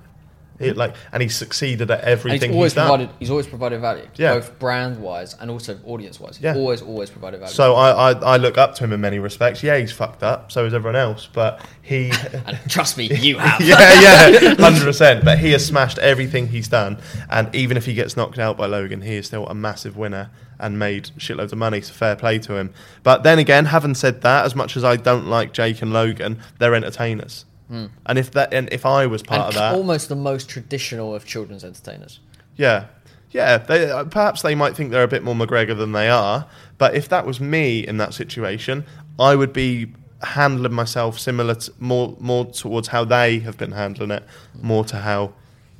Like, 0.60 0.94
and 1.12 1.22
he's 1.22 1.34
succeeded 1.36 1.90
at 1.90 2.00
everything 2.02 2.50
he's 2.50 2.56
always 2.56 2.72
he's 2.72 2.76
done. 2.76 2.86
provided. 2.88 3.10
He's 3.18 3.30
always 3.30 3.46
provided 3.46 3.80
value, 3.80 4.06
Yeah. 4.16 4.34
both 4.34 4.58
brand 4.58 4.98
wise 4.98 5.34
and 5.40 5.50
also 5.50 5.78
audience 5.84 6.20
wise. 6.20 6.36
He's 6.36 6.44
Yeah. 6.44 6.54
always, 6.54 6.80
always 6.80 7.10
provided 7.10 7.40
value. 7.40 7.52
So 7.52 7.74
I, 7.74 8.12
I, 8.12 8.34
I 8.34 8.36
look 8.36 8.56
up 8.56 8.74
to 8.76 8.84
him 8.84 8.92
in 8.92 9.00
many 9.00 9.18
respects. 9.18 9.62
Yeah, 9.62 9.76
he's 9.78 9.92
fucked 9.92 10.22
up. 10.22 10.52
So 10.52 10.64
is 10.64 10.72
everyone 10.72 10.96
else. 10.96 11.28
But 11.32 11.60
he, 11.82 12.12
and 12.46 12.58
trust 12.68 12.96
me, 12.96 13.06
you 13.06 13.38
have. 13.38 13.60
yeah, 13.64 14.30
yeah, 14.40 14.54
hundred 14.58 14.84
percent. 14.84 15.24
But 15.24 15.38
he 15.38 15.50
has 15.52 15.66
smashed 15.66 15.98
everything 15.98 16.48
he's 16.48 16.68
done. 16.68 16.98
And 17.30 17.52
even 17.54 17.76
if 17.76 17.84
he 17.86 17.94
gets 17.94 18.16
knocked 18.16 18.38
out 18.38 18.56
by 18.56 18.66
Logan, 18.66 19.00
he 19.02 19.16
is 19.16 19.26
still 19.26 19.46
a 19.48 19.54
massive 19.54 19.96
winner 19.96 20.30
and 20.60 20.78
made 20.78 21.10
shitloads 21.18 21.50
of 21.52 21.58
money. 21.58 21.80
So 21.80 21.92
fair 21.92 22.14
play 22.14 22.38
to 22.38 22.54
him. 22.54 22.72
But 23.02 23.24
then 23.24 23.38
again, 23.40 23.66
having 23.66 23.94
said 23.96 24.22
that, 24.22 24.44
as 24.44 24.54
much 24.54 24.76
as 24.76 24.84
I 24.84 24.96
don't 24.96 25.26
like 25.26 25.52
Jake 25.52 25.82
and 25.82 25.92
Logan, 25.92 26.38
they're 26.58 26.74
entertainers. 26.76 27.44
And 27.70 28.18
if 28.18 28.30
that, 28.32 28.52
and 28.52 28.68
if 28.72 28.86
I 28.86 29.06
was 29.06 29.22
part 29.22 29.40
and 29.40 29.48
of 29.48 29.54
that, 29.54 29.74
almost 29.74 30.08
the 30.08 30.16
most 30.16 30.48
traditional 30.48 31.14
of 31.14 31.24
children's 31.24 31.64
entertainers. 31.64 32.20
Yeah, 32.56 32.86
yeah. 33.30 33.58
They, 33.58 33.90
uh, 33.90 34.04
perhaps 34.04 34.42
they 34.42 34.54
might 34.54 34.76
think 34.76 34.90
they're 34.90 35.02
a 35.02 35.08
bit 35.08 35.24
more 35.24 35.34
McGregor 35.34 35.76
than 35.76 35.92
they 35.92 36.08
are. 36.08 36.46
But 36.78 36.94
if 36.94 37.08
that 37.08 37.26
was 37.26 37.40
me 37.40 37.80
in 37.80 37.96
that 37.96 38.14
situation, 38.14 38.84
I 39.18 39.34
would 39.34 39.52
be 39.52 39.92
handling 40.22 40.72
myself 40.72 41.18
similar, 41.18 41.54
to, 41.54 41.72
more 41.78 42.16
more 42.20 42.46
towards 42.46 42.88
how 42.88 43.04
they 43.04 43.38
have 43.40 43.56
been 43.56 43.72
handling 43.72 44.10
it, 44.10 44.24
more 44.60 44.84
to 44.84 44.96
how 44.96 45.32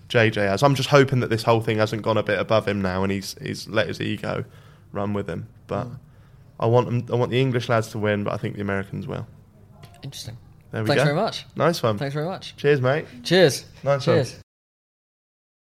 JJ 0.09 0.37
has. 0.37 0.62
I'm 0.62 0.74
just 0.74 0.89
hoping 0.89 1.20
that 1.20 1.30
this 1.30 1.43
whole 1.43 1.61
thing 1.61 1.78
hasn't 1.78 2.03
gone 2.03 2.16
a 2.16 2.22
bit 2.22 2.39
above 2.39 2.66
him 2.66 2.80
now, 2.80 3.03
and 3.03 3.12
he's 3.12 3.37
he's 3.41 3.68
let 3.68 3.89
his 3.89 4.01
ego 4.01 4.45
run 4.93 5.12
with 5.12 5.28
him. 5.28 5.49
But 5.66 5.89
I 6.59 6.66
want 6.66 6.87
them, 6.87 7.07
I 7.12 7.16
want 7.16 7.30
the 7.30 7.41
English 7.41 7.68
lads 7.68 7.89
to 7.89 7.99
win, 7.99 8.24
but 8.24 8.32
I 8.32 8.37
think 8.37 8.55
the 8.57 8.62
Americans 8.62 9.07
will. 9.07 9.26
Interesting. 10.03 10.37
There 10.75 10.83
we 10.83 10.89
Thanks 10.89 11.03
go. 11.03 11.05
very 11.05 11.16
much. 11.16 11.47
Nice 11.55 11.85
one. 11.85 11.99
Thanks 11.99 12.14
very 12.14 12.27
much. 12.27 12.57
Cheers, 12.57 12.81
mate. 12.81 13.07
Cheers. 13.22 13.64
Nice 13.85 14.05
one. 14.09 14.16
Cheers. 14.16 14.43